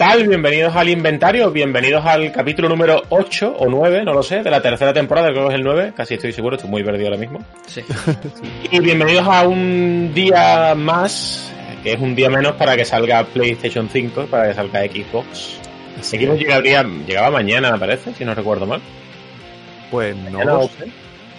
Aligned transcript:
tal? 0.00 0.26
Bienvenidos 0.26 0.74
al 0.74 0.88
inventario, 0.88 1.50
bienvenidos 1.50 2.06
al 2.06 2.32
capítulo 2.32 2.70
número 2.70 3.02
8 3.10 3.54
o 3.58 3.68
9, 3.68 4.02
no 4.02 4.14
lo 4.14 4.22
sé, 4.22 4.42
de 4.42 4.50
la 4.50 4.62
tercera 4.62 4.94
temporada, 4.94 5.28
creo 5.28 5.42
que 5.48 5.54
es 5.54 5.58
el 5.58 5.64
9, 5.64 5.92
casi 5.94 6.14
estoy 6.14 6.32
seguro, 6.32 6.56
estoy 6.56 6.70
muy 6.70 6.82
perdido 6.82 7.08
ahora 7.08 7.18
mismo. 7.18 7.44
Sí. 7.66 7.82
Y 8.72 8.80
bienvenidos 8.80 9.26
a 9.28 9.46
un 9.46 10.12
día 10.14 10.74
más, 10.74 11.52
que 11.82 11.92
es 11.92 12.00
un 12.00 12.14
día 12.14 12.30
menos 12.30 12.52
para 12.52 12.76
que 12.76 12.84
salga 12.86 13.24
PlayStation 13.24 13.90
5, 13.92 14.24
para 14.30 14.48
que 14.48 14.54
salga 14.54 14.80
Xbox. 14.84 15.58
Xbox 16.00 16.38
llegaría, 16.38 16.82
llegaba 16.82 17.30
mañana, 17.30 17.70
me 17.72 17.78
parece, 17.78 18.14
si 18.14 18.24
no 18.24 18.34
recuerdo 18.34 18.64
mal. 18.64 18.80
Pues 19.90 20.16
Mañana 20.16 20.44
no, 20.44 20.60
o, 20.60 20.70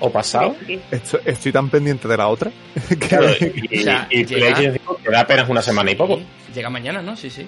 o 0.01 0.11
pasado. 0.11 0.55
estoy, 0.91 1.19
estoy 1.25 1.51
tan 1.51 1.67
pendiente 1.71 2.07
de 2.07 2.15
la 2.17 2.27
otra. 2.27 2.51
que- 2.89 2.95
Claro, 2.97 3.25
y, 3.39 3.79
O 3.79 3.81
sea, 3.81 4.07
y 4.11 4.23
llega- 4.23 4.39
PlayStation 4.53 4.73
5 4.73 4.99
queda 5.03 5.19
apenas 5.21 5.49
una 5.49 5.63
semana 5.63 5.89
y 5.89 5.95
poco. 5.95 6.21
Llega 6.53 6.69
mañana, 6.69 7.01
¿no? 7.01 7.15
Sí, 7.15 7.29
sí. 7.31 7.47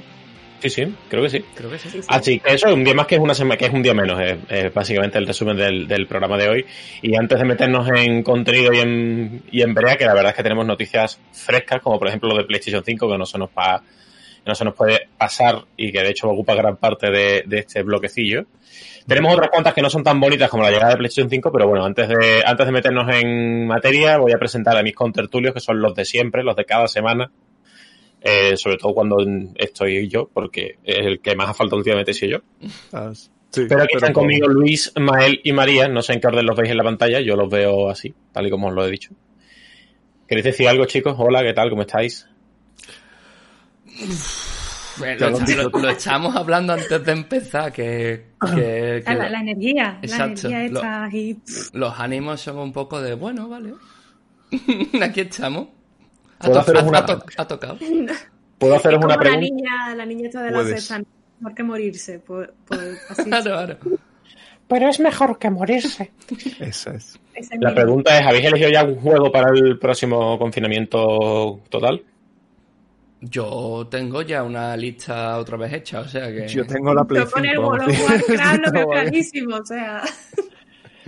Sí, 0.64 0.70
sí, 0.70 0.96
creo 1.10 1.22
que 1.22 1.30
sí. 1.30 1.44
Creo 1.56 1.70
que 1.70 1.78
sí. 1.78 2.00
Así 2.08 2.40
que 2.40 2.54
eso 2.54 2.70
es 2.70 2.74
un 2.74 2.86
día 2.86 2.94
más 2.94 3.06
que 3.06 3.16
es 3.16 3.22
una 3.22 3.34
semana, 3.34 3.58
que 3.58 3.66
es 3.66 3.74
un 3.74 3.84
día 3.84 3.94
menos, 3.94 4.18
es, 4.22 4.38
es 4.48 4.74
básicamente 4.74 5.18
el 5.18 5.28
resumen 5.28 5.58
del, 5.58 5.90
del 5.90 6.08
programa 6.08 6.38
de 6.38 6.48
hoy. 6.48 6.66
Y 7.02 7.18
antes 7.18 7.38
de 7.38 7.44
meternos 7.44 7.86
en 7.90 8.24
contenido 8.24 8.72
y 8.72 8.80
en, 8.80 9.44
y 9.52 9.62
en 9.62 9.74
brea, 9.74 9.98
que 9.98 10.06
la 10.06 10.14
verdad 10.14 10.30
es 10.30 10.38
que 10.38 10.44
tenemos 10.44 10.66
noticias 10.66 11.20
frescas, 11.34 11.82
como 11.82 12.00
por 12.00 12.08
ejemplo 12.08 12.30
lo 12.30 12.38
de 12.38 12.46
PlayStation 12.46 12.82
5, 12.82 13.12
que 13.12 13.18
no 13.18 13.26
se 13.26 13.38
nos 13.38 13.50
va, 13.50 13.80
que 13.82 14.50
no 14.50 14.56
se 14.56 14.64
nos 14.64 14.74
puede 14.74 15.10
pasar 15.18 15.66
y 15.76 15.92
que 15.92 16.00
de 16.02 16.12
hecho 16.12 16.30
ocupa 16.30 16.56
gran 16.56 16.78
parte 16.78 17.12
de, 17.12 17.44
de 17.46 17.60
este 17.60 17.84
bloquecillo. 17.84 18.46
Tenemos 19.06 19.34
otras 19.34 19.50
cuantas 19.50 19.74
que 19.74 19.82
no 19.82 19.90
son 19.90 20.02
tan 20.06 20.18
bonitas 20.22 20.50
como 20.50 20.64
la 20.64 20.72
llegada 20.72 20.92
de 20.92 20.98
PlayStation 20.98 21.30
5, 21.30 21.52
pero 21.52 21.68
bueno, 21.68 21.84
antes 21.84 22.08
de, 22.08 22.42
antes 22.46 22.66
de 22.66 22.72
meternos 22.72 23.14
en 23.14 23.68
materia, 23.68 24.18
voy 24.18 24.32
a 24.32 24.38
presentar 24.38 24.78
a 24.78 24.82
mis 24.82 24.96
contertulios, 24.96 25.54
que 25.54 25.60
son 25.60 25.82
los 25.82 25.94
de 25.94 26.06
siempre, 26.06 26.42
los 26.42 26.56
de 26.56 26.64
cada 26.64 26.88
semana. 26.88 27.30
Eh, 28.26 28.56
sobre 28.56 28.78
todo 28.78 28.94
cuando 28.94 29.18
estoy 29.56 30.08
yo, 30.08 30.30
porque 30.34 30.78
el 30.86 31.20
que 31.20 31.36
más 31.36 31.50
ha 31.50 31.54
faltado 31.54 31.78
últimamente 31.78 32.14
soy 32.14 32.30
yo. 32.30 32.38
Ah, 32.94 33.12
sí, 33.14 33.30
Pero 33.68 33.84
aquí 33.84 33.96
están 33.96 34.14
con- 34.14 34.24
conmigo 34.24 34.48
Luis, 34.48 34.94
Mael 34.98 35.42
y 35.44 35.52
María. 35.52 35.90
No 35.90 36.02
sé 36.02 36.14
en 36.14 36.22
qué 36.22 36.28
orden 36.28 36.46
los 36.46 36.56
veis 36.56 36.72
en 36.72 36.78
la 36.78 36.84
pantalla. 36.86 37.20
Yo 37.20 37.36
los 37.36 37.50
veo 37.50 37.90
así, 37.90 38.14
tal 38.32 38.48
y 38.48 38.50
como 38.50 38.68
os 38.70 38.74
lo 38.74 38.86
he 38.88 38.92
dicho. 38.92 39.10
¿Queréis 40.26 40.46
decir 40.46 40.70
algo, 40.70 40.86
chicos? 40.86 41.16
Hola, 41.18 41.44
¿qué 41.44 41.52
tal? 41.54 41.70
¿Cómo 41.70 41.82
estáis? 41.82 42.26
Bueno, 44.98 45.30
lo, 45.30 45.70
lo 45.82 45.90
estamos 45.90 46.36
hablando 46.36 46.74
antes 46.74 47.04
de 47.04 47.12
empezar, 47.12 47.74
que, 47.74 48.28
que- 48.56 48.56
que 48.56 49.04
Ah, 49.06 49.16
la, 49.16 49.30
la 49.30 49.40
energía, 49.42 50.00
Exacto, 50.02 50.48
la 50.50 50.56
energía 50.60 50.72
lo- 50.72 50.80
está 50.80 51.04
ahí. 51.06 51.38
los 51.74 52.00
ánimos 52.00 52.42
son 52.42 52.58
un 52.60 52.72
poco 52.72 53.02
de, 53.02 53.16
bueno, 53.16 53.50
vale. 53.50 53.74
Aquí 55.02 55.22
estamos. 55.22 55.68
Ha, 56.44 56.48
¿Puedo 56.48 56.60
haceros 56.60 56.84
ha- 56.84 56.88
una- 56.88 56.98
ha 57.00 57.06
to- 57.06 57.24
ha 57.38 57.48
tocado. 57.48 57.78
¿Puedo 58.58 58.76
haceros 58.76 58.98
como 58.98 59.06
una 59.08 59.16
la 59.16 59.20
pregunta? 59.20 59.42
niña, 59.46 59.96
la 59.96 60.06
niña 60.06 60.28
esta 60.28 60.44
de 60.44 60.52
la 60.52 60.64
sexta, 60.64 61.02
mejor 61.40 61.56
que 61.56 61.64
morirse. 61.64 62.22
Así 63.10 63.24
Claro, 63.30 63.44
claro. 63.44 63.78
Pero 64.68 64.88
es 64.90 65.00
mejor 65.00 65.38
que 65.38 65.50
morirse. 65.50 66.12
Esa 66.60 66.94
es. 66.96 67.20
La 67.60 67.74
pregunta 67.76 68.18
es, 68.20 68.26
¿habéis 68.26 68.46
elegido 68.46 68.70
ya 68.70 68.84
un 68.84 68.96
juego 68.96 69.32
para 69.32 69.52
el 69.54 69.78
próximo 69.78 70.38
confinamiento 70.40 71.60
total? 71.70 72.02
Yo 73.22 73.88
tengo 73.90 74.22
ya 74.22 74.44
una 74.44 74.76
lista 74.76 75.38
otra 75.38 75.56
vez 75.58 75.74
hecha, 75.74 76.02
o 76.02 76.08
sea 76.08 76.28
que... 76.32 76.48
Yo 76.48 76.66
tengo 76.66 76.94
la 76.94 77.06
Play 77.06 77.24
Yo 77.24 77.32
con 77.32 77.46
el 77.46 77.52
5, 77.56 77.68
World 77.68 77.82
vamos. 77.88 78.00
of 78.02 78.10
Warcraft 78.30 78.66
lo 78.66 78.72
veo 78.72 78.88
Vale. 78.90 79.02
clarísimo, 79.02 79.56
o 79.56 79.66
sea. 79.66 80.02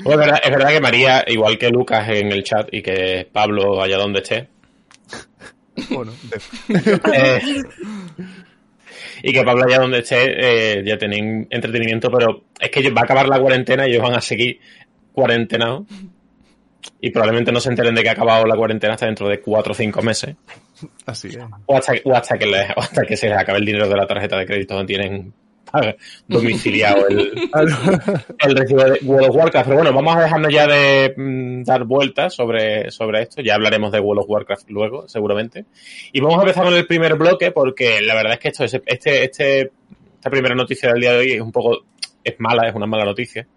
Bueno, 0.03 0.21
es, 0.21 0.27
verdad, 0.27 0.39
es 0.43 0.51
verdad 0.51 0.69
que 0.69 0.79
María, 0.81 1.23
igual 1.27 1.57
que 1.57 1.69
Lucas 1.69 2.07
en 2.09 2.31
el 2.31 2.43
chat 2.43 2.67
y 2.71 2.81
que 2.81 3.27
Pablo 3.31 3.81
allá 3.81 3.97
donde 3.97 4.19
esté, 4.21 4.47
Bueno, 5.89 6.13
eh, 7.13 7.41
y 9.23 9.33
que 9.33 9.43
Pablo 9.43 9.65
allá 9.65 9.79
donde 9.79 9.99
esté 9.99 10.79
eh, 10.79 10.83
ya 10.85 10.97
tienen 10.97 11.47
entretenimiento, 11.49 12.09
pero 12.11 12.43
es 12.59 12.69
que 12.69 12.89
va 12.91 13.01
a 13.01 13.03
acabar 13.05 13.27
la 13.27 13.39
cuarentena 13.39 13.87
y 13.87 13.91
ellos 13.91 14.03
van 14.03 14.13
a 14.15 14.21
seguir 14.21 14.59
cuarentenados. 15.11 15.83
Y 17.01 17.09
probablemente 17.09 17.51
no 17.51 17.59
se 17.59 17.69
enteren 17.69 17.95
de 17.95 18.03
que 18.03 18.09
ha 18.09 18.13
acabado 18.13 18.45
la 18.45 18.55
cuarentena 18.55 18.93
hasta 18.93 19.07
dentro 19.07 19.27
de 19.27 19.39
cuatro 19.41 19.71
o 19.71 19.75
cinco 19.75 20.01
meses. 20.03 20.35
Así 21.05 21.29
es. 21.29 21.37
o 21.65 21.75
hasta, 21.77 21.93
o 22.03 22.13
hasta, 22.13 22.37
que, 22.37 22.45
les- 22.45 22.69
o 22.75 22.79
hasta 22.79 23.03
que 23.05 23.17
se 23.17 23.27
les 23.29 23.37
acabe 23.37 23.57
el 23.59 23.65
dinero 23.65 23.87
de 23.89 23.95
la 23.95 24.05
tarjeta 24.05 24.37
de 24.37 24.45
crédito 24.45 24.75
donde 24.75 24.93
tienen 24.93 25.33
domiciliado 26.27 27.07
el, 27.07 27.31
el 28.39 28.55
recibo 28.55 28.83
de 28.83 28.99
World 29.03 29.29
of 29.29 29.35
Warcraft. 29.35 29.67
Pero 29.67 29.77
bueno, 29.77 29.93
vamos 29.93 30.15
a 30.15 30.21
dejarnos 30.21 30.53
ya 30.53 30.67
de 30.67 31.13
mm, 31.15 31.63
dar 31.63 31.83
vueltas 31.83 32.33
sobre, 32.33 32.91
sobre 32.91 33.23
esto. 33.23 33.41
Ya 33.41 33.55
hablaremos 33.55 33.91
de 33.91 33.99
World 33.99 34.23
of 34.23 34.29
Warcraft 34.29 34.69
luego, 34.69 35.07
seguramente. 35.07 35.65
Y 36.11 36.19
vamos 36.21 36.39
a 36.39 36.41
empezar 36.41 36.65
con 36.65 36.73
el 36.73 36.87
primer 36.87 37.15
bloque 37.15 37.51
porque 37.51 38.01
la 38.01 38.15
verdad 38.15 38.33
es 38.33 38.39
que 38.39 38.47
esto 38.49 38.63
es, 38.63 38.73
este, 38.85 39.23
este, 39.23 39.61
esta 39.61 40.29
primera 40.29 40.55
noticia 40.55 40.91
del 40.91 41.01
día 41.01 41.11
de 41.11 41.17
hoy 41.17 41.31
es 41.33 41.41
un 41.41 41.51
poco, 41.51 41.85
es 42.23 42.35
mala, 42.39 42.67
es 42.67 42.75
una 42.75 42.87
mala 42.87 43.05
noticia. 43.05 43.47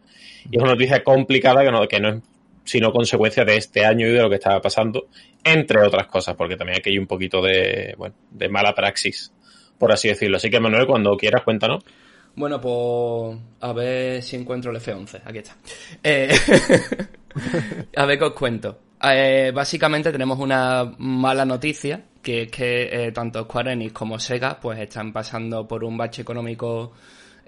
Y 0.50 0.56
es 0.56 0.62
una 0.62 0.72
noticia 0.72 1.02
complicada 1.02 1.64
que 1.64 1.70
no, 1.70 1.86
que 1.86 2.00
no 2.00 2.08
es 2.08 2.22
sino 2.68 2.92
consecuencia 2.92 3.46
de 3.46 3.56
este 3.56 3.86
año 3.86 4.06
y 4.06 4.10
de 4.10 4.20
lo 4.20 4.28
que 4.28 4.34
estaba 4.34 4.60
pasando, 4.60 5.08
entre 5.42 5.80
otras 5.80 6.06
cosas, 6.06 6.36
porque 6.36 6.54
también 6.54 6.78
aquí 6.78 6.90
hay 6.90 6.98
un 6.98 7.06
poquito 7.06 7.40
de, 7.40 7.94
bueno, 7.96 8.14
de 8.30 8.50
mala 8.50 8.74
praxis, 8.74 9.32
por 9.78 9.92
así 9.92 10.08
decirlo. 10.08 10.36
Así 10.36 10.50
que 10.50 10.60
Manuel, 10.60 10.86
cuando 10.86 11.16
quieras, 11.16 11.42
cuéntanos. 11.44 11.84
Bueno, 12.34 12.60
pues 12.60 13.38
a 13.60 13.72
ver 13.72 14.22
si 14.22 14.36
encuentro 14.36 14.70
el 14.70 14.76
F11. 14.78 15.22
Aquí 15.24 15.38
está. 15.38 15.56
Eh, 16.02 16.28
a 17.96 18.04
ver 18.06 18.18
qué 18.18 18.24
os 18.24 18.32
cuento. 18.32 18.78
Eh, 19.02 19.52
básicamente 19.54 20.10
tenemos 20.12 20.38
una 20.38 20.92
mala 20.98 21.44
noticia, 21.44 22.02
que 22.22 22.42
es 22.42 22.50
que 22.50 22.82
eh, 23.06 23.12
tanto 23.12 23.42
Square 23.44 23.72
Enix 23.72 23.92
como 23.92 24.18
Sega 24.18 24.58
pues 24.60 24.78
están 24.80 25.12
pasando 25.12 25.66
por 25.66 25.84
un 25.84 25.96
bache 25.96 26.22
económico 26.22 26.92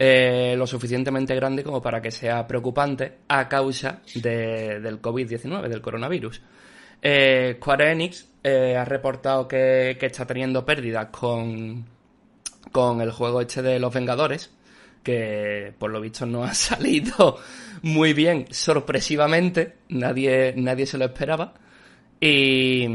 lo 0.03 0.67
suficientemente 0.67 1.35
grande 1.35 1.62
como 1.62 1.83
para 1.83 2.01
que 2.01 2.11
sea 2.11 2.47
preocupante 2.47 3.19
a 3.29 3.47
causa 3.47 4.01
de- 4.15 4.81
del 4.81 5.03
COVID-19, 5.03 5.69
del 5.69 5.83
coronavirus. 5.83 6.41
Square 6.99 7.93
Enix 7.93 8.27
ha 8.43 8.85
reportado 8.87 9.47
que, 9.47 9.99
que 10.01 10.07
está 10.07 10.27
teniendo 10.27 10.65
pérdidas 10.65 11.09
con, 11.11 11.85
con 12.72 13.00
el 13.00 13.10
juego 13.12 13.41
este 13.41 13.62
de 13.62 13.78
los 13.78 13.93
Vengadores, 13.93 14.50
que 15.03 15.72
por 15.78 15.91
lo 15.91 16.00
visto 16.00 16.26
no 16.26 16.44
ha 16.44 16.54
salido 16.54 17.38
muy 17.82 18.12
bien, 18.12 18.47
sorpresivamente, 18.50 19.76
nadie, 19.88 20.54
nadie 20.56 20.87
se 20.87 20.99
lo 20.99 21.06
esperaba. 21.06 21.54
Y, 22.20 22.87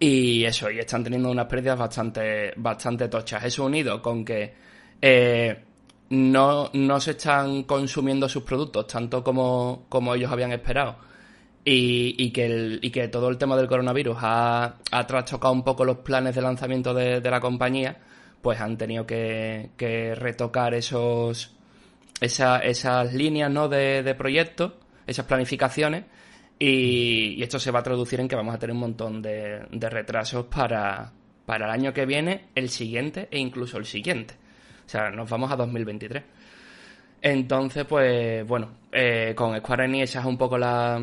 y 0.00 0.44
eso, 0.44 0.70
y 0.70 0.78
están 0.78 1.04
teniendo 1.04 1.30
unas 1.30 1.46
pérdidas 1.46 1.78
bastante, 1.78 2.52
bastante 2.56 3.08
tochas. 3.08 3.44
Eso 3.44 3.64
unido 3.64 4.02
con 4.02 4.24
que 4.24 4.52
eh, 5.00 5.56
no, 6.10 6.70
no 6.72 7.00
se 7.00 7.12
están 7.12 7.62
consumiendo 7.64 8.28
sus 8.28 8.42
productos 8.42 8.86
tanto 8.86 9.22
como, 9.22 9.86
como 9.88 10.14
ellos 10.14 10.30
habían 10.32 10.52
esperado. 10.52 10.96
Y, 11.64 12.14
y 12.18 12.30
que 12.30 12.44
el- 12.46 12.78
y 12.82 12.90
que 12.90 13.08
todo 13.08 13.28
el 13.30 13.38
tema 13.38 13.56
del 13.56 13.68
coronavirus 13.68 14.18
ha, 14.20 14.74
ha 14.90 15.06
trastocado 15.06 15.52
un 15.54 15.64
poco 15.64 15.84
los 15.84 15.98
planes 15.98 16.34
de 16.34 16.42
lanzamiento 16.42 16.92
de, 16.92 17.20
de 17.22 17.30
la 17.30 17.40
compañía, 17.40 17.96
pues 18.44 18.60
han 18.60 18.76
tenido 18.76 19.06
que, 19.06 19.70
retocar 20.16 20.74
esos 20.74 21.56
esa- 22.20 22.58
esas 22.58 23.14
líneas 23.14 23.50
¿no? 23.50 23.68
de, 23.68 24.02
de 24.02 24.14
proyectos, 24.14 24.74
esas 25.06 25.24
planificaciones, 25.26 26.04
y, 26.58 27.42
esto 27.42 27.58
se 27.58 27.70
va 27.70 27.80
a 27.80 27.82
traducir 27.82 28.20
en 28.20 28.28
que 28.28 28.36
vamos 28.36 28.54
a 28.54 28.58
tener 28.58 28.74
un 28.74 28.80
montón 28.80 29.22
de, 29.22 29.62
de 29.72 29.90
retrasos 29.90 30.44
para, 30.46 31.10
para 31.46 31.64
el 31.64 31.72
año 31.72 31.92
que 31.94 32.04
viene, 32.04 32.44
el 32.54 32.68
siguiente 32.68 33.28
e 33.30 33.38
incluso 33.38 33.78
el 33.78 33.86
siguiente. 33.86 34.34
O 34.86 34.88
sea, 34.88 35.10
nos 35.10 35.28
vamos 35.30 35.50
a 35.50 35.56
2023. 35.56 36.22
Entonces, 37.22 37.86
pues 37.86 38.46
bueno, 38.46 38.72
eh, 38.92 39.32
con 39.34 39.56
Square 39.56 39.86
Enix 39.86 40.10
esa 40.10 40.20
es 40.20 40.26
un 40.26 40.36
poco 40.36 40.58
la, 40.58 41.02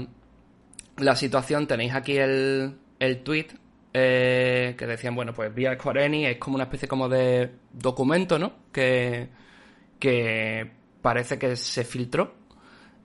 la 0.98 1.16
situación. 1.16 1.66
Tenéis 1.66 1.96
aquí 1.96 2.18
el, 2.18 2.76
el 3.00 3.24
tweet 3.24 3.48
eh, 3.94 4.76
que 4.78 4.86
decían, 4.88 5.16
bueno, 5.16 5.34
pues 5.34 5.54
vía 5.54 5.74
Square 5.76 6.06
Enix 6.06 6.30
es 6.32 6.38
como 6.38 6.56
una 6.56 6.66
especie 6.66 6.88
como 6.88 7.10
de 7.10 7.50
documento, 7.74 8.40
¿no? 8.40 8.54
Que, 8.72 9.28
que 10.00 10.70
parece 11.02 11.38
que 11.38 11.56
se 11.56 11.84
filtró. 11.84 12.40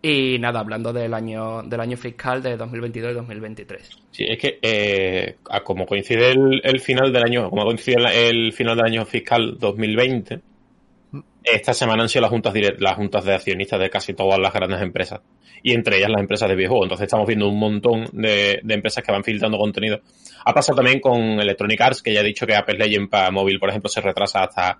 Y 0.02 0.38
nada, 0.38 0.60
hablando 0.60 0.92
del 0.92 1.14
año, 1.14 1.62
del 1.62 1.80
año 1.80 1.96
fiscal 1.96 2.42
de 2.42 2.56
2022 2.56 3.10
y 3.10 3.14
2023. 3.14 3.90
Sí, 4.12 4.24
es 4.28 4.38
que 4.38 4.58
eh, 4.62 5.36
a 5.50 5.60
como 5.64 5.86
coincide 5.86 6.30
el, 6.30 6.60
el 6.62 6.80
final 6.80 7.12
del 7.12 7.24
año, 7.24 7.50
como 7.50 7.64
coincide 7.64 7.96
el, 7.96 8.06
el 8.06 8.52
final 8.52 8.76
del 8.76 8.86
año 8.86 9.04
fiscal 9.06 9.56
2020, 9.58 10.40
esta 11.42 11.74
semana 11.74 12.02
han 12.02 12.08
sido 12.08 12.22
las 12.22 12.30
juntas 12.30 12.54
direct- 12.54 12.78
las 12.78 12.94
juntas 12.96 13.24
de 13.24 13.34
accionistas 13.34 13.80
de 13.80 13.90
casi 13.90 14.14
todas 14.14 14.38
las 14.38 14.52
grandes 14.52 14.80
empresas 14.82 15.20
y 15.62 15.72
entre 15.72 15.98
ellas 15.98 16.10
las 16.10 16.20
empresas 16.20 16.48
de 16.48 16.54
videojuegos. 16.54 16.86
Entonces 16.86 17.06
estamos 17.06 17.26
viendo 17.26 17.48
un 17.48 17.58
montón 17.58 18.06
de, 18.12 18.60
de 18.62 18.74
empresas 18.74 19.04
que 19.04 19.12
van 19.12 19.24
filtrando 19.24 19.58
contenido. 19.58 20.00
Ha 20.44 20.52
pasado 20.52 20.76
también 20.76 21.00
con 21.00 21.20
Electronic 21.40 21.80
Arts, 21.80 22.02
que 22.02 22.12
ya 22.12 22.20
ha 22.20 22.24
dicho 22.24 22.46
que 22.46 22.54
Apex 22.54 22.78
Legends 22.78 23.10
para 23.10 23.30
móvil, 23.30 23.58
por 23.58 23.70
ejemplo, 23.70 23.88
se 23.88 24.00
retrasa 24.00 24.44
hasta 24.44 24.78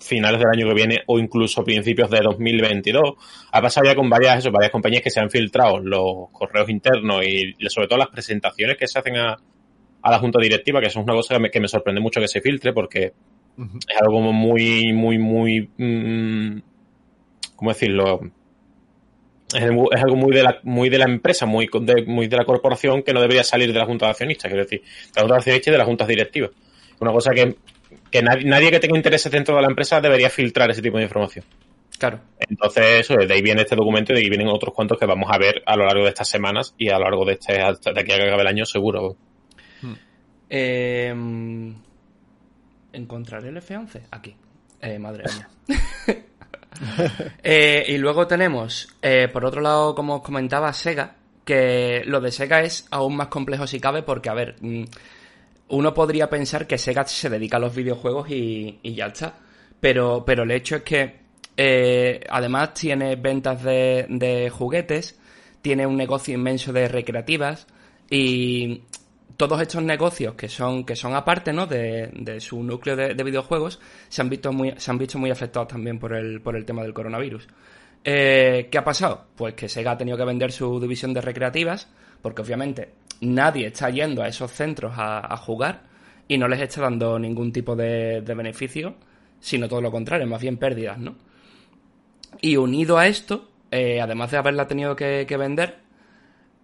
finales 0.00 0.40
del 0.40 0.50
año 0.52 0.68
que 0.68 0.74
viene 0.74 0.98
o 1.06 1.18
incluso 1.18 1.64
principios 1.64 2.10
de 2.10 2.20
2022. 2.20 3.14
Ha 3.52 3.60
pasado 3.62 3.86
ya 3.86 3.94
con 3.94 4.08
varias, 4.08 4.38
eso, 4.38 4.50
varias 4.50 4.70
compañías 4.70 5.02
que 5.02 5.10
se 5.10 5.20
han 5.20 5.30
filtrado 5.30 5.78
los 5.78 6.30
correos 6.32 6.68
internos 6.68 7.24
y 7.24 7.54
sobre 7.68 7.88
todo 7.88 7.98
las 7.98 8.08
presentaciones 8.08 8.76
que 8.76 8.86
se 8.86 8.98
hacen 8.98 9.16
a, 9.16 9.36
a 10.02 10.10
la 10.10 10.18
junta 10.18 10.40
directiva, 10.40 10.80
que 10.80 10.86
eso 10.86 11.00
es 11.00 11.04
una 11.04 11.14
cosa 11.14 11.34
que 11.34 11.40
me, 11.40 11.50
que 11.50 11.60
me 11.60 11.68
sorprende 11.68 12.00
mucho 12.00 12.20
que 12.20 12.28
se 12.28 12.40
filtre 12.40 12.72
porque. 12.72 13.12
Es 13.88 14.00
algo 14.00 14.14
como 14.14 14.32
muy, 14.32 14.92
muy, 14.92 15.18
muy. 15.18 15.68
mm, 15.76 16.60
¿Cómo 17.56 17.70
decirlo? 17.72 18.20
Es, 19.54 19.62
algo- 19.62 20.16
muy 20.16 20.34
de 20.34 20.42
la, 20.42 20.58
muy 20.62 20.88
de 20.90 20.98
la 20.98 21.04
empresa, 21.06 21.46
muy 21.46 21.68
de, 21.80 22.04
muy 22.06 22.28
de 22.28 22.36
la 22.36 22.44
corporación 22.44 23.02
que 23.02 23.12
no 23.14 23.20
debería 23.20 23.42
salir 23.44 23.72
de 23.72 23.78
la 23.78 23.86
junta 23.86 24.06
de 24.06 24.10
accionistas. 24.10 24.48
Quiero 24.50 24.64
decir, 24.64 24.80
de 24.82 25.12
la 25.14 25.20
junta 25.22 25.34
de 25.34 25.38
accionistas 25.38 25.68
y 25.68 25.70
de 25.72 25.78
las 25.78 25.86
juntas 25.86 26.08
directivas. 26.08 26.50
Una 27.00 27.12
cosa 27.12 27.30
que, 27.32 27.56
que 28.10 28.22
nadie, 28.22 28.44
nadie 28.44 28.70
que 28.70 28.80
tenga 28.80 28.96
intereses 28.96 29.30
dentro 29.32 29.54
de 29.56 29.62
la 29.62 29.68
empresa 29.68 30.00
debería 30.00 30.28
filtrar 30.30 30.70
ese 30.70 30.82
tipo 30.82 30.98
de 30.98 31.04
información. 31.04 31.44
Claro. 31.98 32.20
Entonces, 32.38 32.84
eso, 33.00 33.14
de 33.16 33.32
ahí 33.32 33.42
viene 33.42 33.62
este 33.62 33.74
documento 33.74 34.12
y 34.12 34.16
de 34.16 34.22
ahí 34.22 34.28
vienen 34.28 34.48
otros 34.48 34.72
cuantos 34.74 34.98
que 34.98 35.06
vamos 35.06 35.28
a 35.32 35.38
ver 35.38 35.62
a 35.66 35.76
lo 35.76 35.84
largo 35.86 36.02
de 36.04 36.10
estas 36.10 36.28
semanas 36.28 36.74
y 36.78 36.90
a 36.90 36.98
lo 36.98 37.04
largo 37.04 37.24
de 37.24 37.32
este, 37.32 37.60
hasta 37.60 37.92
de 37.92 38.00
aquí 38.00 38.12
a 38.12 38.16
que 38.16 38.22
acabe 38.24 38.42
el 38.42 38.46
año, 38.48 38.64
seguro. 38.66 39.16
Eh, 40.50 41.12
¿Encontraré 42.92 43.48
el 43.48 43.56
F11? 43.56 44.02
Aquí. 44.10 44.34
Eh, 44.80 44.98
madre 44.98 45.24
mía. 45.34 45.48
Eh, 47.42 47.84
y 47.88 47.98
luego 47.98 48.26
tenemos, 48.26 48.88
eh, 49.00 49.28
por 49.32 49.44
otro 49.44 49.60
lado, 49.60 49.94
como 49.94 50.16
os 50.16 50.22
comentaba, 50.22 50.72
Sega, 50.72 51.16
que 51.44 52.02
lo 52.04 52.20
de 52.20 52.30
Sega 52.30 52.62
es 52.62 52.86
aún 52.90 53.16
más 53.16 53.28
complejo 53.28 53.66
si 53.66 53.80
cabe, 53.80 54.02
porque, 54.02 54.28
a 54.28 54.34
ver, 54.34 54.56
mm, 54.60 54.84
uno 55.68 55.94
podría 55.94 56.28
pensar 56.28 56.66
que 56.66 56.78
Sega 56.78 57.06
se 57.06 57.30
dedica 57.30 57.56
a 57.56 57.60
los 57.60 57.74
videojuegos 57.74 58.30
y, 58.30 58.78
y 58.82 58.94
ya 58.94 59.06
está. 59.06 59.34
Pero, 59.80 60.24
pero 60.26 60.42
el 60.42 60.50
hecho 60.50 60.76
es 60.76 60.82
que, 60.82 61.16
eh, 61.56 62.20
además, 62.28 62.74
tiene 62.74 63.16
ventas 63.16 63.62
de, 63.62 64.06
de 64.08 64.50
juguetes, 64.50 65.18
tiene 65.62 65.86
un 65.86 65.96
negocio 65.96 66.34
inmenso 66.34 66.72
de 66.72 66.88
recreativas 66.88 67.66
y 68.10 68.82
todos 69.38 69.60
estos 69.60 69.84
negocios 69.84 70.34
que 70.34 70.48
son, 70.48 70.84
que 70.84 70.96
son 70.96 71.14
aparte 71.14 71.52
¿no? 71.52 71.64
de, 71.66 72.38
su 72.40 72.60
núcleo 72.60 72.96
de, 72.96 73.14
de 73.14 73.22
videojuegos 73.24 73.78
se 74.08 74.20
han 74.20 74.28
visto 74.28 74.52
muy, 74.52 74.74
se 74.76 74.90
han 74.90 74.98
visto 74.98 75.16
muy 75.16 75.30
afectados 75.30 75.68
también 75.68 76.00
por 76.00 76.12
el, 76.12 76.40
por 76.40 76.56
el 76.56 76.64
tema 76.64 76.82
del 76.82 76.92
coronavirus. 76.92 77.46
Eh, 78.02 78.68
¿Qué 78.68 78.78
ha 78.78 78.82
pasado? 78.82 79.26
Pues 79.36 79.54
que 79.54 79.68
Sega 79.68 79.92
ha 79.92 79.96
tenido 79.96 80.18
que 80.18 80.24
vender 80.24 80.50
su 80.50 80.80
división 80.80 81.14
de 81.14 81.20
recreativas, 81.20 81.88
porque 82.20 82.42
obviamente 82.42 82.94
nadie 83.20 83.68
está 83.68 83.90
yendo 83.90 84.22
a 84.22 84.28
esos 84.28 84.50
centros 84.50 84.94
a, 84.96 85.36
jugar 85.36 85.84
y 86.26 86.36
no 86.36 86.48
les 86.48 86.60
está 86.60 86.80
dando 86.80 87.16
ningún 87.16 87.52
tipo 87.52 87.76
de, 87.76 88.20
beneficio, 88.20 88.96
sino 89.38 89.68
todo 89.68 89.80
lo 89.80 89.92
contrario, 89.92 90.26
más 90.26 90.42
bien 90.42 90.56
pérdidas, 90.56 90.98
¿no? 90.98 91.14
Y 92.40 92.56
unido 92.56 92.98
a 92.98 93.06
esto, 93.06 93.48
eh, 93.70 94.00
además 94.00 94.32
de 94.32 94.38
haberla 94.38 94.66
tenido 94.66 94.96
que 94.96 95.36
vender, 95.38 95.87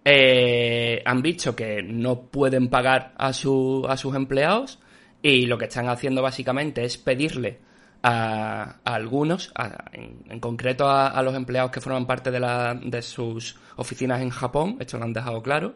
eh, 0.05 1.01
han 1.05 1.21
dicho 1.21 1.55
que 1.55 1.81
no 1.83 2.21
pueden 2.21 2.69
pagar 2.69 3.13
a, 3.17 3.33
su, 3.33 3.85
a 3.89 3.97
sus 3.97 4.15
empleados 4.15 4.79
y 5.21 5.47
lo 5.47 5.57
que 5.57 5.65
están 5.65 5.89
haciendo 5.89 6.21
básicamente 6.21 6.83
es 6.85 6.97
pedirle 6.97 7.59
a, 8.03 8.75
a 8.85 8.93
algunos, 8.95 9.51
a- 9.55 9.85
en, 9.93 10.19
en 10.29 10.39
concreto 10.39 10.87
a, 10.87 11.07
a 11.07 11.23
los 11.23 11.33
empleados 11.35 11.71
que 11.71 11.81
forman 11.81 12.05
parte 12.05 12.29
de, 12.29 12.39
la, 12.39 12.75
de 12.75 13.01
sus 13.01 13.57
oficinas 13.77 14.21
en 14.21 14.29
Japón, 14.29 14.77
esto 14.79 14.97
lo 14.99 15.05
han 15.05 15.13
dejado 15.13 15.41
claro, 15.41 15.73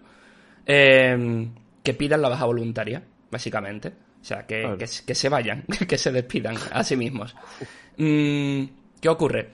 eh, 0.65 1.47
que 1.83 1.93
pidan 1.95 2.21
la 2.21 2.29
baja 2.29 2.45
voluntaria, 2.45 3.01
básicamente. 3.31 3.93
O 4.21 4.23
sea, 4.23 4.45
que, 4.45 4.61
Claro. 4.61 4.77
que, 4.77 4.85
se- 4.85 5.05
que 5.05 5.15
se 5.15 5.29
vayan, 5.29 5.63
que 5.87 5.97
se 5.97 6.11
despidan 6.11 6.55
a 6.71 6.83
sí 6.83 6.95
mismos. 6.95 7.35
Mm, 7.97 8.63
¿Qué 9.01 9.09
ocurre? 9.09 9.53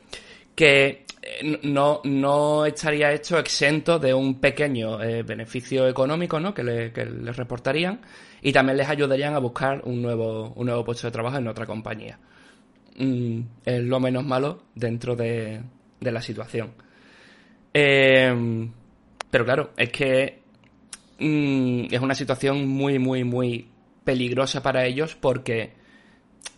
Que 0.55 1.05
eh, 1.21 1.59
no, 1.63 2.01
no 2.03 2.65
estaría 2.65 3.11
hecho 3.11 3.37
exento 3.37 3.99
de 3.99 4.13
un 4.13 4.39
pequeño 4.39 5.01
eh, 5.01 5.23
beneficio 5.23 5.87
económico 5.87 6.39
¿no? 6.39 6.53
que, 6.53 6.63
le, 6.63 6.93
que 6.93 7.05
les 7.05 7.35
reportarían 7.35 7.99
y 8.41 8.51
también 8.51 8.77
les 8.77 8.87
ayudarían 8.87 9.33
a 9.33 9.39
buscar 9.39 9.81
un 9.85 10.01
nuevo, 10.01 10.53
un 10.55 10.67
nuevo 10.67 10.85
puesto 10.85 11.07
de 11.07 11.11
trabajo 11.11 11.37
en 11.37 11.47
otra 11.47 11.65
compañía. 11.65 12.19
Mm, 12.97 13.39
es 13.65 13.83
lo 13.83 13.99
menos 13.99 14.23
malo 14.23 14.63
dentro 14.75 15.15
de, 15.15 15.61
de 15.99 16.11
la 16.11 16.21
situación. 16.21 16.73
Eh, 17.73 18.69
pero 19.29 19.43
claro, 19.43 19.71
es 19.75 19.89
que 19.91 20.39
mm, 21.19 21.87
es 21.91 21.99
una 21.99 22.15
situación 22.15 22.67
muy, 22.67 22.99
muy, 22.99 23.23
muy 23.23 23.67
peligrosa 24.03 24.63
para 24.63 24.85
ellos 24.85 25.17
porque, 25.19 25.73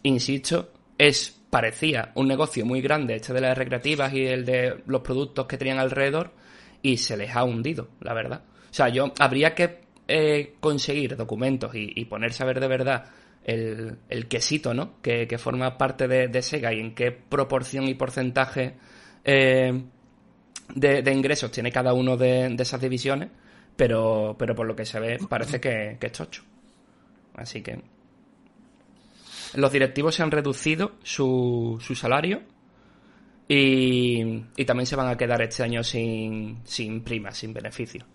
insisto, 0.04 0.72
es 0.98 1.37
parecía 1.50 2.12
un 2.16 2.28
negocio 2.28 2.66
muy 2.66 2.82
grande 2.82 3.16
este 3.16 3.34
de 3.34 3.42
las 3.42 3.58
recreativas 3.58 4.14
y 4.14 4.26
el 4.26 4.46
de 4.46 4.84
los 4.86 5.02
productos 5.02 5.46
que 5.46 5.58
tenían 5.58 5.80
alrededor 5.80 6.32
y 6.82 6.98
se 6.98 7.18
les 7.18 7.36
ha 7.36 7.44
hundido, 7.44 7.90
la 8.02 8.14
verdad. 8.14 8.44
O 8.70 8.74
sea, 8.74 8.90
yo 8.90 9.14
habría 9.20 9.56
que 9.56 9.80
eh, 10.08 10.56
conseguir 10.60 11.16
documentos 11.16 11.74
y, 11.76 11.92
y 11.96 12.06
ponerse 12.06 12.44
a 12.44 12.46
ver 12.46 12.60
de 12.60 12.68
verdad 12.68 13.06
el, 13.44 13.98
el 14.10 14.28
quesito, 14.28 14.74
¿no? 14.74 15.02
Que, 15.02 15.28
que 15.28 15.38
forma 15.38 15.78
parte 15.78 16.08
de, 16.08 16.28
de 16.28 16.42
Sega 16.42 16.74
y 16.74 16.80
en 16.80 16.94
qué 16.94 17.12
proporción 17.12 17.88
y 17.88 17.96
porcentaje 17.96 18.76
eh, 19.24 19.82
de, 20.76 21.02
de 21.02 21.14
ingresos 21.14 21.52
tiene 21.52 21.72
cada 21.72 21.94
uno 21.94 22.18
de, 22.18 22.54
esas 22.60 22.82
divisiones, 22.82 23.30
pero, 23.76 24.36
pero 24.38 24.54
por 24.54 24.68
lo 24.68 24.76
que 24.76 24.86
se 24.86 25.00
ve 25.00 25.18
parece 25.30 25.60
que, 25.62 25.98
que 26.00 26.08
es 26.08 26.12
chocho. 26.12 26.44
Así 27.36 27.62
que 27.62 27.82
los 29.56 29.72
directivos 29.72 30.16
se 30.16 30.24
han 30.24 30.32
reducido 30.32 30.94
su, 31.04 31.78
su 31.82 31.96
salario 31.96 32.42
y, 33.48 34.44
y 34.56 34.66
también 34.66 34.86
se 34.86 34.96
van 34.96 35.08
a 35.08 35.18
quedar 35.18 35.42
este 35.42 35.64
año 35.64 35.84
sin, 35.84 36.60
sin 36.66 37.02
primas, 37.02 37.38
sin 37.38 37.54
beneficio. 37.54 38.06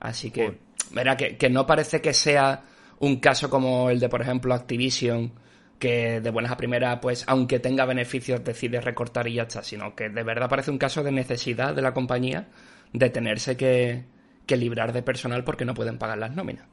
Así 0.00 0.30
que, 0.30 0.58
verá, 0.92 1.16
que, 1.16 1.36
que 1.36 1.48
no 1.48 1.66
parece 1.66 2.00
que 2.00 2.12
sea 2.12 2.64
un 3.00 3.16
caso 3.16 3.50
como 3.50 3.90
el 3.90 4.00
de, 4.00 4.08
por 4.08 4.22
ejemplo, 4.22 4.54
Activision, 4.54 5.32
que 5.78 6.20
de 6.20 6.30
buenas 6.30 6.52
a 6.52 6.56
primeras, 6.56 7.00
pues, 7.00 7.24
aunque 7.26 7.58
tenga 7.58 7.84
beneficios, 7.84 8.44
decide 8.44 8.80
recortar 8.80 9.26
y 9.26 9.34
ya 9.34 9.42
está, 9.42 9.62
sino 9.62 9.94
que 9.96 10.08
de 10.08 10.22
verdad 10.22 10.48
parece 10.48 10.70
un 10.70 10.78
caso 10.78 11.02
de 11.02 11.10
necesidad 11.10 11.74
de 11.74 11.82
la 11.82 11.92
compañía 11.92 12.48
de 12.92 13.10
tenerse 13.10 13.56
que, 13.56 14.04
que 14.46 14.56
librar 14.56 14.92
de 14.92 15.02
personal 15.02 15.42
porque 15.44 15.64
no 15.64 15.74
pueden 15.74 15.98
pagar 15.98 16.18
las 16.18 16.34
nóminas. 16.34 16.66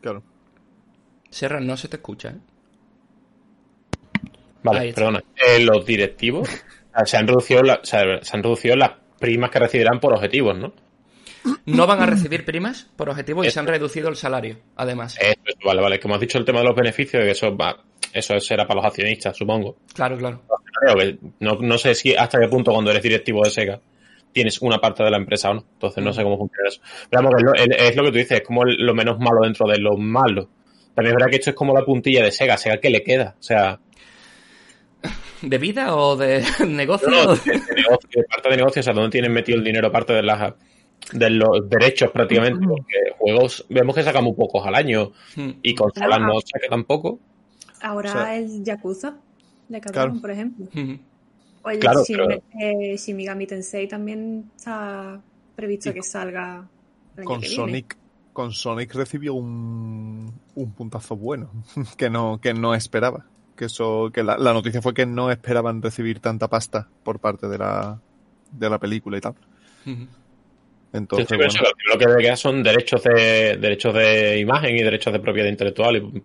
Claro. 0.00 0.22
Serra, 1.30 1.60
no 1.60 1.76
se 1.76 1.88
te 1.88 1.96
escucha, 1.96 2.30
¿eh? 2.30 2.51
Vale, 4.62 4.92
perdona. 4.92 5.22
Eh, 5.36 5.60
los 5.60 5.84
directivos 5.84 6.48
se, 7.04 7.16
han 7.16 7.26
reducido 7.26 7.62
la- 7.62 7.80
se 7.82 7.96
han 7.96 8.42
reducido 8.42 8.76
las 8.76 8.92
primas 9.18 9.50
que 9.50 9.58
recibirán 9.58 10.00
por 10.00 10.12
objetivos, 10.14 10.56
¿no? 10.58 10.72
No 11.66 11.86
van 11.88 12.00
a 12.00 12.06
recibir 12.06 12.44
primas 12.44 12.88
por 12.96 13.08
objetivo 13.10 13.44
y 13.44 13.50
se 13.50 13.58
han 13.58 13.66
reducido 13.66 14.08
el 14.08 14.14
salario, 14.16 14.58
además. 14.76 15.18
Eso, 15.20 15.34
eso, 15.44 15.58
vale, 15.64 15.80
vale. 15.82 15.98
Como 16.00 16.14
has 16.14 16.20
dicho 16.20 16.38
el 16.38 16.44
tema 16.44 16.60
de 16.60 16.66
los 16.66 16.76
beneficios, 16.76 17.22
que 17.24 17.30
eso 17.32 17.56
va, 17.56 17.82
eso 18.12 18.38
será 18.38 18.64
para 18.66 18.80
los 18.80 18.86
accionistas, 18.86 19.36
supongo. 19.36 19.76
Claro, 19.94 20.16
claro. 20.18 20.42
Que 20.96 21.18
no, 21.40 21.54
no 21.60 21.78
sé 21.78 21.94
si 21.96 22.14
hasta 22.14 22.38
qué 22.38 22.46
punto 22.48 22.72
cuando 22.72 22.90
eres 22.92 23.02
directivo 23.02 23.42
de 23.42 23.50
Sega 23.50 23.80
tienes 24.32 24.62
una 24.62 24.78
parte 24.78 25.02
de 25.02 25.10
la 25.10 25.16
empresa 25.16 25.50
o 25.50 25.54
no. 25.54 25.64
Entonces 25.74 26.02
no 26.04 26.12
sé 26.12 26.22
cómo 26.22 26.38
funciona 26.38 26.68
eso. 26.68 26.80
Pero 27.10 27.22
vamos, 27.24 27.34
es 27.38 27.44
lo, 27.44 27.54
es- 27.54 27.90
es 27.90 27.96
lo 27.96 28.04
que 28.04 28.10
tú 28.12 28.18
dices, 28.18 28.38
es 28.40 28.46
como 28.46 28.64
lo 28.64 28.94
menos 28.94 29.18
malo 29.18 29.40
dentro 29.42 29.66
de 29.68 29.78
lo 29.78 29.96
malo. 29.96 30.48
También 30.94 31.12
es 31.12 31.18
verdad 31.18 31.30
que 31.30 31.36
esto 31.36 31.50
es 31.50 31.56
como 31.56 31.74
la 31.74 31.84
puntilla 31.84 32.22
de 32.24 32.30
Sega. 32.30 32.56
Sega, 32.56 32.78
¿qué 32.78 32.90
le 32.90 33.02
queda? 33.02 33.34
O 33.38 33.42
sea, 33.42 33.80
¿De 35.42 35.58
vida 35.58 35.96
o 35.96 36.16
de 36.16 36.44
negocio? 36.68 37.08
no, 37.10 37.34
de, 37.34 37.50
de 37.52 37.74
negocio, 37.82 38.08
de 38.14 38.24
parte 38.24 38.48
de 38.50 38.56
negocio, 38.56 38.80
o 38.80 38.82
sea, 38.82 38.92
¿dónde 38.92 39.10
tienen 39.10 39.32
metido 39.32 39.58
el 39.58 39.64
dinero 39.64 39.88
aparte 39.88 40.12
de 40.12 40.22
las 40.22 40.54
de 41.12 41.30
los 41.30 41.68
derechos 41.68 42.10
prácticamente? 42.12 42.64
Porque 42.66 42.94
juegos 43.18 43.66
vemos 43.68 43.94
que 43.94 44.02
sacan 44.04 44.22
muy 44.24 44.34
pocos 44.34 44.64
al 44.66 44.74
año 44.76 45.12
y 45.62 45.74
consolas 45.74 46.20
no 46.20 46.34
saca 46.40 46.68
tampoco. 46.70 47.18
Ahora 47.80 48.10
O 48.10 48.12
sea- 48.12 48.36
el 48.36 48.62
Yakuza 48.64 49.16
de 49.68 49.80
Capcom, 49.80 49.92
Claro. 49.92 50.20
por 50.20 50.30
ejemplo. 50.30 50.66
O 51.64 51.70
el 51.70 51.78
Claro, 51.80 52.04
Shin, 52.04 52.16
pero- 52.16 52.42
eh, 52.60 52.96
Shin 52.96 53.16
Megami 53.16 53.46
Tensei 53.46 53.88
también 53.88 54.50
está 54.56 55.20
previsto 55.56 55.90
Y 55.90 55.94
que 55.94 56.02
salga 56.02 56.68
el 57.16 57.20
año 57.20 57.26
Con 57.26 57.40
viene. 57.40 57.54
Sonic, 57.56 57.96
con 58.32 58.52
Sonic 58.52 58.94
recibió 58.94 59.34
un, 59.34 60.32
un 60.54 60.72
puntazo 60.72 61.16
bueno 61.16 61.50
que 61.96 62.10
no, 62.10 62.40
que 62.40 62.54
no 62.54 62.74
esperaba. 62.74 63.26
Que 63.62 63.66
eso, 63.66 64.10
que 64.12 64.24
la, 64.24 64.36
la 64.38 64.52
noticia 64.52 64.82
fue 64.82 64.92
que 64.92 65.06
no 65.06 65.30
esperaban 65.30 65.80
recibir 65.80 66.18
tanta 66.18 66.48
pasta 66.48 66.88
por 67.04 67.20
parte 67.20 67.46
de 67.46 67.58
la, 67.58 67.96
de 68.50 68.68
la 68.68 68.80
película 68.80 69.18
y 69.18 69.20
tal. 69.20 69.34
Entonces, 70.92 71.28
Sí, 71.28 71.34
sí, 71.34 71.38
pero 71.38 71.48
bueno, 71.48 71.62
eso, 71.64 71.74
lo 71.92 71.96
que 71.96 72.06
debe 72.08 72.22
quedar 72.22 72.36
son 72.36 72.60
derechos 72.64 73.04
de 73.04 73.56
derechos 73.58 73.94
de 73.94 74.40
imagen 74.40 74.76
y 74.76 74.82
derechos 74.82 75.12
de 75.12 75.20
propiedad 75.20 75.48
intelectual. 75.48 75.96
y 75.96 76.22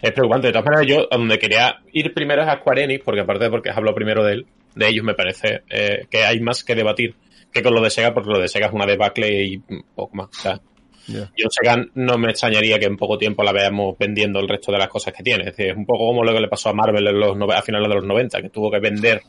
es 0.00 0.12
preocupante. 0.12 0.46
De 0.46 0.52
todas 0.52 0.66
maneras, 0.66 0.86
yo 0.86 1.08
a 1.12 1.16
donde 1.16 1.40
quería 1.40 1.80
ir 1.92 2.14
primero 2.14 2.42
es 2.42 2.48
a 2.48 2.58
Square 2.58 2.84
Enix, 2.84 3.02
porque 3.04 3.22
aparte 3.22 3.42
de 3.46 3.50
porque 3.50 3.70
hablo 3.70 3.92
primero 3.92 4.22
de 4.22 4.34
él, 4.34 4.46
de 4.76 4.88
ellos 4.90 5.04
me 5.04 5.14
parece 5.14 5.62
eh, 5.68 6.06
que 6.08 6.22
hay 6.22 6.38
más 6.38 6.62
que 6.62 6.76
debatir 6.76 7.16
que 7.52 7.64
con 7.64 7.74
lo 7.74 7.82
de 7.82 7.90
Sega, 7.90 8.14
porque 8.14 8.30
lo 8.30 8.38
de 8.38 8.46
Sega 8.46 8.68
es 8.68 8.72
una 8.72 8.86
debacle 8.86 9.42
y 9.42 9.58
poco 9.58 10.14
más. 10.14 10.28
O 10.28 10.40
sea, 10.40 10.60
ya. 11.06 11.30
yo 11.36 11.46
Sega 11.50 11.84
no 11.94 12.18
me 12.18 12.30
extrañaría 12.30 12.78
que 12.78 12.86
en 12.86 12.96
poco 12.96 13.18
tiempo 13.18 13.42
la 13.42 13.52
veamos 13.52 13.96
vendiendo 13.98 14.40
el 14.40 14.48
resto 14.48 14.72
de 14.72 14.78
las 14.78 14.88
cosas 14.88 15.12
que 15.12 15.22
tiene. 15.22 15.40
Es 15.44 15.56
decir, 15.56 15.72
es 15.72 15.76
un 15.76 15.86
poco 15.86 16.06
como 16.06 16.24
lo 16.24 16.32
que 16.32 16.40
le 16.40 16.48
pasó 16.48 16.68
a 16.70 16.72
Marvel 16.72 17.06
en 17.06 17.18
los 17.20 17.36
a 17.54 17.62
finales 17.62 17.88
de 17.88 17.94
los 17.94 18.04
90, 18.04 18.42
que 18.42 18.48
tuvo 18.50 18.70
que 18.70 18.78
vender 18.80 19.22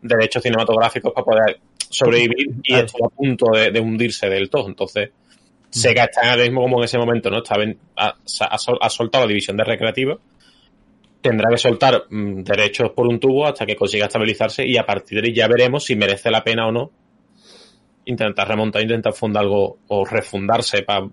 derechos 0.00 0.42
cinematográficos 0.42 1.12
para 1.12 1.24
poder 1.24 1.60
sobrevivir 1.88 2.48
y 2.62 2.68
Claro. 2.72 2.86
estuvo 2.86 3.06
a 3.06 3.10
punto 3.10 3.46
de, 3.52 3.70
de 3.70 3.80
hundirse 3.80 4.28
del 4.28 4.50
todo. 4.50 4.68
Entonces, 4.68 5.10
Sega 5.70 6.04
está 6.04 6.30
ahora 6.30 6.42
mismo 6.42 6.62
como 6.62 6.78
en 6.78 6.84
ese 6.84 6.98
momento, 6.98 7.30
¿no? 7.30 7.38
Está 7.38 7.56
ha, 7.96 8.06
ha 8.08 8.56
ha 8.80 8.90
soltado 8.90 9.24
la 9.24 9.28
división 9.28 9.56
de 9.56 9.64
recreativa 9.64 10.18
tendrá 11.22 11.48
que 11.50 11.56
soltar 11.56 12.04
mm, 12.10 12.42
derechos 12.42 12.90
por 12.90 13.06
un 13.06 13.20
tubo 13.20 13.46
hasta 13.46 13.64
que 13.64 13.76
consiga 13.76 14.06
estabilizarse 14.06 14.66
y 14.66 14.76
a 14.76 14.84
partir 14.84 15.22
de 15.22 15.28
ahí 15.28 15.34
ya 15.34 15.46
veremos 15.46 15.84
si 15.84 15.94
merece 15.94 16.30
la 16.30 16.42
pena 16.42 16.66
o 16.66 16.72
no 16.72 16.90
intentar 18.04 18.48
remontar, 18.48 18.82
intentar 18.82 19.12
fundar 19.12 19.42
algo 19.44 19.78
o 19.88 20.04
refundarse 20.04 20.82
para 20.82 21.08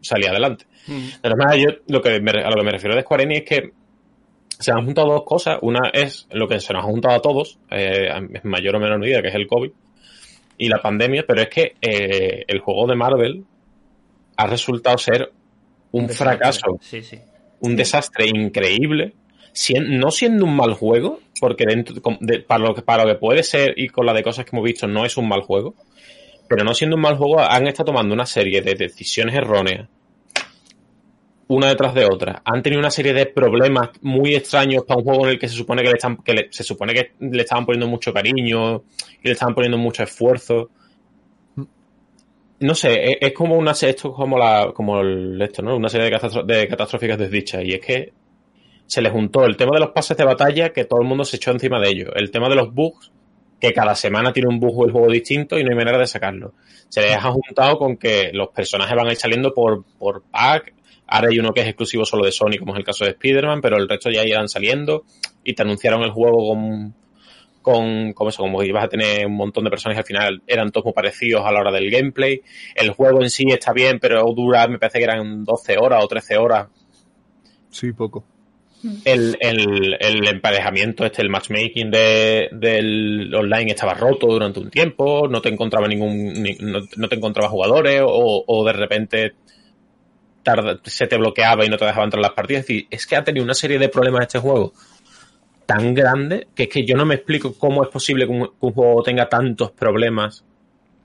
salir 0.00 0.28
adelante. 0.28 0.66
Mm. 0.86 1.06
Además, 1.22 1.56
yo 1.56 1.66
lo 1.88 2.00
que 2.02 2.20
me- 2.20 2.30
a 2.42 2.50
lo 2.50 2.56
que 2.56 2.64
me 2.64 2.72
refiero 2.72 2.94
de 2.96 3.02
Square 3.02 3.22
Enix 3.24 3.40
es 3.42 3.48
que 3.48 3.70
se 4.58 4.72
han 4.72 4.84
juntado 4.84 5.08
dos 5.12 5.24
cosas. 5.24 5.58
Una 5.62 5.90
es 5.92 6.26
lo 6.32 6.46
que 6.48 6.60
se 6.60 6.72
nos 6.72 6.84
ha 6.84 6.86
juntado 6.88 7.14
a 7.14 7.20
todos, 7.22 7.58
eh, 7.70 8.08
en 8.12 8.40
mayor 8.44 8.76
o 8.76 8.80
menor 8.80 8.98
medida, 8.98 9.22
que 9.22 9.28
es 9.28 9.34
el 9.34 9.46
COVID 9.46 9.70
y 10.58 10.68
la 10.68 10.80
pandemia, 10.80 11.24
pero 11.26 11.42
es 11.42 11.48
que 11.48 11.74
eh, 11.80 12.44
el 12.46 12.60
juego 12.60 12.86
de 12.86 12.94
Marvel 12.96 13.44
ha 14.36 14.46
resultado 14.46 14.98
ser 14.98 15.32
un 15.92 16.08
fracaso 16.08 16.78
Sí, 16.80 17.02
sí. 17.02 17.18
un 17.60 17.76
desastre 17.76 18.26
increíble, 18.26 19.14
sien- 19.52 19.98
no 19.98 20.10
siendo 20.10 20.44
un 20.44 20.56
mal 20.56 20.74
juego, 20.74 21.20
porque 21.40 21.64
dentro 21.66 21.96
de- 22.20 22.40
para, 22.40 22.64
lo 22.64 22.74
que, 22.74 22.82
para 22.82 23.04
lo 23.04 23.10
que 23.12 23.18
puede 23.18 23.42
ser 23.42 23.74
y 23.76 23.88
con 23.88 24.06
la 24.06 24.12
de 24.12 24.22
cosas 24.22 24.44
que 24.44 24.50
hemos 24.56 24.64
visto 24.64 24.86
no 24.86 25.04
es 25.04 25.16
un 25.16 25.28
mal 25.28 25.40
juego, 25.42 25.74
pero 26.52 26.64
no 26.64 26.74
siendo 26.74 26.96
un 26.96 27.02
mal 27.02 27.16
juego 27.16 27.40
han 27.40 27.66
estado 27.66 27.86
tomando 27.86 28.12
una 28.12 28.26
serie 28.26 28.60
de 28.60 28.74
decisiones 28.74 29.34
erróneas, 29.34 29.88
una 31.48 31.68
detrás 31.68 31.94
de 31.94 32.04
otra. 32.04 32.42
Han 32.44 32.62
tenido 32.62 32.78
una 32.78 32.90
serie 32.90 33.14
de 33.14 33.24
problemas 33.24 33.88
muy 34.02 34.34
extraños 34.34 34.84
para 34.84 34.98
un 34.98 35.04
juego 35.04 35.24
en 35.24 35.30
el 35.30 35.38
que 35.38 35.48
se 35.48 35.54
supone 35.54 35.82
que 35.82 35.88
le 35.88 35.94
están, 35.94 36.18
que 36.18 36.48
se 36.50 36.62
supone 36.62 36.92
que 36.92 37.12
le 37.20 37.40
estaban 37.40 37.64
poniendo 37.64 37.86
mucho 37.88 38.12
cariño 38.12 38.82
y 39.22 39.28
le 39.28 39.32
estaban 39.32 39.54
poniendo 39.54 39.78
mucho 39.78 40.02
esfuerzo. 40.02 40.68
No 42.60 42.74
sé, 42.74 43.12
es, 43.12 43.16
es 43.22 43.32
como 43.32 43.56
una 43.56 43.70
esto 43.70 43.90
es 43.90 44.14
como 44.14 44.38
la 44.38 44.72
como 44.74 45.00
esto, 45.00 45.62
¿no? 45.62 45.74
Una 45.74 45.88
serie 45.88 46.10
de, 46.10 46.14
catastro- 46.14 46.68
catastróficas 46.68 47.16
desdichas 47.16 47.64
y 47.64 47.72
es 47.72 47.80
que 47.80 48.12
se 48.86 49.00
le 49.00 49.08
juntó 49.08 49.46
el 49.46 49.56
tema 49.56 49.70
de 49.72 49.80
los 49.80 49.92
pases 49.92 50.18
de 50.18 50.24
batalla 50.24 50.70
que 50.70 50.84
todo 50.84 51.00
el 51.00 51.08
mundo 51.08 51.24
se 51.24 51.36
echó 51.36 51.50
encima 51.50 51.80
de 51.80 51.88
ellos, 51.88 52.10
el 52.14 52.30
tema 52.30 52.50
de 52.50 52.56
los 52.56 52.74
bugs 52.74 53.10
que 53.62 53.72
cada 53.72 53.94
semana 53.94 54.32
tiene 54.32 54.48
un 54.48 54.58
bug 54.58 54.86
el 54.86 54.90
juego 54.90 55.08
distinto 55.08 55.56
y 55.56 55.62
no 55.62 55.70
hay 55.70 55.76
manera 55.76 55.96
de 55.96 56.08
sacarlo. 56.08 56.52
Se 56.88 57.00
les 57.00 57.16
ha 57.16 57.30
juntado 57.30 57.78
con 57.78 57.96
que 57.96 58.30
los 58.32 58.48
personajes 58.48 58.96
van 58.96 59.06
a 59.06 59.12
ir 59.12 59.16
saliendo 59.16 59.54
por 59.54 59.84
por 60.00 60.24
pack, 60.24 60.74
ahora 61.06 61.28
hay 61.30 61.38
uno 61.38 61.52
que 61.52 61.60
es 61.60 61.68
exclusivo 61.68 62.04
solo 62.04 62.24
de 62.24 62.32
Sony 62.32 62.58
como 62.58 62.72
es 62.72 62.80
el 62.80 62.84
caso 62.84 63.04
de 63.04 63.12
Spider-Man, 63.12 63.60
pero 63.60 63.76
el 63.76 63.88
resto 63.88 64.10
ya 64.10 64.24
irán 64.24 64.48
saliendo 64.48 65.04
y 65.44 65.54
te 65.54 65.62
anunciaron 65.62 66.02
el 66.02 66.10
juego 66.10 66.48
con 66.48 66.94
con, 67.62 68.12
como 68.14 68.30
eso, 68.30 68.42
como 68.42 68.60
ibas 68.64 68.82
a 68.82 68.88
tener 68.88 69.24
un 69.26 69.36
montón 69.36 69.62
de 69.62 69.70
personajes 69.70 70.00
al 70.00 70.06
final 70.06 70.42
eran 70.48 70.72
todos 70.72 70.86
muy 70.86 70.94
parecidos 70.94 71.46
a 71.46 71.52
la 71.52 71.60
hora 71.60 71.70
del 71.70 71.88
gameplay. 71.88 72.42
El 72.74 72.90
juego 72.90 73.22
en 73.22 73.30
sí 73.30 73.44
está 73.48 73.72
bien, 73.72 74.00
pero 74.00 74.24
dura, 74.34 74.66
me 74.66 74.80
parece 74.80 74.98
que 74.98 75.04
eran 75.04 75.44
12 75.44 75.78
horas 75.78 76.02
o 76.02 76.08
13 76.08 76.36
horas. 76.36 76.66
Sí, 77.70 77.92
poco. 77.92 78.24
El, 79.04 79.36
el, 79.40 79.96
el 80.00 80.26
emparejamiento, 80.28 81.04
este, 81.06 81.22
el 81.22 81.28
matchmaking 81.30 81.90
de, 81.90 82.48
del 82.52 83.32
online 83.34 83.70
estaba 83.70 83.94
roto 83.94 84.26
durante 84.26 84.58
un 84.60 84.70
tiempo, 84.70 85.28
no 85.28 85.40
te 85.40 85.48
encontraba 85.50 85.86
ningún, 85.86 86.32
ni- 86.42 86.56
no, 86.60 86.80
no 86.96 87.08
te 87.08 87.14
encontraba 87.14 87.48
jugadores 87.48 88.02
o, 88.04 88.44
o 88.46 88.64
de 88.64 88.72
repente 88.72 89.32
tarda- 90.42 90.80
se 90.84 91.06
te 91.06 91.16
bloqueaba 91.16 91.64
y 91.64 91.68
no 91.68 91.76
te 91.76 91.84
dejaba 91.84 92.04
entrar 92.04 92.18
en 92.18 92.22
las 92.22 92.32
partidas. 92.32 92.62
Es 92.62 92.66
decir, 92.68 92.86
es 92.90 93.06
que 93.06 93.16
ha 93.16 93.24
tenido 93.24 93.44
una 93.44 93.54
serie 93.54 93.78
de 93.78 93.88
problemas 93.88 94.22
este 94.22 94.38
juego 94.38 94.72
tan 95.66 95.94
grande 95.94 96.48
que 96.54 96.64
es 96.64 96.68
que 96.68 96.84
yo 96.84 96.96
no 96.96 97.06
me 97.06 97.14
explico 97.14 97.54
cómo 97.56 97.82
es 97.84 97.88
posible 97.88 98.26
que 98.26 98.32
un, 98.32 98.50
juego 98.72 99.02
tenga 99.02 99.28
tantos 99.28 99.70
problemas 99.70 100.44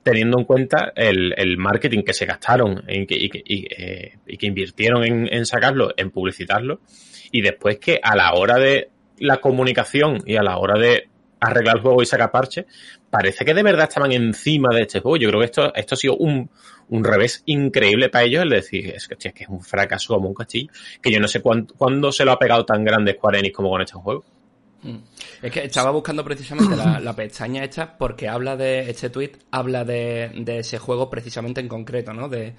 teniendo 0.02 0.38
en 0.38 0.44
cuenta 0.44 0.92
el, 0.96 1.32
el 1.36 1.58
marketing 1.58 2.02
que 2.02 2.12
se 2.12 2.26
gastaron 2.26 2.82
en 2.88 3.06
que- 3.06 3.16
y, 3.16 3.28
que, 3.28 3.42
y, 3.44 3.66
eh, 3.70 4.18
que 4.38 4.46
invirtieron 4.46 5.04
en, 5.04 5.32
en 5.32 5.46
sacarlo, 5.46 5.92
en 5.96 6.10
publicitarlo, 6.10 6.80
y 7.30 7.42
después 7.42 7.78
que 7.78 8.00
a 8.02 8.16
la 8.16 8.32
hora 8.34 8.56
de 8.56 8.90
la 9.18 9.38
comunicación 9.38 10.22
y 10.26 10.36
a 10.36 10.42
la 10.42 10.58
hora 10.58 10.78
de 10.78 11.08
arreglar 11.40 11.76
el 11.76 11.82
juego 11.82 12.02
y 12.02 12.06
sacar 12.06 12.30
parches, 12.30 12.66
parece 13.10 13.44
que 13.44 13.54
de 13.54 13.62
verdad 13.62 13.88
estaban 13.88 14.12
encima 14.12 14.74
de 14.74 14.82
este 14.82 15.00
juego. 15.00 15.16
Yo 15.16 15.28
creo 15.28 15.40
que 15.40 15.46
esto, 15.46 15.74
esto 15.74 15.94
ha 15.94 15.98
sido 15.98 16.16
un, 16.16 16.50
un 16.88 17.04
revés 17.04 17.42
increíble 17.46 18.08
para 18.08 18.24
ellos 18.24 18.42
el 18.42 18.50
decir, 18.50 18.94
es 18.94 19.08
que, 19.08 19.16
es 19.34 19.48
un 19.48 19.60
fracaso 19.60 20.14
como 20.14 20.28
un 20.28 20.34
castillo, 20.34 20.70
que 21.00 21.12
yo 21.12 21.20
no 21.20 21.28
sé 21.28 21.40
cuándo, 21.40 21.74
cuándo 21.76 22.12
se 22.12 22.24
lo 22.24 22.32
ha 22.32 22.38
pegado 22.38 22.64
tan 22.64 22.84
grande 22.84 23.14
Square 23.14 23.38
Enix 23.38 23.56
como 23.56 23.70
con 23.70 23.82
este 23.82 23.94
juego. 23.94 24.24
Mm. 24.82 24.96
Es 25.42 25.52
que 25.52 25.64
estaba 25.64 25.90
buscando 25.90 26.24
precisamente 26.24 26.76
la, 26.76 27.16
pestaña 27.16 27.64
esta 27.64 27.98
porque 27.98 28.28
habla 28.28 28.56
de 28.56 28.90
este 28.90 29.10
tweet, 29.10 29.32
habla 29.50 29.84
de, 29.84 30.30
de 30.36 30.58
ese 30.58 30.78
juego 30.78 31.10
precisamente 31.10 31.60
en 31.60 31.68
concreto, 31.68 32.12
¿no? 32.12 32.28
De, 32.28 32.54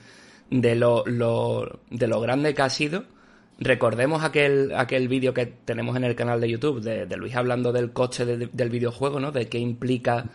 de 0.49 0.75
lo, 0.75 1.03
de 1.03 2.07
lo 2.07 2.21
grande 2.21 2.53
que 2.53 2.61
ha 2.61 2.69
sido. 2.69 3.05
Recordemos 3.59 4.23
aquel, 4.23 4.73
aquel 4.75 5.07
vídeo 5.09 5.33
que 5.33 5.45
tenemos 5.45 5.95
en 5.97 6.05
el 6.05 6.15
canal 6.15 6.39
de 6.39 6.49
YouTube 6.49 6.81
de, 6.81 7.05
de 7.05 7.17
Luis 7.17 7.35
hablando 7.35 7.71
del 7.73 7.91
coste 7.91 8.25
de- 8.25 8.49
del 8.51 8.69
videojuego, 8.69 9.19
¿no? 9.19 9.31
De 9.31 9.47
qué 9.49 9.59
implica 9.59 10.25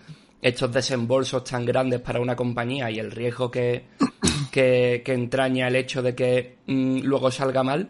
estos 0.42 0.70
desembolsos 0.72 1.42
tan 1.44 1.64
grandes 1.64 2.00
para 2.00 2.20
una 2.20 2.36
compañía 2.36 2.90
y 2.90 2.98
el 2.98 3.10
riesgo 3.10 3.50
que, 3.50 3.84
que, 4.52 5.00
que 5.04 5.12
entraña 5.14 5.68
el 5.68 5.76
hecho 5.76 6.02
de 6.02 6.14
que 6.14 6.56
mm, 6.66 6.98
luego 7.00 7.30
salga 7.30 7.62
mal 7.62 7.88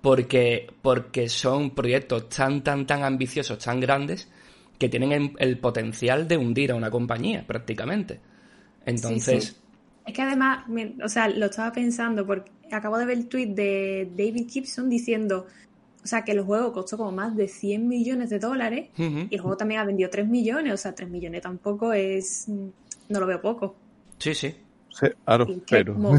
porque, 0.00 0.66
porque 0.82 1.28
son 1.28 1.70
proyectos 1.70 2.28
tan, 2.28 2.62
tan, 2.62 2.86
tan 2.86 3.04
ambiciosos, 3.04 3.58
tan 3.58 3.78
grandes, 3.80 4.28
que 4.78 4.88
tienen 4.88 5.12
el, 5.12 5.32
el 5.38 5.58
potencial 5.58 6.26
de 6.28 6.36
hundir 6.36 6.72
a 6.72 6.74
una 6.74 6.90
compañía, 6.90 7.44
prácticamente. 7.46 8.20
Entonces, 8.84 9.44
Sí, 9.44 9.50
sí. 9.52 9.56
Es 10.06 10.14
que 10.14 10.22
además, 10.22 10.68
me- 10.68 10.96
o 11.04 11.08
sea, 11.08 11.28
lo 11.28 11.46
estaba 11.46 11.72
pensando 11.72 12.26
porque 12.26 12.50
acabo 12.72 12.96
de 12.98 13.06
ver 13.06 13.18
el 13.18 13.28
tweet 13.28 13.48
de 13.54 14.08
David 14.16 14.48
Gibson 14.48 14.88
diciendo, 14.88 15.46
o 16.02 16.06
sea, 16.06 16.22
que 16.22 16.32
el 16.32 16.42
juego 16.42 16.72
costó 16.72 16.96
como 16.96 17.12
más 17.12 17.36
de 17.36 17.48
100 17.48 17.88
millones 17.88 18.30
de 18.30 18.38
dólares 18.38 18.90
y 18.96 19.34
el 19.34 19.40
juego 19.40 19.56
también 19.56 19.80
ha 19.80 19.84
vendido 19.84 20.08
3 20.08 20.28
millones, 20.28 20.72
o 20.72 20.76
sea, 20.76 20.94
3 20.94 21.10
millones 21.10 21.42
tampoco 21.42 21.92
es, 21.92 22.46
no 22.48 23.20
lo 23.20 23.26
veo 23.26 23.40
poco. 23.42 23.74
sí, 24.18 24.34
sí. 24.34 24.54
Sí, 24.90 25.06
claro, 25.24 25.46
Y 25.48 25.52
es 25.52 25.58
que 25.58 25.64
pero. 25.76 25.94
como 25.94 26.14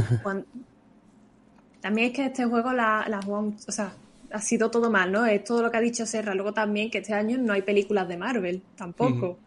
También 1.82 2.08
es 2.10 2.14
que 2.14 2.26
este 2.26 2.46
juego 2.46 2.74
la, 2.74 3.06
la 3.08 3.20
o 3.20 3.54
sea, 3.72 3.94
ha 4.32 4.42
sido 4.42 4.70
todo 4.70 4.92
mal, 4.92 5.12
¿no? 5.12 5.26
Es 5.26 5.44
todo 5.44 5.62
lo 5.62 5.72
que 5.72 5.78
ha 5.78 5.82
dicho 5.82 6.06
Serra. 6.06 6.36
Luego 6.36 6.54
también 6.54 6.92
que 6.92 7.00
este 7.00 7.14
año 7.14 7.38
no 7.38 7.54
hay 7.54 7.62
películas 7.62 8.08
de 8.08 8.18
Marvel, 8.18 8.62
tampoco. 8.76 9.40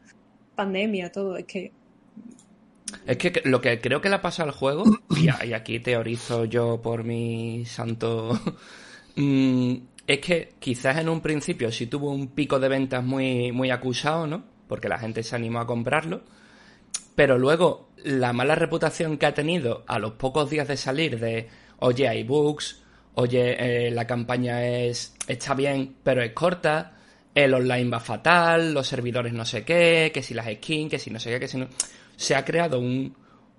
Pandemia, 0.56 1.12
todo. 1.12 1.37
Es 1.37 1.44
que 1.44 1.73
Es 3.06 3.16
que 3.16 3.42
lo 3.44 3.60
que 3.60 3.80
creo 3.80 4.00
que 4.00 4.08
le 4.08 4.16
ha 4.16 4.22
pasado 4.22 4.49
al 4.49 4.54
juego, 4.54 4.84
y 5.44 5.52
aquí 5.52 5.80
teorizo 5.80 6.44
yo 6.44 6.80
por 6.82 7.04
mi 7.04 7.64
santo, 7.64 8.38
mm, 9.16 9.75
es 10.06 10.18
que 10.20 10.54
quizás 10.58 10.99
en 10.99 11.08
un 11.08 11.20
principio 11.20 11.70
sí 11.70 11.87
tuvo 11.87 12.10
un 12.10 12.28
pico 12.28 12.58
de 12.58 12.68
ventas 12.68 13.04
muy, 13.04 13.52
muy 13.52 13.70
acusado, 13.70 14.26
¿no? 14.26 14.44
Porque 14.66 14.88
la 14.88 14.99
gente 14.99 15.22
se 15.22 15.37
animó 15.37 15.60
a 15.60 15.66
comprarlo, 15.66 16.22
pero 17.14 17.38
luego 17.38 17.90
la 18.04 18.32
mala 18.32 18.54
reputación 18.54 19.18
que 19.18 19.26
ha 19.26 19.34
tenido 19.34 19.84
a 19.87 19.99
los 19.99 20.12
pocos 20.12 20.49
días 20.50 20.68
de 20.68 20.76
salir 20.76 21.18
de, 21.18 21.49
oye, 21.78 22.08
hay 22.08 22.25
bugs, 22.25 22.82
oye, 23.14 23.87
eh, 23.87 23.90
la 23.90 24.06
campaña 24.06 24.64
es 24.64 25.14
está 25.26 25.54
bien, 25.54 25.96
pero 26.02 26.22
es 26.22 26.32
corta, 26.32 26.96
el 27.34 27.54
online 27.54 27.90
va 27.90 28.00
fatal, 28.00 28.75
los 28.75 28.87
servidores 28.87 29.32
no 29.32 29.44
sé 29.44 29.64
qué, 29.64 30.10
que 30.12 30.22
si 30.22 30.34
las 30.34 30.46
skins, 30.46 30.90
que 30.90 30.99
si 30.99 31.10
no 31.10 31.20
sé 31.20 31.30
qué, 31.30 31.40
que 31.40 31.49
si 31.49 31.58
no... 31.58 31.68
Se 32.20 32.34
ha 32.34 32.44
creado 32.44 32.78
un, 32.78 33.14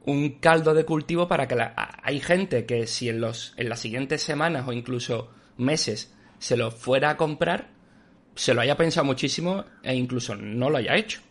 un 0.06 0.30
caldo 0.40 0.76
de 0.76 0.86
cultivo 0.86 1.28
para 1.28 1.48
que 1.48 1.56
la- 1.56 1.74
hay 2.04 2.20
gente 2.20 2.68
que 2.68 2.86
si 2.86 3.10
en, 3.10 3.20
los, 3.20 3.54
en 3.58 3.70
las 3.70 3.80
siguientes 3.80 4.22
semanas 4.22 4.68
o 4.68 4.72
incluso 4.72 5.32
meses 5.58 6.14
se 6.38 6.58
lo 6.58 6.70
fuera 6.70 7.10
a 7.10 7.18
comprar, 7.18 7.70
se 8.36 8.54
lo 8.54 8.62
haya 8.62 8.78
pensado 8.78 9.04
muchísimo 9.06 9.66
e 9.82 9.96
incluso 9.96 10.36
no 10.36 10.70
lo 10.70 10.78
haya 10.78 10.96
hecho. 10.96 11.22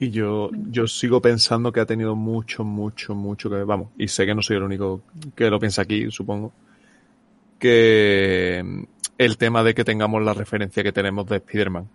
Y 0.00 0.10
yo, 0.10 0.50
yo 0.72 0.88
sigo 0.88 1.22
pensando 1.22 1.70
que 1.70 1.78
ha 1.78 1.86
tenido 1.86 2.16
mucho, 2.16 2.64
mucho, 2.64 3.14
mucho 3.14 3.48
que 3.48 3.62
vamos, 3.62 3.90
y 3.96 4.08
sé 4.08 4.26
que 4.26 4.34
no 4.34 4.42
soy 4.42 4.56
el 4.56 4.64
único 4.64 5.02
que 5.36 5.48
lo 5.48 5.60
piensa 5.60 5.82
aquí, 5.82 6.10
supongo, 6.10 6.52
que 7.60 8.60
mm, 8.64 8.82
el 9.18 9.36
tema 9.38 9.62
de 9.62 9.74
que 9.74 9.84
tengamos 9.84 10.20
la 10.24 10.34
referencia 10.34 10.82
que 10.82 10.92
tenemos 10.92 11.26
de 11.26 11.36
Spider-Man, 11.36 11.86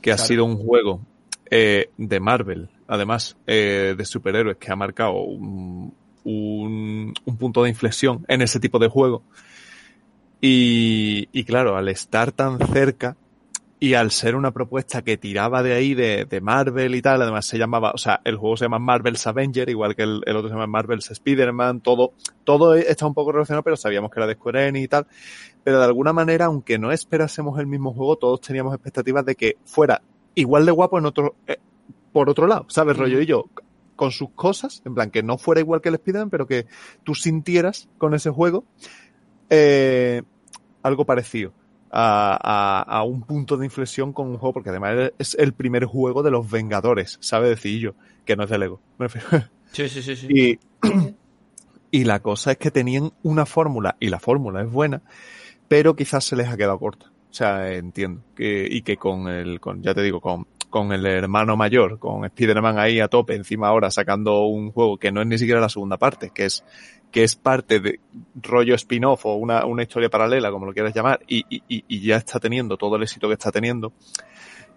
que 0.00 0.12
ha 0.12 0.18
sido 0.18 0.44
un 0.44 0.56
juego 0.56 1.00
eh, 1.50 1.90
de 1.96 2.20
Marvel, 2.20 2.70
además, 2.86 3.36
eh, 3.46 3.94
de 3.96 4.04
superhéroes, 4.04 4.56
que 4.56 4.72
ha 4.72 4.76
marcado 4.76 5.20
un, 5.20 5.94
un, 6.24 7.14
un 7.24 7.36
punto 7.36 7.62
de 7.62 7.70
inflexión 7.70 8.24
en 8.28 8.42
ese 8.42 8.60
tipo 8.60 8.78
de 8.78 8.88
juego. 8.88 9.22
Y, 10.40 11.28
y 11.32 11.44
claro, 11.44 11.76
al 11.76 11.88
estar 11.88 12.32
tan 12.32 12.58
cerca, 12.58 13.16
y 13.78 13.92
al 13.92 14.10
ser 14.10 14.36
una 14.36 14.52
propuesta 14.52 15.02
que 15.02 15.18
tiraba 15.18 15.62
de 15.62 15.74
ahí, 15.74 15.94
de, 15.94 16.24
de 16.24 16.40
Marvel 16.40 16.94
y 16.94 17.02
tal, 17.02 17.20
además 17.20 17.46
se 17.46 17.58
llamaba, 17.58 17.92
o 17.92 17.98
sea, 17.98 18.20
el 18.24 18.36
juego 18.36 18.56
se 18.56 18.64
llama 18.64 18.78
Marvel's 18.78 19.26
Avenger, 19.26 19.68
igual 19.68 19.94
que 19.94 20.02
el, 20.02 20.22
el 20.24 20.36
otro 20.36 20.48
se 20.48 20.54
llama 20.54 20.66
Marvel's 20.66 21.10
Spider-Man, 21.10 21.80
todo, 21.82 22.14
todo 22.44 22.74
está 22.74 23.06
un 23.06 23.12
poco 23.12 23.32
relacionado, 23.32 23.62
pero 23.62 23.76
sabíamos 23.76 24.10
que 24.10 24.18
era 24.18 24.26
de 24.26 24.34
Square 24.34 24.68
Enix 24.68 24.84
y 24.84 24.88
tal. 24.88 25.06
Pero 25.62 25.78
de 25.78 25.84
alguna 25.84 26.14
manera, 26.14 26.46
aunque 26.46 26.78
no 26.78 26.90
esperásemos 26.90 27.58
el 27.60 27.66
mismo 27.66 27.92
juego, 27.92 28.16
todos 28.16 28.40
teníamos 28.40 28.72
expectativas 28.72 29.26
de 29.26 29.34
que 29.34 29.56
fuera 29.66 30.00
igual 30.36 30.64
de 30.64 30.72
guapo 30.72 30.98
en 30.98 31.06
otro, 31.06 31.34
eh, 31.48 31.58
por 32.12 32.30
otro 32.30 32.46
lado, 32.46 32.66
¿sabes? 32.68 32.96
Rollo 32.96 33.20
y 33.20 33.26
yo, 33.26 33.46
con 33.96 34.12
sus 34.12 34.30
cosas, 34.30 34.82
en 34.84 34.94
plan, 34.94 35.10
que 35.10 35.24
no 35.24 35.38
fuera 35.38 35.60
igual 35.60 35.80
que 35.80 35.88
el 35.88 35.96
Spider-Man, 35.96 36.30
pero 36.30 36.46
que 36.46 36.66
tú 37.02 37.16
sintieras 37.16 37.88
con 37.98 38.14
ese 38.14 38.30
juego 38.30 38.64
eh, 39.50 40.22
algo 40.82 41.04
parecido. 41.04 41.52
a, 41.90 42.84
a, 42.86 43.02
un 43.04 43.22
punto 43.22 43.56
de 43.56 43.64
inflexión 43.64 44.12
con 44.12 44.28
un 44.28 44.36
juego, 44.36 44.52
porque 44.52 44.68
además 44.68 45.12
es 45.18 45.34
el 45.38 45.54
primer 45.54 45.86
juego 45.86 46.22
de 46.22 46.30
los 46.30 46.50
Vengadores, 46.50 47.16
sabe 47.20 47.48
decir 47.48 47.80
yo, 47.80 47.94
que 48.26 48.36
no 48.36 48.44
es 48.44 48.50
de 48.50 48.58
Lego. 48.58 48.80
Sí, 49.72 49.88
sí, 49.88 50.00
sí. 50.00 50.16
sí. 50.16 50.26
Y, 50.30 50.58
y 51.90 52.04
la 52.04 52.20
cosa 52.20 52.52
es 52.52 52.56
que 52.56 52.70
tenían 52.70 53.12
una 53.22 53.46
fórmula, 53.46 53.96
y 54.00 54.08
la 54.08 54.20
fórmula 54.20 54.62
es 54.62 54.70
buena, 54.70 55.02
pero 55.68 55.96
quizás 55.96 56.24
se 56.24 56.36
les 56.36 56.48
ha 56.48 56.56
quedado 56.56 56.78
corta. 56.78 57.10
Sea, 57.36 57.70
entiendo. 57.74 58.22
Que, 58.34 58.66
y 58.66 58.80
que 58.80 58.96
con 58.96 59.28
el, 59.28 59.60
con, 59.60 59.82
ya 59.82 59.92
te 59.92 60.00
digo, 60.00 60.22
con, 60.22 60.46
con 60.70 60.90
el 60.90 61.04
hermano 61.04 61.54
mayor, 61.54 61.98
con 61.98 62.24
Spider-Man 62.24 62.78
ahí 62.78 62.98
a 62.98 63.08
tope, 63.08 63.34
encima 63.34 63.68
ahora 63.68 63.90
sacando 63.90 64.46
un 64.46 64.72
juego 64.72 64.96
que 64.96 65.12
no 65.12 65.20
es 65.20 65.26
ni 65.26 65.36
siquiera 65.36 65.60
la 65.60 65.68
segunda 65.68 65.98
parte, 65.98 66.30
que 66.34 66.46
es 66.46 66.64
que 67.10 67.24
es 67.24 67.36
parte 67.36 67.78
de 67.80 68.00
rollo 68.36 68.74
spin-off 68.74 69.26
o 69.26 69.34
una, 69.34 69.66
una, 69.66 69.82
historia 69.82 70.08
paralela, 70.08 70.50
como 70.50 70.64
lo 70.64 70.72
quieras 70.72 70.94
llamar, 70.94 71.20
y, 71.28 71.44
y, 71.50 71.62
y, 71.68 72.00
ya 72.00 72.16
está 72.16 72.40
teniendo 72.40 72.78
todo 72.78 72.96
el 72.96 73.02
éxito 73.02 73.28
que 73.28 73.34
está 73.34 73.52
teniendo, 73.52 73.92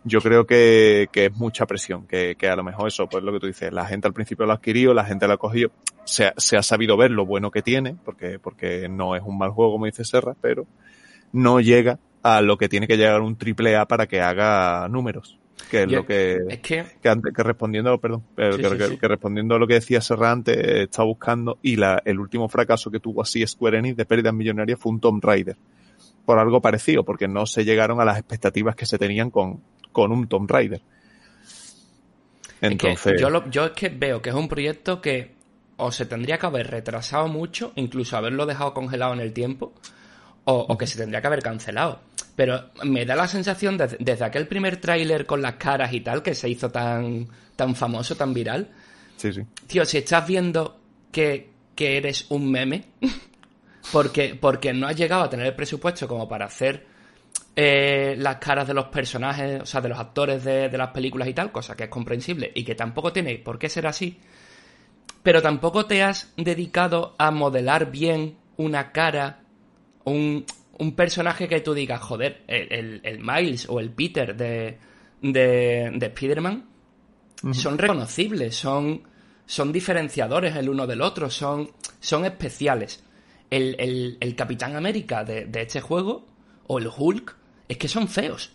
yo 0.04 0.20
creo 0.20 0.46
que, 0.46 1.08
que 1.14 1.28
es 1.28 1.38
mucha 1.38 1.66
presión, 1.66 2.08
que, 2.08 2.36
que, 2.38 2.50
a 2.50 2.58
lo 2.58 2.64
mejor 2.66 2.90
eso, 2.90 3.08
pues 3.08 3.24
lo 3.24 3.32
que 3.32 3.40
tú 3.40 3.48
dices, 3.48 3.72
la 3.72 3.86
gente 3.86 4.06
al 4.06 4.14
principio 4.14 4.46
lo 4.46 4.52
ha 4.52 4.56
adquirido, 4.56 4.94
la 4.94 5.06
gente 5.06 5.28
lo 5.28 5.34
ha 5.36 5.38
cogido, 5.38 5.72
se 6.04 6.26
ha, 6.26 6.34
se 6.36 6.58
ha 6.58 6.64
sabido 6.64 6.98
ver 6.98 7.12
lo 7.12 7.26
bueno 7.26 7.52
que 7.52 7.62
tiene, 7.62 7.96
porque, 8.04 8.38
porque 8.38 8.90
no 8.90 9.16
es 9.16 9.24
un 9.24 9.38
mal 9.38 9.52
juego, 9.52 9.72
como 9.72 9.86
dice 9.86 10.04
Serra, 10.04 10.36
pero 10.42 10.68
no 11.32 11.62
llega 11.62 12.00
a 12.24 12.42
lo 12.42 12.58
que 12.58 12.70
tiene 12.70 12.88
que 12.88 12.98
llegar 12.98 13.22
un 13.22 13.38
triple 13.38 13.76
A 13.76 13.86
para 13.88 14.08
que 14.08 14.22
haga 14.22 14.88
números 14.90 15.40
que 15.70 15.84
es 15.84 15.92
lo 15.92 16.06
que, 16.06 16.38
es 16.50 16.60
que... 16.60 16.86
Que, 17.02 17.10
antes, 17.10 17.34
que 17.34 17.44
respondiendo, 17.44 17.98
perdón, 18.00 18.24
que, 18.36 18.54
sí, 18.54 18.64
sí. 18.64 18.98
que, 18.98 19.08
respondiendo 19.08 19.56
a 19.56 19.60
lo 19.60 19.68
que 19.68 19.76
decía 19.76 20.02
Serra 20.02 20.32
antes, 20.32 20.58
está 20.58 21.04
buscando 21.04 21.60
y 21.62 21.76
la, 21.76 22.02
el 22.06 22.20
último 22.20 22.50
fracaso 22.50 22.90
que 22.90 23.00
tuvo 23.00 23.22
así 23.22 23.46
Square 23.46 23.80
Enix 23.80 23.98
de 23.98 24.06
pérdidas 24.06 24.34
millonarias 24.34 24.80
fue 24.80 24.92
un 24.92 25.00
Tomb 25.00 25.24
Raider. 25.24 25.58
Por 26.26 26.40
algo 26.40 26.62
parecido, 26.62 27.04
porque 27.04 27.28
no 27.28 27.46
se 27.46 27.66
llegaron 27.66 28.00
a 28.00 28.06
las 28.06 28.18
expectativas 28.18 28.76
que 28.76 28.86
se 28.86 28.98
tenían 28.98 29.32
con, 29.32 29.62
con 29.92 30.12
un 30.12 30.28
Tomb 30.28 30.50
Raider. 30.50 30.82
Entonces. 32.62 33.14
Es 33.14 33.14
que 33.14 33.22
yo, 33.22 33.30
lo, 33.30 33.50
yo 33.50 33.66
es 33.66 33.72
que 33.72 33.90
veo 33.90 34.22
que 34.22 34.30
es 34.30 34.36
un 34.36 34.48
proyecto 34.48 35.02
que 35.02 35.36
o 35.78 35.92
se 35.92 36.06
tendría 36.06 36.38
que 36.38 36.46
haber 36.46 36.68
retrasado 36.68 37.28
mucho, 37.28 37.72
incluso 37.76 38.18
haberlo 38.18 38.46
dejado 38.46 38.74
congelado 38.74 39.14
en 39.14 39.22
el 39.22 39.34
tiempo, 39.34 39.74
o, 40.50 40.66
o 40.68 40.78
que 40.78 40.88
se 40.88 40.98
tendría 40.98 41.22
que 41.22 41.28
haber 41.28 41.44
cancelado. 41.44 42.00
Pero 42.36 42.72
me 42.84 43.06
da 43.06 43.16
la 43.16 43.28
sensación, 43.28 43.78
de, 43.78 43.98
desde 44.00 44.26
aquel 44.26 44.48
primer 44.48 44.78
tráiler 44.78 45.26
con 45.26 45.42
las 45.42 45.56
caras 45.56 45.94
y 45.94 46.02
tal, 46.02 46.24
que 46.24 46.34
se 46.34 46.50
hizo 46.50 46.72
tan, 46.72 47.28
tan 47.56 47.76
famoso, 47.76 48.16
tan 48.16 48.34
viral. 48.34 48.68
Sí, 49.18 49.32
sí. 49.32 49.42
Tío, 49.68 49.86
si 49.86 50.00
estás 50.00 50.26
viendo 50.26 50.80
que, 51.12 51.50
que 51.76 51.98
eres 51.98 52.26
un 52.30 52.50
meme, 52.50 52.86
porque, 53.92 54.36
porque 54.40 54.74
no 54.74 54.88
has 54.88 54.96
llegado 54.96 55.24
a 55.24 55.30
tener 55.30 55.46
el 55.46 55.56
presupuesto 55.56 56.08
como 56.08 56.28
para 56.28 56.46
hacer 56.46 56.88
eh, 57.56 58.16
las 58.18 58.38
caras 58.38 58.68
de 58.68 58.74
los 58.74 58.86
personajes, 58.86 59.62
o 59.62 59.66
sea, 59.68 59.82
de 59.82 59.90
los 59.90 60.00
actores 60.00 60.44
de, 60.44 60.70
de 60.70 60.78
las 60.78 60.90
películas 60.90 61.28
y 61.28 61.34
tal, 61.34 61.52
cosa 61.52 61.76
que 61.76 61.84
es 61.84 61.90
comprensible 61.90 62.52
y 62.56 62.64
que 62.64 62.74
tampoco 62.74 63.14
tiene 63.14 63.38
por 63.38 63.60
qué 63.60 63.70
ser 63.70 63.86
así, 63.86 64.20
pero 65.22 65.44
tampoco 65.44 65.86
te 65.86 66.02
has 66.02 66.34
dedicado 66.38 67.14
a 67.20 67.30
modelar 67.30 67.92
bien 67.92 68.38
una 68.58 68.92
cara, 68.92 69.39
un, 70.10 70.46
un 70.78 70.96
personaje 70.96 71.48
que 71.48 71.62
tú 71.62 71.74
digas, 71.74 72.02
joder, 72.02 72.44
el, 72.48 72.72
el, 72.74 73.02
el 73.04 73.20
Miles 73.20 73.68
o 73.70 73.80
el 73.80 73.90
Peter 73.92 74.36
de, 74.36 74.78
de, 75.22 75.92
de 75.94 76.06
Spider-Man 76.08 76.66
uh 77.44 77.48
-huh. 77.48 77.54
son 77.54 77.78
reconocibles, 77.78 78.56
son, 78.56 79.04
son 79.46 79.72
diferenciadores 79.72 80.56
el 80.56 80.70
uno 80.70 80.86
del 80.88 81.02
otro, 81.02 81.30
son, 81.30 81.70
son 82.00 82.26
especiales. 82.26 83.04
El, 83.50 83.76
el, 83.80 84.18
el 84.20 84.36
Capitán 84.36 84.76
América 84.76 85.24
de, 85.24 85.46
de, 85.46 85.62
este 85.64 85.82
juego, 85.82 86.28
o 86.68 86.78
el 86.78 86.88
Hulk, 86.96 87.36
es 87.68 87.78
que 87.78 87.88
son 87.88 88.08
feos. 88.08 88.52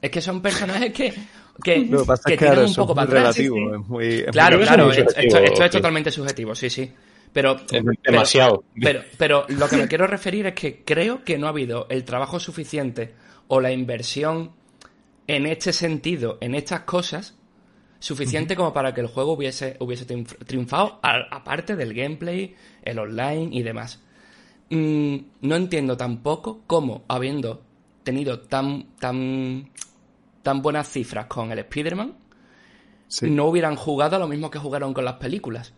Es 0.00 0.10
que 0.10 0.22
son 0.22 0.40
personajes 0.40 0.92
que, 0.94 1.12
que, 1.62 1.78
Lo 1.84 2.06
que, 2.24 2.48
ahora 2.48 2.64
un 2.64 2.74
poco 2.74 2.94
para 2.94 3.06
atrás. 3.06 3.36
relativo, 3.36 3.74
es 3.76 3.86
muy, 3.88 4.06
es 4.06 4.26
Claro, 4.32 4.56
muy 4.56 4.66
claro, 4.66 4.90
esto, 4.90 5.10
esto- 5.14 5.38
esto 5.38 5.64
es 5.64 5.70
totalmente 5.70 6.10
subjetivo, 6.10 6.54
sí, 6.54 6.70
sí. 6.70 6.90
Pero, 7.32 7.56
Es 7.70 7.84
demasiado. 8.04 8.64
Pero, 8.80 9.02
pero, 9.16 9.44
pero 9.46 9.58
lo 9.58 9.68
que 9.68 9.76
me 9.76 9.88
quiero 9.88 10.06
referir 10.06 10.46
es 10.46 10.54
que 10.54 10.82
creo 10.84 11.22
que 11.24 11.38
no 11.38 11.46
ha 11.46 11.50
habido 11.50 11.86
el 11.88 12.04
trabajo 12.04 12.40
suficiente 12.40 13.14
o 13.48 13.60
la 13.60 13.70
inversión 13.72 14.52
en 15.26 15.46
este 15.46 15.72
sentido, 15.72 16.38
en 16.40 16.54
estas 16.56 16.80
cosas, 16.80 17.36
suficiente 18.00 18.56
como 18.56 18.72
para 18.72 18.92
que 18.94 19.00
el 19.00 19.06
juego 19.06 19.34
hubiese, 19.34 19.76
hubiese 19.78 20.06
triunf- 20.06 20.44
triunfado, 20.44 20.98
aparte 21.02 21.76
del 21.76 21.94
gameplay, 21.94 22.54
el 22.82 22.98
online 22.98 23.48
y 23.52 23.62
demás. 23.62 24.02
Mm, 24.70 25.16
no 25.42 25.56
entiendo 25.56 25.96
tampoco 25.96 26.62
cómo, 26.66 27.04
habiendo 27.08 27.62
tenido 28.02 28.40
tan, 28.40 28.96
tan, 28.98 29.70
tan 30.42 30.62
buenas 30.62 30.88
cifras 30.88 31.26
con 31.26 31.52
el 31.52 31.58
Spider-Man, 31.60 32.16
Sí. 33.06 33.28
no 33.30 33.46
hubieran 33.46 33.74
jugado 33.76 34.16
a 34.16 34.18
lo 34.20 34.28
mismo 34.28 34.50
que 34.50 34.58
jugaron 34.60 34.94
con 34.94 35.04
las 35.04 35.14
películas. 35.14 35.74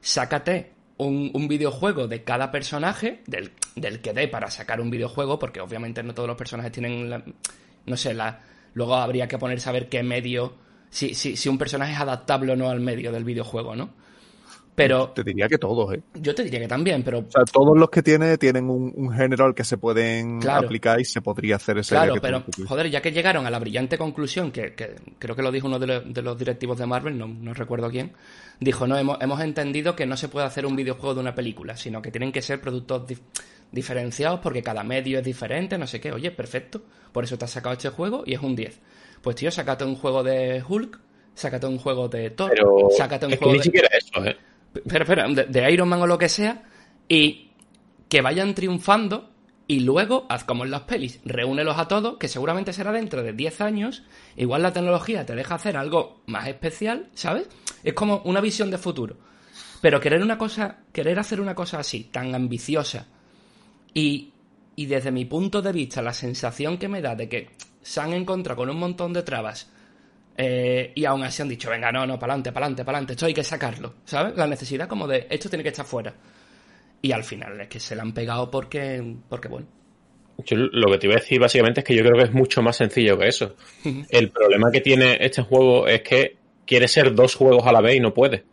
Sácate 0.00 0.72
un, 0.98 1.30
un 1.34 1.48
videojuego 1.48 2.08
de 2.08 2.24
cada 2.24 2.50
personaje, 2.50 3.22
del, 3.26 3.52
del 3.74 4.00
que 4.00 4.12
dé 4.12 4.28
para 4.28 4.50
sacar 4.50 4.80
un 4.80 4.90
videojuego, 4.90 5.38
porque 5.38 5.60
obviamente 5.60 6.02
no 6.02 6.14
todos 6.14 6.28
los 6.28 6.36
personajes 6.38 6.72
tienen, 6.72 7.10
la- 7.10 7.24
no 7.86 7.96
sé, 7.96 8.14
la, 8.14 8.40
luego 8.74 8.94
habría 8.96 9.28
que 9.28 9.38
ponerse 9.38 9.68
a 9.68 9.72
ver 9.72 9.88
qué 9.88 10.02
medio, 10.02 10.54
si, 10.90 11.14
si, 11.14 11.36
si 11.36 11.48
un 11.48 11.58
personaje 11.58 11.92
es 11.92 12.00
adaptable 12.00 12.52
o 12.52 12.56
no 12.56 12.70
al 12.70 12.80
medio 12.80 13.12
del 13.12 13.24
videojuego, 13.24 13.76
¿no? 13.76 13.90
Pero 14.76 15.08
Te 15.08 15.24
diría 15.24 15.48
que 15.48 15.56
todos, 15.58 15.94
¿eh? 15.94 16.02
yo 16.20 16.34
te 16.34 16.44
diría 16.44 16.60
que 16.60 16.68
también, 16.68 17.02
pero 17.02 17.20
O 17.20 17.30
sea, 17.30 17.44
todos 17.50 17.76
los 17.78 17.88
que 17.88 18.02
tiene 18.02 18.36
tienen 18.36 18.68
un, 18.68 18.92
un 18.94 19.10
género 19.10 19.46
al 19.46 19.54
que 19.54 19.64
se 19.64 19.78
pueden 19.78 20.38
Claro. 20.38 20.66
aplicar 20.66 21.00
y 21.00 21.04
se 21.06 21.22
podría 21.22 21.56
hacer 21.56 21.78
ese 21.78 21.94
Claro, 21.94 22.12
que 22.14 22.20
pero 22.20 22.44
que 22.44 22.52
tú- 22.52 22.66
joder, 22.66 22.90
ya 22.90 23.00
que 23.00 23.10
llegaron 23.10 23.46
a 23.46 23.50
la 23.50 23.58
brillante 23.58 23.96
conclusión, 23.96 24.52
que, 24.52 24.74
que 24.74 24.94
creo 25.18 25.34
que 25.34 25.42
lo 25.42 25.50
dijo 25.50 25.66
uno 25.66 25.78
de, 25.78 25.86
los- 25.86 26.12
de 26.14 26.20
los 26.22 26.38
directivos 26.38 26.76
de 26.78 26.84
Marvel, 26.86 27.16
no, 27.16 27.26
no 27.26 27.54
recuerdo 27.54 27.90
quién, 27.90 28.12
dijo, 28.60 28.86
no, 28.86 28.98
hemos, 28.98 29.16
hemos 29.22 29.40
entendido 29.40 29.96
que 29.96 30.04
no 30.04 30.16
se 30.16 30.28
puede 30.28 30.44
hacer 30.46 30.66
un 30.66 30.76
videojuego 30.76 31.14
de 31.14 31.20
una 31.20 31.34
película, 31.34 31.74
sino 31.76 32.02
que 32.02 32.10
tienen 32.10 32.30
que 32.30 32.42
ser 32.42 32.60
productos 32.60 33.08
dif- 33.08 33.22
diferenciados 33.72 34.40
porque 34.40 34.62
cada 34.62 34.84
medio 34.84 35.18
es 35.18 35.24
diferente, 35.24 35.78
no 35.78 35.86
sé 35.86 36.00
qué, 36.00 36.12
oye, 36.12 36.30
perfecto, 36.30 36.82
por 37.12 37.24
eso 37.24 37.38
te 37.38 37.46
has 37.46 37.50
sacado 37.50 37.72
este 37.72 37.88
juego 37.88 38.24
y 38.26 38.34
es 38.34 38.40
un 38.42 38.54
10. 38.54 38.78
Pues 39.22 39.36
tío, 39.36 39.50
sácate 39.50 39.84
un 39.84 39.96
juego 39.96 40.22
de 40.22 40.62
Hulk, 40.68 41.00
sácate 41.34 41.66
un 41.66 41.78
juego 41.78 42.08
de 42.08 42.30
Thor, 42.30 42.50
Pero 42.50 42.88
sácate 42.96 43.26
un 43.26 43.32
es 43.32 43.38
que 43.38 43.44
juego 43.44 43.52
ni 43.54 43.58
de... 43.58 43.64
siquiera 43.64 43.88
eso, 43.96 44.24
¿eh? 44.24 44.36
Espera, 44.84 45.04
espera, 45.04 45.28
de, 45.28 45.72
Iron 45.72 45.88
Man 45.88 46.02
o 46.02 46.06
lo 46.06 46.18
que 46.18 46.28
sea, 46.28 46.62
y 47.08 47.50
que 48.08 48.20
vayan 48.20 48.54
triunfando 48.54 49.30
y 49.68 49.80
luego, 49.80 50.26
haz 50.28 50.44
como 50.44 50.64
en 50.64 50.70
las 50.70 50.82
pelis, 50.82 51.20
reúnelos 51.24 51.76
a 51.76 51.88
todos, 51.88 52.18
que 52.18 52.28
seguramente 52.28 52.72
será 52.72 52.92
dentro 52.92 53.22
de 53.22 53.32
10 53.32 53.60
años, 53.62 54.04
igual 54.36 54.62
la 54.62 54.72
tecnología 54.72 55.26
te 55.26 55.34
deja 55.34 55.56
hacer 55.56 55.76
algo 55.76 56.20
más 56.26 56.46
especial, 56.46 57.08
¿sabes? 57.14 57.48
Es 57.82 57.92
como 57.94 58.22
una 58.24 58.40
visión 58.40 58.70
de 58.70 58.78
futuro. 58.78 59.16
Pero 59.80 60.00
querer 60.00 60.22
una 60.22 60.38
cosa, 60.38 60.78
querer 60.92 61.18
hacer 61.18 61.40
una 61.40 61.54
cosa 61.54 61.80
así, 61.80 62.04
tan 62.04 62.34
ambiciosa, 62.34 63.08
y, 63.92 64.32
y 64.76 64.86
desde 64.86 65.10
mi 65.10 65.24
punto 65.24 65.60
de 65.60 65.72
vista, 65.72 66.00
la 66.00 66.12
sensación 66.12 66.78
que 66.78 66.88
me 66.88 67.02
da 67.02 67.16
de 67.16 67.28
que 67.28 67.50
se 67.82 68.00
han 68.00 68.12
encontrado 68.12 68.58
con 68.58 68.70
un 68.70 68.78
montón 68.78 69.12
de 69.12 69.22
trabas 69.22 69.68
eh, 70.36 70.92
y 70.94 71.04
aún 71.04 71.22
así 71.22 71.42
han 71.42 71.48
dicho, 71.48 71.70
venga, 71.70 71.90
no, 71.90 72.06
no, 72.06 72.18
para 72.18 72.34
adelante, 72.34 72.52
para 72.52 72.66
adelante, 72.66 72.84
para 72.84 72.98
adelante, 72.98 73.12
esto 73.14 73.26
hay 73.26 73.34
que 73.34 73.44
sacarlo, 73.44 73.94
¿sabes? 74.04 74.36
La 74.36 74.46
necesidad 74.46 74.88
como 74.88 75.06
de, 75.06 75.26
esto 75.30 75.48
tiene 75.48 75.62
que 75.62 75.70
estar 75.70 75.86
fuera. 75.86 76.14
Y 77.00 77.12
al 77.12 77.24
final 77.24 77.60
es 77.60 77.68
que 77.68 77.80
se 77.80 77.94
la 77.94 78.02
han 78.02 78.12
pegado 78.12 78.50
porque, 78.50 79.16
porque 79.28 79.48
bueno. 79.48 79.66
Yo 80.44 80.56
lo 80.56 80.90
que 80.90 80.98
te 80.98 81.06
iba 81.06 81.16
a 81.16 81.20
decir 81.20 81.40
básicamente 81.40 81.80
es 81.80 81.86
que 81.86 81.94
yo 81.94 82.02
creo 82.02 82.16
que 82.16 82.24
es 82.24 82.32
mucho 82.32 82.60
más 82.60 82.76
sencillo 82.76 83.18
que 83.18 83.28
eso. 83.28 83.56
El 84.10 84.30
problema 84.30 84.70
que 84.70 84.80
tiene 84.82 85.16
este 85.20 85.42
juego 85.42 85.86
es 85.86 86.02
que 86.02 86.36
quiere 86.66 86.88
ser 86.88 87.14
dos 87.14 87.34
juegos 87.34 87.66
a 87.66 87.72
la 87.72 87.80
vez 87.80 87.96
y 87.96 88.00
no 88.00 88.12
puede. 88.12 88.44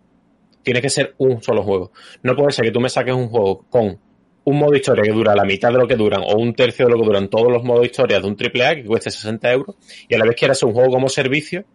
Tiene 0.61 0.81
que 0.81 0.89
ser 0.89 1.13
un 1.17 1.43
solo 1.43 1.63
juego. 1.63 1.91
No 2.21 2.35
puede 2.35 2.51
ser 2.51 2.65
que 2.65 2.71
tú 2.71 2.79
me 2.79 2.87
saques 2.87 3.13
un 3.13 3.27
juego 3.27 3.65
con 3.69 3.99
un 4.45 4.59
modo 4.59 4.75
historia 4.75 5.03
que 5.03 5.11
dura 5.11 5.35
la 5.35 5.43
mitad 5.43 5.71
de 5.71 5.77
lo 5.77 5.87
que 5.87 5.95
duran 5.95 6.21
o 6.21 6.35
un 6.35 6.53
tercio 6.53 6.85
de 6.85 6.91
lo 6.91 6.99
que 6.99 7.05
duran 7.05 7.29
todos 7.29 7.51
los 7.51 7.63
modos 7.63 7.85
historia 7.85 8.19
de 8.19 8.27
un 8.27 8.37
AAA 8.39 8.75
que 8.75 8.85
cueste 8.85 9.11
60 9.11 9.51
euros 9.51 9.75
y 10.07 10.15
a 10.15 10.17
la 10.17 10.25
vez 10.25 10.35
quieras 10.35 10.61
un 10.63 10.73
juego 10.73 10.91
como 10.91 11.09
servicio 11.09 11.65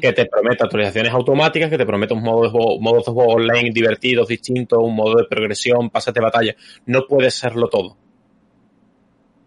que 0.00 0.12
te 0.12 0.26
prometa 0.26 0.64
actualizaciones 0.64 1.12
automáticas, 1.12 1.70
que 1.70 1.78
te 1.78 1.86
prometa 1.86 2.14
un 2.14 2.22
modo 2.22 2.44
de 2.44 2.50
juego, 2.50 2.98
de 2.98 3.02
juego 3.02 3.34
online 3.34 3.70
divertidos, 3.72 4.28
distintos, 4.28 4.78
un 4.82 4.94
modo 4.94 5.16
de 5.16 5.24
progresión, 5.24 5.90
pases 5.90 6.14
de 6.14 6.20
batalla. 6.20 6.56
No 6.86 7.06
puede 7.06 7.30
serlo 7.30 7.68
todo. 7.68 7.96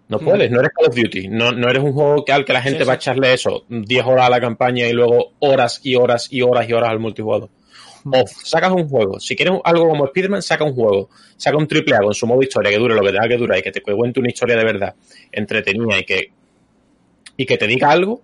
No 0.10 0.18
puedes, 0.18 0.50
no 0.50 0.60
eres 0.60 0.72
Call 0.76 0.88
of 0.88 0.96
Duty, 0.96 1.28
no, 1.28 1.52
no 1.52 1.70
eres 1.70 1.84
un 1.84 1.94
juego 1.94 2.26
que 2.26 2.32
al 2.32 2.44
que 2.44 2.52
la 2.52 2.64
gente 2.64 2.80
Sí, 2.80 2.86
va 2.86 2.94
a 2.94 2.96
echarle 2.96 3.32
eso, 3.32 3.66
10 3.70 4.06
horas 4.06 4.26
a 4.26 4.30
la 4.32 4.42
campaña 4.42 4.88
y 4.88 4.92
luego 4.92 5.34
horas 5.38 5.82
y 5.84 5.94
horas 5.94 6.28
y 6.32 6.42
horas 6.42 6.68
y 6.68 6.74
horas 6.74 6.90
al 6.90 7.00
multijugador. 7.00 7.50
O 8.06 8.24
sacas 8.26 8.72
un 8.72 8.90
juego, 8.90 9.20
si 9.20 9.36
quieres 9.36 9.60
algo 9.64 9.88
como 9.88 10.06
Spider-Man, 10.06 10.42
saca 10.42 10.64
un 10.64 10.74
juego, 10.74 11.10
saca 11.38 11.58
un 11.58 11.68
triple 11.68 11.96
A 11.96 12.00
con 12.00 12.16
su 12.16 12.26
modo 12.26 12.42
historia 12.42 12.72
que 12.72 12.80
dure 12.80 12.96
lo 12.96 13.02
que 13.02 13.12
tenga 13.12 13.28
que 13.28 13.38
durar 13.38 13.60
y 13.60 13.62
que 13.62 13.72
te 13.72 13.82
cuente 13.82 14.20
una 14.20 14.30
historia 14.30 14.56
de 14.56 14.64
verdad 14.64 14.96
entretenida 15.32 16.00
y 16.00 16.04
que, 16.04 16.32
y 17.38 17.46
que 17.46 17.58
te 17.58 17.68
diga 17.68 17.92
algo, 17.92 18.24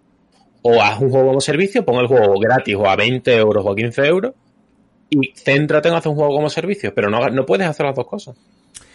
o 0.67 0.81
haz 0.81 0.99
un 0.99 1.11
juego 1.11 1.27
como 1.27 1.41
servicio, 1.41 1.85
pon 1.85 1.99
el 1.99 2.07
juego 2.07 2.39
gratis 2.39 2.75
o 2.75 2.87
a 2.89 2.95
20 2.95 3.35
euros 3.37 3.63
o 3.63 3.71
a 3.71 3.75
15 3.75 4.01
euros 4.07 4.33
y 5.11 5.31
céntrate 5.35 5.89
en 5.89 5.93
hacer 5.93 6.09
un 6.09 6.15
juego 6.15 6.33
como 6.33 6.49
servicio, 6.49 6.91
pero 6.91 7.07
no, 7.07 7.29
no 7.29 7.45
puedes 7.45 7.67
hacer 7.67 7.85
las 7.85 7.95
dos 7.95 8.07
cosas. 8.07 8.35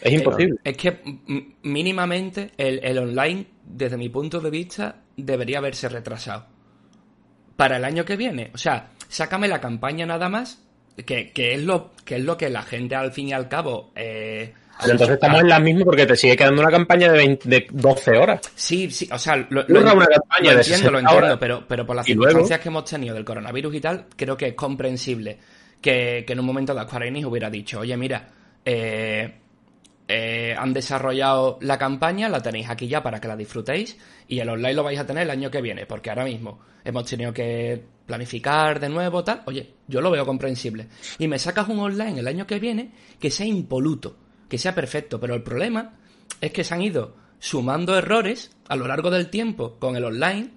Es 0.02 0.12
imposible. 0.12 0.58
Es 0.64 0.76
que 0.76 0.98
mínimamente 1.62 2.50
el, 2.56 2.80
el, 2.82 2.98
online, 2.98 3.46
desde 3.64 3.96
mi 3.96 4.08
punto 4.08 4.40
de 4.40 4.50
vista, 4.50 4.96
debería 5.16 5.58
haberse 5.58 5.88
retrasado. 5.88 6.46
Para 7.56 7.76
el 7.76 7.84
año 7.84 8.04
que 8.04 8.16
viene. 8.16 8.50
O 8.52 8.58
sea, 8.58 8.90
sácame 9.06 9.46
la 9.46 9.60
campaña 9.60 10.06
nada 10.06 10.28
más, 10.28 10.60
que, 11.06 11.30
que 11.30 11.54
es, 11.54 11.62
lo, 11.62 11.92
que 12.04 12.16
es 12.16 12.24
lo 12.24 12.36
que 12.36 12.50
la 12.50 12.62
gente 12.62 12.96
al 12.96 13.12
fin 13.12 13.28
y 13.28 13.32
al 13.32 13.48
cabo... 13.48 13.92
Eh, 13.94 14.54
entonces 14.84 15.14
estamos 15.14 15.40
en 15.40 15.48
la 15.48 15.58
misma 15.60 15.84
porque 15.84 16.06
te 16.06 16.16
sigue 16.16 16.36
quedando 16.36 16.62
una 16.62 16.70
campaña 16.70 17.10
de, 17.12 17.18
20, 17.18 17.48
de 17.48 17.66
12 17.70 18.18
horas. 18.18 18.40
Sí, 18.54 18.90
sí, 18.90 19.08
o 19.12 19.18
sea, 19.18 19.36
lo, 19.36 19.64
lo, 19.66 19.80
una 19.80 20.06
campaña 20.06 20.52
lo 20.52 20.58
de 20.58 20.62
entiendo, 20.62 20.90
lo 20.90 20.98
entiendo, 20.98 21.38
pero, 21.38 21.64
pero 21.66 21.86
por 21.86 21.96
las 21.96 22.06
circunstancias 22.06 22.60
que 22.60 22.68
hemos 22.68 22.84
tenido 22.84 23.14
del 23.14 23.24
coronavirus 23.24 23.74
y 23.74 23.80
tal, 23.80 24.06
creo 24.16 24.36
que 24.36 24.48
es 24.48 24.54
comprensible 24.54 25.38
que, 25.80 26.24
que 26.26 26.32
en 26.32 26.40
un 26.40 26.46
momento 26.46 26.74
de 26.74 26.82
Square 26.82 27.08
Enix 27.08 27.26
hubiera 27.26 27.50
dicho, 27.50 27.80
oye, 27.80 27.96
mira, 27.96 28.28
eh, 28.64 29.34
eh, 30.12 30.56
han 30.58 30.72
desarrollado 30.72 31.58
la 31.60 31.78
campaña, 31.78 32.28
la 32.28 32.42
tenéis 32.42 32.68
aquí 32.68 32.88
ya 32.88 33.00
para 33.00 33.20
que 33.20 33.28
la 33.28 33.36
disfrutéis 33.36 33.96
y 34.26 34.40
el 34.40 34.48
online 34.48 34.74
lo 34.74 34.82
vais 34.82 34.98
a 34.98 35.06
tener 35.06 35.22
el 35.22 35.30
año 35.30 35.52
que 35.52 35.62
viene, 35.62 35.86
porque 35.86 36.10
ahora 36.10 36.24
mismo 36.24 36.58
hemos 36.84 37.04
tenido 37.04 37.32
que 37.32 37.80
planificar 38.06 38.80
de 38.80 38.88
nuevo, 38.88 39.22
tal. 39.22 39.42
Oye, 39.46 39.74
yo 39.86 40.00
lo 40.00 40.10
veo 40.10 40.26
comprensible. 40.26 40.88
Y 41.20 41.28
me 41.28 41.38
sacas 41.38 41.68
un 41.68 41.78
online 41.78 42.18
el 42.18 42.26
año 42.26 42.44
que 42.44 42.58
viene 42.58 42.90
que 43.20 43.30
sea 43.30 43.46
impoluto, 43.46 44.16
que 44.50 44.58
sea 44.58 44.74
perfecto, 44.74 45.18
pero 45.18 45.34
el 45.34 45.42
problema 45.42 45.94
es 46.40 46.52
que 46.52 46.64
se 46.64 46.74
han 46.74 46.82
ido 46.82 47.16
sumando 47.38 47.96
errores 47.96 48.50
a 48.68 48.76
lo 48.76 48.86
largo 48.86 49.10
del 49.10 49.30
tiempo 49.30 49.78
con 49.78 49.96
el 49.96 50.04
online 50.04 50.50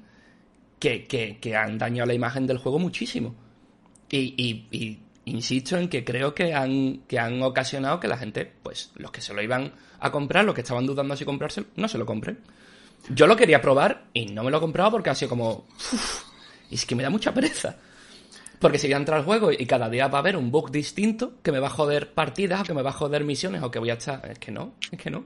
que, 0.79 1.06
que, 1.06 1.38
que 1.39 1.56
han 1.56 1.77
dañado 1.77 2.08
la 2.08 2.13
imagen 2.13 2.45
del 2.45 2.58
juego 2.58 2.79
muchísimo. 2.79 3.36
Y, 4.10 4.99
insisto 5.25 5.77
en 5.77 5.88
que 5.88 6.03
creo 6.03 6.36
que 6.36 6.53
han, 6.53 7.03
que 7.08 7.17
han 7.17 7.41
ocasionado 7.41 7.99
que 7.99 8.08
la 8.08 8.17
gente, 8.17 8.51
pues 8.62 8.91
los 8.95 9.12
que 9.12 9.21
se 9.21 9.34
lo 9.34 9.41
iban 9.41 9.71
a 9.99 10.12
comprar, 10.12 10.43
los 10.43 10.53
que 10.53 10.62
estaban 10.62 10.86
dudando 10.86 11.15
si 11.15 11.23
comprarse, 11.23 11.63
no 11.75 11.88
se 11.88 11.97
lo 11.97 12.06
compren. 12.06 12.39
Yo 13.10 13.27
lo 13.27 13.36
quería 13.36 13.62
probar 13.62 14.06
y 14.13 14.25
no 14.25 14.43
me 14.43 14.51
lo 14.51 14.58
he 14.58 14.60
comprado 14.62 14.91
porque 14.91 15.10
ha 15.10 15.15
sido 15.15 15.29
como... 15.29 15.65
Uf, 15.93 16.23
es 16.69 16.86
que 16.86 16.95
me 16.95 17.03
da 17.03 17.10
mucha 17.10 17.34
pereza. 17.34 17.77
Porque 18.59 18.77
si 18.77 18.87
voy 18.87 18.93
a 18.93 18.97
entrar 18.97 19.19
al 19.19 19.25
juego 19.25 19.51
y 19.51 19.65
cada 19.65 19.89
día 19.89 20.07
va 20.07 20.19
a 20.19 20.21
haber 20.21 20.37
un 20.37 20.51
bug 20.51 20.71
distinto 20.71 21.33
que 21.41 21.51
me 21.51 21.59
va 21.59 21.67
a 21.67 21.71
joder 21.71 22.13
partidas 22.13 22.61
o 22.61 22.63
que 22.63 22.73
me 22.73 22.81
va 22.81 22.91
a 22.91 22.93
joder 22.93 23.23
misiones 23.23 23.61
o 23.61 23.71
que 23.71 23.79
voy 23.79 23.89
a 23.89 23.93
estar... 23.95 24.21
Es 24.29 24.39
que 24.39 24.51
no, 24.51 24.73
es 24.91 24.99
que 24.99 25.09
no. 25.09 25.25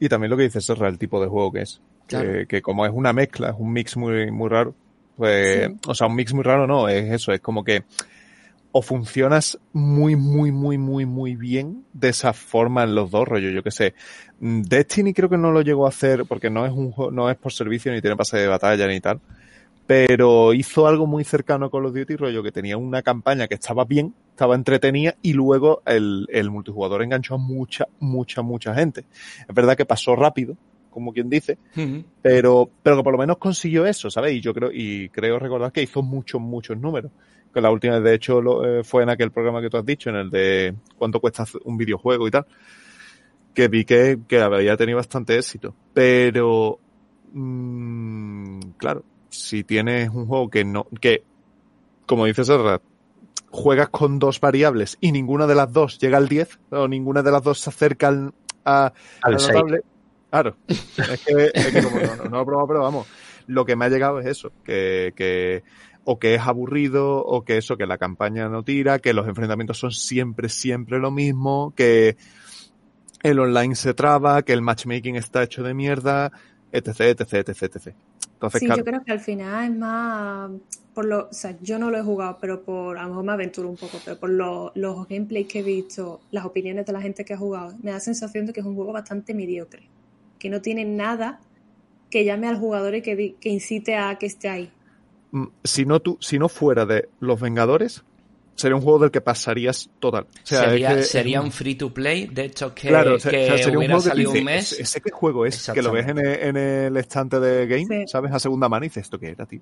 Y 0.00 0.08
también 0.08 0.30
lo 0.30 0.36
que 0.36 0.44
dices 0.44 0.68
es 0.68 0.80
el 0.80 0.98
tipo 0.98 1.20
de 1.20 1.28
juego 1.28 1.52
que 1.52 1.62
es. 1.62 1.80
Claro. 2.06 2.32
Que, 2.32 2.46
que, 2.46 2.62
como 2.62 2.86
es 2.86 2.92
una 2.92 3.12
mezcla, 3.12 3.50
es 3.50 3.56
un 3.58 3.72
mix 3.72 3.96
muy, 3.96 4.30
muy 4.30 4.48
raro. 4.48 4.74
Pues, 5.16 5.68
Sí. 5.68 5.76
o 5.86 5.94
sea, 5.94 6.06
un 6.06 6.14
mix 6.14 6.32
muy 6.32 6.44
raro 6.44 6.66
no, 6.66 6.88
es 6.88 7.12
eso, 7.12 7.32
es 7.32 7.40
como 7.40 7.64
que 7.64 7.84
o 8.70 8.82
funcionas 8.82 9.58
muy, 9.72 10.14
muy, 10.14 10.52
muy, 10.52 10.78
muy, 10.78 11.06
muy 11.06 11.36
bien 11.36 11.84
de 11.92 12.10
esa 12.10 12.32
forma 12.32 12.84
en 12.84 12.94
los 12.94 13.10
dos 13.10 13.26
rollos, 13.26 13.52
yo 13.52 13.62
que 13.62 13.70
sé. 13.70 13.94
Mm, 14.40 14.62
Destiny 14.62 15.14
creo 15.14 15.28
que 15.28 15.38
no 15.38 15.50
lo 15.50 15.62
llegó 15.62 15.86
a 15.86 15.88
hacer 15.88 16.24
porque 16.26 16.50
no 16.50 16.66
es 16.66 16.72
un 16.72 16.94
no 17.12 17.30
es 17.30 17.36
por 17.36 17.52
servicio 17.52 17.92
ni 17.92 18.00
tiene 18.00 18.16
pase 18.16 18.38
de 18.38 18.46
batalla 18.46 18.86
ni 18.86 19.00
tal. 19.00 19.20
Pero 19.88 20.52
hizo 20.52 20.86
algo 20.86 21.06
muy 21.06 21.24
cercano 21.24 21.64
a 21.64 21.70
Call 21.70 21.86
of 21.86 21.94
Duty, 21.94 22.16
rollo, 22.16 22.42
que 22.42 22.52
tenía 22.52 22.76
una 22.76 23.00
campaña 23.00 23.48
que 23.48 23.54
estaba 23.54 23.86
bien, 23.86 24.14
estaba 24.32 24.54
entretenida 24.54 25.14
y 25.22 25.32
luego 25.32 25.80
el, 25.86 26.26
el 26.30 26.50
multijugador 26.50 27.02
enganchó 27.02 27.36
a 27.36 27.38
mucha, 27.38 27.86
mucha, 27.98 28.42
mucha 28.42 28.74
gente. 28.74 29.06
Es 29.48 29.54
verdad 29.54 29.78
que 29.78 29.86
pasó 29.86 30.14
rápido, 30.14 30.58
como 30.90 31.14
quien 31.14 31.30
dice, 31.30 31.56
pero, 32.20 32.68
pero 32.82 32.98
que 32.98 33.02
por 33.02 33.12
lo 33.14 33.18
menos 33.18 33.38
consiguió 33.38 33.86
eso, 33.86 34.10
¿sabes? 34.10 34.34
Y 34.34 34.42
yo 34.42 34.52
creo, 34.52 34.70
y 34.70 35.08
creo 35.08 35.38
recordar 35.38 35.72
que 35.72 35.80
hizo 35.80 36.02
muchos, 36.02 36.38
muchos 36.38 36.76
números. 36.76 37.10
Que 37.54 37.62
la 37.62 37.70
última 37.70 37.94
vez, 37.94 38.04
de 38.04 38.14
hecho, 38.14 38.42
lo, 38.42 38.66
eh, 38.66 38.84
fue 38.84 39.04
en 39.04 39.08
aquel 39.08 39.30
programa 39.30 39.62
que 39.62 39.70
tú 39.70 39.78
has 39.78 39.86
dicho, 39.86 40.10
en 40.10 40.16
el 40.16 40.28
de 40.28 40.74
cuánto 40.98 41.18
cuesta 41.18 41.46
un 41.64 41.78
videojuego 41.78 42.28
y 42.28 42.30
tal, 42.30 42.44
que 43.54 43.68
vi 43.68 43.86
que, 43.86 44.18
que 44.28 44.38
había 44.38 44.76
tenido 44.76 44.98
bastante 44.98 45.34
éxito. 45.34 45.74
Pero, 45.94 46.78
mm, 47.32 48.60
claro, 48.76 49.02
si 49.40 49.64
tienes 49.64 50.10
un 50.10 50.26
juego 50.26 50.50
que 50.50 50.64
no, 50.64 50.86
que, 51.00 51.22
como 52.06 52.26
dices 52.26 52.46
Serrat, 52.46 52.82
juegas 53.50 53.88
con 53.88 54.18
dos 54.18 54.40
variables 54.40 54.98
y 55.00 55.12
ninguna 55.12 55.46
de 55.46 55.54
las 55.54 55.72
dos 55.72 55.98
llega 55.98 56.18
al 56.18 56.28
10, 56.28 56.58
o 56.70 56.88
ninguna 56.88 57.22
de 57.22 57.30
las 57.30 57.42
dos 57.42 57.60
se 57.60 57.70
acerca 57.70 58.08
al, 58.08 58.34
a, 58.64 58.92
Al 59.22 59.34
notable, 59.34 59.82
Claro, 60.30 60.56
es 60.68 61.24
que, 61.24 61.50
es 61.54 61.66
que 61.68 61.82
como 61.82 62.00
no, 62.00 62.16
no, 62.16 62.24
no 62.24 62.30
lo 62.30 62.42
he 62.42 62.44
probado, 62.44 62.68
pero 62.68 62.80
vamos, 62.82 63.06
lo 63.46 63.64
que 63.64 63.76
me 63.76 63.86
ha 63.86 63.88
llegado 63.88 64.20
es 64.20 64.26
eso, 64.26 64.52
que, 64.62 65.14
que 65.16 65.62
o 66.04 66.18
que 66.18 66.34
es 66.34 66.40
aburrido, 66.40 67.18
o 67.18 67.44
que 67.44 67.58
eso, 67.58 67.76
que 67.76 67.86
la 67.86 67.98
campaña 67.98 68.48
no 68.48 68.62
tira, 68.62 68.98
que 68.98 69.12
los 69.12 69.28
enfrentamientos 69.28 69.78
son 69.78 69.92
siempre, 69.92 70.48
siempre 70.48 70.98
lo 70.98 71.10
mismo, 71.10 71.74
que 71.76 72.16
el 73.22 73.38
online 73.38 73.74
se 73.74 73.92
traba, 73.94 74.42
que 74.42 74.52
el 74.52 74.62
matchmaking 74.62 75.16
está 75.16 75.42
hecho 75.42 75.62
de 75.62 75.74
mierda, 75.74 76.32
etc, 76.72 77.00
etc, 77.00 77.48
etc, 77.48 77.62
etc. 77.62 77.94
Entonces, 78.34 78.62
Sí, 78.62 78.64
claro, 78.64 78.74
yo 78.74 78.84
creo 78.84 79.02
que 79.04 79.12
al 79.12 79.20
final 79.20 79.70
es 79.72 79.76
más 79.78 80.50
por 80.94 81.04
lo, 81.04 81.28
o 81.28 81.32
sea, 81.32 81.56
yo 81.60 81.78
no 81.78 81.90
lo 81.90 81.98
he 81.98 82.02
jugado, 82.02 82.38
pero 82.40 82.64
por, 82.64 82.98
a 82.98 83.02
lo 83.04 83.10
mejor 83.10 83.24
me 83.24 83.32
aventuro 83.32 83.68
un 83.68 83.76
poco, 83.78 84.02
pero 84.04 84.18
por 84.18 84.30
lo- 84.30 84.72
los 84.74 85.06
gameplays 85.06 85.46
que 85.48 85.60
he 85.60 85.62
visto, 85.62 86.26
las 86.30 86.44
opiniones 86.44 86.86
de 86.86 86.92
la 86.92 87.00
gente 87.02 87.24
que 87.24 87.34
ha 87.34 87.38
jugado, 87.38 87.76
me 87.82 87.90
da 87.90 87.96
la 87.98 88.00
sensación 88.00 88.46
de 88.46 88.52
que 88.52 88.60
es 88.60 88.66
un 88.66 88.74
juego 88.74 88.92
bastante 88.92 89.34
mediocre, 89.34 89.92
que 90.38 90.50
no 90.50 90.60
tiene 90.62 90.84
nada 90.84 91.46
que 92.10 92.24
llame 92.24 92.48
al 92.48 92.58
jugador 92.58 92.94
y 92.96 93.02
que, 93.02 93.38
que 93.40 93.50
incite 93.50 93.96
a 93.96 94.18
que 94.18 94.26
esté 94.26 94.48
ahí. 94.48 94.78
mm, 95.30 95.46
si 95.64 95.84
no 95.86 96.00
tú, 96.00 96.18
si 96.20 96.38
no 96.38 96.48
fuera 96.48 96.86
de 96.86 97.10
los 97.18 97.40
Vengadores, 97.40 98.04
sería 98.58 98.76
un 98.76 98.82
juego 98.82 98.98
del 98.98 99.10
que 99.10 99.20
pasarías 99.20 99.88
total. 100.00 100.24
O 100.24 100.26
sea, 100.46 100.64
es 100.64 100.70
sería, 100.70 100.94
que- 100.96 101.02
sería 101.04 101.40
un 101.40 101.52
free 101.52 101.76
to 101.76 101.94
play, 101.94 102.26
de 102.26 102.44
hecho 102.46 102.74
que, 102.74 102.88
Claro, 102.88 103.14
o 103.14 103.18
sea, 103.18 103.30
que 103.30 103.44
o 103.44 103.46
sea, 103.46 103.56
sería 103.58 103.70
un 103.70 103.76
hubiera 103.78 103.94
juego 103.94 104.04
que 104.04 104.10
salido 104.10 104.30
dice, 104.32 104.38
un 104.40 104.44
mes. 104.44 104.72
"¿Ese- 104.72 104.82
¿ese 104.82 105.00
qué 105.00 105.10
juego 105.10 105.46
es? 105.46 105.70
Que 105.72 105.80
lo 105.82 105.92
ves 105.92 106.08
en 106.08 106.18
el, 106.18 106.26
en 106.26 106.56
el 106.56 106.96
estante 106.96 107.38
de 107.40 107.66
Game, 107.66 107.86
Sí. 107.86 108.04
¿sabes? 108.08 108.32
A 108.32 108.38
segunda 108.38 108.68
mano 108.68 108.84
y 108.84 108.88
dices, 108.88 109.04
¿esto 109.04 109.18
qué 109.18 109.28
era, 109.30 109.46
tío? 109.46 109.60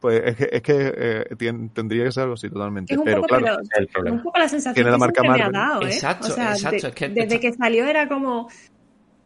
Pues 0.00 0.22
es 0.24 0.36
que, 0.36 0.48
es 0.50 0.62
que 0.62 0.94
eh, 0.96 1.24
tien- 1.36 1.70
tendría 1.74 2.04
que 2.04 2.12
ser 2.12 2.22
algo 2.22 2.34
así 2.34 2.48
totalmente. 2.48 2.94
Es 2.94 2.98
un 2.98 3.04
Pero 3.04 3.16
poco, 3.20 3.28
claro, 3.28 3.44
pero 3.44 3.60
ese 3.60 3.82
es 3.84 3.90
el 4.06 4.12
un 4.12 4.22
poco 4.22 4.38
la 4.38 4.48
sensación 4.48 4.74
Tiene 4.74 4.90
la 4.90 4.96
que 4.96 5.00
marca 5.00 5.20
siempre 5.20 5.42
me 5.42 5.46
ha 5.46 5.50
dado, 5.50 5.82
¿eh? 5.82 5.92
Exacto, 5.92 6.28
o 6.28 6.30
sea, 6.30 6.52
exacto, 6.52 6.80
de- 6.80 6.88
es 6.88 6.94
que 6.94 7.08
desde 7.10 7.40
que 7.40 7.52
salió 7.52 7.84
era 7.86 8.08
como... 8.08 8.48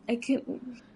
Es 0.09 0.19
que 0.19 0.43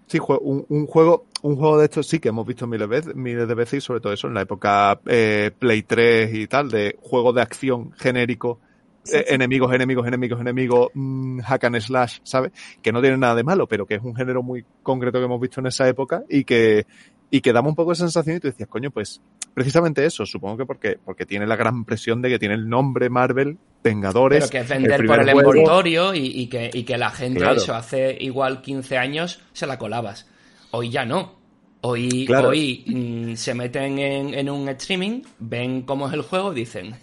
sí, 0.09 0.19
un, 0.41 0.67
un 0.69 0.87
juego, 0.87 1.27
un 1.43 1.57
juego 1.57 1.79
de 1.79 1.85
estos 1.85 2.07
sí 2.07 2.19
que 2.19 2.31
hemos 2.31 2.47
visto 2.47 2.67
miles, 2.67 2.89
veces, 2.89 3.15
miles 3.15 3.47
de 3.47 3.55
veces 3.55 3.79
y 3.79 3.81
sobre 3.87 4.01
todo 4.01 4.13
eso 4.13 4.27
en 4.29 4.35
la 4.35 4.43
época 4.43 5.01
eh, 5.07 5.53
Play 5.59 5.83
3 5.83 6.35
y 6.35 6.47
tal, 6.49 6.71
de 6.71 6.97
juego 7.01 7.33
de 7.33 7.43
acción 7.43 7.93
genérico, 7.93 8.61
Sí, 9.05 9.21
eh, 9.21 9.25
sí. 9.25 9.35
enemigos, 9.35 9.73
enemigos, 9.73 10.07
enemigos, 10.07 10.41
enemigos, 10.41 10.91
mm, 10.93 11.41
hack 11.41 11.65
and 11.65 11.81
slash, 11.81 12.19
¿sabes? 12.25 12.53
Que 12.83 12.93
no 12.93 13.01
tiene 13.01 13.17
nada 13.17 13.35
de 13.37 13.45
malo, 13.45 13.67
pero 13.67 13.87
que 13.87 13.95
es 13.95 14.03
un 14.03 14.15
género 14.15 14.43
muy 14.43 14.67
concreto 14.83 15.19
que 15.19 15.25
hemos 15.25 15.41
visto 15.41 15.61
en 15.61 15.69
esa 15.69 15.89
época 15.89 16.25
y 16.29 16.45
que, 16.45 16.87
y 17.31 17.41
que 17.41 17.53
daba 17.53 17.69
un 17.69 17.75
poco 17.75 17.91
de 17.91 17.97
sensación 17.97 18.37
y 18.37 18.41
tú 18.41 18.49
decías, 18.49 18.69
coño, 18.69 18.91
pues 18.91 19.21
precisamente 19.55 20.05
eso, 20.07 20.25
supongo 20.25 20.57
que 20.59 20.67
porque, 20.67 20.99
porque 21.05 21.27
tiene 21.27 21.47
la 21.47 21.57
gran 21.57 21.85
presión 21.85 22.23
de 22.23 22.29
que 22.31 22.39
tiene 22.39 22.55
el 22.55 22.69
nombre 22.69 23.11
Marvel, 23.11 23.59
Vengadores. 23.85 24.49
Pero 24.49 24.51
que 24.51 24.59
es 24.59 24.71
el 24.71 24.83
vender 24.83 25.07
por 25.07 25.21
el 25.21 25.31
juego. 25.33 25.55
envoltorio 25.55 26.15
y, 26.15 26.27
y 26.27 26.47
que, 26.49 26.71
y 26.73 26.85
que 26.85 26.97
la 26.99 27.11
gente 27.11 27.41
Claro. 27.41 27.57
eso 27.57 27.75
hace 27.75 28.17
igual 28.21 28.61
15 28.63 28.97
años 28.99 29.41
se 29.53 29.67
la 29.67 29.79
colabas. 29.79 30.27
Hoy 30.71 30.91
ya 30.91 31.05
no. 31.05 31.37
Hoy, 31.81 32.25
Claro. 32.27 32.49
hoy 32.49 32.85
mm, 32.87 33.35
se 33.37 33.55
meten 33.55 33.99
en, 34.01 34.35
en 34.35 34.51
un 34.51 34.69
streaming, 34.71 35.23
ven 35.39 35.83
cómo 35.83 36.09
es 36.09 36.15
el 36.15 36.23
juego 36.23 36.53
y 36.53 36.57
dicen, 36.57 36.97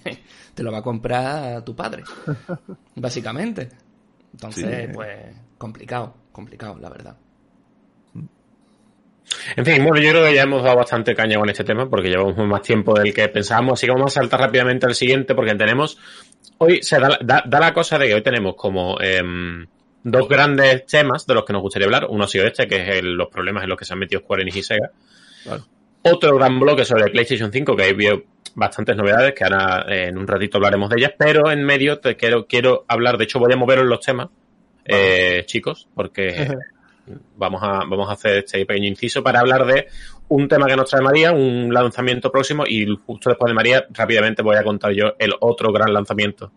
te 0.54 0.64
lo 0.64 0.72
va 0.72 0.80
a 0.80 0.84
comprar 0.84 1.64
tu 1.64 1.76
padre. 1.76 2.04
Básicamente. 2.96 3.70
Entonces, 4.34 4.88
Sí. 4.88 4.92
pues, 4.94 5.18
complicado, 5.58 6.14
complicado, 6.32 6.78
la 6.80 6.90
verdad. 6.90 7.18
En 9.56 9.66
fin, 9.66 9.84
bueno, 9.84 10.00
yo 10.02 10.12
creo 10.12 10.26
que 10.26 10.36
ya 10.36 10.44
hemos 10.44 10.64
dado 10.64 10.78
bastante 10.78 11.16
caña 11.16 11.38
con 11.40 11.50
este 11.50 11.64
tema 11.64 11.90
porque 11.90 12.10
llevamos 12.10 12.38
más 12.38 12.62
tiempo 12.62 12.94
del 12.94 13.14
que 13.14 13.28
pensábamos, 13.30 13.74
así 13.80 13.88
que 13.88 13.92
vamos 13.94 14.16
a 14.16 14.20
saltar 14.22 14.40
rápidamente 14.40 14.86
al 14.86 14.96
siguiente 14.96 15.34
porque 15.36 15.56
tenemos, 15.56 15.98
hoy 16.60 16.82
se 16.84 17.00
da, 17.00 17.18
da- 17.22 17.44
da 17.46 17.60
la 17.60 17.74
cosa 17.74 17.98
de 17.98 18.08
que 18.08 18.14
hoy 18.16 18.22
tenemos 18.22 18.56
como 18.56 18.98
em, 19.02 19.66
dos 20.04 20.28
grandes 20.30 20.86
temas 20.86 21.26
de 21.26 21.34
los 21.34 21.44
que 21.46 21.54
nos 21.54 21.62
gustaría 21.64 21.86
hablar. 21.88 22.06
Uno 22.10 22.26
ha 22.26 22.28
sido 22.28 22.46
este, 22.46 22.68
que 22.68 22.76
es 22.82 22.98
el- 22.98 23.14
los 23.16 23.30
problemas 23.30 23.64
en 23.64 23.70
los 23.70 23.78
que 23.80 23.86
se 23.86 23.94
han 23.94 24.00
metido 24.00 24.22
Square 24.22 24.44
Enix 24.44 24.58
y 24.58 24.64
Sega. 24.64 24.92
Claro. 25.44 25.64
Otro 26.04 26.36
gran 26.38 26.60
bloque 26.60 26.86
sobre 26.86 27.10
PlayStation 27.10 27.52
5, 27.52 27.76
que 27.76 27.84
ahí 27.84 27.94
veo 27.94 28.24
bastantes 28.54 28.96
novedades, 28.96 29.34
que 29.34 29.44
ahora 29.44 29.86
eh, 29.90 30.06
en 30.10 30.18
un 30.20 30.28
ratito 30.28 30.58
hablaremos 30.58 30.90
de 30.92 30.98
ellas, 31.00 31.14
pero 31.18 31.50
en 31.52 31.64
medio 31.66 32.00
te 32.00 32.16
quiero, 32.16 32.46
quiero 32.46 32.86
hablar, 32.88 33.18
de 33.18 33.24
hecho 33.24 33.40
voy 33.40 33.52
a 33.52 33.56
moveros 33.58 33.86
los 33.86 34.00
temas, 34.02 34.30
eh, 34.86 35.44
chicos, 35.48 35.88
porque 35.96 36.30
vamos 37.36 37.62
a, 37.64 37.80
vamos 37.88 38.10
a 38.10 38.14
hacer 38.14 38.38
este 38.38 38.66
pequeño 38.66 38.88
inciso 38.88 39.24
para 39.24 39.40
hablar 39.40 39.66
de 39.66 39.88
un 40.28 40.48
tema 40.48 40.66
que 40.66 40.76
nos 40.76 40.90
trae 40.90 41.02
María, 41.02 41.32
un 41.32 41.74
lanzamiento 41.74 42.32
próximo, 42.32 42.64
y 42.68 42.86
justo 43.06 43.30
después 43.30 43.50
de 43.50 43.54
María, 43.54 43.86
rápidamente 43.92 44.42
voy 44.42 44.56
a 44.56 44.64
contar 44.64 44.92
yo 44.94 45.14
el 45.20 45.34
otro 45.40 45.72
gran 45.72 45.94
lanzamiento 45.94 46.52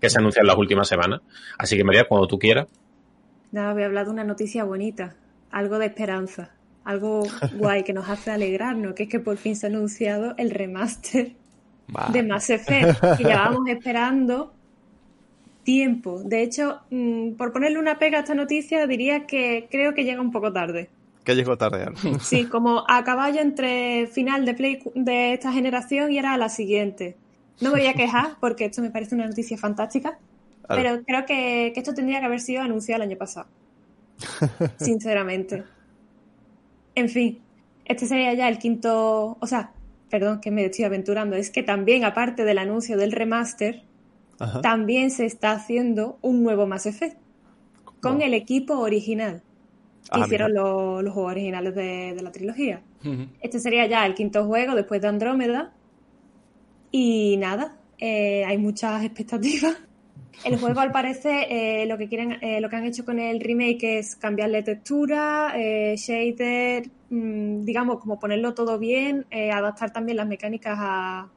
que 0.00 0.10
se 0.10 0.18
anuncia 0.18 0.40
en 0.40 0.46
las 0.46 0.56
últimas 0.56 0.88
semanas. 0.88 1.20
Así 1.58 1.76
que 1.76 1.84
María, 1.84 2.04
cuando 2.04 2.26
tú 2.26 2.38
quieras. 2.38 2.66
Nada, 3.52 3.72
voy 3.72 3.82
a 3.82 3.86
hablar 3.86 4.06
de 4.06 4.12
una 4.12 4.24
noticia 4.24 4.64
bonita, 4.64 5.16
algo 5.50 5.78
de 5.78 5.86
esperanza, 5.86 6.52
algo 6.84 7.24
guay 7.54 7.82
que 7.82 7.92
nos 7.92 8.08
hace 8.08 8.30
alegrarnos, 8.30 8.94
que 8.94 9.04
es 9.04 9.08
que 9.08 9.20
por 9.20 9.36
fin 9.36 9.56
se 9.56 9.66
ha 9.66 9.70
anunciado 9.70 10.34
el 10.38 10.50
remaster 10.50 11.32
de 12.12 12.22
Mass 12.22 12.50
Effect, 12.50 13.00
que 13.16 13.24
llevábamos 13.24 13.68
esperando 13.68 14.54
tiempo. 15.70 16.20
De 16.24 16.42
hecho, 16.42 16.80
mm, 16.90 17.34
por 17.34 17.52
ponerle 17.52 17.78
una 17.78 17.96
pega 17.96 18.18
a 18.18 18.20
esta 18.22 18.34
noticia, 18.34 18.88
diría 18.88 19.24
que 19.28 19.68
creo 19.70 19.94
que 19.94 20.02
llega 20.02 20.20
un 20.20 20.32
poco 20.32 20.52
tarde. 20.52 20.90
Que 21.22 21.36
llegó 21.36 21.56
tarde, 21.56 21.84
Ana. 21.84 21.96
Sí, 22.20 22.46
como 22.46 22.82
a 22.88 23.04
caballo 23.04 23.40
entre 23.40 24.08
final 24.08 24.44
de, 24.44 24.54
Play, 24.54 24.82
de 24.96 25.34
esta 25.34 25.52
generación 25.52 26.10
y 26.10 26.16
ahora 26.18 26.36
la 26.38 26.48
siguiente. 26.48 27.16
No 27.60 27.70
me 27.70 27.78
voy 27.78 27.86
a 27.86 27.94
quejar 27.94 28.30
porque 28.40 28.64
esto 28.64 28.82
me 28.82 28.90
parece 28.90 29.14
una 29.14 29.28
noticia 29.28 29.56
fantástica, 29.56 30.18
pero 30.66 31.04
creo 31.04 31.24
que, 31.24 31.70
que 31.72 31.78
esto 31.80 31.94
tendría 31.94 32.18
que 32.18 32.26
haber 32.26 32.40
sido 32.40 32.62
anunciado 32.62 33.04
el 33.04 33.08
año 33.08 33.16
pasado. 33.16 33.46
Sinceramente. 34.76 35.62
En 36.96 37.08
fin, 37.08 37.38
este 37.84 38.06
sería 38.06 38.34
ya 38.34 38.48
el 38.48 38.58
quinto, 38.58 39.36
o 39.38 39.46
sea, 39.46 39.70
perdón 40.10 40.40
que 40.40 40.50
me 40.50 40.64
estoy 40.64 40.84
aventurando, 40.84 41.36
es 41.36 41.50
que 41.50 41.62
también 41.62 42.04
aparte 42.04 42.44
del 42.44 42.58
anuncio 42.58 42.96
del 42.96 43.12
remaster, 43.12 43.84
Ajá. 44.40 44.60
también 44.60 45.12
se 45.12 45.26
está 45.26 45.52
haciendo 45.52 46.18
un 46.22 46.42
nuevo 46.42 46.66
Mass 46.66 46.86
Effect 46.86 47.16
con 48.00 48.22
el 48.22 48.34
equipo 48.34 48.78
original 48.78 49.42
que 50.12 50.20
Ah, 50.20 50.24
hicieron 50.24 50.54
los, 50.54 51.04
los 51.04 51.14
juegos 51.14 51.32
originales 51.32 51.74
de, 51.74 52.14
de 52.14 52.22
la 52.22 52.32
trilogía. 52.32 52.82
Este 53.40 53.60
sería 53.60 53.86
ya 53.86 54.04
el 54.06 54.14
quinto 54.14 54.44
juego 54.44 54.74
después 54.74 55.00
de 55.00 55.08
Andrómeda. 55.08 55.72
Y 56.90 57.36
nada, 57.36 57.76
eh, 57.98 58.44
hay 58.44 58.58
muchas 58.58 59.04
expectativas. 59.04 59.76
El 60.44 60.58
juego, 60.58 60.80
al 60.80 60.90
parecer, 60.90 61.48
eh, 61.50 61.84
lo 61.86 61.98
que 61.98 62.08
quieren, 62.08 62.38
eh, 62.40 62.62
lo 62.62 62.70
que 62.70 62.76
han 62.76 62.84
hecho 62.84 63.04
con 63.04 63.18
el 63.18 63.40
remake 63.40 63.98
es 63.98 64.16
cambiarle 64.16 64.62
textura, 64.62 65.52
shader, 65.54 66.88
mm, 67.10 67.60
digamos, 67.66 67.98
como 67.98 68.18
ponerlo 68.18 68.54
todo 68.54 68.78
bien, 68.78 69.26
adaptar 69.52 69.92
también 69.92 70.16
las 70.16 70.26
mecánicas 70.26 70.78
a 70.80 71.28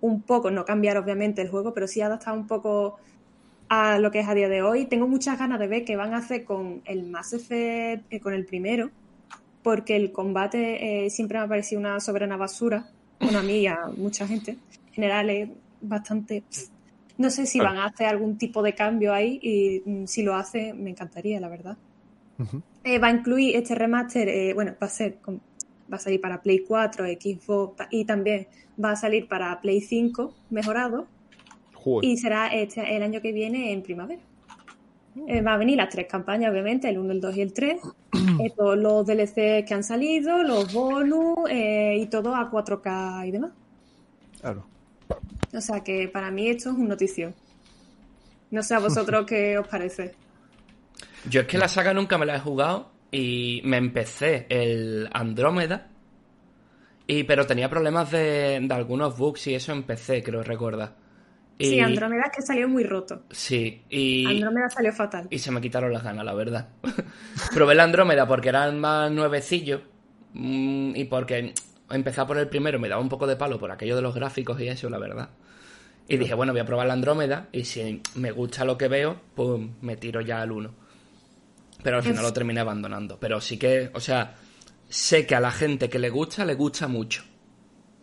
un 0.00 0.22
poco, 0.22 0.50
no 0.50 0.64
cambiar 0.64 0.96
obviamente 0.98 1.42
el 1.42 1.48
juego, 1.48 1.72
pero 1.72 1.86
sí 1.86 2.00
adaptar 2.00 2.34
un 2.36 2.46
poco 2.46 2.96
a 3.68 3.98
lo 3.98 4.10
que 4.10 4.20
es 4.20 4.28
a 4.28 4.34
día 4.34 4.48
de 4.48 4.62
hoy. 4.62 4.86
Tengo 4.86 5.08
muchas 5.08 5.38
ganas 5.38 5.58
de 5.58 5.66
ver 5.66 5.84
qué 5.84 5.96
van 5.96 6.14
a 6.14 6.18
hacer 6.18 6.44
con 6.44 6.82
el 6.84 7.04
Mass 7.04 7.32
Effect, 7.32 8.04
eh, 8.10 8.20
con 8.20 8.32
el 8.32 8.44
primero, 8.44 8.90
porque 9.62 9.96
el 9.96 10.12
combate 10.12 11.04
eh, 11.06 11.10
siempre 11.10 11.38
me 11.38 11.44
ha 11.44 11.48
parecido 11.48 11.80
una 11.80 11.98
soberana 12.00 12.36
basura. 12.36 12.88
Bueno, 13.20 13.38
a 13.38 13.42
mí 13.42 13.60
y 13.60 13.66
a 13.66 13.78
mucha 13.96 14.26
gente. 14.26 14.52
En 14.88 14.92
general 14.92 15.30
es 15.30 15.48
bastante... 15.80 16.42
pff. 16.42 16.68
No 17.18 17.30
sé 17.30 17.46
si 17.46 17.58
van 17.60 17.78
a 17.78 17.86
hacer 17.86 18.08
algún 18.08 18.36
tipo 18.36 18.62
de 18.62 18.74
cambio 18.74 19.14
ahí 19.14 19.38
y 19.42 19.82
mm, 19.88 20.06
si 20.06 20.22
lo 20.22 20.34
hace 20.34 20.74
me 20.74 20.90
encantaría, 20.90 21.40
la 21.40 21.48
verdad. 21.48 21.76
Eh, 22.84 22.98
va 22.98 23.08
a 23.08 23.10
incluir 23.10 23.56
este 23.56 23.74
remaster, 23.74 24.28
eh, 24.28 24.52
bueno, 24.52 24.74
va 24.80 24.86
a 24.86 24.90
ser, 24.90 25.18
va 25.92 25.96
a 25.96 26.00
salir 26.00 26.20
para 26.20 26.42
Play 26.42 26.60
4, 26.60 27.06
Xbox 27.06 27.86
y 27.90 28.04
también 28.04 28.46
va 28.82 28.92
a 28.92 28.96
salir 28.96 29.28
para 29.28 29.60
Play 29.60 29.80
5 29.80 30.34
mejorado 30.50 31.06
Joder. 31.74 32.08
y 32.08 32.16
será 32.16 32.48
este, 32.48 32.96
el 32.96 33.02
año 33.02 33.20
que 33.20 33.32
viene 33.32 33.72
en 33.72 33.82
primavera. 33.82 34.20
Eh, 35.26 35.40
va 35.40 35.54
a 35.54 35.56
venir 35.56 35.78
las 35.78 35.88
tres 35.88 36.06
campañas, 36.06 36.50
obviamente, 36.50 36.88
el 36.88 36.98
1, 36.98 37.12
el 37.12 37.20
2 37.20 37.36
y 37.36 37.40
el 37.40 37.52
3. 37.52 37.80
eh, 38.40 38.52
todos 38.54 38.76
los 38.76 39.06
DLC 39.06 39.64
que 39.64 39.72
han 39.72 39.82
salido, 39.82 40.42
los 40.42 40.72
bonus 40.72 41.38
eh, 41.48 41.96
y 41.98 42.06
todo 42.06 42.34
a 42.34 42.50
4K 42.50 43.28
y 43.28 43.30
demás. 43.30 43.52
Claro. 44.40 44.66
O 45.54 45.60
sea 45.60 45.82
que 45.82 46.08
para 46.08 46.30
mí 46.30 46.48
esto 46.48 46.70
es 46.70 46.76
un 46.76 46.88
notición. 46.88 47.34
No 48.50 48.62
sé 48.62 48.74
a 48.74 48.78
vosotros 48.78 49.24
qué 49.28 49.56
os 49.56 49.66
parece. 49.66 50.14
Yo 51.30 51.40
es 51.40 51.46
que 51.46 51.56
la 51.56 51.68
saga 51.68 51.94
nunca 51.94 52.18
me 52.18 52.26
la 52.26 52.36
he 52.36 52.40
jugado 52.40 52.90
y 53.16 53.62
me 53.64 53.78
empecé 53.78 54.44
el 54.50 55.08
Andrómeda, 55.10 55.88
y, 57.06 57.24
pero 57.24 57.46
tenía 57.46 57.70
problemas 57.70 58.10
de, 58.10 58.60
de 58.60 58.74
algunos 58.74 59.16
bugs 59.16 59.46
y 59.46 59.54
eso 59.54 59.72
empecé, 59.72 60.22
creo 60.22 60.42
recordar. 60.42 60.96
Y, 61.56 61.70
Sí, 61.70 61.80
Andrómeda 61.80 62.24
es 62.26 62.36
que 62.36 62.42
salió 62.42 62.68
muy 62.68 62.84
roto. 62.84 63.22
Sí, 63.30 63.82
y, 63.88 64.26
Andrómeda 64.26 64.68
salió 64.68 64.92
fatal. 64.92 65.28
y 65.30 65.38
se 65.38 65.50
me 65.50 65.62
quitaron 65.62 65.94
las 65.94 66.02
ganas, 66.02 66.26
la 66.26 66.34
verdad. 66.34 66.68
Probé 67.54 67.74
la 67.74 67.84
Andrómeda 67.84 68.28
porque 68.28 68.50
eran 68.50 68.78
más 68.78 69.10
nuevecillos 69.10 69.80
mm, 70.34 70.94
y 70.94 71.04
porque 71.04 71.54
empezar 71.88 72.26
por 72.26 72.36
el 72.36 72.48
primero 72.48 72.78
me 72.78 72.90
daba 72.90 73.00
un 73.00 73.08
poco 73.08 73.26
de 73.26 73.36
palo 73.36 73.58
por 73.58 73.70
aquello 73.70 73.96
de 73.96 74.02
los 74.02 74.14
gráficos 74.14 74.60
y 74.60 74.68
eso, 74.68 74.90
la 74.90 74.98
verdad. 74.98 75.30
Y 76.06 76.18
dije, 76.18 76.34
bueno, 76.34 76.52
voy 76.52 76.60
a 76.60 76.66
probar 76.66 76.86
la 76.86 76.92
Andrómeda 76.92 77.48
y 77.50 77.64
si 77.64 78.02
me 78.14 78.30
gusta 78.30 78.66
lo 78.66 78.76
que 78.76 78.88
veo, 78.88 79.18
pues 79.34 79.58
me 79.80 79.96
tiro 79.96 80.20
ya 80.20 80.42
al 80.42 80.52
1. 80.52 80.85
Pero 81.86 81.98
al 81.98 82.02
final 82.02 82.16
Es- 82.18 82.22
lo 82.24 82.32
terminé 82.32 82.58
abandonando. 82.58 83.16
Pero 83.20 83.40
sí 83.40 83.56
que, 83.58 83.90
o 83.94 84.00
sea, 84.00 84.34
sé 84.88 85.24
que 85.24 85.36
a 85.36 85.40
la 85.40 85.52
gente 85.52 85.88
que 85.88 86.00
le 86.00 86.10
gusta, 86.10 86.44
le 86.44 86.54
gusta 86.54 86.88
mucho. 86.88 87.22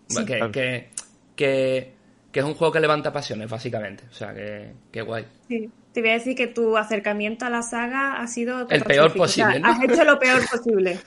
Sí. 0.08 0.24
que, 0.24 0.38
Claro. 0.38 0.52
que, 0.54 0.90
que, 1.36 1.94
que 2.32 2.40
es 2.40 2.46
un 2.46 2.54
juego 2.54 2.72
que 2.72 2.80
levanta 2.80 3.12
pasiones, 3.12 3.50
básicamente. 3.50 4.06
O 4.10 4.14
sea, 4.14 4.34
que, 4.34 4.72
que 4.90 5.02
guay. 5.02 5.26
Sí. 5.50 5.70
Te 5.92 6.00
voy 6.00 6.12
a 6.12 6.14
decir 6.14 6.34
que 6.34 6.48
tu 6.48 6.78
acercamiento 6.78 7.46
a 7.46 7.50
la 7.50 7.62
saga 7.62 8.22
ha 8.22 8.28
sido 8.28 8.62
El 8.70 8.84
peor 8.84 9.12
catastrófico. 9.12 9.24
O 9.24 9.28
sea, 9.28 9.46
posible, 9.48 9.60
¿no? 9.60 9.68
Has 9.70 9.84
hecho 9.84 10.04
lo 10.06 10.18
peor 10.18 10.42
posible. 10.52 11.00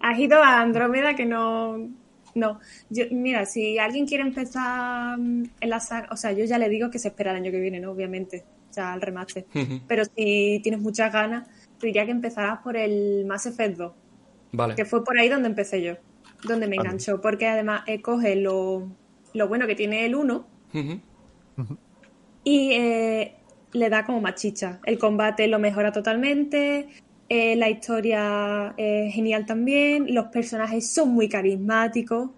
Has 0.00 0.18
ido 0.18 0.42
a 0.42 0.60
Andrómeda 0.60 1.14
que 1.16 1.24
no... 1.24 1.88
No. 2.34 2.60
Yo, 2.90 3.04
mira, 3.12 3.46
si 3.46 3.78
alguien 3.78 4.06
quiere 4.06 4.24
empezar 4.24 5.16
mm, 5.18 5.44
en 5.60 5.70
la 5.70 5.80
saga... 5.80 6.08
O 6.12 6.16
sea, 6.16 6.32
yo 6.32 6.44
ya 6.44 6.58
le 6.58 6.68
digo 6.68 6.90
que 6.90 6.98
se 6.98 7.08
espera 7.08 7.30
el 7.30 7.38
año 7.38 7.50
que 7.50 7.60
viene, 7.60 7.80
¿no? 7.80 7.90
Obviamente. 7.92 8.44
O 8.68 8.72
sea, 8.72 8.92
al 8.92 9.00
remaster. 9.00 9.46
Pero 9.88 10.04
si 10.04 10.60
tienes 10.62 10.80
muchas 10.80 11.12
ganas, 11.12 11.48
te 11.80 11.88
diría 11.88 12.04
que 12.04 12.12
empezarás 12.12 12.60
por 12.60 12.76
el 12.76 13.24
Mass 13.26 13.46
Effect 13.46 13.76
2. 13.76 13.92
Vale. 14.52 14.74
Que 14.74 14.84
fue 14.84 15.02
por 15.02 15.18
ahí 15.18 15.28
donde 15.28 15.48
empecé 15.48 15.82
yo. 15.82 15.94
Donde 16.44 16.68
me 16.68 16.76
Vale. 16.76 16.88
enganchó. 16.88 17.20
Porque 17.20 17.48
además 17.48 17.82
eh, 17.86 18.00
coge 18.00 18.36
lo, 18.36 18.88
lo 19.34 19.48
bueno 19.48 19.66
que 19.66 19.74
tiene 19.74 20.06
el 20.06 20.14
1 20.14 20.46
Ujú. 20.74 21.76
y 22.44 22.72
eh, 22.72 23.34
le 23.72 23.88
da 23.88 24.04
como 24.04 24.20
más 24.20 24.34
chicha. 24.34 24.80
El 24.84 24.98
combate 24.98 25.46
lo 25.48 25.58
mejora 25.58 25.92
totalmente, 25.92 26.88
eh, 27.28 27.56
la 27.56 27.70
historia 27.70 28.74
es 28.76 29.14
genial 29.14 29.46
también, 29.46 30.12
los 30.14 30.26
personajes 30.26 30.90
son 30.92 31.10
muy 31.10 31.28
carismáticos. 31.28 32.30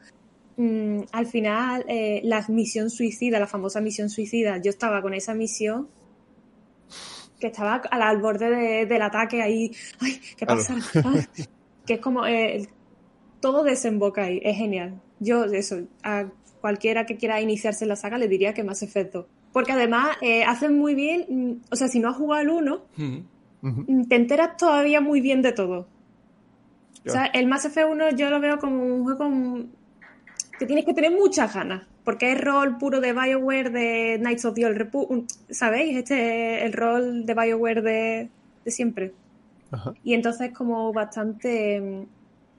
Mm, 0.57 1.01
al 1.13 1.27
final, 1.27 1.85
eh, 1.89 2.21
la 2.25 2.45
misión 2.49 2.91
suicida, 2.91 3.41
la 3.41 3.47
famosa 3.47 3.81
misión 3.81 4.11
suicida, 4.11 4.59
yo 4.59 4.71
estaba 4.71 5.01
con 5.01 5.15
esa 5.15 5.33
misión 5.35 5.89
que 7.43 7.49
estaba 7.49 7.75
al, 7.91 8.03
al 8.03 8.19
borde 8.19 8.49
de- 8.49 8.87
del 8.87 9.03
ataque 9.03 9.43
ahí, 9.43 9.73
ay, 10.01 10.21
¿qué 10.39 10.47
Claro. 10.47 10.63
pasa? 10.63 10.77
Ay, 11.05 11.27
que 11.87 11.95
es 11.95 12.01
como, 12.01 12.25
eh, 12.25 12.69
todo 13.41 13.65
desemboca 13.65 14.23
ahí, 14.23 14.41
es 14.45 14.57
genial. 14.57 15.01
Yo, 15.19 15.45
eso, 15.47 15.81
a 16.05 16.27
cualquiera 16.61 17.05
que 17.05 17.17
quiera 17.17 17.41
iniciarse 17.41 17.85
en 17.85 17.89
la 17.89 17.97
saga 17.97 18.17
le 18.17 18.29
diría 18.29 18.55
que 18.55 18.63
más 18.63 18.83
efecto. 18.85 19.27
Porque 19.53 19.73
además 19.73 20.17
eh, 20.23 20.45
hacen 20.45 20.79
muy 20.79 20.95
bien, 20.95 21.27
mm, 21.29 21.53
o 21.73 21.77
sea, 21.77 21.89
si 21.89 21.99
no 21.99 22.09
has 22.11 22.17
jugado 22.17 22.43
el 22.43 22.51
1, 22.51 22.87
Ujú. 22.97 23.23
Ujú. 23.63 23.85
mm, 23.89 24.05
te 24.09 24.15
enteras 24.17 24.57
todavía 24.57 25.01
muy 25.01 25.21
bien 25.21 25.43
de 25.43 25.53
todo. 25.53 25.89
O 27.05 27.11
sea, 27.11 27.27
el 27.27 27.49
Mass 27.49 27.65
Effect 27.65 27.89
1 27.91 28.11
yo 28.11 28.31
lo 28.31 28.39
veo 28.39 28.59
como 28.59 28.77
un 28.85 29.03
juego 29.03 29.29
que 30.59 30.67
tienes 30.67 30.85
que 30.85 30.95
tener 30.95 31.11
muchas 31.11 31.53
ganas. 31.53 31.83
Porque 32.05 32.33
es 32.33 32.41
rol 32.41 32.79
puro 32.79 33.01
de 33.01 33.13
BioWare 33.13 33.71
de 33.71 34.17
Knights 34.19 34.45
of 34.45 34.55
the 34.55 34.67
Old 34.67 34.77
Republic. 34.77 35.27
¿Sabéis? 35.51 35.97
Este 35.99 36.59
es 36.59 36.65
el 36.65 36.73
rol 36.73 37.27
de 37.27 37.35
BioWare 37.35 37.83
de, 37.83 38.29
de 38.65 38.71
siempre. 38.71 39.13
Ajá. 39.71 39.95
Y 40.03 40.15
entonces 40.15 40.53
como 40.53 40.93
bastante 40.93 41.81
mm, 41.81 42.05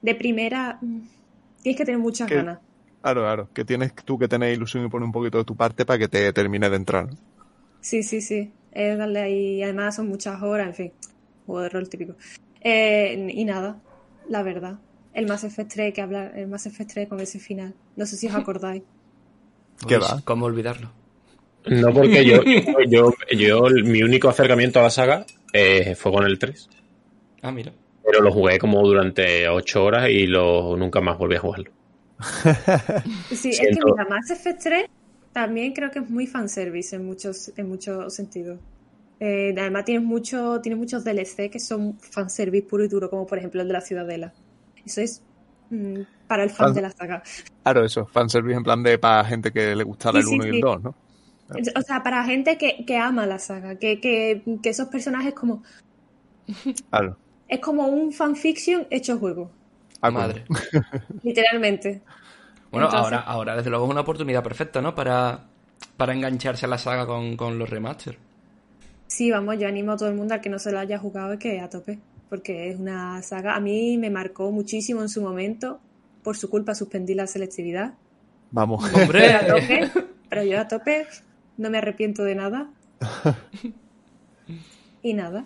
de 0.01 0.15
primera 0.15 0.79
mm, 0.81 0.99
tienes 1.61 1.77
que 1.77 1.85
tener 1.85 1.99
muchas 1.99 2.27
Que- 2.27 2.35
ganas. 2.35 2.59
Claro, 3.01 3.21
claro. 3.21 3.49
Que 3.53 3.65
tienes 3.65 3.93
tú 4.05 4.17
que 4.17 4.29
tener 4.29 4.53
ilusión 4.53 4.85
y 4.85 4.89
poner 4.89 5.05
un 5.05 5.11
poquito 5.11 5.37
de 5.37 5.43
tu 5.43 5.57
parte 5.57 5.85
para 5.85 5.99
que 5.99 6.07
te 6.07 6.31
termine 6.31 6.69
de 6.69 6.75
entrar. 6.77 7.09
¿no? 7.09 7.17
Sí, 7.81 8.01
sí, 8.01 8.21
sí. 8.21 8.49
Es 8.71 8.97
darle 8.97 9.19
ahí. 9.19 9.61
Además 9.61 9.97
son 9.97 10.07
muchas 10.07 10.41
horas, 10.41 10.67
en 10.67 10.73
fin. 10.73 10.91
Juego 11.45 11.61
de 11.63 11.67
rol 11.69 11.89
típico. 11.89 12.15
Eh, 12.61 13.27
y 13.33 13.43
nada, 13.43 13.77
la 14.29 14.41
verdad. 14.41 14.79
El 15.13 15.27
Mass 15.27 15.43
Effect 15.43 15.73
3, 15.73 15.93
que 15.93 16.01
habla, 16.01 16.27
el 16.27 16.47
Mass 16.47 16.65
Effect 16.65 16.93
3 16.93 17.09
con 17.09 17.19
ese 17.19 17.39
final. 17.39 17.73
No 17.97 18.05
sé 18.05 18.15
si 18.15 18.27
os 18.27 18.35
acordáis. 18.35 18.83
¿Qué 19.87 19.95
Uy, 19.95 20.01
va? 20.01 20.21
¿Cómo 20.23 20.45
olvidarlo? 20.45 20.91
No, 21.65 21.93
porque 21.93 22.25
yo, 22.25 22.41
yo, 22.89 23.13
yo, 23.31 23.61
mi 23.83 24.03
único 24.03 24.29
acercamiento 24.29 24.79
a 24.79 24.83
la 24.83 24.89
saga 24.89 25.25
eh, 25.53 25.95
fue 25.95 26.11
con 26.11 26.25
el 26.25 26.37
3. 26.37 26.69
Ah, 27.41 27.51
mira. 27.51 27.73
Pero 28.05 28.21
lo 28.21 28.31
jugué 28.31 28.59
como 28.59 28.81
durante 28.81 29.47
8 29.47 29.83
horas 29.83 30.09
y 30.09 30.27
lo, 30.27 30.75
nunca 30.77 30.99
más 31.01 31.17
volví 31.17 31.35
a 31.35 31.39
jugarlo. 31.39 31.71
Sí, 33.31 33.49
es 33.49 33.59
que 33.59 33.69
mira, 33.71 34.05
Mass 34.09 34.29
Effect 34.29 34.63
3 34.63 34.85
también 35.33 35.73
creo 35.73 35.89
que 35.91 35.99
es 35.99 36.09
muy 36.09 36.27
fanservice 36.27 36.95
en 36.95 37.05
muchos, 37.05 37.51
en 37.57 37.67
muchos 37.67 38.13
sentidos. 38.13 38.59
Eh, 39.19 39.55
además 39.57 39.85
tienes 39.85 40.03
mucho, 40.03 40.59
tiene 40.61 40.75
muchos 40.75 41.03
DLC 41.03 41.49
que 41.49 41.59
son 41.59 41.97
fanservice 41.99 42.67
puro 42.67 42.83
y 42.83 42.87
duro, 42.87 43.09
como 43.09 43.25
por 43.25 43.37
ejemplo 43.37 43.61
el 43.61 43.67
de 43.67 43.73
la 43.73 43.81
Ciudadela. 43.81 44.33
Eso 44.85 45.01
es 45.01 45.21
para 46.27 46.43
el 46.43 46.49
fan 46.49 46.67
Fan- 46.67 46.73
de 46.75 46.81
la 46.81 46.91
saga. 46.91 47.23
Claro, 47.63 47.85
eso. 47.85 48.05
Fanservice 48.05 48.57
en 48.57 48.63
plan 48.63 48.83
de 48.83 48.97
para 48.97 49.23
gente 49.25 49.51
que 49.51 49.75
le 49.75 49.83
gustara 49.83 50.13
Sí, 50.13 50.19
el 50.19 50.25
sí, 50.27 50.33
1 50.35 50.45
y 50.45 50.49
el 50.49 50.61
2, 50.61 50.83
¿no? 50.83 50.95
O 51.75 51.81
sea, 51.81 52.01
para 52.01 52.23
gente 52.23 52.57
que, 52.57 52.83
que 52.85 52.97
ama 52.97 53.25
la 53.27 53.37
saga, 53.37 53.75
que, 53.75 53.99
que, 53.99 54.41
que 54.63 54.69
esos 54.69 54.87
personajes 54.87 55.33
como 55.33 55.61
Claro. 56.89 57.17
es 57.47 57.59
como 57.59 57.87
un 57.87 58.11
fanfiction 58.11 58.87
hecho 58.89 59.17
juego, 59.19 59.51
Ah, 60.01 60.11
Madre. 60.11 60.43
literalmente. 61.23 62.01
Bueno, 62.71 62.87
Entonces- 62.87 63.03
ahora, 63.13 63.19
ahora 63.21 63.55
desde 63.55 63.69
luego 63.69 63.85
es 63.85 63.91
una 63.91 64.01
oportunidad 64.01 64.43
perfecta, 64.43 64.81
¿no? 64.81 64.95
Para, 64.95 65.41
para 65.95 66.13
engancharse 66.13 66.65
a 66.65 66.69
la 66.69 66.77
saga 66.77 67.05
con, 67.05 67.37
con 67.37 67.57
los 67.59 67.69
remaster. 67.69 68.17
Sí, 69.07 69.29
vamos, 69.29 69.59
yo 69.59 69.67
animo 69.67 69.91
a 69.91 69.97
todo 69.97 70.09
el 70.09 70.15
mundo 70.15 70.33
al 70.33 70.41
que 70.41 70.49
no 70.49 70.57
se 70.59 70.71
lo 70.71 70.79
haya 70.79 70.97
jugado 70.97 71.37
que 71.37 71.59
a 71.59 71.69
tope, 71.69 71.99
porque 72.29 72.69
es 72.69 72.79
una 72.79 73.21
saga, 73.21 73.55
a 73.55 73.59
mí 73.59 73.97
me 73.97 74.09
marcó 74.09 74.51
muchísimo 74.51 75.01
en 75.01 75.09
su 75.09 75.21
momento, 75.21 75.79
por 76.23 76.37
su 76.37 76.49
culpa 76.49 76.75
suspendí 76.75 77.13
la 77.13 77.27
selectividad. 77.27 77.93
Vamos. 78.51 78.91
Hombre, 78.93 79.33
a 79.33 79.47
tope, 79.47 79.91
pero 80.29 80.43
yo 80.43 80.59
a 80.59 80.67
tope 80.67 81.07
no 81.57 81.69
me 81.69 81.77
arrepiento 81.77 82.23
de 82.23 82.35
nada. 82.35 82.69
y 85.01 85.13
nada. 85.13 85.45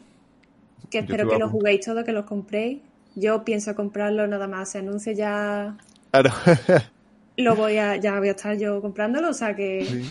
Que 0.89 0.99
espero 0.99 1.27
que 1.27 1.37
lo 1.37 1.49
juguéis 1.49 1.85
todo, 1.85 2.03
que 2.03 2.13
lo 2.13 2.25
compréis. 2.25 2.79
Yo 3.15 3.43
pienso 3.43 3.75
comprarlo 3.75 4.27
nada 4.27 4.47
más, 4.47 4.71
se 4.71 4.77
anuncie 4.77 5.15
ya 5.15 5.75
Claro. 6.11 6.31
lo 7.37 7.55
voy 7.55 7.77
a, 7.77 7.97
ya 7.97 8.17
voy 8.19 8.29
a 8.29 8.31
estar 8.31 8.57
yo 8.57 8.81
comprándolo, 8.81 9.29
o 9.29 9.33
sea 9.33 9.55
que. 9.55 10.05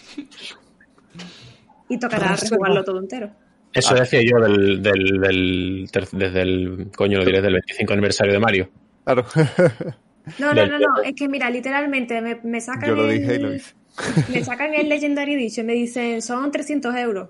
Y 1.88 1.98
tocará 1.98 2.36
rejugarlo 2.36 2.84
todo 2.84 3.00
entero. 3.00 3.30
Eso 3.76 3.94
decía 3.94 4.20
yo 4.22 4.40
del, 4.40 4.82
del, 4.82 5.20
del 5.20 5.88
ter- 5.92 6.08
desde 6.10 6.42
el, 6.42 6.90
coño, 6.96 7.18
lo 7.18 7.24
diré, 7.24 7.40
del 7.42 7.52
25 7.54 7.92
aniversario 7.92 8.32
de 8.32 8.38
Mario. 8.38 8.70
Claro. 9.04 9.24
No, 10.38 10.52
no, 10.52 10.66
no, 10.66 10.76
no, 10.76 11.02
es 11.04 11.14
que 11.14 11.28
mira, 11.28 11.48
literalmente 11.50 12.20
me, 12.20 12.40
me 12.42 12.60
sacan 12.60 12.88
Yo 12.88 12.96
lo 12.96 13.08
el, 13.08 13.20
dije 13.20 13.38
lo 13.38 13.54
hice. 13.54 13.74
me 14.32 14.42
sacan 14.42 14.74
el 14.74 14.88
Legendary 14.88 15.34
Edition 15.34 15.66
y 15.66 15.68
me 15.68 15.74
dicen, 15.74 16.20
son 16.20 16.50
300 16.50 16.92
euros. 16.96 17.28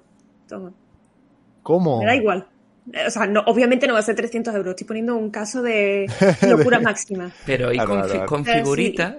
Toma, 0.48 0.72
¿Cómo? 1.62 2.00
me 2.00 2.06
da 2.06 2.16
igual. 2.16 2.46
O 3.06 3.10
sea, 3.10 3.26
no, 3.26 3.40
obviamente 3.46 3.86
no 3.86 3.92
va 3.92 3.98
a 3.98 4.02
ser 4.02 4.14
300 4.14 4.54
euros, 4.54 4.70
estoy 4.70 4.86
poniendo 4.86 5.14
un 5.16 5.30
caso 5.30 5.60
de 5.60 6.06
locura 6.48 6.80
máxima. 6.80 7.30
Pero 7.44 7.70
y 7.72 7.76
con, 7.76 7.86
claro, 7.86 8.04
fi- 8.04 8.10
claro. 8.12 8.26
con 8.26 8.44
Pero 8.44 8.58
figurita, 8.60 9.18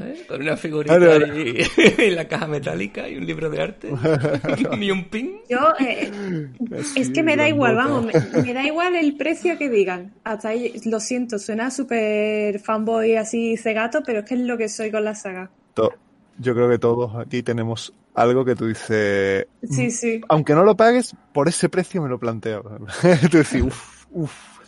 ¿eh? 0.00 0.24
con 0.28 0.40
una 0.42 0.56
figurita 0.56 0.96
Claro, 0.98 1.26
y, 1.38 1.62
y 1.98 2.10
la 2.10 2.26
caja 2.28 2.46
metálica 2.46 3.08
y 3.08 3.16
un 3.16 3.26
libro 3.26 3.50
de 3.50 3.62
arte, 3.62 3.90
ni 4.78 4.90
un 4.90 5.04
pin. 5.08 5.38
Yo, 5.48 5.58
eh, 5.80 6.10
es 6.96 7.10
que 7.10 7.22
me 7.22 7.36
da 7.36 7.48
igual, 7.48 7.76
vamos, 7.76 8.04
me, 8.04 8.12
me 8.42 8.54
da 8.54 8.64
igual 8.64 8.94
el 8.96 9.16
precio 9.16 9.56
que 9.58 9.68
digan. 9.70 10.12
Hasta 10.24 10.48
ahí, 10.48 10.72
lo 10.86 11.00
siento, 11.00 11.38
suena 11.38 11.70
súper 11.70 12.58
fanboy 12.60 13.16
así 13.16 13.56
cegato, 13.56 14.02
pero 14.04 14.20
es 14.20 14.24
que 14.24 14.34
es 14.34 14.40
lo 14.40 14.56
que 14.58 14.68
soy 14.68 14.90
con 14.90 15.04
la 15.04 15.14
saga. 15.14 15.50
To- 15.74 15.92
Yo 16.38 16.54
creo 16.54 16.68
que 16.68 16.78
todos 16.78 17.14
aquí 17.16 17.42
tenemos 17.42 17.92
algo 18.14 18.44
que 18.44 18.54
tú 18.54 18.66
dices. 18.68 19.46
Sí, 19.70 19.90
sí. 19.90 20.20
Aunque 20.28 20.54
no 20.54 20.64
lo 20.64 20.76
pagues, 20.76 21.14
por 21.32 21.48
ese 21.48 21.68
precio 21.68 22.00
me 22.02 22.08
lo 22.08 22.18
planteo. 22.18 22.62
tú 23.30 23.38
decís, 23.38 23.62
uff, 23.62 24.06
uff. 24.12 24.58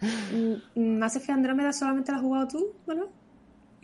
Mm, 0.00 0.98
¿Mass 0.98 1.16
Effect 1.16 1.30
Andrómeda 1.30 1.72
solamente 1.72 2.12
la 2.12 2.18
has 2.18 2.22
jugado 2.22 2.48
tú? 2.48 2.66
Bueno, 2.84 3.06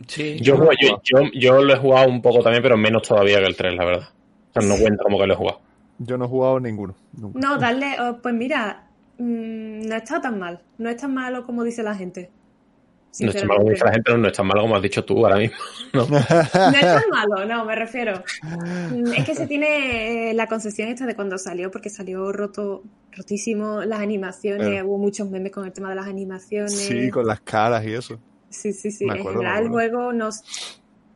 Sí, 0.07 0.37
Yo, 0.41 0.57
juego- 0.57 0.71
yo, 0.81 1.01
yo, 1.03 1.29
yo 1.33 1.61
lo 1.63 1.73
he 1.73 1.77
jugado 1.77 2.09
un 2.09 2.21
poco 2.21 2.41
también, 2.43 2.61
pero 2.63 2.77
menos 2.77 3.03
todavía 3.07 3.39
que 3.39 3.45
el 3.45 3.55
3, 3.55 3.75
la 3.75 3.85
verdad. 3.85 4.09
O 4.55 4.61
sea, 4.61 4.67
no 4.69 4.75
cuenta 4.81 5.03
como 5.03 5.17
que 5.19 5.27
lo 5.27 5.33
he 5.33 5.37
jugado. 5.37 5.59
Yo 5.99 6.17
no 6.17 6.25
he 6.25 6.27
jugado 6.27 6.59
ninguno. 6.59 6.95
Nunca. 7.13 7.39
no, 7.39 7.57
darle, 7.57 7.95
oh, 8.01 8.17
pues 8.21 8.33
mira, 8.35 8.87
mm, 9.17 9.87
no 9.87 9.95
está 9.95 10.19
tan 10.21 10.39
mal. 10.39 10.59
No 10.77 10.89
es 10.89 10.97
tan 10.97 11.13
malo 11.13 11.45
como 11.45 11.63
dice 11.63 11.83
la 11.83 11.95
gente. 11.95 12.29
No 13.19 13.29
es 13.29 13.35
tan 13.35 13.47
malo 13.47 13.59
como 13.61 13.69
dice 13.71 13.85
la 13.85 13.91
gente, 13.93 14.11
no, 14.11 14.17
no 14.17 14.27
es 14.27 14.33
tan 14.33 14.47
malo 14.47 14.61
como 14.63 14.75
has 14.75 14.81
dicho 14.81 15.05
tú 15.05 15.23
ahora 15.25 15.37
mismo. 15.37 15.55
No. 15.93 16.07
No 16.07 16.17
es 16.17 16.27
tan 16.27 17.03
malo, 17.11 17.45
no, 17.45 17.63
me 17.65 17.75
refiero. 17.75 18.23
Mm, 18.91 19.13
Es 19.15 19.23
que 19.25 19.35
se 19.35 19.45
tiene 19.47 20.31
eh, 20.31 20.33
la 20.33 20.47
concepción 20.47 20.89
esta 20.89 21.05
de 21.05 21.15
cuando 21.15 21.37
salió, 21.37 21.69
porque 21.71 21.89
salió 21.91 22.31
roto, 22.31 22.81
rotísimo 23.11 23.81
las 23.83 23.99
animaciones, 23.99 24.83
hubo 24.83 24.97
muchos 24.97 25.29
memes 25.29 25.51
con 25.51 25.65
el 25.65 25.71
tema 25.71 25.89
de 25.91 25.95
las 25.95 26.07
animaciones. 26.07 26.75
Sí, 26.75 27.09
con 27.11 27.27
las 27.27 27.39
caras 27.41 27.85
y 27.85 27.93
eso. 27.93 28.19
Sí, 28.53 28.71
sí, 28.73 28.91
sí. 28.91 29.05
Me 29.05 29.13
en 29.13 29.19
acuerdo, 29.19 29.39
general 29.39 29.63
el 29.63 29.69
juego 29.69 30.13
nos... 30.13 30.43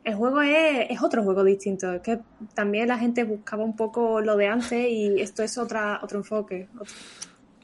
El 0.04 0.14
juego 0.14 0.40
es, 0.40 0.86
es 0.90 1.02
otro 1.02 1.22
juego 1.22 1.44
distinto. 1.44 1.92
Es 1.92 2.00
que 2.02 2.18
también 2.54 2.88
la 2.88 2.98
gente 2.98 3.24
buscaba 3.24 3.62
un 3.64 3.76
poco 3.76 4.20
lo 4.20 4.36
de 4.36 4.46
antes 4.48 4.88
y 4.88 5.20
esto 5.20 5.42
es 5.42 5.56
otra, 5.58 6.00
otro 6.02 6.18
enfoque. 6.18 6.68
otro- 6.74 6.94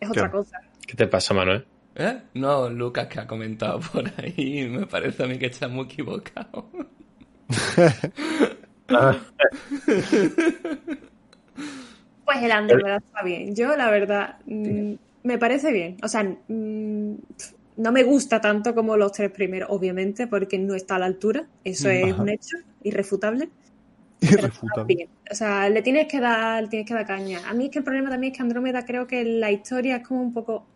es 0.00 0.10
otra 0.10 0.30
cosa. 0.30 0.60
¿Qué 0.87 0.94
te 0.94 1.06
pasa, 1.06 1.32
Manuel? 1.32 1.66
¿Eh? 1.94 2.20
No, 2.34 2.68
Lucas 2.68 3.06
que 3.06 3.20
ha 3.20 3.26
comentado 3.26 3.80
por 3.92 4.04
ahí, 4.18 4.68
me 4.68 4.87
parece 4.87 5.22
a 5.24 5.26
mí 5.26 5.38
que 5.38 5.46
está 5.46 5.68
muy 5.68 5.84
equivocado. 5.87 6.68
Pues 12.24 12.42
el 12.42 12.52
Andromeda 12.52 12.96
está 12.96 13.22
bien. 13.22 13.54
Yo, 13.54 13.76
la 13.76 13.90
verdad, 13.90 14.37
mm, 14.46 14.94
me 15.24 15.38
parece 15.38 15.72
bien. 15.72 15.96
O 16.02 16.08
sea, 16.08 16.22
mm, 16.48 17.14
no 17.76 17.92
me 17.92 18.02
gusta 18.04 18.40
tanto 18.40 18.74
como 18.74 18.96
los 18.96 19.12
tres 19.12 19.30
primeros, 19.30 19.68
obviamente, 19.70 20.26
porque 20.26 20.58
no 20.58 20.74
está 20.74 20.96
a 20.96 20.98
la 21.00 21.06
altura. 21.06 21.48
Eso 21.64 21.88
es 21.90 22.16
un 22.18 22.28
hecho 22.28 22.56
irrefutable. 22.82 23.50
Irrefutable. 24.20 25.08
O 25.30 25.34
sea, 25.34 25.68
le 25.68 25.82
tienes 25.82 26.06
que 26.08 26.20
dar, 26.20 26.62
le 26.62 26.68
tienes 26.68 26.88
que 26.88 26.94
dar 26.94 27.06
caña. 27.06 27.40
A 27.48 27.54
mí 27.54 27.66
es 27.66 27.70
que 27.70 27.78
el 27.80 27.84
problema 27.84 28.10
también 28.10 28.32
es 28.32 28.37
que 28.37 28.42
Andrómeda 28.42 28.84
creo 28.84 29.06
que 29.06 29.24
la 29.24 29.50
historia 29.50 29.96
es 29.96 30.06
como 30.06 30.22
un 30.22 30.32
poco 30.32 30.66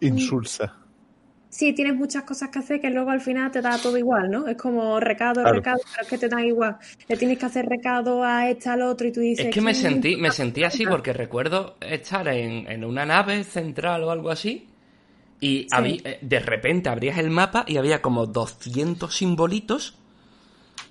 Insulsa. 0.00 0.74
Sí, 1.48 1.72
tienes 1.72 1.96
muchas 1.96 2.22
cosas 2.22 2.48
que 2.50 2.60
hacer 2.60 2.80
que 2.80 2.90
luego 2.90 3.10
al 3.10 3.20
final 3.20 3.50
te 3.50 3.60
da 3.60 3.76
todo 3.76 3.98
igual, 3.98 4.30
¿no? 4.30 4.46
Es 4.46 4.56
como 4.56 5.00
recado, 5.00 5.42
Claro. 5.42 5.56
recado, 5.56 5.78
pero 5.90 6.02
es 6.02 6.08
que 6.08 6.18
te 6.18 6.28
dan 6.28 6.44
igual. 6.44 6.76
Le 7.08 7.16
tienes 7.16 7.38
que 7.38 7.46
hacer 7.46 7.66
recado 7.66 8.22
a 8.22 8.48
este, 8.48 8.68
al 8.68 8.82
otro 8.82 9.08
y 9.08 9.12
tú 9.12 9.20
dices... 9.20 9.46
Es 9.46 9.54
que 9.54 9.60
me 9.60 9.72
"Mm, 9.72 9.74
sentí, 9.74 10.16
me 10.16 10.30
sentí 10.30 10.62
así 10.64 10.86
porque 10.86 11.12
recuerdo 11.12 11.76
estar 11.80 12.28
en, 12.28 12.70
en 12.70 12.84
una 12.84 13.04
nave 13.04 13.42
central 13.44 14.04
o 14.04 14.10
algo 14.12 14.30
así 14.30 14.69
y 15.40 15.66
habí- 15.70 16.00
eh, 16.04 16.18
de 16.20 16.40
repente 16.40 16.88
abrías 16.88 17.18
el 17.18 17.30
mapa 17.30 17.64
y 17.66 17.76
había 17.78 18.02
como 18.02 18.26
200 18.26 19.14
simbolitos 19.16 19.94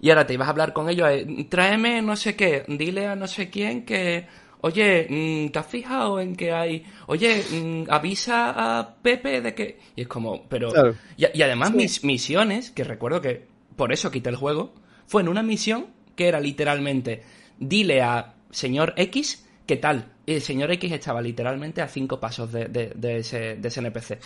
y 0.02 0.10
ahora 0.10 0.26
te 0.26 0.34
ibas 0.34 0.48
a 0.48 0.52
hablar 0.52 0.74
con 0.74 0.90
ellos, 0.90 1.08
eh, 1.12 1.46
tráeme 1.50 2.02
no 2.02 2.16
sé 2.16 2.36
qué, 2.36 2.64
dile 2.68 3.08
a 3.08 3.16
no 3.16 3.28
sé 3.28 3.50
quién 3.50 3.86
que, 3.86 4.28
oye, 4.62 5.08
mm, 5.10 5.52
¿te 5.52 5.60
has 5.60 5.68
fijado 5.68 6.20
en 6.22 6.36
que 6.36 6.52
hay, 6.54 6.86
oye, 7.08 7.44
mm, 7.52 7.84
avisa 7.92 8.80
a 8.80 8.96
Pepe 8.96 9.42
de 9.42 9.54
que... 9.54 9.80
Y 9.96 10.02
es 10.04 10.08
como, 10.08 10.44
pero... 10.48 10.72
Claro. 10.72 10.96
Y, 11.18 11.26
y 11.38 11.42
además 11.42 11.70
Sí. 11.72 11.76
mis 11.76 12.04
misiones, 12.04 12.72
que 12.72 12.84
recuerdo 12.86 13.22
que 13.22 13.46
por 13.76 13.92
eso 13.92 14.10
quité 14.12 14.30
el 14.30 14.36
juego, 14.38 14.74
fue 15.06 15.22
en 15.22 15.28
una 15.28 15.44
misión 15.44 15.88
que 16.16 16.28
era 16.28 16.40
literalmente, 16.40 17.24
dile 17.60 18.02
a 18.02 18.36
señor 18.52 18.94
X 18.98 19.46
qué 19.70 19.78
tal. 19.78 20.04
Y 20.26 20.34
el 20.34 20.42
señor 20.42 20.72
X 20.72 20.92
estaba 20.92 21.22
literalmente 21.22 21.82
a 21.82 21.88
cinco 21.88 22.20
pasos 22.20 22.52
de, 22.52 22.66
de- 22.66 22.92
de 22.96 23.18
ese, 23.20 23.56
de 23.58 23.68
ese 23.68 23.80
NPC. 23.82 24.20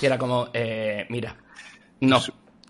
Y 0.00 0.06
era 0.06 0.16
como, 0.16 0.48
eh, 0.54 1.06
mira, 1.10 1.36
no. 2.00 2.18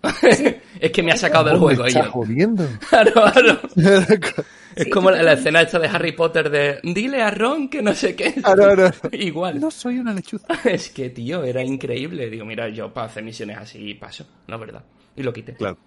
es 0.79 0.91
que 0.91 1.03
me 1.03 1.11
ha 1.13 1.17
sacado 1.17 1.45
del 1.45 1.55
¿Cómo 1.55 1.67
me 1.69 1.75
juego. 1.75 1.87
estás 1.87 2.05
yo, 2.05 2.11
jodiendo? 2.11 2.67
claro, 2.89 3.11
claro. 3.13 3.59
Es 4.77 4.83
Sí, 4.83 4.91
como 4.91 5.09
la, 5.09 5.23
la 5.23 5.33
escena 5.33 5.61
esta 5.61 5.79
de 5.79 5.87
Harry 5.87 6.11
Potter 6.11 6.51
de, 6.51 6.79
dile 6.83 7.23
a 7.23 7.31
Ron 7.31 7.67
que 7.67 7.81
no 7.81 7.95
sé 7.95 8.15
qué. 8.15 8.33
Claro, 8.35 8.75
claro. 8.75 8.91
Igual. 9.11 9.59
No 9.59 9.71
soy 9.71 9.97
una 9.97 10.13
lechuza. 10.13 10.45
Es 10.65 10.91
que, 10.91 11.09
tío, 11.09 11.43
era 11.43 11.63
increíble. 11.63 12.29
Digo, 12.29 12.45
mira, 12.45 12.69
yo 12.69 12.93
para 12.93 13.07
hacer 13.07 13.23
misiones 13.23 13.57
así 13.57 13.95
paso, 13.95 14.27
la 14.45 14.57
verdad. 14.57 14.83
Y 15.15 15.23
lo 15.23 15.33
quité. 15.33 15.55
Claro. 15.55 15.77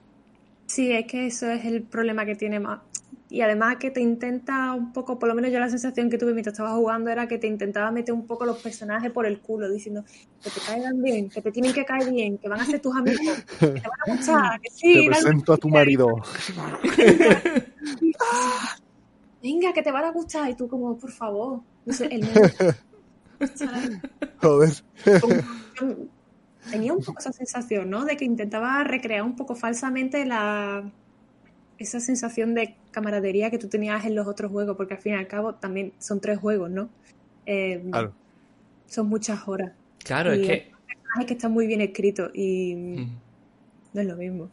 Sí, 0.66 0.90
es 0.90 1.06
que 1.06 1.26
eso 1.26 1.48
es 1.50 1.64
el 1.64 1.82
problema 1.84 2.26
que 2.26 2.34
tiene 2.34 2.58
más. 2.58 2.80
Y 3.30 3.40
además 3.42 3.76
que 3.76 3.92
te 3.92 4.00
intenta 4.00 4.74
un 4.74 4.92
poco, 4.92 5.20
por 5.20 5.28
lo 5.28 5.36
menos 5.36 5.52
yo 5.52 5.60
la 5.60 5.68
sensación 5.68 6.10
que 6.10 6.18
tuve 6.18 6.32
mientras 6.32 6.54
estaba 6.54 6.74
jugando 6.74 7.10
era 7.10 7.28
que 7.28 7.38
te 7.38 7.46
intentaba 7.46 7.92
meter 7.92 8.12
un 8.12 8.26
poco 8.26 8.44
los 8.44 8.58
personajes 8.58 9.12
por 9.12 9.24
el 9.24 9.38
culo, 9.38 9.70
diciendo 9.70 10.04
que 10.42 10.50
te 10.50 10.60
caigan 10.66 11.00
bien, 11.00 11.30
que 11.30 11.40
te 11.40 11.52
tienen 11.52 11.72
que 11.72 11.84
caer 11.84 12.10
bien, 12.10 12.38
que 12.38 12.48
van 12.48 12.60
a 12.60 12.66
ser 12.66 12.80
tus 12.80 12.96
amigos, 12.96 13.44
que 13.60 13.68
te 13.68 13.88
van 13.88 14.00
a 14.04 14.16
gustar, 14.16 14.60
que 14.60 14.70
sí, 14.70 15.04
Te 15.04 15.06
presento 15.06 15.52
a 15.52 15.58
tu 15.58 15.68
marido. 15.68 16.08
venga, 19.40 19.72
que 19.72 19.82
te 19.82 19.92
van 19.92 20.06
a 20.06 20.10
gustar, 20.10 20.50
y 20.50 20.56
tú 20.56 20.66
como, 20.66 20.98
por 20.98 21.12
favor, 21.12 21.60
no 21.86 21.92
sé, 21.92 22.06
el. 22.06 22.28
Joder. 24.40 24.72
Tenía 26.68 26.92
un 26.92 27.02
poco 27.02 27.20
esa 27.20 27.32
sensación, 27.32 27.88
¿no? 27.88 28.04
De 28.04 28.16
que 28.16 28.24
intentaba 28.24 28.82
recrear 28.82 29.22
un 29.22 29.36
poco 29.36 29.54
falsamente 29.54 30.26
la 30.26 30.90
esa 31.80 31.98
sensación 31.98 32.54
de 32.54 32.76
camaradería 32.92 33.50
que 33.50 33.58
tú 33.58 33.68
tenías 33.68 34.04
en 34.04 34.14
los 34.14 34.26
otros 34.28 34.52
juegos, 34.52 34.76
porque 34.76 34.94
al 34.94 35.00
fin 35.00 35.14
y 35.14 35.16
al 35.16 35.26
cabo 35.26 35.54
también 35.56 35.92
son 35.98 36.20
tres 36.20 36.38
juegos, 36.38 36.70
¿no? 36.70 36.90
Eh, 37.46 37.82
Claro. 37.90 38.12
Son 38.86 39.08
muchas 39.08 39.46
horas. 39.48 39.72
Claro, 40.04 40.32
es 40.32 40.46
que... 40.46 40.72
Es 41.20 41.26
que 41.26 41.32
está 41.34 41.48
muy 41.48 41.66
bien 41.66 41.80
escrito 41.80 42.30
y 42.34 42.74
Mm. 42.76 43.16
no 43.94 44.00
es 44.00 44.06
lo 44.06 44.16
mismo. 44.16 44.50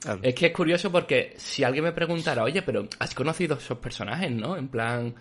claro. 0.00 0.20
Es 0.22 0.34
que 0.34 0.46
es 0.46 0.52
curioso 0.52 0.90
porque 0.90 1.34
si 1.36 1.62
alguien 1.64 1.84
me 1.84 1.92
preguntara, 1.92 2.42
oye, 2.42 2.62
pero 2.62 2.86
has 2.98 3.14
conocido 3.14 3.56
esos 3.56 3.78
personajes, 3.78 4.30
¿no? 4.30 4.56
En 4.56 4.68
plan... 4.68 5.14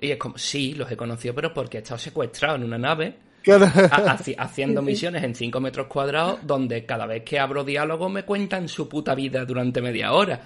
Y 0.00 0.10
es 0.10 0.18
como, 0.18 0.36
sí, 0.38 0.74
los 0.74 0.90
he 0.90 0.96
conocido, 0.96 1.34
pero 1.34 1.52
porque 1.54 1.78
he 1.78 1.80
estado 1.80 1.98
secuestrado 1.98 2.56
en 2.56 2.64
una 2.64 2.78
nave 2.78 3.16
Claro. 3.42 3.64
ha- 3.66 4.16
haci- 4.18 4.34
haciendo 4.38 4.82
misiones 4.82 5.22
en 5.24 5.34
5 5.34 5.58
metros 5.60 5.86
cuadrados 5.86 6.40
donde 6.46 6.84
cada 6.84 7.06
vez 7.06 7.22
que 7.24 7.38
abro 7.38 7.64
diálogo 7.64 8.08
me 8.10 8.24
cuentan 8.24 8.68
su 8.68 8.88
puta 8.88 9.14
vida 9.14 9.44
durante 9.46 9.80
media 9.80 10.12
hora. 10.12 10.40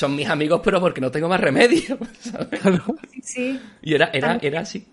Son 0.00 0.14
mis 0.14 0.28
amigos, 0.28 0.60
pero 0.62 0.80
porque 0.80 1.00
no 1.00 1.10
tengo 1.10 1.28
más 1.28 1.40
remedio, 1.40 1.98
¿sabes? 2.20 2.60
Sí, 3.10 3.22
sí, 3.22 3.70
Y 3.82 3.94
era, 3.94 4.10
era, 4.12 4.38
era 4.42 4.60
así. 4.60 4.86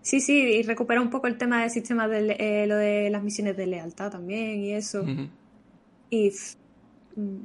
sí, 0.00 0.20
sí, 0.20 0.34
y 0.38 0.62
recupera 0.62 1.00
un 1.00 1.10
poco 1.10 1.26
el 1.26 1.38
tema 1.38 1.62
del 1.62 1.70
sistema 1.70 2.08
de 2.08 2.22
le- 2.22 2.62
eh, 2.64 2.66
lo 2.66 2.76
de 2.76 3.10
las 3.10 3.22
misiones 3.22 3.56
de 3.56 3.66
lealtad 3.66 4.10
también 4.10 4.60
y 4.62 4.72
eso. 4.74 5.02
Ujú. 5.02 5.28
Y 6.10 6.30
mm, 7.16 7.42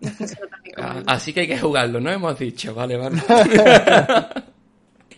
no 0.00 0.10
Ah. 0.76 1.02
Así 1.06 1.32
que 1.32 1.40
hay 1.40 1.48
que 1.48 1.58
jugarlo, 1.58 2.00
¿no? 2.00 2.10
Hemos 2.10 2.38
dicho, 2.38 2.74
vale, 2.74 2.96
vale. 2.96 3.16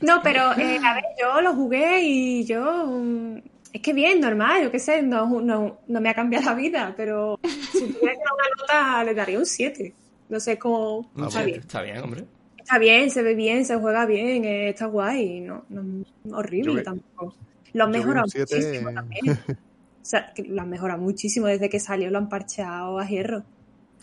No, 0.00 0.20
pero 0.22 0.52
eh, 0.58 0.78
a 0.84 0.94
ver, 0.94 1.04
yo 1.20 1.40
lo 1.40 1.54
jugué 1.54 2.00
y 2.02 2.44
yo. 2.46 2.86
mm, 2.86 3.38
Es 3.72 3.82
que 3.82 3.92
bien, 3.92 4.20
normal, 4.20 4.64
yo 4.64 4.70
qué 4.70 4.78
sé, 4.78 5.02
no, 5.02 5.40
no, 5.40 5.80
no 5.86 6.00
me 6.00 6.08
ha 6.10 6.14
cambiado 6.14 6.46
la 6.46 6.54
vida, 6.54 6.94
pero 6.96 7.36
si 7.70 7.88
tuviera 7.88 8.12
que 8.14 8.18
dar 8.18 8.34
una 8.34 8.88
nota, 9.00 9.04
le 9.04 9.14
daría 9.14 9.38
un 9.38 9.46
7. 9.46 9.96
No 10.28 10.40
sé 10.40 10.58
cómo. 10.58 11.10
No 11.14 11.28
Está 11.28 11.40
sé, 11.40 11.46
bien. 11.46 11.60
Está 11.60 11.82
bien, 11.82 11.98
hombre. 11.98 12.24
Está 12.56 12.78
bien, 12.78 13.10
se 13.10 13.22
ve 13.22 13.34
bien, 13.34 13.64
se 13.64 13.76
juega 13.76 14.06
bien, 14.06 14.44
eh, 14.44 14.70
está 14.70 14.86
guay, 14.86 15.40
no, 15.40 15.64
no 15.68 16.02
es 16.24 16.32
horrible 16.32 16.74
Yo 16.74 16.82
tampoco. 16.82 17.34
Lo 17.72 17.84
han 17.84 17.90
mejorado 17.92 18.26
siete- 18.28 18.56
muchísimo 18.56 18.92
también. 18.92 19.22
O 20.06 20.08
sea, 20.08 20.32
que 20.32 20.44
lo 20.44 20.62
han 20.62 20.70
mejorado 20.70 21.00
muchísimo 21.00 21.48
desde 21.48 21.68
que 21.68 21.80
salió, 21.80 22.08
lo 22.10 22.18
han 22.18 22.28
parcheado 22.28 22.96
a 23.00 23.06
hierro. 23.08 23.42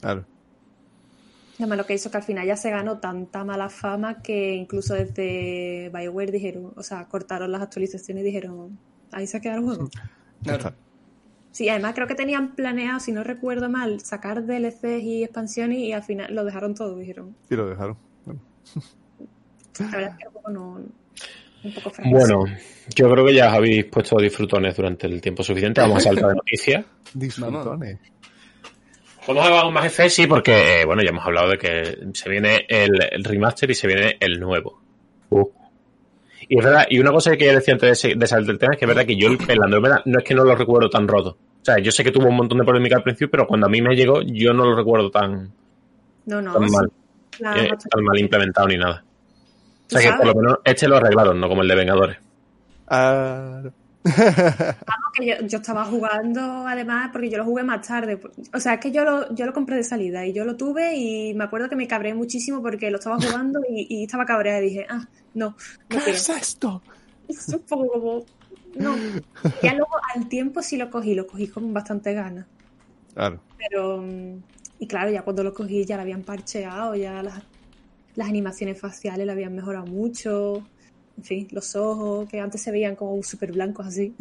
Claro. 0.02 0.26
Además, 1.58 1.78
lo 1.78 1.86
que 1.86 1.94
hizo 1.94 2.12
que 2.12 2.18
al 2.18 2.24
final 2.24 2.46
ya 2.46 2.58
se 2.58 2.70
ganó 2.72 3.00
tanta 3.00 3.46
mala 3.46 3.70
fama 3.70 4.22
que 4.22 4.54
incluso 4.54 4.96
desde 4.96 5.90
BioWare 5.94 6.32
dijeron, 6.32 6.74
o 6.76 6.84
sea, 6.84 7.06
cortaron 7.08 7.50
las 7.54 7.62
actualizaciones 7.62 8.22
y 8.24 8.26
dijeron, 8.26 8.78
ahí 9.14 9.28
se 9.28 9.38
ha 9.38 9.40
quedado 9.40 9.60
el 9.60 9.66
juego. 9.66 9.90
Claro. 10.44 10.74
Sí, 11.54 11.70
además 11.70 11.94
creo 11.94 12.08
que 12.08 12.16
tenían 12.16 12.56
planeado, 12.56 13.00
si 13.00 13.12
no 13.12 13.24
recuerdo 13.24 13.70
mal, 13.70 14.02
sacar 14.02 14.44
DLCs 14.44 15.04
y 15.04 15.24
expansiones 15.24 15.78
y 15.78 15.94
al 15.94 16.02
final 16.02 16.34
lo 16.34 16.44
dejaron 16.44 16.74
todo, 16.74 16.98
dijeron. 16.98 17.36
Y 17.48 17.56
lo 17.56 17.70
dejaron. 17.70 17.96
Bueno, 18.26 18.42
La 19.80 19.86
verdad 19.86 20.18
es 20.20 20.26
que 20.26 20.52
no... 20.52 20.82
Un 21.64 21.74
poco 21.76 21.92
fracaso. 21.92 22.10
Bueno, 22.10 22.46
yo 22.96 23.10
creo 23.10 23.26
que 23.26 23.36
ya 23.36 23.50
os 23.50 23.54
habéis 23.54 23.86
puesto 23.86 24.18
disfrutones 24.18 24.76
durante 24.76 25.06
el 25.06 25.22
tiempo 25.22 25.44
suficiente. 25.44 25.80
Vamos 25.80 25.98
a 25.98 26.10
saltar 26.10 26.30
de 26.30 26.36
noticias. 26.36 26.86
disfrutones. 27.14 28.00
Vamos 29.28 29.44
a 29.44 29.48
hablar 29.48 29.72
más 29.72 29.86
F, 29.86 30.10
sí, 30.10 30.26
porque, 30.26 30.82
eh, 30.82 30.86
bueno, 30.86 31.04
ya 31.04 31.12
hemos 31.12 31.24
hablado 31.24 31.52
de 31.52 31.58
que 31.60 31.98
se 32.14 32.30
viene 32.30 32.66
el, 32.68 33.00
el 33.12 33.24
remaster 33.24 33.70
y 33.70 33.76
se 33.76 33.86
viene 33.86 34.18
el 34.20 34.40
nuevo. 34.40 34.82
Uh. 35.30 35.48
Y 36.50 36.58
es 36.60 36.64
verdad, 36.66 36.86
y 36.90 37.00
una 37.00 37.12
cosa 37.12 37.36
que 37.38 37.54
decía 37.54 37.74
antes 37.74 37.88
de, 37.88 37.92
ese- 38.10 38.16
de 38.20 38.28
salir 38.28 38.48
del 38.48 38.58
tema 38.60 38.74
es 38.74 38.80
que 38.80 38.86
es 38.86 38.90
verdad 38.90 39.06
que 39.06 39.16
yo 39.16 39.28
el, 39.28 39.38
el 39.48 39.64
Andrómeda 39.64 40.02
no 40.06 40.20
es 40.20 40.24
que 40.26 40.34
no 40.36 40.44
lo 40.44 40.56
recuerdo 40.56 40.90
tan 40.90 41.08
roto. 41.08 41.30
O 41.62 41.66
sea, 41.66 41.80
yo 41.80 41.92
sé 41.92 42.04
que 42.04 42.12
tuvo 42.12 42.28
un 42.28 42.36
montón 42.36 42.58
de 42.58 42.64
polémica 42.66 42.98
al 42.98 43.04
principio, 43.04 43.30
pero 43.32 43.48
cuando 43.48 43.68
a 43.68 43.70
mí 43.70 43.82
me 43.82 43.96
llegó, 43.96 44.22
yo 44.22 44.54
no 44.54 44.66
lo 44.66 44.76
recuerdo 44.76 45.10
tan, 45.10 45.52
No, 46.26 46.42
no, 46.42 46.54
tan 46.54 46.68
sí, 46.70 46.76
mal, 46.76 46.92
eh, 47.58 47.70
tan 47.90 48.04
mal 48.04 48.20
implementado 48.20 48.68
ni 48.68 48.78
nada. 48.78 49.04
O 49.06 49.88
¿Tú 49.88 49.98
sea 49.98 50.12
que 50.12 50.18
por 50.18 50.28
lo 50.28 50.36
menos 50.42 50.58
este 50.66 50.88
lo 50.88 50.98
arreglaron, 50.98 51.40
no 51.40 51.48
como 51.48 51.62
el 51.62 51.68
de 51.68 51.76
Vengadores. 51.76 52.18
Ah, 52.88 53.62
que 55.14 55.26
yo, 55.26 55.36
yo 55.48 55.58
estaba 55.60 55.86
jugando 55.86 56.42
además 56.68 57.10
porque 57.12 57.30
yo 57.30 57.38
lo 57.38 57.46
jugué 57.46 57.64
más 57.64 57.88
tarde. 57.88 58.20
O 58.54 58.60
sea, 58.60 58.76
es 58.76 58.80
que 58.80 58.92
yo 58.92 59.04
lo, 59.06 59.34
yo 59.36 59.46
lo 59.46 59.54
compré 59.54 59.76
de 59.78 59.84
salida 59.84 60.26
y 60.26 60.34
yo 60.34 60.46
lo 60.46 60.58
tuve 60.58 60.96
y 60.96 61.34
me 61.36 61.44
acuerdo 61.46 61.70
que 61.70 61.76
me 61.76 61.88
cabré 61.88 62.14
muchísimo 62.14 62.62
porque 62.62 62.92
lo 62.92 62.98
estaba 62.98 63.20
jugando 63.20 63.62
y, 63.70 63.88
y 63.90 64.04
estaba 64.06 64.26
cabreada 64.26 64.60
y 64.62 64.64
dije, 64.70 64.86
ah, 64.90 65.08
no, 65.34 65.56
¿Qué 65.88 65.98
no 65.98 66.02
quiero. 66.02 66.20
es 66.20 66.30
esto? 66.30 66.84
Es 67.28 67.54
un 67.54 67.66
poco 67.66 67.90
como... 67.92 68.26
No. 68.76 69.08
Ya 69.62 69.74
luego 69.76 69.92
al 70.16 70.30
tiempo 70.30 70.62
sí 70.64 70.78
lo 70.78 70.90
cogí, 70.92 71.16
lo 71.16 71.28
cogí 71.28 71.50
con 71.50 71.74
bastante 71.74 72.14
ganas. 72.14 72.48
Claro. 73.14 73.44
Pero... 73.58 74.02
mm, 74.02 74.44
Y 74.80 74.88
claro, 74.88 75.10
ya 75.12 75.24
cuando 75.24 75.44
lo 75.44 75.54
cogí 75.54 75.86
ya 75.86 75.96
lo 75.96 76.02
habían 76.04 76.24
parcheado, 76.26 76.96
ya 76.96 77.24
las, 77.24 77.44
las 78.16 78.30
animaciones 78.30 78.80
faciales 78.80 79.28
la 79.28 79.34
habían 79.34 79.56
mejorado 79.56 79.88
mucho. 79.88 80.72
En 81.18 81.24
fin, 81.24 81.48
los 81.52 81.76
ojos 81.76 82.28
que 82.30 82.40
antes 82.40 82.62
se 82.62 82.72
veían 82.72 82.96
como 82.96 83.22
súper 83.24 83.52
blancos 83.52 83.88
así, 83.88 84.14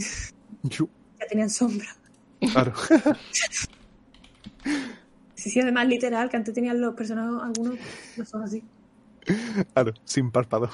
ya 0.63 1.27
tenían 1.29 1.51
sombra. 1.51 1.89
Claro. 2.41 2.73
Sí, 5.35 5.51
sí, 5.51 5.59
además 5.59 5.89
literal, 5.89 6.31
que 6.31 6.37
antes 6.37 6.55
tenían 6.55 6.81
los 6.81 6.95
personajes, 6.95 7.43
algunos 7.43 7.77
los 8.17 8.33
ojos 8.33 8.47
así. 8.47 8.63
Claro, 9.73 9.93
sin 10.05 10.31
párpado. 10.31 10.71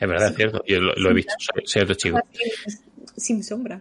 Es 0.00 0.08
verdad, 0.08 0.30
es 0.30 0.36
cierto. 0.36 0.64
Yo 0.66 0.80
lo, 0.80 0.92
lo 0.96 1.10
he 1.10 1.14
visto, 1.14 1.32
soy, 1.64 1.82
otro 1.82 1.94
chico. 1.94 2.18
Sin 3.16 3.44
sombra. 3.44 3.80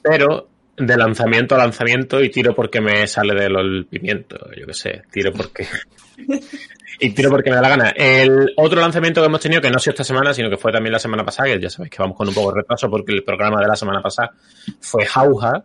Pero 0.00 0.48
de 0.76 0.96
lanzamiento 0.96 1.54
a 1.54 1.58
lanzamiento 1.58 2.22
y 2.22 2.30
tiro 2.30 2.54
porque 2.54 2.80
me 2.80 3.06
sale 3.06 3.34
del 3.34 3.86
pimiento, 3.86 4.36
yo 4.56 4.66
qué 4.66 4.74
sé, 4.74 5.02
tiro 5.10 5.32
porque... 5.32 5.66
y 7.00 7.10
tiro 7.10 7.30
porque 7.30 7.50
me 7.50 7.56
da 7.56 7.62
la 7.62 7.68
gana. 7.68 7.90
El 7.90 8.52
otro 8.56 8.80
lanzamiento 8.80 9.20
que 9.20 9.26
hemos 9.26 9.40
tenido, 9.40 9.60
que 9.60 9.70
no 9.70 9.76
ha 9.76 9.80
sido 9.80 9.92
esta 9.92 10.04
semana, 10.04 10.32
sino 10.34 10.48
que 10.50 10.56
fue 10.56 10.72
también 10.72 10.92
la 10.92 10.98
semana 10.98 11.24
pasada, 11.24 11.48
que 11.50 11.60
ya 11.60 11.70
sabéis 11.70 11.90
que 11.90 11.98
vamos 12.02 12.16
con 12.16 12.28
un 12.28 12.34
poco 12.34 12.52
de 12.52 12.60
retraso 12.60 12.88
porque 12.90 13.12
el 13.12 13.22
programa 13.24 13.60
de 13.60 13.68
la 13.68 13.76
semana 13.76 14.00
pasada 14.02 14.32
fue 14.80 15.04
Jauja, 15.06 15.64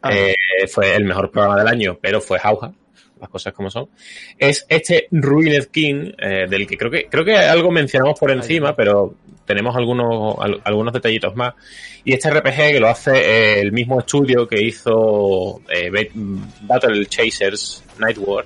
Ah. 0.00 0.10
eh, 0.14 0.34
fue 0.70 0.94
el 0.94 1.04
mejor 1.04 1.30
programa 1.30 1.58
del 1.58 1.66
año, 1.66 1.98
pero 2.00 2.20
fue 2.20 2.38
Jauja, 2.38 2.70
las 3.20 3.28
cosas 3.28 3.52
como 3.52 3.68
son. 3.68 3.88
Es 4.38 4.64
este 4.68 5.08
Ruined 5.10 5.66
King, 5.72 6.12
eh, 6.18 6.46
del 6.48 6.68
que 6.68 6.76
creo 6.78 6.88
que 6.90 7.06
creo 7.08 7.24
que 7.24 7.36
algo 7.36 7.72
mencionamos 7.72 8.16
por 8.18 8.30
encima, 8.30 8.76
pero 8.76 9.16
tenemos 9.44 9.74
algunos, 9.74 10.36
al- 10.38 10.60
algunos 10.62 10.92
detallitos 10.92 11.34
más. 11.34 11.54
Y 12.04 12.12
este 12.12 12.30
RPG 12.30 12.72
que 12.74 12.78
lo 12.80 12.86
hace 12.88 13.10
eh, 13.16 13.60
el 13.60 13.72
mismo 13.72 13.98
estudio 13.98 14.46
que 14.46 14.62
hizo 14.62 15.62
eh, 15.68 15.90
Ba- 15.90 16.12
Battle 16.62 17.04
Chasers 17.06 17.82
Night 17.98 18.18
War, 18.20 18.44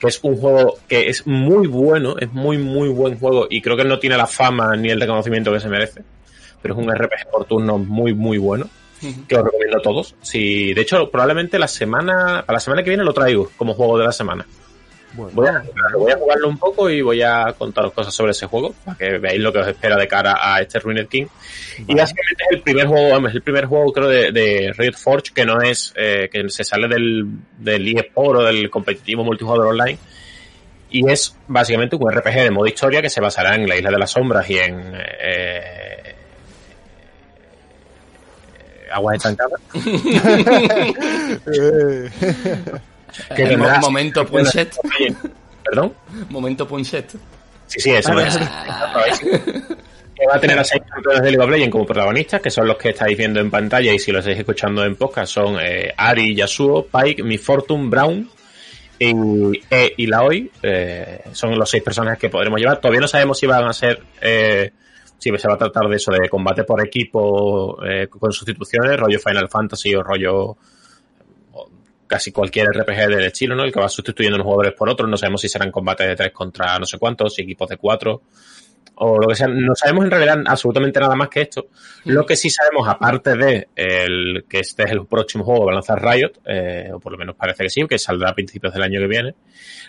que 0.00 0.08
es 0.08 0.18
un 0.22 0.36
juego 0.36 0.78
que 0.88 1.08
es 1.08 1.26
muy 1.26 1.66
bueno, 1.68 2.16
es 2.18 2.32
muy, 2.32 2.56
muy 2.58 2.88
buen 2.88 3.18
juego 3.18 3.46
y 3.48 3.60
creo 3.60 3.76
que 3.76 3.84
no 3.84 3.98
tiene 3.98 4.16
la 4.16 4.26
fama 4.26 4.74
ni 4.74 4.88
el 4.88 5.00
reconocimiento 5.00 5.52
que 5.52 5.60
se 5.60 5.68
merece, 5.68 6.02
pero 6.62 6.74
es 6.74 6.80
un 6.80 6.90
RPG 6.90 7.30
por 7.30 7.44
turnos 7.44 7.86
muy, 7.86 8.14
muy 8.14 8.38
bueno, 8.38 8.68
que 9.28 9.36
os 9.36 9.44
recomiendo 9.44 9.78
a 9.78 9.82
todos. 9.82 10.16
Si, 10.22 10.72
de 10.72 10.80
hecho, 10.80 11.10
probablemente 11.10 11.58
la 11.58 11.68
semana, 11.68 12.42
para 12.46 12.56
la 12.56 12.60
semana 12.60 12.82
que 12.82 12.90
viene 12.90 13.04
lo 13.04 13.12
traigo 13.12 13.50
como 13.56 13.74
juego 13.74 13.98
de 13.98 14.04
la 14.04 14.12
semana. 14.12 14.46
Bueno, 15.12 15.32
Voy 15.34 15.48
a, 15.48 15.62
voy 15.96 16.12
a 16.12 16.16
jugarlo 16.16 16.48
un 16.48 16.58
poco 16.58 16.88
y 16.88 17.02
voy 17.02 17.20
a 17.22 17.52
contaros 17.58 17.92
cosas 17.92 18.14
sobre 18.14 18.30
ese 18.30 18.46
juego 18.46 18.72
para 18.84 18.96
que 18.96 19.18
veáis 19.18 19.40
lo 19.40 19.52
que 19.52 19.58
os 19.58 19.66
espera 19.66 19.96
de 19.96 20.06
cara 20.06 20.38
a 20.40 20.60
este 20.60 20.78
Ruined 20.78 21.08
King. 21.08 21.26
Y 21.86 21.94
básicamente 21.94 22.44
es 22.48 22.56
el 22.56 22.62
primer 22.62 22.86
juego, 22.86 23.10
vamos, 23.10 23.30
es 23.30 23.36
el 23.36 23.42
primer 23.42 23.66
juego 23.66 23.92
creo 23.92 24.08
de, 24.08 24.30
de 24.30 24.72
Riot 24.76 24.96
Forge 24.96 25.32
que 25.34 25.44
no 25.44 25.60
es, 25.62 25.92
eh, 25.96 26.28
que 26.32 26.48
se 26.48 26.62
sale 26.62 26.86
del, 26.86 27.26
del 27.58 27.98
eSport 27.98 28.40
o 28.40 28.44
del 28.44 28.70
competitivo 28.70 29.24
multijugador 29.24 29.66
online. 29.66 29.98
Y 30.90 31.10
es 31.10 31.36
básicamente 31.46 31.96
un 31.96 32.10
RPG 32.10 32.34
de 32.34 32.50
modo 32.50 32.66
historia 32.66 33.02
que 33.02 33.10
se 33.10 33.20
basará 33.20 33.54
en 33.54 33.68
la 33.68 33.76
Isla 33.76 33.90
de 33.90 33.98
las 33.98 34.10
Sombras 34.10 34.48
y 34.48 34.58
en 34.58 34.94
eh, 34.94 35.18
eh, 35.22 36.14
aguas 38.92 39.16
estancadas. 39.16 39.60
Que 43.34 43.46
tendrá- 43.46 43.76
mo- 43.80 43.86
momento 43.88 44.26
Punset. 44.26 44.74
Perdón. 45.64 45.92
Momento 46.30 46.66
Punset. 46.66 47.10
Sí, 47.66 47.80
sí, 47.80 47.90
eso 47.90 48.18
es. 48.18 48.36
Que 50.14 50.26
va 50.26 50.36
a 50.36 50.40
tener 50.40 50.58
a 50.58 50.64
seis 50.64 50.82
campeones 50.86 51.22
de 51.22 51.30
League 51.30 51.42
of 51.44 51.50
Legends 51.50 51.72
como 51.72 51.86
protagonistas, 51.86 52.40
que 52.42 52.50
son 52.50 52.66
los 52.66 52.76
que 52.76 52.90
estáis 52.90 53.16
viendo 53.16 53.40
en 53.40 53.50
pantalla 53.50 53.92
y 53.92 53.98
si 53.98 54.12
lo 54.12 54.18
estáis 54.18 54.38
escuchando 54.38 54.84
en 54.84 54.96
podcast 54.96 55.32
son 55.32 55.56
eh, 55.60 55.94
Ari, 55.96 56.34
Yasuo, 56.34 56.86
Pike, 56.86 57.22
Mi 57.22 57.38
Fortune, 57.38 57.88
Brown 57.88 58.28
y, 58.98 59.12
e, 59.70 59.94
y 59.96 60.06
Laoi. 60.06 60.50
Eh, 60.62 61.22
son 61.32 61.58
los 61.58 61.70
seis 61.70 61.82
personajes 61.82 62.18
que 62.18 62.28
podremos 62.28 62.60
llevar. 62.60 62.78
Todavía 62.80 63.00
no 63.00 63.08
sabemos 63.08 63.38
si 63.38 63.46
van 63.46 63.64
a 63.64 63.72
ser, 63.72 64.02
eh, 64.20 64.72
si 65.16 65.30
se 65.38 65.48
va 65.48 65.54
a 65.54 65.58
tratar 65.58 65.88
de 65.88 65.96
eso, 65.96 66.10
de 66.12 66.28
combate 66.28 66.64
por 66.64 66.84
equipo 66.86 67.78
con 68.10 68.32
sustituciones, 68.32 68.98
rollo 68.98 69.18
Final 69.18 69.48
Fantasy 69.48 69.94
o 69.94 70.02
rollo 70.02 70.56
casi 72.10 72.32
cualquier 72.32 72.66
RPG 72.66 73.08
del 73.08 73.24
estilo, 73.24 73.54
¿no? 73.54 73.62
El 73.62 73.72
que 73.72 73.78
va 73.78 73.88
sustituyendo 73.88 74.34
unos 74.34 74.44
jugadores 74.44 74.72
por 74.72 74.90
otros. 74.90 75.08
No 75.08 75.16
sabemos 75.16 75.40
si 75.40 75.48
serán 75.48 75.70
combates 75.70 76.08
de 76.08 76.16
tres 76.16 76.32
contra 76.32 76.76
no 76.76 76.84
sé 76.84 76.98
cuántos, 76.98 77.34
si 77.34 77.42
equipos 77.42 77.68
de 77.68 77.76
cuatro 77.76 78.22
o 78.96 79.16
lo 79.16 79.28
que 79.28 79.36
sea. 79.36 79.46
No 79.46 79.76
sabemos 79.76 80.04
en 80.04 80.10
realidad 80.10 80.42
absolutamente 80.44 80.98
nada 80.98 81.14
más 81.14 81.28
que 81.28 81.42
esto. 81.42 81.68
Lo 82.04 82.26
que 82.26 82.34
sí 82.34 82.50
sabemos, 82.50 82.88
aparte 82.88 83.36
de 83.36 83.68
el, 83.76 84.44
que 84.48 84.58
este 84.58 84.82
es 84.82 84.90
el 84.90 85.06
próximo 85.06 85.44
juego 85.44 85.60
que 85.60 85.66
va 85.66 85.70
a 85.70 85.74
lanzar 85.74 86.02
Riot, 86.02 86.32
eh, 86.44 86.90
o 86.92 86.98
por 86.98 87.12
lo 87.12 87.18
menos 87.18 87.36
parece 87.36 87.62
que 87.62 87.70
sí, 87.70 87.86
que 87.88 87.98
saldrá 87.98 88.30
a 88.30 88.34
principios 88.34 88.74
del 88.74 88.82
año 88.82 88.98
que 88.98 89.06
viene, 89.06 89.34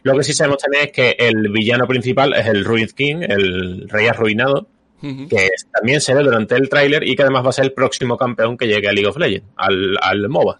lo 0.03 0.15
que 0.15 0.23
sí 0.23 0.33
sabemos 0.33 0.59
también 0.59 0.85
es 0.85 0.91
que 0.91 1.15
el 1.17 1.49
villano 1.49 1.87
principal 1.87 2.33
es 2.35 2.45
el 2.45 2.63
Ruined 2.63 2.91
King, 2.91 3.17
el 3.27 3.89
rey 3.89 4.05
arruinado, 4.07 4.67
que 5.01 5.49
también 5.73 5.99
se 5.99 6.13
ve 6.13 6.21
durante 6.21 6.55
el 6.55 6.69
tráiler 6.69 7.07
y 7.07 7.15
que 7.15 7.23
además 7.23 7.43
va 7.43 7.49
a 7.49 7.53
ser 7.53 7.65
el 7.65 7.73
próximo 7.73 8.15
campeón 8.17 8.55
que 8.55 8.67
llegue 8.67 8.87
a 8.87 8.91
League 8.91 9.07
of 9.07 9.17
Legends, 9.17 9.47
al, 9.55 9.97
al 9.99 10.29
MOBA. 10.29 10.59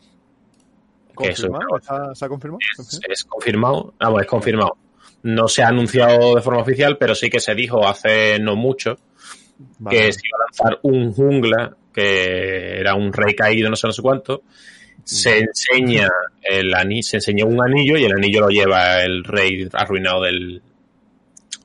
Es 1.24 1.42
¿Confirmado? 1.42 1.78
¿Está- 1.78 2.16
¿Se 2.16 2.26
ha 2.26 2.30
confirmado? 2.30 2.60
es, 2.80 3.00
es 3.10 3.24
confirmado, 3.26 3.94
vamos, 4.00 4.22
es 4.22 4.28
confirmado. 4.28 4.78
No 5.24 5.48
se 5.48 5.62
ha 5.64 5.68
anunciado 5.68 6.36
de 6.36 6.42
forma 6.42 6.62
oficial, 6.62 6.98
pero 6.98 7.14
sí 7.16 7.30
que 7.30 7.40
se 7.40 7.54
dijo 7.56 7.88
hace 7.88 8.40
no 8.40 8.56
mucho 8.56 8.98
Vale. 9.80 9.98
que 9.98 10.14
se 10.14 10.20
iba 10.28 10.38
a 10.38 10.46
lanzar 10.48 10.80
un 10.84 11.12
jungla, 11.14 11.76
que 11.94 12.80
era 12.80 12.96
un 12.96 13.14
rey 13.14 13.36
caído, 13.36 13.70
no 13.70 13.76
sé, 13.76 13.88
no 13.88 13.94
sé 13.94 14.02
cuánto. 14.02 14.44
Se 15.04 15.40
enseña 15.40 16.10
el 16.42 16.74
anillo, 16.74 17.04
se 17.04 17.18
enseñó 17.18 17.46
un 17.48 17.62
anillo 17.62 17.98
y 17.98 18.06
el 18.06 18.14
anillo 18.14 18.42
lo 18.42 18.50
lleva 18.50 19.02
el 19.04 19.24
rey 19.24 19.68
arruinado 19.74 20.22
del, 20.22 20.62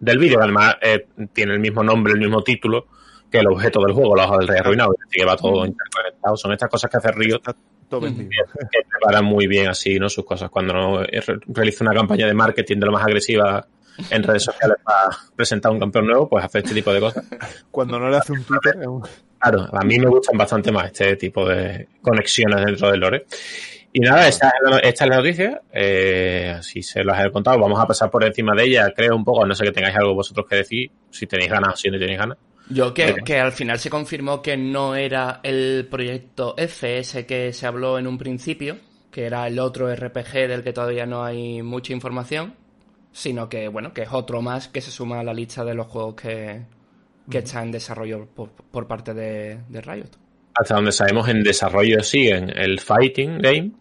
del 0.01 0.19
vídeo, 0.19 0.41
además 0.43 0.77
eh, 0.81 1.07
tiene 1.33 1.53
el 1.55 1.61
mismo 1.61 1.83
nombre, 1.83 2.13
el 2.15 2.19
mismo 2.19 2.43
título 2.43 2.87
que 3.31 3.39
el 3.39 3.47
objeto 3.49 3.81
del 3.85 3.93
juego, 3.95 4.15
la 4.17 4.25
hoja 4.27 4.39
del 4.39 4.49
rey 4.49 4.59
arruinado, 4.59 4.95
que 5.11 5.25
va 5.25 5.37
todo 5.37 5.67
interconectado. 5.67 6.37
Son 6.37 6.53
estas 6.53 6.71
cosas 6.71 6.91
que 6.91 6.97
hace 6.99 7.09
Está 7.09 7.55
todo 7.89 8.01
vendido. 8.03 8.29
que 8.71 8.81
preparan 8.89 9.25
muy 9.25 9.47
bien 9.47 9.69
así, 9.69 9.99
¿no? 9.99 10.09
Sus 10.09 10.25
cosas. 10.25 10.51
Cuando 10.51 10.73
no 10.75 11.03
re- 11.03 11.23
realiza 11.49 11.85
una 11.85 11.95
campaña 11.95 12.27
de 12.27 12.35
marketing 12.35 12.79
de 12.79 12.87
lo 12.87 12.93
más 12.93 13.05
agresiva 13.05 13.67
en 14.11 14.23
redes 14.23 14.43
sociales 14.45 14.77
para 14.85 15.11
presentar 15.35 15.73
un 15.73 15.81
campeón 15.81 16.07
nuevo, 16.07 16.29
pues 16.29 16.45
hace 16.45 16.59
este 16.59 16.75
tipo 16.75 16.93
de 16.93 17.01
cosas. 17.01 17.25
Cuando 17.71 17.99
no 17.99 18.09
le 18.11 18.17
hace 18.19 18.33
un 18.33 18.45
Twitter. 18.45 18.77
Claro, 19.39 19.69
a 19.73 19.85
mí 19.85 19.99
me 19.99 20.07
gustan 20.07 20.37
bastante 20.39 20.73
más 20.73 20.87
este 20.87 21.17
tipo 21.17 21.47
de 21.49 21.89
conexiones 22.03 22.65
dentro 22.65 22.91
del 22.91 23.01
lore. 23.01 23.27
Y 23.93 24.01
nada, 24.01 24.29
esta, 24.29 24.49
es 24.49 24.71
la- 24.71 24.79
esta 24.81 25.05
es 25.05 25.11
la 25.11 25.17
noticia. 25.17 25.63
Eh, 25.73 26.55
así 26.59 26.83
se 26.83 27.03
las 27.05 27.25
he 27.25 27.31
contado. 27.31 27.59
Vamos 27.59 27.81
a 27.81 27.87
pasar 27.87 28.11
por 28.11 28.23
encima 28.25 28.55
de 28.55 28.65
ella, 28.65 28.93
creo 28.95 29.17
un 29.17 29.25
poco. 29.25 29.45
a 29.45 29.47
No 29.47 29.55
sé 29.55 29.65
que 29.65 29.73
tengáis 29.73 29.97
algo 29.97 30.15
vosotros 30.15 30.47
que 30.49 30.57
decir. 30.57 30.91
Si 31.11 31.27
tenéis 31.27 31.51
ganas 31.51 31.75
o 31.75 31.77
si 31.77 31.89
no 31.89 31.99
tenéis 31.99 32.19
ganas. 32.19 32.37
Yo 32.69 32.93
que, 32.93 33.15
que 33.25 33.39
al 33.39 33.53
final 33.53 33.79
se 33.79 33.91
confirmó 33.91 34.43
que 34.43 34.57
no 34.57 34.97
era 34.97 35.41
el 35.43 35.87
proyecto 35.89 36.55
F, 36.57 36.99
ese 36.99 37.25
que 37.25 37.53
se 37.53 37.67
habló 37.67 37.99
en 37.99 38.07
un 38.07 38.19
principio, 38.19 38.79
que 39.11 39.25
era 39.25 39.47
el 39.47 39.59
otro 39.59 39.95
RPG 39.95 40.49
del 40.49 40.65
que 40.65 40.73
todavía 40.73 41.07
no 41.07 41.25
hay 41.25 41.63
mucha 41.63 41.93
información, 41.93 42.55
sino 43.13 43.49
que, 43.49 43.69
bueno, 43.69 43.95
que 43.95 44.03
es 44.03 44.13
otro 44.13 44.43
más 44.43 44.69
que 44.69 44.81
se 44.81 44.91
suma 44.91 45.21
a 45.21 45.25
la 45.25 45.33
lista 45.33 45.65
de 45.65 45.75
los 45.75 45.87
juegos 45.87 46.17
que, 46.17 46.67
que 47.31 47.39
está 47.39 47.63
en 47.63 47.71
desarrollo 47.71 48.27
por, 48.27 48.51
por 48.51 48.87
parte 48.87 49.15
de, 49.15 49.61
de 49.69 49.81
Riot. 49.81 50.11
Hasta 50.55 50.75
donde 50.75 50.93
sabemos, 50.93 51.29
en 51.29 51.43
desarrollo 51.43 52.03
siguen 52.03 52.51
el 52.51 52.81
Fighting 52.81 53.39
Game 53.39 53.73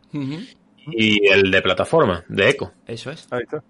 y 0.92 1.28
el 1.28 1.50
de 1.50 1.62
plataforma, 1.62 2.24
de 2.28 2.50
Echo. 2.50 2.72
Eso 2.86 3.12
es. 3.12 3.28
Ahí 3.32 3.44
está. 3.44 3.64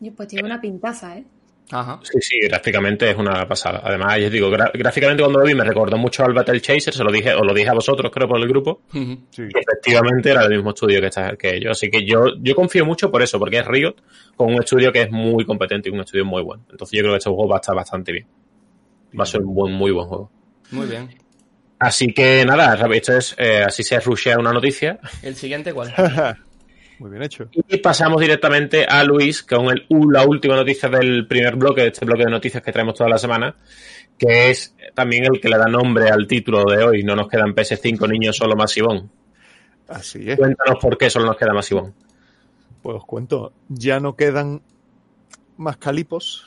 Y 0.00 0.10
pues 0.10 0.28
tiene 0.28 0.46
una 0.46 0.60
pintaza, 0.60 1.16
¿eh? 1.16 1.24
Ajá. 1.70 1.98
Sí, 2.02 2.18
sí, 2.20 2.38
gráficamente 2.42 3.10
es 3.10 3.16
una 3.16 3.46
pasada. 3.46 3.80
Además, 3.82 4.18
yo 4.20 4.30
digo, 4.30 4.50
gráficamente 4.50 5.22
cuando 5.22 5.40
lo 5.40 5.46
vi 5.46 5.54
me 5.54 5.64
recordó 5.64 5.98
mucho 5.98 6.24
al 6.24 6.32
Battle 6.32 6.60
Chaser, 6.60 6.94
se 6.94 7.02
lo 7.02 7.10
dije, 7.10 7.34
os 7.34 7.44
lo 7.44 7.52
dije 7.52 7.68
a 7.68 7.74
vosotros, 7.74 8.10
creo, 8.12 8.28
por 8.28 8.40
el 8.40 8.48
grupo. 8.48 8.82
Ujú. 8.94 9.18
Sí. 9.30 9.42
Y 9.42 9.58
efectivamente 9.58 10.30
era 10.30 10.44
el 10.44 10.50
mismo 10.50 10.70
estudio 10.70 11.00
que, 11.00 11.08
está, 11.08 11.36
que 11.36 11.56
ellos. 11.56 11.72
Así 11.72 11.90
que 11.90 12.04
yo, 12.04 12.36
yo 12.40 12.54
confío 12.54 12.84
mucho 12.84 13.10
por 13.10 13.22
eso, 13.22 13.38
porque 13.38 13.58
es 13.58 13.66
Riot 13.66 13.96
con 14.36 14.54
un 14.54 14.62
estudio 14.62 14.92
que 14.92 15.02
es 15.02 15.10
muy 15.10 15.44
competente 15.44 15.88
y 15.88 15.92
un 15.92 16.00
estudio 16.00 16.24
muy 16.24 16.42
bueno. 16.42 16.64
Entonces 16.70 16.96
yo 16.96 17.02
creo 17.02 17.14
que 17.14 17.18
este 17.18 17.30
juego 17.30 17.48
va 17.48 17.56
a 17.56 17.60
estar 17.60 17.74
bastante 17.74 18.12
bien. 18.12 18.26
Va 19.18 19.24
a 19.24 19.26
ser 19.26 19.42
un 19.42 19.54
buen, 19.54 19.72
muy 19.72 19.90
buen 19.90 20.06
juego. 20.06 20.30
Muy 20.70 20.86
bien. 20.86 21.08
Así 21.78 22.12
que 22.12 22.44
nada, 22.46 22.74
esto 22.94 23.16
es, 23.16 23.34
eh, 23.38 23.62
así 23.66 23.82
se 23.82 24.00
rushea 24.00 24.38
una 24.38 24.52
noticia. 24.52 24.98
¿El 25.22 25.34
siguiente 25.34 25.72
cuál? 25.74 25.92
Muy 26.98 27.10
bien 27.10 27.22
hecho. 27.22 27.48
Y 27.52 27.76
pasamos 27.78 28.20
directamente 28.20 28.84
a 28.84 29.04
Luis 29.04 29.42
con 29.42 29.66
el, 29.66 29.86
la 30.10 30.24
última 30.24 30.56
noticia 30.56 30.88
del 30.88 31.26
primer 31.26 31.56
bloque, 31.56 31.82
de 31.82 31.88
este 31.88 32.06
bloque 32.06 32.24
de 32.24 32.30
noticias 32.30 32.62
que 32.62 32.72
traemos 32.72 32.94
toda 32.94 33.10
la 33.10 33.18
semana, 33.18 33.54
que 34.18 34.50
es 34.50 34.74
también 34.94 35.24
el 35.24 35.40
que 35.40 35.48
le 35.48 35.58
da 35.58 35.66
nombre 35.66 36.08
al 36.08 36.26
título 36.26 36.64
de 36.64 36.84
hoy. 36.84 37.02
No 37.02 37.14
nos 37.14 37.28
quedan 37.28 37.54
PS5 37.54 38.08
niños, 38.08 38.36
solo 38.36 38.56
Masivón. 38.56 39.10
Así 39.88 40.30
es. 40.30 40.38
Cuéntanos 40.38 40.78
por 40.80 40.96
qué 40.96 41.10
solo 41.10 41.26
nos 41.26 41.36
queda 41.36 41.52
Masivón. 41.52 41.94
Pues 42.82 42.96
os 42.96 43.04
cuento, 43.04 43.52
ya 43.68 44.00
no 44.00 44.16
quedan 44.16 44.62
más 45.58 45.76
calipos 45.76 46.46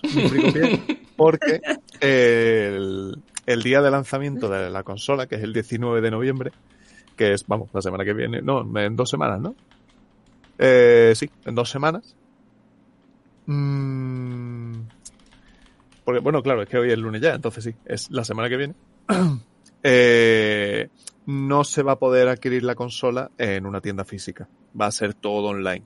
porque 1.16 1.62
el, 2.00 3.22
el 3.46 3.64
día 3.64 3.82
de 3.82 3.92
lanzamiento 3.92 4.50
de 4.50 4.70
la 4.70 4.84
consola, 4.84 5.28
que 5.28 5.36
es 5.36 5.44
el 5.44 5.54
19 5.54 6.02
de 6.02 6.12
noviembre, 6.12 6.52
que 7.16 7.34
es, 7.34 7.46
vamos, 7.46 7.70
la 7.74 7.82
semana 7.82 8.06
que 8.06 8.14
viene, 8.14 8.42
no, 8.42 8.62
en 8.80 8.96
dos 8.96 9.10
semanas, 9.10 9.42
¿no? 9.42 9.56
Eh, 10.60 11.14
sí, 11.16 11.30
en 11.46 11.56
dos 11.56 11.70
semanas. 11.70 12.16
Mm, 13.46 14.82
porque, 16.04 16.20
bueno, 16.20 16.44
claro, 16.44 16.62
es 16.62 16.70
que 16.70 16.78
hoy 16.78 16.92
es 16.92 16.98
lunes 16.98 17.22
ya, 17.22 17.34
entonces 17.34 17.64
sí, 17.64 17.76
es 17.86 18.12
la 18.12 18.24
semana 18.24 18.50
que 18.50 18.58
viene. 18.58 18.76
Eh, 19.82 20.90
no 21.26 21.64
se 21.64 21.84
va 21.84 21.94
a 21.94 22.00
poder 22.00 22.28
adquirir 22.28 22.64
la 22.64 22.76
consola 22.76 23.32
en 23.38 23.66
una 23.66 23.80
tienda 23.80 24.04
física. 24.04 24.50
Va 24.80 24.88
a 24.88 24.92
ser 24.92 25.14
todo 25.14 25.48
online. 25.48 25.86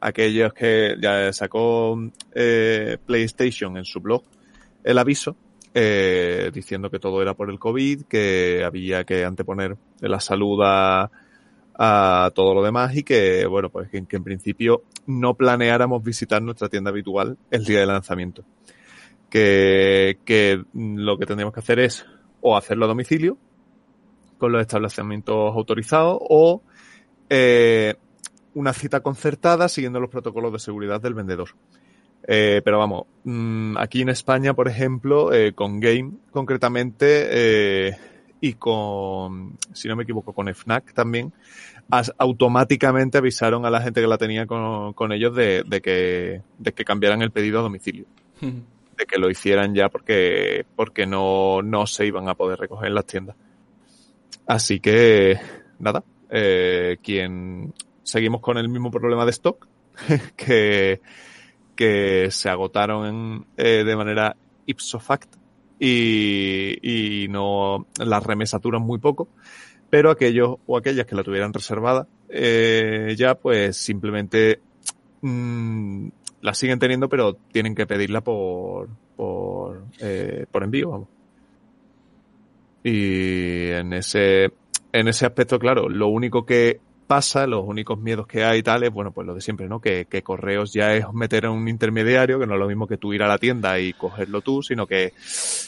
Aquellos 0.00 0.52
que 0.52 0.96
ya 1.00 1.32
sacó 1.32 1.96
eh, 2.34 2.98
PlayStation 3.06 3.76
en 3.76 3.84
su 3.84 4.00
blog 4.00 4.24
el 4.82 4.98
aviso 4.98 5.36
eh, 5.74 6.50
diciendo 6.52 6.90
que 6.90 6.98
todo 6.98 7.22
era 7.22 7.34
por 7.34 7.50
el 7.50 7.58
COVID, 7.58 8.06
que 8.06 8.64
había 8.64 9.04
que 9.04 9.24
anteponer 9.24 9.76
la 10.00 10.18
salud 10.18 10.60
a, 10.64 11.10
a 11.78 12.32
todo 12.34 12.54
lo 12.54 12.62
demás 12.62 12.96
y 12.96 13.04
que, 13.04 13.46
bueno, 13.46 13.70
pues 13.70 13.88
que, 13.88 13.98
en 14.10 14.24
principio 14.24 14.82
no 15.06 15.34
planeáramos 15.34 16.02
visitar 16.02 16.42
nuestra 16.42 16.68
tienda 16.68 16.90
habitual 16.90 17.38
el 17.50 17.64
día 17.64 17.80
del 17.80 17.88
lanzamiento. 17.88 18.44
Que, 19.30 20.18
que 20.24 20.62
lo 20.74 21.18
que 21.18 21.26
tendríamos 21.26 21.54
que 21.54 21.60
hacer 21.60 21.78
es 21.78 22.04
o 22.40 22.56
hacerlo 22.56 22.86
a 22.86 22.88
domicilio 22.88 23.36
con 24.38 24.52
los 24.52 24.60
establecimientos 24.60 25.54
autorizados 25.54 26.18
o 26.20 26.62
eh, 27.28 27.94
una 28.54 28.72
cita 28.72 29.00
concertada 29.00 29.68
siguiendo 29.68 30.00
los 30.00 30.10
protocolos 30.10 30.52
de 30.52 30.58
seguridad 30.58 31.00
del 31.00 31.14
vendedor. 31.14 31.50
Eh, 32.26 32.60
pero 32.64 32.78
vamos, 32.78 33.04
mmm, 33.24 33.76
aquí 33.78 34.02
en 34.02 34.08
España, 34.08 34.54
por 34.54 34.68
ejemplo, 34.68 35.32
eh, 35.32 35.54
con 35.54 35.80
Game 35.80 36.12
concretamente 36.30 37.26
eh, 37.30 37.96
y 38.40 38.54
con, 38.54 39.58
si 39.72 39.88
no 39.88 39.96
me 39.96 40.04
equivoco, 40.04 40.32
con 40.32 40.52
FNAC 40.52 40.92
también, 40.92 41.32
as, 41.90 42.12
automáticamente 42.18 43.18
avisaron 43.18 43.66
a 43.66 43.70
la 43.70 43.80
gente 43.80 44.00
que 44.00 44.06
la 44.06 44.18
tenía 44.18 44.46
con, 44.46 44.92
con 44.92 45.12
ellos 45.12 45.34
de, 45.34 45.64
de, 45.66 45.80
que, 45.80 46.42
de 46.58 46.72
que 46.72 46.84
cambiaran 46.84 47.22
el 47.22 47.32
pedido 47.32 47.58
a 47.58 47.62
domicilio 47.62 48.06
de 48.40 49.06
que 49.06 49.18
lo 49.18 49.30
hicieran 49.30 49.74
ya 49.74 49.88
porque, 49.88 50.66
porque 50.76 51.06
no, 51.06 51.62
no 51.62 51.86
se 51.86 52.06
iban 52.06 52.28
a 52.28 52.34
poder 52.34 52.58
recoger 52.58 52.88
en 52.88 52.94
las 52.94 53.06
tiendas. 53.06 53.36
Así 54.46 54.80
que, 54.80 55.38
nada, 55.78 56.02
eh, 56.30 56.96
quien 57.02 57.74
seguimos 58.02 58.40
con 58.40 58.58
el 58.58 58.68
mismo 58.68 58.90
problema 58.90 59.24
de 59.24 59.30
stock, 59.30 59.68
que, 60.36 61.00
que 61.76 62.28
se 62.30 62.48
agotaron 62.48 63.06
en, 63.06 63.46
eh, 63.56 63.84
de 63.84 63.96
manera 63.96 64.36
ipso 64.66 64.98
facto 65.00 65.38
y, 65.78 67.24
y 67.24 67.28
no 67.28 67.86
las 67.98 68.22
remesas 68.22 68.60
duran 68.60 68.82
muy 68.82 68.98
poco, 68.98 69.28
pero 69.90 70.10
aquellos 70.10 70.56
o 70.66 70.76
aquellas 70.76 71.06
que 71.06 71.14
la 71.14 71.22
tuvieran 71.22 71.52
reservada 71.52 72.06
eh, 72.28 73.14
ya 73.16 73.34
pues 73.36 73.76
simplemente 73.76 74.60
mmm, 75.22 76.08
la 76.42 76.54
siguen 76.54 76.78
teniendo, 76.78 77.08
pero 77.08 77.34
tienen 77.34 77.74
que 77.74 77.86
pedirla 77.86 78.20
por, 78.20 78.88
por, 79.16 79.84
eh, 80.00 80.46
por 80.50 80.62
envío, 80.62 80.90
vamos. 80.90 81.08
Y 82.84 83.70
en 83.70 83.92
ese, 83.92 84.52
en 84.92 85.08
ese 85.08 85.26
aspecto, 85.26 85.58
claro, 85.58 85.88
lo 85.88 86.08
único 86.08 86.46
que 86.46 86.80
pasa, 87.08 87.46
los 87.46 87.64
únicos 87.66 87.98
miedos 87.98 88.26
que 88.26 88.44
hay 88.44 88.58
y 88.58 88.62
tal, 88.62 88.84
es, 88.84 88.92
bueno, 88.92 89.10
pues 89.10 89.26
lo 89.26 89.34
de 89.34 89.40
siempre, 89.40 89.66
¿no? 89.66 89.80
Que, 89.80 90.04
que 90.04 90.22
correos 90.22 90.72
ya 90.72 90.94
es 90.94 91.10
meter 91.12 91.46
a 91.46 91.50
un 91.50 91.66
intermediario, 91.66 92.38
que 92.38 92.46
no 92.46 92.54
es 92.54 92.60
lo 92.60 92.68
mismo 92.68 92.86
que 92.86 92.98
tú 92.98 93.14
ir 93.14 93.22
a 93.22 93.26
la 93.26 93.38
tienda 93.38 93.80
y 93.80 93.94
cogerlo 93.94 94.42
tú, 94.42 94.62
sino 94.62 94.86
que, 94.86 95.12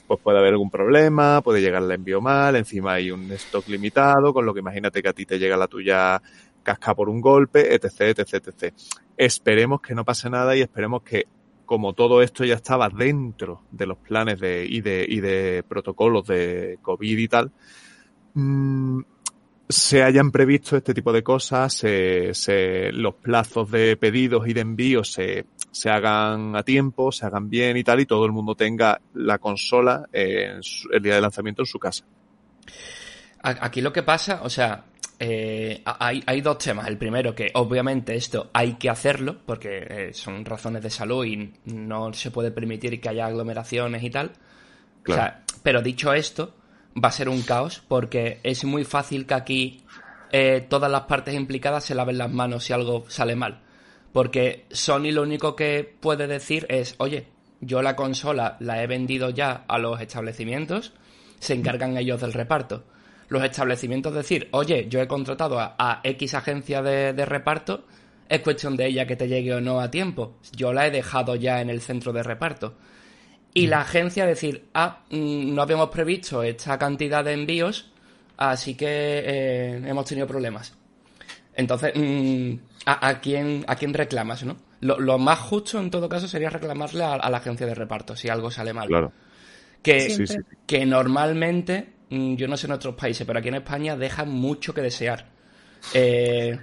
pues 0.07 0.21
puede 0.23 0.39
haber 0.39 0.53
algún 0.53 0.71
problema, 0.71 1.41
puede 1.41 1.63
llegar 1.63 1.83
el 1.83 1.91
envío 1.91 2.21
mal, 2.21 2.55
encima 2.57 2.93
hay 2.93 3.11
un 3.11 3.33
stock 3.33 3.67
limitado, 3.69 4.33
con 4.33 4.45
lo 4.47 4.53
que 4.55 4.61
imagínate 4.61 5.03
que 5.03 5.09
a 5.09 5.13
ti 5.15 5.27
te 5.27 5.39
llega 5.39 5.57
la 5.57 5.67
tuya 5.67 6.21
casca 6.63 6.95
por 6.95 7.09
un 7.09 7.21
golpe, 7.21 7.75
etc, 7.75 8.19
etc, 8.19 8.35
etc. 8.35 8.75
Esperemos 9.17 9.81
que 9.81 9.95
no 9.95 10.05
pase 10.05 10.29
nada 10.29 10.55
y 10.55 10.61
esperemos 10.61 11.03
que 11.03 11.25
como 11.65 11.95
todo 11.95 12.21
esto 12.21 12.45
ya 12.45 12.57
estaba 12.57 12.89
dentro 12.89 13.63
de 13.71 13.87
los 13.87 13.97
planes 13.97 14.41
de, 14.41 14.67
y, 14.69 14.81
de, 14.81 15.07
y 15.09 15.21
de 15.21 15.65
protocolos 15.67 16.27
de 16.27 16.79
COVID 16.83 17.19
y 17.19 17.29
tal, 17.29 17.53
mmm, 18.35 19.01
se 19.71 20.03
hayan 20.03 20.31
previsto 20.33 20.77
este 20.77 20.93
tipo 20.93 21.13
de 21.13 21.23
cosas, 21.23 21.73
se, 21.73 22.35
se, 22.35 22.93
los 22.93 23.15
plazos 23.15 23.71
de 23.71 23.97
pedidos 23.97 24.47
y 24.49 24.53
de 24.53 24.61
envíos 24.61 25.13
se, 25.13 25.47
se 25.71 25.91
hagan 25.91 26.57
a 26.57 26.63
tiempo, 26.63 27.13
se 27.13 27.27
hagan 27.27 27.49
bien 27.49 27.77
y 27.77 27.85
tal, 27.85 28.01
y 28.01 28.07
todo 28.07 28.27
el 28.27 28.33
mundo 28.33 28.55
tenga 28.55 29.01
la 29.15 29.39
consola 29.39 30.09
su, 30.61 30.89
el 30.93 31.03
día 31.03 31.15
de 31.15 31.21
lanzamiento 31.21 31.63
en 31.63 31.67
su 31.67 31.79
casa. 31.79 32.05
Aquí 33.43 33.81
lo 33.81 33.93
que 33.93 34.03
pasa, 34.03 34.41
o 34.43 34.51
sea, 34.51 34.85
eh, 35.19 35.83
hay, 35.85 36.23
hay, 36.27 36.41
dos 36.41 36.59
temas. 36.59 36.87
El 36.89 36.99
primero, 36.99 37.35
que 37.35 37.51
obviamente 37.55 38.15
esto 38.17 38.51
hay 38.53 38.75
que 38.75 38.91
hacerlo, 38.91 39.39
porque 39.47 39.87
eh, 39.89 40.11
son 40.13 40.45
razones 40.45 40.83
de 40.83 40.91
salud 40.91 41.25
y 41.25 41.53
no 41.67 42.13
se 42.13 42.31
puede 42.31 42.51
permitir 42.51 43.01
que 43.01 43.09
haya 43.09 43.27
aglomeraciones 43.27 44.03
y 44.03 44.11
tal. 44.11 44.33
Claro. 45.03 45.23
O 45.23 45.25
sea, 45.25 45.43
pero 45.63 45.81
dicho 45.81 46.13
esto, 46.13 46.55
va 46.97 47.09
a 47.09 47.13
ser 47.13 47.29
un 47.29 47.43
caos, 47.43 47.83
porque 47.87 48.41
es 48.43 48.65
muy 48.65 48.85
fácil 48.85 49.27
que 49.27 49.35
aquí 49.35 49.83
eh, 50.33 50.67
todas 50.69 50.91
las 50.91 51.03
partes 51.03 51.35
implicadas 51.35 51.85
se 51.85 51.95
laven 51.95 52.19
las 52.19 52.31
manos 52.31 52.65
si 52.65 52.73
algo 52.73 53.05
sale 53.09 53.37
mal. 53.37 53.63
Porque 54.13 54.67
Sony 54.71 55.13
lo 55.13 55.23
único 55.23 55.55
que 55.55 55.97
puede 56.01 56.27
decir 56.27 56.67
es, 56.69 56.95
oye, 56.99 57.29
yo 57.61 57.83
la 57.83 57.97
consola 57.97 58.57
la 58.61 58.83
he 58.83 58.87
vendido 58.87 59.31
ya 59.31 59.65
a 59.69 59.79
los 59.79 60.01
establecimientos, 60.01 60.93
se 61.39 61.55
encargan 61.55 61.97
ellos 61.97 62.21
del 62.21 62.33
reparto 62.33 62.85
los 63.31 63.45
establecimientos 63.45 64.13
decir, 64.13 64.49
oye, 64.51 64.87
yo 64.89 65.01
he 65.01 65.07
contratado 65.07 65.59
a, 65.61 66.01
X 66.03 66.35
agencia 66.35 66.83
de, 66.83 67.25
reparto, 67.25 67.87
es 68.29 68.41
cuestión 68.41 68.77
de 68.77 68.87
ella 68.87 69.07
que 69.07 69.17
te 69.17 69.29
llegue 69.29 69.55
o 69.55 69.61
no 69.61 69.81
a 69.81 69.91
tiempo. 69.91 70.37
Yo 70.55 70.73
la 70.73 70.87
he 70.87 70.91
dejado 70.91 71.37
ya 71.37 71.61
en 71.61 71.71
el 71.71 71.81
centro 71.81 72.13
de 72.13 72.25
reparto. 72.25 72.75
Y 73.53 73.67
la 73.67 73.81
agencia 73.81 74.27
decir, 74.27 74.69
ah, 74.75 75.01
mmm, 75.11 75.55
no 75.55 75.63
habíamos 75.63 75.91
previsto 75.91 76.43
esta 76.43 76.79
cantidad 76.79 77.25
de 77.25 77.33
envíos, 77.33 77.91
así 78.37 78.75
que 78.75 78.87
eh, 78.89 79.83
hemos 79.85 80.05
tenido 80.05 80.27
problemas. 80.27 80.73
Entonces, 81.55 81.93
mmm, 81.97 82.53
¿a, 82.87 83.09
¿a, 83.09 83.21
quién, 83.21 83.65
¿a 83.67 83.75
quién 83.77 83.93
reclamas, 83.93 84.45
no? 84.45 84.57
Lo, 84.81 84.99
lo 84.99 85.19
más 85.19 85.39
justo 85.41 85.79
en 85.79 85.91
todo 85.91 86.09
caso 86.09 86.27
sería 86.27 86.49
reclamarle 86.49 87.05
a, 87.05 87.15
a 87.15 87.29
la 87.29 87.39
agencia 87.39 87.67
de 87.67 87.75
reparto 87.75 88.17
si 88.17 88.29
algo 88.29 88.51
sale 88.51 88.73
mal. 88.73 88.89
Claro. 88.89 89.13
Que, 89.83 90.01
Siempre. 90.01 90.27
Sí, 90.27 90.35
sí. 90.35 90.41
que 90.67 90.87
normalmente, 90.87 91.93
mm, 92.11 92.35
yo 92.37 92.47
no 92.47 92.57
sé 92.57 92.67
en 92.67 92.73
otros 92.73 92.95
países, 92.95 93.27
pero 93.27 93.41
aquí 93.41 93.49
en 93.49 93.57
España 93.57 93.97
dejan 93.97 94.31
mucho 94.31 94.73
que 94.73 94.81
desear. 94.83 95.27
Eh, 95.93 96.59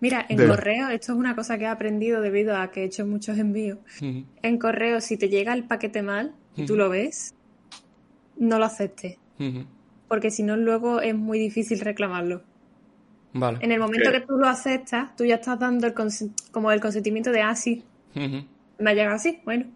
Mira, 0.00 0.24
en 0.28 0.36
De- 0.36 0.46
correo, 0.46 0.88
esto 0.88 1.12
es 1.12 1.18
una 1.18 1.34
cosa 1.34 1.58
que 1.58 1.64
he 1.64 1.68
aprendido 1.68 2.20
debido 2.20 2.56
a 2.56 2.70
que 2.70 2.82
he 2.82 2.84
hecho 2.84 3.04
muchos 3.06 3.36
envíos. 3.38 3.78
En 4.00 4.58
correo, 4.58 5.00
si 5.00 5.16
te 5.16 5.28
llega 5.28 5.52
el 5.52 5.64
paquete 5.64 6.02
mal 6.02 6.34
y 6.56 6.66
tú 6.66 6.76
lo 6.76 6.88
ves, 6.88 7.34
no 8.36 8.58
lo 8.58 8.64
aceptes. 8.64 9.16
Porque 10.08 10.30
si 10.30 10.42
no, 10.42 10.56
luego 10.56 11.00
es 11.00 11.14
muy 11.14 11.38
difícil 11.38 11.80
reclamarlo. 11.80 12.42
Vale. 13.32 13.58
En 13.60 13.72
el 13.72 13.78
momento 13.80 14.10
¿Qué? 14.10 14.20
que 14.20 14.26
tú 14.26 14.38
lo 14.38 14.48
aceptas, 14.48 15.14
tú 15.16 15.24
ya 15.24 15.34
estás 15.36 15.58
dando 15.58 15.86
el 15.86 15.94
como 16.50 16.72
el 16.72 16.80
consentimiento 16.80 17.30
de, 17.30 17.42
ah, 17.42 17.54
sí, 17.54 17.84
me 18.14 18.90
ha 18.90 18.94
llegado 18.94 19.16
así, 19.16 19.40
bueno. 19.44 19.66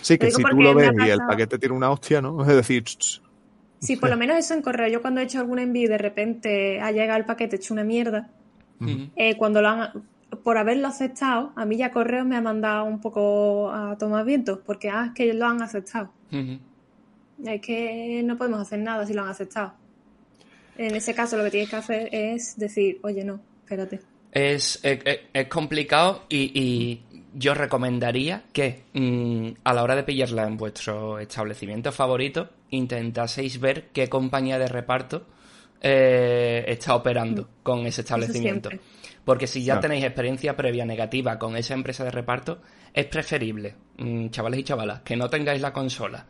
Sí, 0.00 0.18
que 0.18 0.30
si 0.30 0.42
tú 0.42 0.60
lo 0.60 0.74
ves 0.74 0.90
y 1.06 1.10
el 1.10 1.20
paquete 1.26 1.58
tiene 1.58 1.74
una 1.74 1.90
hostia, 1.90 2.20
¿no? 2.20 2.42
Es 2.42 2.48
decir, 2.48 2.84
ch, 2.84 2.98
ch, 2.98 3.22
Sí, 3.80 3.96
por 3.96 4.08
lo 4.08 4.16
menos 4.16 4.38
eso 4.38 4.54
en 4.54 4.62
correo. 4.62 4.88
Yo 4.88 5.02
cuando 5.02 5.20
he 5.20 5.24
hecho 5.24 5.40
algún 5.40 5.58
envío 5.58 5.84
y 5.84 5.88
de 5.88 5.98
repente 5.98 6.80
ha 6.80 6.90
llegado 6.90 7.18
el 7.18 7.26
paquete 7.26 7.56
hecho 7.56 7.74
una 7.74 7.84
mierda, 7.84 8.30
Eh, 9.16 9.36
cuando 9.36 9.62
lo 9.62 9.68
han, 9.68 9.90
por 10.42 10.58
haberlo 10.58 10.88
aceptado, 10.88 11.52
a 11.56 11.64
mí 11.64 11.76
ya 11.76 11.90
correo 11.92 12.24
me 12.24 12.36
ha 12.36 12.40
mandado 12.40 12.84
un 12.84 13.00
poco 13.00 13.70
a 13.70 13.96
tomar 13.98 14.24
viento, 14.24 14.60
porque 14.64 14.88
ah, 14.90 15.06
es 15.08 15.12
que 15.14 15.24
ellos 15.24 15.36
lo 15.36 15.46
han 15.46 15.62
aceptado. 15.62 16.10
Ujú. 16.32 16.58
Es 17.44 17.60
que 17.60 18.22
no 18.24 18.36
podemos 18.36 18.60
hacer 18.60 18.78
nada 18.80 19.06
si 19.06 19.12
lo 19.14 19.22
han 19.22 19.28
aceptado. 19.28 19.72
En 20.76 20.94
ese 20.96 21.14
caso 21.14 21.36
lo 21.36 21.44
que 21.44 21.50
tienes 21.50 21.70
que 21.70 21.76
hacer 21.76 22.08
es 22.12 22.56
decir, 22.58 22.98
oye, 23.02 23.24
no, 23.24 23.40
espérate. 23.62 24.00
Es, 24.32 24.80
es, 24.82 24.98
es- 25.04 25.20
es 25.32 25.46
complicado 25.48 26.24
y, 26.28 26.50
y 26.60 27.00
yo 27.34 27.54
recomendaría 27.54 28.42
que 28.52 28.82
mm, 28.92 29.60
a 29.64 29.72
la 29.74 29.82
hora 29.84 29.94
de 29.94 30.02
pillarla 30.02 30.44
en 30.46 30.56
vuestro 30.56 31.18
establecimiento 31.20 31.92
favorito 31.92 32.48
intentaseis 32.70 33.60
ver 33.60 33.88
qué 33.92 34.08
compañía 34.08 34.58
de 34.58 34.66
reparto 34.68 35.26
eh, 35.86 36.64
está 36.66 36.96
operando 36.96 37.46
con 37.62 37.86
ese 37.86 38.00
establecimiento. 38.00 38.70
Porque 39.22 39.46
si 39.46 39.62
ya 39.62 39.80
tenéis 39.80 40.04
experiencia 40.04 40.56
previa 40.56 40.86
negativa 40.86 41.38
con 41.38 41.58
esa 41.58 41.74
empresa 41.74 42.04
de 42.04 42.10
reparto, 42.10 42.62
es 42.94 43.04
preferible, 43.04 43.74
mm, 43.98 44.28
chavales 44.30 44.60
y 44.60 44.64
chavalas, 44.64 45.02
que 45.02 45.14
no 45.14 45.28
tengáis 45.28 45.60
la 45.60 45.74
consola 45.74 46.26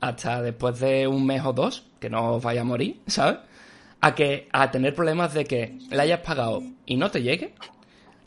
hasta 0.00 0.40
después 0.40 0.80
de 0.80 1.06
un 1.06 1.26
mes 1.26 1.42
o 1.44 1.52
dos, 1.52 1.86
que 2.00 2.08
no 2.08 2.36
os 2.36 2.42
vaya 2.42 2.62
a 2.62 2.64
morir, 2.64 3.02
¿sabes? 3.06 3.40
A 4.00 4.14
que 4.14 4.48
a 4.52 4.70
tener 4.70 4.94
problemas 4.94 5.34
de 5.34 5.44
que 5.44 5.78
la 5.90 6.04
hayas 6.04 6.20
pagado 6.20 6.62
y 6.86 6.96
no 6.96 7.10
te 7.10 7.22
llegue, 7.22 7.54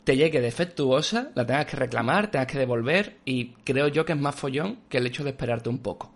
te 0.04 0.16
llegue 0.16 0.40
defectuosa, 0.40 1.32
la 1.34 1.44
tengas 1.44 1.66
que 1.66 1.76
reclamar, 1.76 2.30
tengas 2.30 2.46
que 2.46 2.58
devolver 2.58 3.16
y 3.24 3.50
creo 3.64 3.88
yo 3.88 4.04
que 4.04 4.12
es 4.12 4.18
más 4.18 4.36
follón 4.36 4.78
que 4.88 4.98
el 4.98 5.06
hecho 5.08 5.24
de 5.24 5.30
esperarte 5.30 5.68
un 5.68 5.78
poco. 5.78 6.12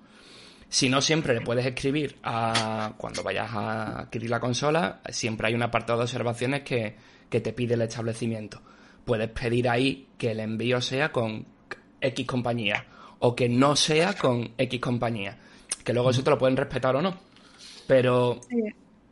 Si 0.73 0.89
no, 0.89 1.03
siempre 1.03 1.35
le 1.35 1.43
puedes 1.43 1.66
escribir 1.66 2.16
a 2.23 2.95
cuando 2.97 3.23
vayas 3.23 3.51
a 3.53 4.01
adquirir 4.01 4.31
la 4.31 4.41
consola, 4.41 5.03
siempre 5.11 5.49
hay 5.49 5.55
un 5.55 5.62
apartado 5.62 5.99
de 5.99 6.05
observaciones 6.05 6.62
que, 6.62 6.97
que 7.29 7.43
te 7.43 7.53
pide 7.53 7.75
el 7.75 7.83
establecimiento. 7.83 8.62
Puedes 9.05 9.29
pedir 9.29 9.68
ahí 9.68 10.09
que 10.16 10.31
el 10.31 10.41
envío 10.41 10.81
sea 10.81 11.12
con 11.12 11.45
X 12.01 12.27
compañía 12.27 12.87
o 13.18 13.37
que 13.37 13.51
no 13.51 13.77
sea 13.77 14.14
con 14.14 14.53
X 14.57 14.81
compañía. 14.81 15.37
Que 15.85 15.93
luego 15.93 16.09
eso 16.09 16.25
te 16.25 16.31
lo 16.31 16.39
pueden 16.39 16.57
respetar 16.57 16.97
o 16.97 17.03
no. 17.03 17.18
Pero 17.87 18.41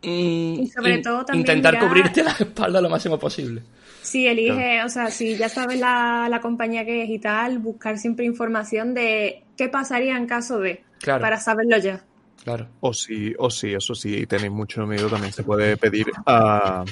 mm, 0.02 0.60
Y 0.62 0.66
sobre 0.74 1.02
todo 1.02 1.26
también 1.26 1.40
intentar 1.40 1.78
cubrirte 1.78 2.24
la 2.24 2.30
espalda 2.40 2.80
lo 2.80 2.88
máximo 2.88 3.18
posible. 3.18 3.62
Si 4.00 4.26
elige, 4.26 4.82
o 4.82 4.88
sea, 4.88 5.10
si 5.10 5.36
ya 5.36 5.50
sabes 5.50 5.78
la, 5.78 6.26
la 6.30 6.40
compañía 6.40 6.86
que 6.86 7.02
es 7.02 7.10
y 7.10 7.18
tal, 7.18 7.58
buscar 7.58 7.98
siempre 7.98 8.24
información 8.24 8.94
de 8.94 9.44
qué 9.58 9.68
pasaría 9.68 10.16
en 10.16 10.24
caso 10.24 10.58
de, 10.58 10.84
Claro. 11.00 11.22
para 11.22 11.38
saberlo 11.40 11.78
ya. 11.78 12.04
Claro. 12.44 12.68
o 12.80 12.94
si, 12.94 13.34
o 13.38 13.50
si, 13.50 13.74
eso 13.74 13.94
sí, 13.94 14.26
tenéis 14.26 14.50
mucho 14.52 14.86
miedo, 14.86 15.08
también 15.08 15.32
se 15.32 15.42
puede 15.42 15.76
pedir 15.76 16.06
a, 16.24 16.84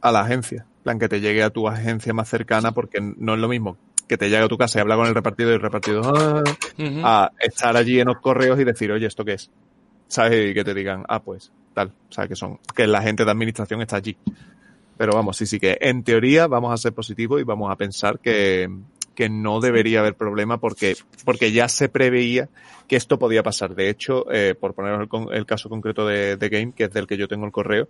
a 0.00 0.12
la 0.12 0.20
agencia. 0.20 0.66
En 0.78 0.82
plan, 0.82 0.98
que 0.98 1.08
te 1.08 1.20
llegue 1.20 1.42
a 1.44 1.50
tu 1.50 1.68
agencia 1.68 2.12
más 2.12 2.28
cercana, 2.28 2.72
porque 2.72 3.00
no 3.00 3.34
es 3.34 3.40
lo 3.40 3.48
mismo 3.48 3.76
que 4.08 4.16
te 4.16 4.28
llegue 4.30 4.44
a 4.44 4.48
tu 4.48 4.56
casa 4.58 4.78
y 4.78 4.82
habla 4.82 4.94
con 4.96 5.06
el 5.06 5.14
repartido 5.14 5.50
y 5.50 5.54
el 5.54 5.60
repartido 5.60 6.02
"Ah", 6.06 6.44
a 7.04 7.32
estar 7.40 7.76
allí 7.76 7.98
en 8.00 8.06
los 8.06 8.18
correos 8.20 8.58
y 8.60 8.64
decir, 8.64 8.90
oye, 8.92 9.06
¿esto 9.06 9.24
qué 9.24 9.32
es? 9.34 9.50
¿Sabes? 10.08 10.50
Y 10.50 10.54
que 10.54 10.62
te 10.64 10.74
digan, 10.74 11.04
ah, 11.08 11.20
pues, 11.22 11.50
tal. 11.74 11.92
O 12.08 12.12
sea, 12.12 12.28
que 12.28 12.36
son, 12.36 12.58
que 12.74 12.86
la 12.86 13.02
gente 13.02 13.24
de 13.24 13.30
administración 13.32 13.82
está 13.82 13.96
allí. 13.96 14.16
Pero 14.96 15.12
vamos, 15.14 15.36
sí, 15.36 15.44
sí 15.46 15.58
que 15.58 15.76
en 15.80 16.04
teoría 16.04 16.46
vamos 16.46 16.72
a 16.72 16.76
ser 16.76 16.92
positivos 16.94 17.40
y 17.40 17.44
vamos 17.44 17.70
a 17.72 17.76
pensar 17.76 18.18
que, 18.20 18.68
que 19.16 19.28
no 19.28 19.60
debería 19.60 19.98
haber 19.98 20.14
problema 20.14 20.58
porque, 20.58 20.96
porque 21.24 21.50
ya 21.50 21.68
se 21.68 21.88
preveía 21.88 22.48
que 22.86 22.94
esto 22.94 23.18
podía 23.18 23.42
pasar. 23.42 23.74
De 23.74 23.90
hecho, 23.90 24.30
eh, 24.30 24.54
por 24.54 24.74
poner 24.74 25.08
el, 25.32 25.46
caso 25.46 25.68
concreto 25.68 26.06
de, 26.06 26.36
de 26.36 26.48
Game, 26.48 26.72
que 26.72 26.84
es 26.84 26.92
del 26.92 27.08
que 27.08 27.16
yo 27.16 27.26
tengo 27.26 27.46
el 27.46 27.50
correo, 27.50 27.88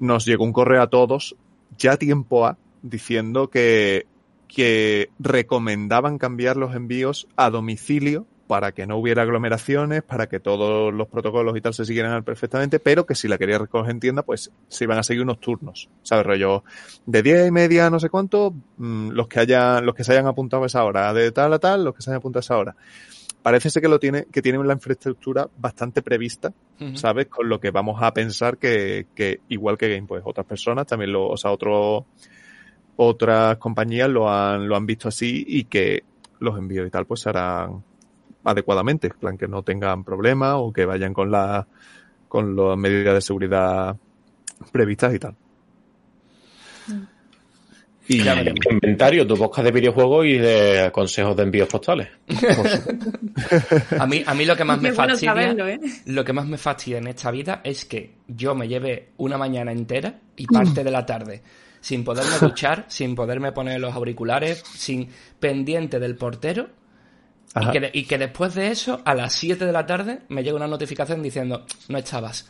nos 0.00 0.24
llegó 0.24 0.44
un 0.44 0.52
correo 0.52 0.82
a 0.82 0.90
todos 0.90 1.36
ya 1.78 1.96
tiempo 1.96 2.46
a 2.46 2.58
diciendo 2.82 3.48
que, 3.48 4.06
que 4.48 5.10
recomendaban 5.18 6.18
cambiar 6.18 6.56
los 6.56 6.74
envíos 6.74 7.28
a 7.36 7.50
domicilio 7.50 8.26
para 8.46 8.72
que 8.72 8.86
no 8.86 8.96
hubiera 8.96 9.22
aglomeraciones, 9.22 10.02
para 10.02 10.28
que 10.28 10.40
todos 10.40 10.92
los 10.92 11.08
protocolos 11.08 11.56
y 11.56 11.60
tal 11.60 11.74
se 11.74 11.84
siguieran 11.84 12.22
perfectamente, 12.22 12.78
pero 12.78 13.06
que 13.06 13.14
si 13.14 13.28
la 13.28 13.38
quería 13.38 13.58
recoger 13.58 13.90
en 13.90 14.00
tienda, 14.00 14.22
pues 14.22 14.52
se 14.68 14.84
iban 14.84 14.98
a 14.98 15.02
seguir 15.02 15.22
unos 15.22 15.40
turnos, 15.40 15.88
¿sabes? 16.02 16.26
Rollo 16.26 16.64
de 17.06 17.22
10 17.22 17.48
y 17.48 17.50
media, 17.50 17.90
no 17.90 17.98
sé 17.98 18.08
cuánto, 18.08 18.54
mm, 18.76 19.10
los 19.10 19.28
que 19.28 19.40
hayan, 19.40 19.84
los 19.84 19.94
que 19.94 20.04
se 20.04 20.12
hayan 20.12 20.26
apuntado 20.26 20.62
a 20.62 20.66
esa 20.66 20.84
hora, 20.84 21.12
de 21.12 21.32
tal 21.32 21.52
a 21.52 21.58
tal, 21.58 21.84
los 21.84 21.94
que 21.94 22.02
se 22.02 22.10
hayan 22.10 22.18
apuntado 22.18 22.40
a 22.40 22.46
esa 22.46 22.56
hora. 22.56 22.76
Parece 23.42 23.70
ser 23.70 23.82
que 23.82 23.88
lo 23.88 24.00
tiene, 24.00 24.26
que 24.32 24.42
tienen 24.42 24.66
la 24.66 24.74
infraestructura 24.74 25.48
bastante 25.56 26.02
prevista. 26.02 26.52
¿sabes? 26.94 27.28
Con 27.28 27.48
lo 27.48 27.58
que 27.58 27.70
vamos 27.70 28.02
a 28.02 28.12
pensar 28.12 28.58
que, 28.58 29.06
que 29.14 29.40
igual 29.48 29.78
que 29.78 29.88
Game, 29.88 30.06
pues 30.06 30.22
otras 30.26 30.46
personas 30.46 30.86
también 30.86 31.12
lo, 31.12 31.26
o 31.28 31.36
sea, 31.38 31.50
otro, 31.50 32.04
otras 32.96 33.56
compañías 33.56 34.10
lo 34.10 34.28
han, 34.28 34.68
lo 34.68 34.76
han 34.76 34.84
visto 34.84 35.08
así 35.08 35.44
y 35.46 35.64
que 35.64 36.02
los 36.38 36.58
envíos 36.58 36.86
y 36.86 36.90
tal 36.90 37.06
pues 37.06 37.20
se 37.20 37.30
harán 37.30 37.82
adecuadamente, 38.46 39.08
en 39.08 39.18
plan 39.18 39.36
que 39.36 39.48
no 39.48 39.62
tengan 39.62 40.04
problemas 40.04 40.54
o 40.56 40.72
que 40.72 40.86
vayan 40.86 41.12
con 41.12 41.30
la, 41.30 41.66
con 42.28 42.56
las 42.56 42.78
medidas 42.78 43.14
de 43.14 43.20
seguridad 43.20 43.96
previstas 44.72 45.14
y 45.14 45.18
tal. 45.18 45.34
Y 48.08 48.22
Ya 48.22 48.34
veremos. 48.34 48.60
Tu 48.60 48.72
inventario, 48.72 49.26
tu 49.26 49.36
podcast 49.36 49.64
de 49.64 49.72
videojuegos 49.72 50.26
y 50.26 50.38
de 50.38 50.90
consejos 50.92 51.36
de 51.36 51.42
envíos 51.42 51.68
postales. 51.68 52.08
A 53.98 54.06
mí, 54.06 54.22
a 54.24 54.34
mí 54.34 54.44
lo 54.44 54.56
que 54.56 54.64
más 54.64 54.80
me 54.80 54.92
bueno 54.92 55.10
fastidia, 55.10 55.34
saberlo, 55.34 55.68
¿eh? 55.68 55.80
lo 56.06 56.24
que 56.24 56.32
más 56.32 56.46
me 56.46 56.56
fastidia 56.56 56.98
en 56.98 57.08
esta 57.08 57.30
vida 57.30 57.60
es 57.64 57.84
que 57.84 58.14
yo 58.28 58.54
me 58.54 58.68
lleve 58.68 59.10
una 59.18 59.36
mañana 59.36 59.72
entera 59.72 60.20
y 60.36 60.46
parte 60.46 60.82
de 60.82 60.90
la 60.90 61.04
tarde 61.04 61.42
sin 61.80 62.02
poderme 62.02 62.38
duchar, 62.40 62.86
sin 62.88 63.14
poderme 63.14 63.52
poner 63.52 63.80
los 63.80 63.94
auriculares, 63.94 64.62
sin 64.74 65.08
pendiente 65.38 65.98
del 65.98 66.16
portero 66.16 66.68
y 67.60 67.70
que, 67.70 67.80
de- 67.80 67.90
y 67.92 68.04
que 68.04 68.18
después 68.18 68.54
de 68.54 68.70
eso, 68.70 69.00
a 69.04 69.14
las 69.14 69.32
7 69.34 69.64
de 69.66 69.72
la 69.72 69.86
tarde, 69.86 70.20
me 70.28 70.42
llega 70.42 70.56
una 70.56 70.66
notificación 70.66 71.22
diciendo, 71.22 71.64
no 71.88 71.98
estabas. 71.98 72.48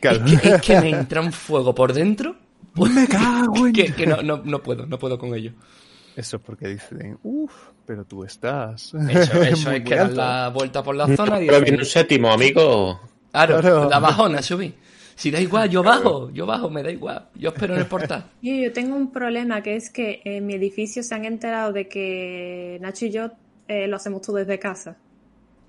Claro. 0.00 0.24
Es, 0.26 0.40
que, 0.40 0.48
es 0.50 0.62
que 0.62 0.80
me 0.80 0.90
entra 1.00 1.20
un 1.20 1.32
fuego 1.32 1.74
por 1.74 1.92
dentro 1.92 2.36
me 2.74 3.06
cago 3.08 3.66
en... 3.66 3.72
que, 3.72 3.94
que 3.94 4.06
no, 4.06 4.20
no, 4.22 4.42
no 4.44 4.62
puedo, 4.62 4.84
no 4.86 4.98
puedo 4.98 5.18
con 5.18 5.34
ello. 5.34 5.52
Eso 6.14 6.36
es 6.36 6.42
porque 6.42 6.68
dicen, 6.68 7.18
uff, 7.22 7.52
pero 7.86 8.04
tú 8.04 8.22
estás. 8.24 8.92
Eso, 8.94 8.98
eso 9.42 9.70
es 9.70 9.82
que 9.84 9.94
dar 9.94 10.04
alto". 10.06 10.16
la 10.16 10.48
vuelta 10.50 10.82
por 10.82 10.94
la 10.96 11.06
zona 11.16 11.40
y 11.40 11.46
Pero 11.46 11.60
viene 11.62 11.78
un 11.78 11.84
séptimo, 11.86 12.30
amigo. 12.30 13.00
Claro, 13.32 13.60
Claro. 13.60 13.88
la 13.90 13.98
bajona, 13.98 14.42
subí. 14.42 14.74
Si 15.14 15.30
da 15.30 15.40
igual, 15.40 15.70
yo 15.70 15.82
bajo, 15.82 16.30
yo 16.30 16.44
bajo, 16.44 16.68
me 16.68 16.82
da 16.82 16.90
igual. 16.90 17.28
Yo 17.34 17.48
espero 17.48 17.72
en 17.74 17.80
el 17.80 17.86
portal. 17.86 18.24
Yo, 18.42 18.52
yo 18.54 18.70
tengo 18.74 18.94
un 18.96 19.10
problema 19.10 19.62
que 19.62 19.76
es 19.76 19.88
que 19.88 20.20
en 20.26 20.44
mi 20.44 20.52
edificio 20.54 21.02
se 21.02 21.14
han 21.14 21.24
enterado 21.24 21.72
de 21.72 21.88
que 21.88 22.76
Nacho 22.82 23.06
y 23.06 23.10
yo 23.10 23.30
eh, 23.68 23.86
lo 23.86 23.96
hacemos 23.96 24.22
todo 24.22 24.36
desde 24.36 24.58
casa. 24.58 24.96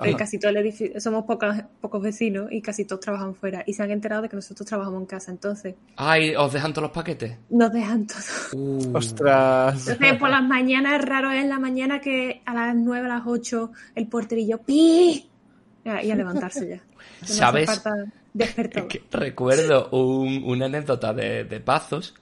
Eh, 0.04 0.16
casi 0.16 0.38
todo 0.38 0.52
el 0.52 0.58
edificio, 0.58 1.02
somos 1.02 1.26
pocas, 1.26 1.64
pocos 1.82 2.04
vecinos 2.04 2.52
y 2.52 2.62
casi 2.62 2.86
todos 2.86 3.00
trabajan 3.00 3.34
fuera. 3.34 3.64
Y 3.66 3.74
se 3.74 3.82
han 3.82 3.90
enterado 3.90 4.22
de 4.22 4.30
que 4.30 4.36
nosotros 4.36 4.68
trabajamos 4.68 5.00
en 5.02 5.08
casa. 5.08 5.32
Entonces, 5.32 5.74
Ay, 5.96 6.36
¿os 6.36 6.54
dejan 6.54 6.72
todos 6.72 6.84
los 6.84 6.92
paquetes? 6.92 7.36
nos 7.50 7.72
dejan 7.74 8.06
todo. 8.06 8.20
Uh, 8.54 8.96
Ostras. 8.96 9.88
Entonces, 9.88 10.20
por 10.20 10.30
las 10.30 10.44
mañanas 10.44 11.00
es 11.00 11.06
raro, 11.06 11.32
es 11.32 11.48
la 11.48 11.58
mañana 11.58 12.00
que 12.00 12.44
a 12.46 12.54
las 12.54 12.76
9, 12.76 13.06
a 13.08 13.10
las 13.10 13.24
8, 13.26 13.72
el 13.96 14.08
porterillo 14.08 14.60
¡pi! 14.60 15.28
Ya, 15.84 16.04
Y 16.04 16.12
a 16.12 16.16
levantarse 16.16 16.68
ya. 16.70 16.76
No 17.22 17.28
¿Sabes? 17.28 17.82
despertador. 18.34 18.88
que 18.90 19.02
recuerdo 19.10 19.90
un- 19.90 20.44
una 20.46 20.68
anécdota 20.68 21.12
de, 21.12 21.44
de 21.46 21.60
Pazos 21.60 22.14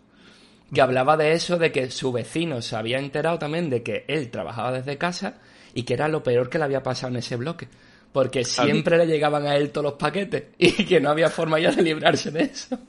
que 0.74 0.82
hablaba 0.82 1.18
de 1.18 1.34
eso, 1.34 1.58
de 1.58 1.74
que 1.74 1.92
su 1.92 2.14
vecino 2.14 2.62
se 2.62 2.78
había 2.78 3.00
enterado 3.00 3.38
también 3.38 3.70
de 3.70 3.84
que 3.84 4.06
él 4.08 4.32
trabajaba 4.32 4.72
desde 4.72 4.98
casa 4.98 5.34
y 5.76 5.84
que 5.84 5.94
era 5.94 6.08
lo 6.08 6.24
peor 6.24 6.50
que 6.50 6.58
le 6.58 6.64
había 6.64 6.82
pasado 6.82 7.12
en 7.12 7.18
ese 7.18 7.36
bloque. 7.36 7.68
Porque 8.12 8.46
siempre 8.46 8.98
le 8.98 9.06
llegaban 9.06 9.46
a 9.46 9.58
él 9.58 9.70
todos 9.72 9.84
los 9.84 9.94
paquetes 9.94 10.46
y 10.58 10.72
que 10.86 11.00
no 11.00 11.10
había 11.12 11.30
forma 11.30 11.60
ya 11.60 11.72
de 11.72 11.84
librarse 11.84 12.32
de 12.32 12.44
eso. 12.44 12.80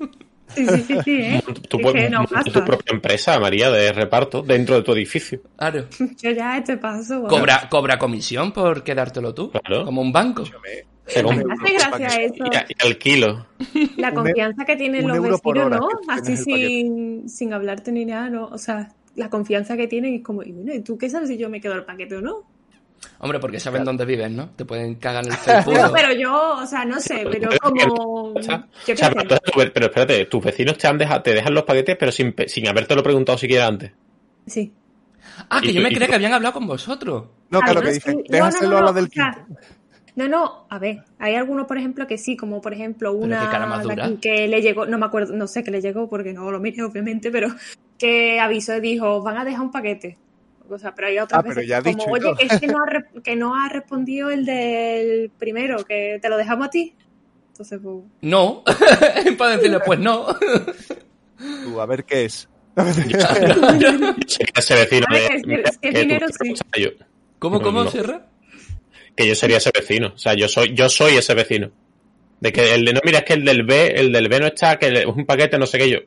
Sí, 0.54 0.64
sí, 0.64 0.82
sí, 0.84 0.98
sí, 1.04 1.20
¿eh? 1.20 1.42
Tú 1.68 1.78
Es 1.78 1.82
puedes 1.82 2.10
no 2.10 2.24
tu 2.24 2.64
propia 2.64 2.92
empresa, 2.94 3.38
María, 3.40 3.68
de 3.68 3.92
reparto 3.92 4.42
dentro 4.42 4.76
de 4.76 4.82
tu 4.82 4.92
edificio. 4.92 5.40
Claro. 5.56 5.86
Yo 6.22 6.30
ya 6.30 6.56
este 6.56 6.76
paso. 6.76 7.20
bueno. 7.22 7.28
Cobra, 7.28 7.68
cobra 7.68 7.98
comisión 7.98 8.52
por 8.52 8.84
quedártelo 8.84 9.34
tú. 9.34 9.50
Claro. 9.50 9.84
Como 9.84 10.00
un 10.00 10.12
banco. 10.12 10.44
Se 11.06 11.22
Me 11.22 11.30
hace 11.30 11.72
gracia 11.74 12.06
eso. 12.22 12.44
y, 12.44 12.48
y 12.48 12.86
al 12.86 12.98
kilo. 12.98 13.46
La 13.96 14.10
Un 14.10 14.14
confianza 14.14 14.64
que 14.64 14.76
tienen 14.76 15.04
un 15.04 15.16
los 15.16 15.22
vecinos, 15.42 15.70
¿no? 15.70 15.88
Así 16.08 16.36
sin, 16.36 17.28
sin 17.28 17.52
hablarte 17.52 17.90
ni 17.90 18.04
nada, 18.04 18.30
¿no? 18.30 18.46
O 18.46 18.58
sea, 18.58 18.92
la 19.16 19.28
confianza 19.30 19.76
que 19.76 19.88
tienen 19.88 20.14
es 20.14 20.22
como, 20.22 20.42
y 20.44 20.52
bueno, 20.52 20.72
¿y 20.74 20.80
tú 20.80 20.96
qué 20.96 21.10
sabes 21.10 21.28
si 21.28 21.36
yo 21.36 21.48
me 21.48 21.60
quedo 21.60 21.74
el 21.74 21.84
paquete 21.84 22.16
o 22.16 22.20
no? 22.20 22.44
Hombre, 23.18 23.38
porque 23.40 23.58
saben 23.60 23.84
dónde 23.84 24.04
vives, 24.04 24.30
¿no? 24.30 24.50
Te 24.50 24.64
pueden 24.64 24.96
cagar 24.96 25.24
en 25.26 25.32
el 25.32 25.38
Pero, 25.44 25.62
felpudo. 25.62 25.92
pero 25.92 26.12
yo, 26.14 26.56
o 26.62 26.66
sea, 26.66 26.84
no 26.84 27.00
sé, 27.00 27.24
pero 27.30 27.50
como... 27.60 28.32
O 28.34 28.42
sea, 28.42 28.66
o 28.92 28.96
sea, 28.96 29.12
pero, 29.72 29.86
espérate, 29.86 30.24
tus 30.26 30.44
vecinos 30.44 30.76
te, 30.78 30.86
han 30.86 30.98
deja- 30.98 31.22
te 31.22 31.32
dejan 31.34 31.54
los 31.54 31.64
paquetes, 31.64 31.96
pero 31.98 32.12
sin, 32.12 32.34
sin 32.46 32.68
habértelo 32.68 33.02
preguntado 33.02 33.38
siquiera 33.38 33.66
antes. 33.66 33.92
Sí. 34.46 34.72
Ah, 35.50 35.60
que 35.60 35.72
yo 35.72 35.80
tú- 35.80 35.82
me 35.82 35.88
creía 35.90 36.06
que 36.08 36.14
habían 36.14 36.32
hablado 36.34 36.54
con 36.54 36.66
vosotros. 36.66 37.24
No, 37.50 37.60
claro 37.60 37.80
que 37.80 37.88
Algunos 37.88 37.94
dicen, 37.94 38.16
sí. 38.18 38.24
Déjaselo 38.28 38.70
no, 38.70 38.76
no, 38.80 38.82
a 38.82 38.86
la 38.86 38.92
del 38.92 39.04
o 39.04 39.08
sea, 39.08 39.44
quinto. 39.46 39.60
No, 40.16 40.28
no, 40.28 40.66
a 40.70 40.78
ver, 40.78 41.02
hay 41.18 41.34
algunos, 41.34 41.66
por 41.66 41.76
ejemplo, 41.76 42.06
que 42.06 42.16
sí, 42.16 42.36
como 42.38 42.62
por 42.62 42.72
ejemplo 42.72 43.12
una 43.12 43.40
qué 43.40 43.46
cara 43.48 43.66
más 43.66 43.78
de 43.82 43.94
dura. 43.94 44.06
aquí 44.06 44.16
que 44.16 44.48
le 44.48 44.62
llegó, 44.62 44.86
no 44.86 44.96
me 44.96 45.04
acuerdo, 45.04 45.34
no 45.36 45.46
sé 45.46 45.62
qué 45.62 45.70
le 45.70 45.82
llegó 45.82 46.08
porque 46.08 46.32
no 46.32 46.50
lo 46.50 46.58
miré, 46.58 46.82
obviamente, 46.84 47.30
pero 47.30 47.48
que 47.98 48.40
avisó 48.40 48.76
y 48.76 48.80
dijo, 48.80 49.22
van 49.22 49.36
a 49.36 49.44
dejar 49.44 49.60
un 49.62 49.70
paquete. 49.70 50.16
O 50.68 50.78
sea, 50.78 50.94
pero 50.94 51.08
hay 51.08 51.18
otras 51.18 51.38
Ah, 51.38 51.42
pero 51.42 51.54
veces 51.56 51.68
ya 51.68 51.82
como, 51.82 51.96
dicho 51.96 52.10
oye, 52.10 52.22
todo". 52.22 52.36
que 52.36 52.46
es 52.46 52.60
que 52.60 52.66
no, 52.66 52.82
ha, 52.82 52.86
re- 52.90 53.22
que 53.22 53.36
no 53.36 53.54
ha 53.54 53.68
respondido 53.68 54.30
el 54.30 54.44
del 54.44 55.30
primero, 55.38 55.84
que 55.84 56.18
te 56.20 56.28
lo 56.28 56.36
dejamos 56.36 56.66
a 56.66 56.70
ti. 56.70 56.94
Entonces, 57.52 57.80
pues, 57.82 57.96
No. 58.20 58.62
Para 59.38 59.56
decirle, 59.56 59.80
pues 59.86 59.98
no. 59.98 60.26
Tú, 61.64 61.80
a 61.80 61.86
ver 61.86 62.04
qué 62.04 62.24
es. 62.26 62.48
Sería 64.26 64.52
ese 64.56 64.74
vecino 64.74 65.06
de. 65.10 65.18
que 65.28 65.36
es- 65.36 65.46
mira, 65.46 65.62
es 65.70 65.78
que 65.78 65.90
que 65.92 66.00
dinero 66.00 66.26
tú- 66.28 66.34
sí. 66.44 66.52
o 66.52 66.56
sea, 66.56 66.66
yo- 66.84 66.90
¿Cómo, 67.38 67.60
cómo, 67.60 67.84
no. 67.84 67.90
Serra? 67.90 68.26
que 69.14 69.26
yo 69.26 69.34
sería 69.34 69.56
ese 69.58 69.70
vecino. 69.74 70.12
O 70.14 70.18
sea, 70.18 70.34
yo 70.34 70.46
soy, 70.48 70.74
yo 70.74 70.88
soy 70.88 71.16
ese 71.16 71.34
vecino. 71.34 71.70
De 72.40 72.52
que 72.52 72.74
el 72.74 72.84
de 72.84 72.92
no, 72.92 73.00
mira, 73.02 73.20
es 73.20 73.24
que 73.24 73.32
el 73.32 73.44
del 73.46 73.62
B, 73.62 73.86
el 73.98 74.12
del 74.12 74.28
B 74.28 74.40
no 74.40 74.46
está, 74.48 74.78
que 74.78 74.88
es 74.88 75.06
un 75.06 75.24
paquete, 75.24 75.58
no 75.58 75.66
sé 75.66 75.78
qué 75.78 75.88
yo. 75.88 75.98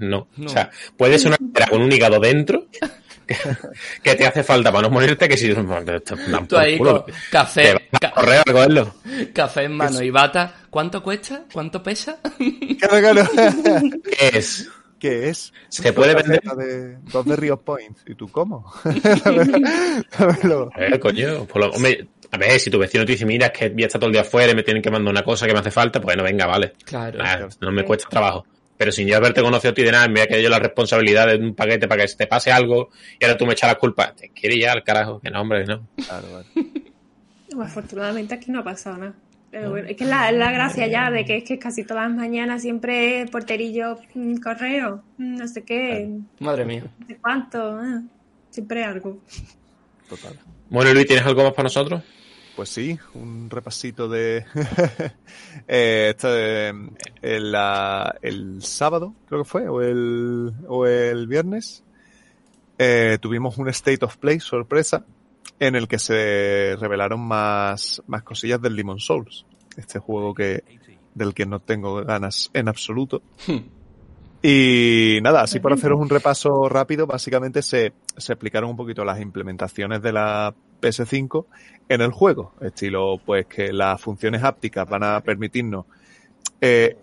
No. 0.00 0.26
No. 0.36 0.46
O 0.46 0.48
sea, 0.48 0.70
puede 0.96 1.16
ser 1.18 1.28
una 1.28 1.66
con 1.68 1.80
un 1.82 1.92
hígado 1.92 2.18
dentro 2.18 2.66
que, 4.02 4.14
te 4.14 4.26
hace 4.26 4.42
falta 4.44 4.70
para 4.70 4.82
no 4.88 4.90
morirte, 4.94 5.28
que 5.28 5.36
si 5.36 5.52
Tú 5.52 6.56
ahí 6.56 6.78
con 6.78 7.04
café, 7.30 7.88
ca- 8.00 8.12
correr 8.12 8.38
a 8.38 8.42
recogerlo. 8.44 8.94
café 9.32 9.64
en 9.64 9.72
mano 9.72 10.00
y 10.02 10.10
bata. 10.10 10.54
¿Cuánto 10.70 11.02
cuesta? 11.02 11.42
¿Cuánto 11.52 11.82
pesa? 11.82 12.18
Claro, 12.78 12.98
claro. 13.00 13.30
¿Qué 14.04 14.38
es? 14.38 14.68
¿Qué 14.98 15.28
es? 15.30 15.52
Se 15.68 15.92
puede 15.92 16.14
vender. 16.14 16.40
De, 16.42 16.98
dos 17.10 17.24
de 17.24 17.36
Rio 17.36 17.58
Point. 17.60 17.96
¿Y 18.06 18.14
tú 18.14 18.28
cómo? 18.28 18.70
Ver, 20.76 21.00
coño, 21.00 21.44
por 21.46 21.62
lo- 21.62 21.70
hombre, 21.70 22.06
a 22.30 22.36
ver, 22.38 22.58
si 22.60 22.70
tu 22.70 22.78
vecino 22.78 23.04
te 23.04 23.12
dice, 23.12 23.24
mira, 23.24 23.46
es 23.46 23.52
que 23.52 23.68
voy 23.70 23.82
a 23.84 23.86
estar 23.86 23.98
todo 23.98 24.08
el 24.08 24.12
día 24.12 24.22
afuera 24.22 24.52
y 24.52 24.54
me 24.54 24.62
tienen 24.62 24.82
que 24.82 24.90
mandar 24.90 25.10
una 25.10 25.22
cosa 25.22 25.46
que 25.46 25.52
me 25.52 25.60
hace 25.60 25.70
falta, 25.70 26.00
pues 26.00 26.16
no, 26.16 26.22
venga, 26.22 26.46
vale. 26.46 26.74
Claro. 26.84 27.48
No 27.60 27.72
me 27.72 27.84
cuesta 27.84 28.08
trabajo. 28.08 28.46
Pero 28.76 28.92
sin 28.92 29.08
yo 29.08 29.16
haberte 29.16 29.42
conocido 29.42 29.70
a 29.70 29.74
ti 29.74 29.82
de 29.82 29.92
nada, 29.92 30.06
me 30.08 30.14
voy 30.14 30.22
a 30.22 30.26
quedar 30.26 30.42
yo 30.42 30.50
la 30.50 30.58
responsabilidad 30.58 31.26
de 31.28 31.36
un 31.36 31.54
paquete 31.54 31.88
para 31.88 32.02
que 32.02 32.08
se 32.08 32.16
te 32.16 32.26
pase 32.26 32.52
algo 32.52 32.90
y 33.18 33.24
ahora 33.24 33.36
tú 33.38 33.46
me 33.46 33.52
echas 33.54 33.70
la 33.70 33.76
culpa. 33.76 34.14
Te 34.14 34.30
quiere 34.30 34.58
ya 34.58 34.72
al 34.72 34.84
carajo, 34.84 35.20
que 35.20 35.30
no, 35.30 35.40
hombre, 35.40 35.64
no. 35.64 35.86
Claro, 36.06 36.26
vale. 36.32 36.46
no, 37.54 37.62
afortunadamente 37.62 38.34
aquí 38.34 38.50
no 38.50 38.60
ha 38.60 38.64
pasado 38.64 38.98
nada. 38.98 39.14
Pero 39.50 39.70
bueno, 39.70 39.88
es 39.88 39.96
que 39.96 40.04
la, 40.04 40.30
la 40.32 40.50
gracia 40.50 40.86
ya 40.86 41.10
de 41.10 41.24
que 41.24 41.38
es 41.38 41.44
que 41.44 41.58
casi 41.58 41.84
todas 41.84 42.08
las 42.08 42.16
mañanas 42.16 42.60
siempre 42.60 43.22
es 43.22 43.30
porterillo, 43.30 43.98
mm, 44.12 44.36
correo, 44.36 45.02
mm, 45.16 45.36
no 45.36 45.48
sé 45.48 45.62
qué, 45.62 46.10
Madre 46.40 46.64
mía. 46.66 46.84
no 46.98 47.06
sé 47.06 47.16
cuánto, 47.16 47.58
ah, 47.80 48.02
siempre 48.50 48.84
algo. 48.84 49.22
Total. 50.08 50.38
Bueno, 50.68 50.92
Luis, 50.92 51.06
¿tienes 51.06 51.24
algo 51.24 51.42
más 51.44 51.52
para 51.52 51.64
nosotros? 51.64 52.02
Pues 52.56 52.70
sí, 52.70 52.98
un 53.14 53.50
repasito 53.50 54.08
de. 54.08 54.44
eh, 55.68 56.08
este, 56.16 56.68
el, 57.20 57.52
la- 57.52 58.16
el 58.22 58.62
sábado, 58.62 59.14
creo 59.28 59.42
que 59.42 59.48
fue, 59.48 59.68
o 59.68 59.82
el, 59.82 60.54
o 60.66 60.86
el 60.86 61.26
viernes, 61.26 61.84
eh, 62.78 63.18
tuvimos 63.20 63.58
un 63.58 63.68
State 63.68 64.02
of 64.06 64.16
Play 64.16 64.40
sorpresa 64.40 65.04
en 65.60 65.76
el 65.76 65.86
que 65.86 65.98
se 65.98 66.76
revelaron 66.80 67.20
más, 67.20 68.02
más 68.06 68.22
cosillas 68.22 68.60
del 68.62 68.74
Demon 68.74 69.00
Souls. 69.00 69.44
Este 69.76 69.98
juego 69.98 70.32
que, 70.32 70.64
del 71.14 71.34
que 71.34 71.44
no 71.44 71.60
tengo 71.60 72.02
ganas 72.04 72.50
en 72.54 72.68
absoluto. 72.68 73.20
Y 74.42 75.18
nada, 75.22 75.42
así 75.42 75.60
por 75.60 75.72
haceros 75.72 76.00
un 76.00 76.08
repaso 76.08 76.68
rápido, 76.68 77.06
básicamente 77.06 77.60
se, 77.62 77.92
se 78.16 78.32
explicaron 78.32 78.70
un 78.70 78.76
poquito 78.76 79.04
las 79.04 79.20
implementaciones 79.20 80.00
de 80.02 80.12
la 80.12 80.54
PS5 80.80 81.46
en 81.88 82.00
el 82.00 82.10
juego. 82.10 82.54
Estilo, 82.60 83.20
pues 83.24 83.46
que 83.46 83.72
las 83.72 84.00
funciones 84.00 84.42
hápticas 84.42 84.88
van 84.88 85.04
a 85.04 85.20
permitirnos, 85.20 85.86
eh, 86.60 86.96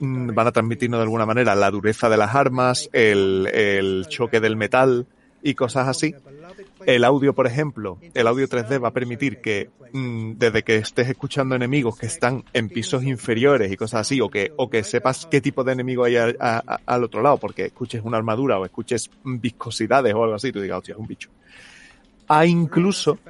mm, 0.00 0.34
van 0.34 0.46
a 0.46 0.52
transmitirnos 0.52 0.98
de 0.98 1.04
alguna 1.04 1.26
manera 1.26 1.54
la 1.54 1.70
dureza 1.70 2.08
de 2.08 2.16
las 2.16 2.34
armas, 2.34 2.88
el, 2.92 3.48
el 3.52 4.06
choque 4.08 4.40
del 4.40 4.56
metal 4.56 5.06
y 5.42 5.54
cosas 5.54 5.88
así. 5.88 6.14
El 6.86 7.04
audio, 7.04 7.34
por 7.34 7.46
ejemplo, 7.46 7.98
el 8.14 8.26
audio 8.26 8.48
3D 8.48 8.82
va 8.82 8.88
a 8.88 8.92
permitir 8.92 9.40
que 9.40 9.70
mm, 9.92 10.32
desde 10.36 10.62
que 10.62 10.76
estés 10.76 11.08
escuchando 11.08 11.54
enemigos 11.54 11.98
que 11.98 12.06
están 12.06 12.44
en 12.52 12.68
pisos 12.68 13.04
inferiores 13.04 13.70
y 13.70 13.76
cosas 13.76 14.02
así, 14.02 14.20
o 14.20 14.28
que, 14.28 14.52
o 14.56 14.70
que 14.70 14.82
sepas 14.84 15.26
qué 15.26 15.40
tipo 15.40 15.64
de 15.64 15.72
enemigo 15.72 16.04
hay 16.04 16.16
al, 16.16 17.04
otro 17.04 17.22
lado, 17.22 17.38
porque 17.38 17.66
escuches 17.66 18.02
una 18.04 18.16
armadura 18.16 18.58
o 18.58 18.64
escuches 18.64 19.10
viscosidades 19.24 20.14
o 20.14 20.22
algo 20.22 20.34
así, 20.34 20.52
tú 20.52 20.60
digas, 20.60 20.78
hostia, 20.78 20.92
es 20.94 20.98
un 20.98 21.06
bicho. 21.06 21.30
Hay 22.34 22.50
incluso 22.50 23.20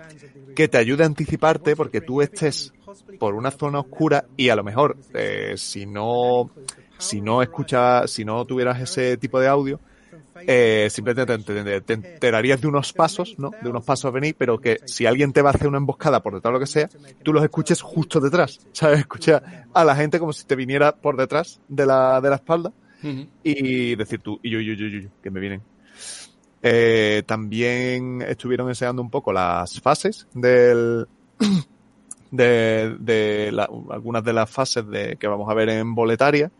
que 0.54 0.68
te 0.68 0.78
ayude 0.78 1.04
a 1.04 1.06
anticiparte 1.06 1.76
porque 1.76 2.02
tú 2.02 2.22
estés 2.22 2.74
por 3.18 3.34
una 3.34 3.50
zona 3.50 3.80
oscura 3.80 4.28
y 4.36 4.50
a 4.50 4.56
lo 4.56 4.64
mejor 4.64 4.98
eh, 5.14 5.54
si 5.56 5.86
no 5.86 6.52
si 6.98 7.20
no 7.22 7.42
escuchas 7.42 8.10
si 8.10 8.24
no 8.24 8.44
tuvieras 8.46 8.80
ese 8.80 9.16
tipo 9.18 9.40
de 9.40 9.48
audio 9.48 9.80
eh, 10.46 10.88
simplemente 10.90 11.38
te, 11.38 11.64
te- 11.64 11.80
te 11.82 11.92
enterarías 11.94 12.60
de 12.60 12.68
unos 12.68 12.92
pasos, 12.94 13.34
¿no? 13.38 13.56
De 13.60 13.70
unos 13.70 13.84
pasos 13.84 14.06
a 14.06 14.10
venir, 14.12 14.36
pero 14.38 14.58
que 14.60 14.80
si 14.86 15.06
alguien 15.06 15.32
te 15.32 15.42
va 15.42 15.50
a 15.50 15.54
hacer 15.54 15.68
una 15.68 15.78
emboscada 15.78 16.22
por 16.22 16.34
detrás 16.34 16.50
o 16.50 16.54
lo 16.54 16.60
que 16.60 16.66
sea, 16.66 16.90
tú 17.22 17.32
los 17.32 17.44
escuches 17.44 17.80
justo 17.82 18.20
detrás, 18.20 18.60
¿sabes? 18.72 19.00
Escucha 19.00 19.42
a 19.72 19.84
la 19.84 19.96
gente 19.96 20.18
como 20.18 20.32
si 20.32 20.44
te 20.46 20.56
viniera 20.56 20.92
por 20.96 21.16
detrás 21.16 21.60
de 21.68 21.86
la, 21.86 22.20
de 22.20 22.30
la 22.30 22.36
espalda 22.36 22.72
y 23.42 23.96
decir 23.96 24.20
tú, 24.22 24.38
y 24.42 24.50
yo, 24.50 24.60
yo, 24.60 24.74
yo, 24.74 24.86
yo, 24.88 25.08
que 25.22 25.30
me 25.30 25.40
vienen. 25.40 25.64
Eh, 26.62 27.24
también 27.26 28.22
estuvieron 28.22 28.68
enseñando 28.68 29.02
un 29.02 29.10
poco 29.10 29.32
las 29.32 29.80
fases 29.80 30.28
del, 30.32 31.08
de, 32.30 32.96
de 33.00 33.66
algunas 33.90 34.22
de 34.22 34.32
las 34.32 34.48
fases 34.48 34.86
de, 34.86 35.16
que 35.16 35.26
vamos 35.26 35.50
a 35.50 35.54
ver 35.54 35.70
en 35.70 35.94
Boletaria, 35.94 36.52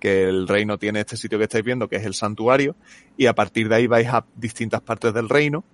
que 0.00 0.24
el 0.24 0.48
reino 0.48 0.78
tiene 0.78 1.00
este 1.00 1.16
sitio 1.16 1.38
que 1.38 1.44
estáis 1.44 1.64
viendo, 1.64 1.88
que 1.88 1.96
es 1.96 2.04
el 2.04 2.14
santuario, 2.14 2.74
y 3.16 3.26
a 3.26 3.34
partir 3.34 3.68
de 3.68 3.76
ahí 3.76 3.86
vais 3.86 4.08
a 4.08 4.24
distintas 4.34 4.80
partes 4.80 5.12
del 5.12 5.28
reino. 5.28 5.64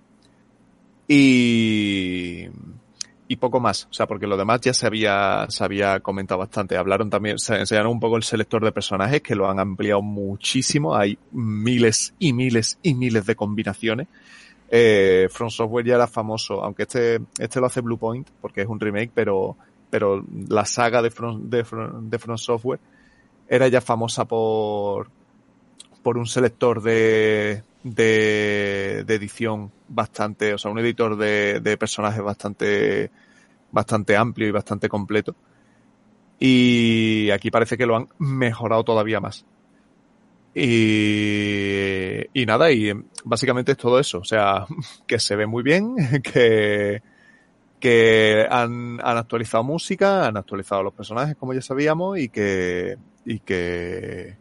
Y, 1.07 2.47
y 3.31 3.35
poco 3.35 3.59
más, 3.59 3.87
o 3.91 3.93
sea, 3.93 4.07
porque 4.07 4.25
lo 4.25 4.35
demás 4.35 4.59
ya 4.61 4.73
se 4.73 4.87
había, 4.87 5.45
se 5.49 5.63
había 5.63 5.99
comentado 5.99 6.39
bastante. 6.39 6.75
Hablaron 6.75 7.11
también, 7.11 7.37
se 7.37 7.55
enseñaron 7.55 7.91
un 7.91 7.99
poco 7.99 8.17
el 8.17 8.23
selector 8.23 8.63
de 8.65 8.71
personajes, 8.71 9.21
que 9.21 9.35
lo 9.35 9.47
han 9.47 9.59
ampliado 9.59 10.01
muchísimo. 10.01 10.95
Hay 10.95 11.17
miles 11.31 12.15
y 12.17 12.33
miles 12.33 12.79
y 12.81 12.95
miles 12.95 13.27
de 13.27 13.35
combinaciones. 13.35 14.07
Eh, 14.71 15.27
From 15.31 15.51
Software 15.51 15.85
ya 15.85 15.95
era 15.95 16.07
famoso, 16.07 16.63
aunque 16.63 16.83
este, 16.83 17.19
este 17.37 17.59
lo 17.59 17.67
hace 17.67 17.81
Bluepoint, 17.81 18.27
porque 18.41 18.61
es 18.61 18.67
un 18.67 18.79
remake, 18.79 19.11
pero, 19.13 19.55
pero 19.91 20.25
la 20.47 20.65
saga 20.65 21.01
de 21.03 21.11
From, 21.11 21.49
de, 21.51 21.63
From- 21.63 22.09
de 22.09 22.17
From 22.17 22.37
Software 22.37 22.79
era 23.47 23.67
ya 23.67 23.79
famosa 23.79 24.25
por, 24.25 25.09
por 26.01 26.17
un 26.17 26.25
selector 26.25 26.81
de, 26.81 27.61
de, 27.83 28.99
edición 29.07 29.71
bastante, 29.87 30.53
o 30.53 30.57
sea, 30.57 30.71
un 30.71 30.79
editor 30.79 31.17
de, 31.17 31.59
de 31.59 31.77
personajes 31.77 32.21
bastante, 32.21 33.11
bastante 33.71 34.17
amplio 34.17 34.47
y 34.47 34.51
bastante 34.51 34.89
completo. 34.89 35.35
Y 36.39 37.29
aquí 37.31 37.51
parece 37.51 37.77
que 37.77 37.85
lo 37.85 37.97
han 37.97 38.07
mejorado 38.17 38.83
todavía 38.83 39.19
más. 39.19 39.45
Y, 40.55 42.21
y 42.33 42.45
nada, 42.45 42.71
y 42.71 42.91
básicamente 43.23 43.73
es 43.73 43.77
todo 43.77 43.99
eso. 43.99 44.19
O 44.19 44.23
sea, 44.23 44.65
que 45.07 45.19
se 45.19 45.35
ve 45.35 45.45
muy 45.45 45.63
bien, 45.63 45.95
que, 46.23 47.01
que 47.79 48.47
han, 48.49 48.99
han 49.01 49.17
actualizado 49.17 49.63
música, 49.63 50.27
han 50.27 50.37
actualizado 50.37 50.83
los 50.83 50.93
personajes, 50.93 51.35
como 51.35 51.53
ya 51.53 51.61
sabíamos, 51.61 52.17
y 52.19 52.29
que, 52.29 52.97
y 53.25 53.39
que, 53.39 54.37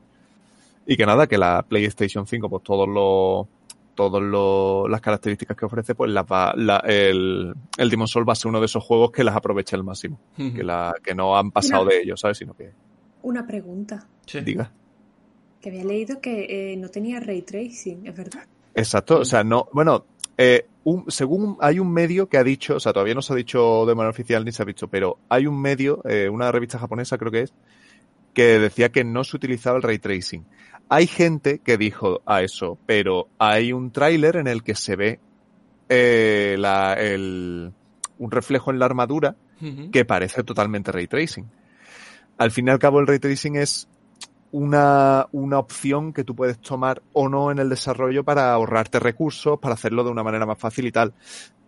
y 0.91 0.97
que 0.97 1.05
nada, 1.05 1.26
que 1.26 1.36
la 1.36 1.62
PlayStation 1.68 2.26
5, 2.26 2.49
pues 2.49 2.62
todos 2.62 2.89
los, 2.89 3.47
todos 3.95 4.22
los, 4.22 4.91
las 4.91 5.03
características 5.03 5.55
que 5.55 5.66
ofrece, 5.66 5.95
pues 5.95 6.11
las 6.11 6.24
va, 6.24 6.55
la, 6.57 6.78
el, 6.78 7.55
el 7.76 7.91
Demon 7.91 8.09
Soul 8.09 8.26
va 8.26 8.32
a 8.32 8.36
ser 8.36 8.49
uno 8.49 8.59
de 8.59 8.64
esos 8.64 8.82
juegos 8.82 9.11
que 9.11 9.22
las 9.22 9.36
aprovecha 9.36 9.76
al 9.76 9.84
máximo. 9.84 10.18
Que 10.34 10.62
la, 10.64 10.95
que 11.05 11.14
no 11.14 11.36
han 11.36 11.51
pasado 11.51 11.84
de 11.84 12.01
ellos, 12.01 12.18
¿sabes? 12.18 12.39
Sino 12.39 12.55
que 12.55 12.72
Una 13.20 13.47
pregunta. 13.47 14.09
Sí. 14.24 14.41
diga. 14.41 14.72
Que 15.61 15.68
había 15.68 15.84
leído 15.84 16.22
que 16.22 16.72
eh, 16.72 16.76
no 16.78 16.89
tenía 16.89 17.20
ray 17.20 17.43
tracing, 17.43 18.07
es 18.07 18.16
verdad. 18.16 18.47
Exacto, 18.74 19.18
o 19.18 19.24
sea, 19.26 19.45
no, 19.45 19.68
bueno, 19.74 20.07
eh, 20.39 20.68
un, 20.84 21.11
según 21.11 21.59
hay 21.61 21.80
un 21.80 21.93
medio 21.93 22.30
que 22.30 22.39
ha 22.39 22.45
dicho, 22.45 22.76
o 22.76 22.80
sea, 22.80 22.95
todavía 22.95 23.14
no 23.14 23.20
se 23.20 23.34
ha 23.34 23.36
dicho 23.36 23.84
de 23.84 23.95
manera 23.95 24.11
oficial 24.11 24.43
ni 24.43 24.53
se 24.53 24.62
ha 24.62 24.64
visto, 24.64 24.89
pero 24.89 25.18
hay 25.28 25.47
un 25.47 25.61
medio, 25.61 26.01
eh, 26.09 26.30
una 26.30 26.51
revista 26.51 26.78
japonesa 26.78 27.18
creo 27.18 27.30
que 27.30 27.43
es, 27.43 27.53
que 28.35 28.59
decía 28.59 28.91
que 28.91 29.05
no 29.05 29.24
se 29.24 29.37
utilizaba 29.37 29.76
el 29.76 29.83
ray 29.83 29.99
tracing. 29.99 30.45
Hay 30.89 31.07
gente 31.07 31.59
que 31.59 31.76
dijo 31.76 32.22
a 32.24 32.43
eso, 32.43 32.79
pero 32.87 33.29
hay 33.39 33.72
un 33.72 33.91
tráiler 33.91 34.37
en 34.37 34.47
el 34.47 34.62
que 34.62 34.74
se 34.74 34.97
ve 34.97 35.20
eh, 35.89 36.57
la, 36.59 36.95
el, 36.95 37.72
un 38.18 38.31
reflejo 38.31 38.70
en 38.70 38.79
la 38.79 38.87
armadura 38.87 39.37
que 39.91 40.05
parece 40.05 40.45
totalmente 40.45 40.93
ray 40.93 41.09
tracing. 41.09 41.45
Al 42.39 42.53
fin 42.53 42.68
y 42.68 42.70
al 42.70 42.79
cabo, 42.79 43.01
el 43.01 43.07
ray 43.07 43.18
tracing 43.18 43.57
es 43.57 43.89
una, 44.53 45.26
una 45.33 45.59
opción 45.59 46.12
que 46.12 46.24
tú 46.24 46.35
puedes 46.35 46.59
tomar 46.59 47.03
o 47.12 47.29
no 47.29 47.51
en 47.51 47.59
el 47.59 47.68
desarrollo 47.68 48.24
para 48.24 48.53
ahorrarte 48.53 49.01
recursos, 49.01 49.59
para 49.59 49.74
hacerlo 49.74 50.05
de 50.05 50.11
una 50.11 50.22
manera 50.22 50.47
más 50.47 50.59
fácil 50.59 50.87
y 50.87 50.93
tal. 50.93 51.12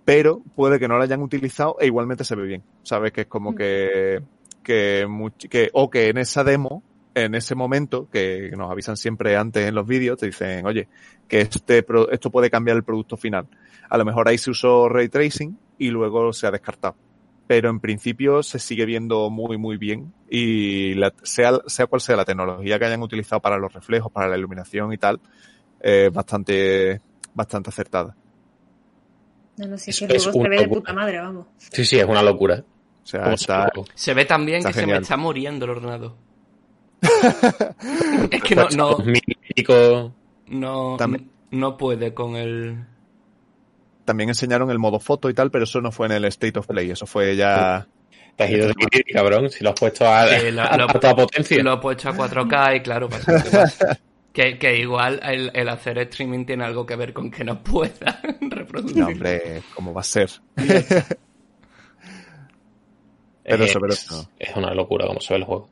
Pero 0.04 0.40
puede 0.54 0.78
que 0.78 0.88
no 0.88 0.96
lo 0.96 1.02
hayan 1.02 1.22
utilizado 1.22 1.76
e 1.80 1.86
igualmente 1.86 2.24
se 2.24 2.36
ve 2.36 2.46
bien. 2.46 2.62
Sabes 2.82 3.12
que 3.12 3.22
es 3.22 3.26
como 3.26 3.54
que, 3.54 4.22
que, 4.62 5.06
o 5.72 5.90
que 5.90 6.08
en 6.08 6.18
esa 6.18 6.44
demo, 6.44 6.82
en 7.14 7.34
ese 7.34 7.54
momento, 7.54 8.08
que 8.10 8.50
nos 8.56 8.70
avisan 8.70 8.96
siempre 8.96 9.36
antes 9.36 9.66
en 9.66 9.74
los 9.74 9.86
vídeos, 9.86 10.18
te 10.18 10.26
dicen, 10.26 10.64
oye, 10.66 10.88
que 11.28 11.40
este, 11.40 11.82
pro- 11.82 12.10
esto 12.10 12.30
puede 12.30 12.50
cambiar 12.50 12.76
el 12.76 12.84
producto 12.84 13.16
final. 13.16 13.46
A 13.88 13.98
lo 13.98 14.04
mejor 14.04 14.28
ahí 14.28 14.38
se 14.38 14.50
usó 14.50 14.88
ray 14.88 15.08
tracing 15.08 15.58
y 15.78 15.88
luego 15.90 16.32
se 16.32 16.46
ha 16.46 16.50
descartado 16.50 16.96
pero 17.46 17.68
en 17.68 17.80
principio 17.80 18.44
se 18.44 18.60
sigue 18.60 18.84
viendo 18.84 19.28
muy 19.28 19.58
muy 19.58 19.76
bien 19.76 20.12
y 20.30 20.94
la- 20.94 21.12
sea, 21.24 21.58
sea 21.66 21.88
cual 21.88 22.00
sea 22.00 22.14
la 22.14 22.24
tecnología 22.24 22.78
que 22.78 22.84
hayan 22.84 23.02
utilizado 23.02 23.40
para 23.40 23.58
los 23.58 23.72
reflejos, 23.72 24.12
para 24.12 24.28
la 24.28 24.38
iluminación 24.38 24.92
y 24.92 24.98
tal, 24.98 25.18
eh, 25.80 26.10
bastante, 26.14 27.00
bastante 27.34 27.70
acertada. 27.70 28.14
No, 29.56 29.66
no 29.66 29.78
sé, 29.78 29.90
Es- 29.90 29.98
que 29.98 30.04
el 30.04 30.12
es 30.12 30.22
se 30.22 30.38
una 30.38 30.48
ve 30.48 30.58
de 30.58 30.68
puta 30.68 30.92
madre, 30.92 31.18
vamos. 31.18 31.46
Sí, 31.56 31.84
sí, 31.84 31.98
es 31.98 32.04
una 32.06 32.22
locura. 32.22 32.62
O 33.18 33.36
sea, 33.36 33.64
está. 33.66 33.72
Se 33.94 34.14
ve 34.14 34.24
tan 34.24 34.44
bien 34.46 34.58
Está 34.58 34.70
que 34.72 34.80
se 34.80 34.86
me 34.86 34.96
está 34.96 35.16
muriendo 35.16 35.64
el 35.64 35.70
ordenador. 35.72 36.14
es 38.30 38.42
que 38.42 38.54
no, 38.54 38.68
no, 38.76 38.96
no, 40.48 40.96
También- 40.98 41.30
no 41.50 41.76
puede 41.76 42.12
con 42.14 42.36
el... 42.36 42.84
también 44.04 44.28
enseñaron 44.30 44.70
el 44.70 44.78
modo 44.78 45.00
foto 45.00 45.28
y 45.30 45.34
tal, 45.34 45.50
pero 45.50 45.64
eso 45.64 45.80
no 45.80 45.90
fue 45.92 46.06
en 46.06 46.12
el 46.12 46.24
State 46.26 46.58
of 46.58 46.66
Play, 46.66 46.90
eso 46.90 47.06
fue 47.06 47.36
ya... 47.36 47.86
Te 48.36 48.44
has 48.44 48.50
ido 48.50 48.68
de 48.68 48.74
vivir, 48.74 49.04
cabrón. 49.12 49.50
Si 49.50 49.62
lo 49.64 49.70
has 49.70 49.78
puesto 49.80 50.06
a, 50.08 50.26
Sí, 50.28 50.50
lo- 50.50 50.62
a 50.70 50.76
lo- 50.76 50.86
toda 50.88 51.14
potencia. 51.16 51.62
Lo 51.62 51.74
he 51.74 51.76
puesto 51.78 52.08
a 52.08 52.14
4K 52.14 52.76
y 52.76 52.80
claro, 52.80 53.08
pasa 53.08 53.32
lo 53.32 53.42
que 53.44 53.50
pasa. 53.50 53.98
Que, 54.32 54.58
que 54.58 54.78
igual 54.78 55.20
el, 55.24 55.50
el 55.52 55.68
hacer 55.68 55.98
streaming 55.98 56.44
tiene 56.46 56.64
algo 56.64 56.86
que 56.86 56.94
ver 56.96 57.12
con 57.12 57.30
que 57.30 57.42
no 57.44 57.62
pueda 57.62 58.20
reproducir. 58.40 58.96
No, 58.98 59.08
hombre, 59.08 59.62
¿cómo 59.74 59.92
va 59.92 60.00
a 60.02 60.04
ser? 60.04 60.30
Pero 63.50 63.64
es, 63.64 63.70
eso, 63.70 63.80
pero 63.80 63.92
eso. 63.92 64.30
es 64.38 64.56
una 64.56 64.72
locura 64.74 65.06
como 65.06 65.20
se 65.20 65.34
ve 65.34 65.40
el 65.40 65.44
juego. 65.44 65.68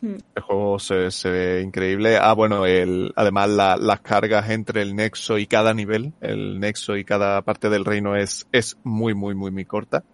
El 0.00 0.42
juego 0.42 0.78
se, 0.78 1.10
se 1.10 1.28
ve 1.30 1.62
increíble. 1.62 2.16
Ah, 2.18 2.32
bueno, 2.32 2.66
el, 2.66 3.12
además 3.16 3.48
la- 3.50 3.76
las 3.76 4.00
cargas 4.00 4.48
entre 4.50 4.82
el 4.82 4.94
nexo 4.94 5.38
y 5.38 5.46
cada 5.48 5.74
nivel, 5.74 6.12
el 6.20 6.60
nexo 6.60 6.96
y 6.96 7.04
cada 7.04 7.42
parte 7.42 7.68
del 7.68 7.84
reino 7.84 8.14
es, 8.14 8.46
es 8.52 8.76
muy, 8.84 9.14
muy, 9.14 9.34
muy, 9.34 9.50
muy 9.50 9.64
corta. 9.64 10.04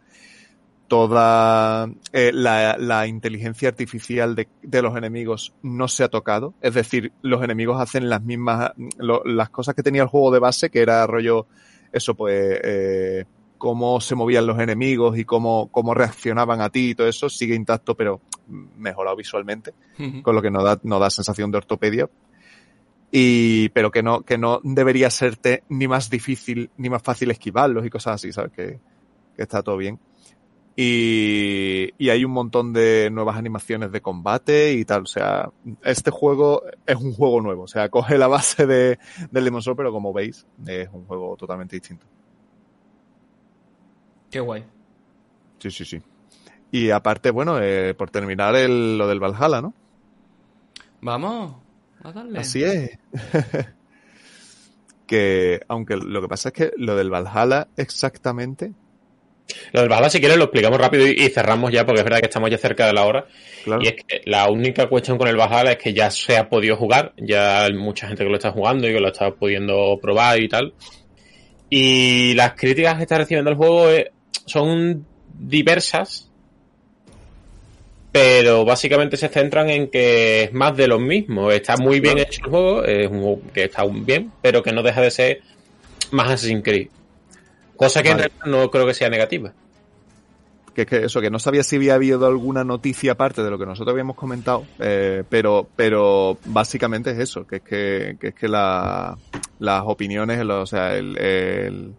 Toda 0.88 1.88
eh, 2.12 2.30
la, 2.32 2.76
la 2.78 3.06
inteligencia 3.06 3.68
artificial 3.70 4.34
de, 4.34 4.48
de 4.62 4.82
los 4.82 4.96
enemigos 4.96 5.54
no 5.62 5.88
se 5.88 6.04
ha 6.04 6.08
tocado. 6.08 6.54
Es 6.60 6.74
decir, 6.74 7.12
los 7.22 7.42
enemigos 7.42 7.80
hacen 7.80 8.08
las 8.10 8.22
mismas, 8.22 8.72
lo- 8.98 9.24
las 9.24 9.48
cosas 9.48 9.74
que 9.74 9.82
tenía 9.82 10.02
el 10.02 10.08
juego 10.08 10.30
de 10.30 10.40
base, 10.40 10.68
que 10.70 10.80
era 10.80 11.06
rollo, 11.06 11.46
eso 11.90 12.14
pues, 12.14 12.60
eh, 12.62 13.24
cómo 13.64 13.98
se 13.98 14.14
movían 14.14 14.46
los 14.46 14.58
enemigos 14.58 15.16
y 15.16 15.24
cómo, 15.24 15.70
cómo 15.72 15.94
reaccionaban 15.94 16.60
a 16.60 16.68
ti 16.68 16.90
y 16.90 16.94
todo 16.94 17.08
eso 17.08 17.30
sigue 17.30 17.54
intacto, 17.54 17.94
pero 17.94 18.20
mejorado 18.76 19.16
visualmente 19.16 19.72
con 20.20 20.34
lo 20.34 20.42
que 20.42 20.50
no 20.50 20.62
da, 20.62 20.78
no 20.82 20.98
da 20.98 21.08
sensación 21.08 21.50
de 21.50 21.56
ortopedia. 21.56 22.10
Y, 23.10 23.70
pero 23.70 23.90
que 23.90 24.02
no, 24.02 24.20
que 24.20 24.36
no 24.36 24.60
debería 24.62 25.08
serte 25.08 25.64
ni 25.70 25.88
más 25.88 26.10
difícil 26.10 26.68
ni 26.76 26.90
más 26.90 27.00
fácil 27.00 27.30
esquivarlos 27.30 27.86
y 27.86 27.88
cosas 27.88 28.16
así, 28.16 28.32
¿sabes? 28.32 28.52
Que, 28.52 28.80
que 29.34 29.42
está 29.42 29.62
todo 29.62 29.78
bien. 29.78 29.98
Y, 30.76 31.88
y 31.96 32.10
hay 32.10 32.22
un 32.22 32.32
montón 32.32 32.74
de 32.74 33.08
nuevas 33.10 33.38
animaciones 33.38 33.92
de 33.92 34.02
combate 34.02 34.74
y 34.74 34.84
tal. 34.84 35.04
O 35.04 35.06
sea, 35.06 35.48
este 35.82 36.10
juego 36.10 36.64
es 36.84 36.96
un 36.96 37.14
juego 37.14 37.40
nuevo. 37.40 37.62
O 37.62 37.68
sea, 37.68 37.88
coge 37.88 38.18
la 38.18 38.26
base 38.28 38.66
de, 38.66 38.98
del 39.30 39.44
Demon 39.44 39.62
Soul, 39.62 39.76
pero 39.76 39.90
como 39.90 40.12
veis, 40.12 40.46
es 40.66 40.90
un 40.92 41.06
juego 41.06 41.34
totalmente 41.38 41.76
distinto. 41.76 42.04
Qué 44.34 44.40
guay. 44.40 44.64
Sí, 45.60 45.70
sí, 45.70 45.84
sí. 45.84 46.02
Y 46.72 46.90
aparte, 46.90 47.30
bueno, 47.30 47.62
eh, 47.62 47.94
por 47.94 48.10
terminar 48.10 48.56
el, 48.56 48.98
lo 48.98 49.06
del 49.06 49.20
Valhalla, 49.20 49.62
¿no? 49.62 49.72
Vamos, 51.02 51.54
a 52.02 52.10
darle. 52.10 52.40
Así 52.40 52.64
es. 52.64 52.98
que, 55.06 55.60
aunque 55.68 55.96
lo 55.96 56.20
que 56.20 56.26
pasa 56.26 56.48
es 56.48 56.52
que 56.52 56.72
lo 56.76 56.96
del 56.96 57.10
Valhalla 57.10 57.68
exactamente, 57.76 58.72
Lo 59.72 59.82
del 59.82 59.88
Valhalla, 59.88 60.10
si 60.10 60.18
quieres, 60.18 60.36
lo 60.36 60.46
explicamos 60.46 60.80
rápido 60.80 61.06
y, 61.06 61.10
y 61.12 61.28
cerramos 61.28 61.70
ya, 61.70 61.86
porque 61.86 62.00
es 62.00 62.04
verdad 62.04 62.18
que 62.18 62.26
estamos 62.26 62.50
ya 62.50 62.58
cerca 62.58 62.88
de 62.88 62.92
la 62.92 63.04
hora. 63.04 63.28
claro, 63.62 63.84
Y 63.84 63.86
es 63.86 63.94
que 63.94 64.22
la 64.24 64.50
única 64.50 64.88
cuestión 64.88 65.16
con 65.16 65.28
el 65.28 65.36
Valhalla 65.36 65.70
es 65.70 65.78
que 65.78 65.94
ya 65.94 66.10
se 66.10 66.36
ha 66.36 66.48
podido 66.48 66.74
jugar, 66.74 67.12
ya 67.18 67.66
hay 67.66 67.74
mucha 67.74 68.08
gente 68.08 68.24
que 68.24 68.30
lo 68.30 68.36
está 68.36 68.50
jugando 68.50 68.88
y 68.88 68.92
que 68.94 68.98
lo 68.98 69.12
está 69.12 69.32
pudiendo 69.32 69.96
probar 70.02 70.40
y 70.40 70.48
tal. 70.48 70.74
Y 71.70 72.34
las 72.34 72.54
críticas 72.54 72.96
que 72.96 73.02
está 73.02 73.18
recibiendo 73.18 73.50
el 73.50 73.56
juego 73.56 73.90
eh, 73.90 74.12
son 74.46 75.04
diversas, 75.38 76.28
pero 78.12 78.64
básicamente 78.64 79.16
se 79.16 79.28
centran 79.28 79.68
en 79.70 79.88
que 79.90 80.44
es 80.44 80.52
más 80.52 80.76
de 80.76 80.86
lo 80.86 80.98
mismo. 81.00 81.50
Está 81.50 81.76
muy 81.76 81.98
bien 82.00 82.18
hecho 82.18 82.42
el 82.44 82.50
juego, 82.50 82.84
es 82.84 83.10
un 83.10 83.20
juego 83.20 83.40
que 83.52 83.64
está 83.64 83.84
bien, 83.86 84.30
pero 84.40 84.62
que 84.62 84.72
no 84.72 84.82
deja 84.82 85.00
de 85.00 85.10
ser 85.10 85.40
más 86.12 86.28
Assassin's 86.30 86.62
Creed. 86.62 86.88
Cosa 87.76 88.02
que 88.02 88.10
en 88.10 88.18
realidad 88.18 88.46
no 88.46 88.70
creo 88.70 88.86
que 88.86 88.94
sea 88.94 89.10
negativa. 89.10 89.52
que 90.74 90.82
es 90.82 90.86
que 90.88 91.04
eso, 91.06 91.20
que 91.20 91.30
no 91.30 91.38
sabía 91.40 91.62
si 91.64 91.76
había 91.76 91.94
habido 91.94 92.26
alguna 92.26 92.62
noticia 92.64 93.12
aparte 93.12 93.42
de 93.42 93.50
lo 93.50 93.58
que 93.58 93.66
nosotros 93.66 93.92
habíamos 93.92 94.14
comentado, 94.16 94.64
eh, 94.78 95.22
pero, 95.28 95.68
pero 95.76 96.38
básicamente 96.46 97.10
es 97.12 97.18
eso, 97.18 97.46
que 97.46 97.56
es 97.56 97.62
que, 97.62 98.16
que 98.20 98.28
es 98.28 98.34
que 98.34 98.46
la, 98.48 99.16
las 99.58 99.82
opiniones, 99.86 100.40
o 100.44 100.66
sea, 100.66 100.96
el, 100.96 101.16
el- 101.18 101.94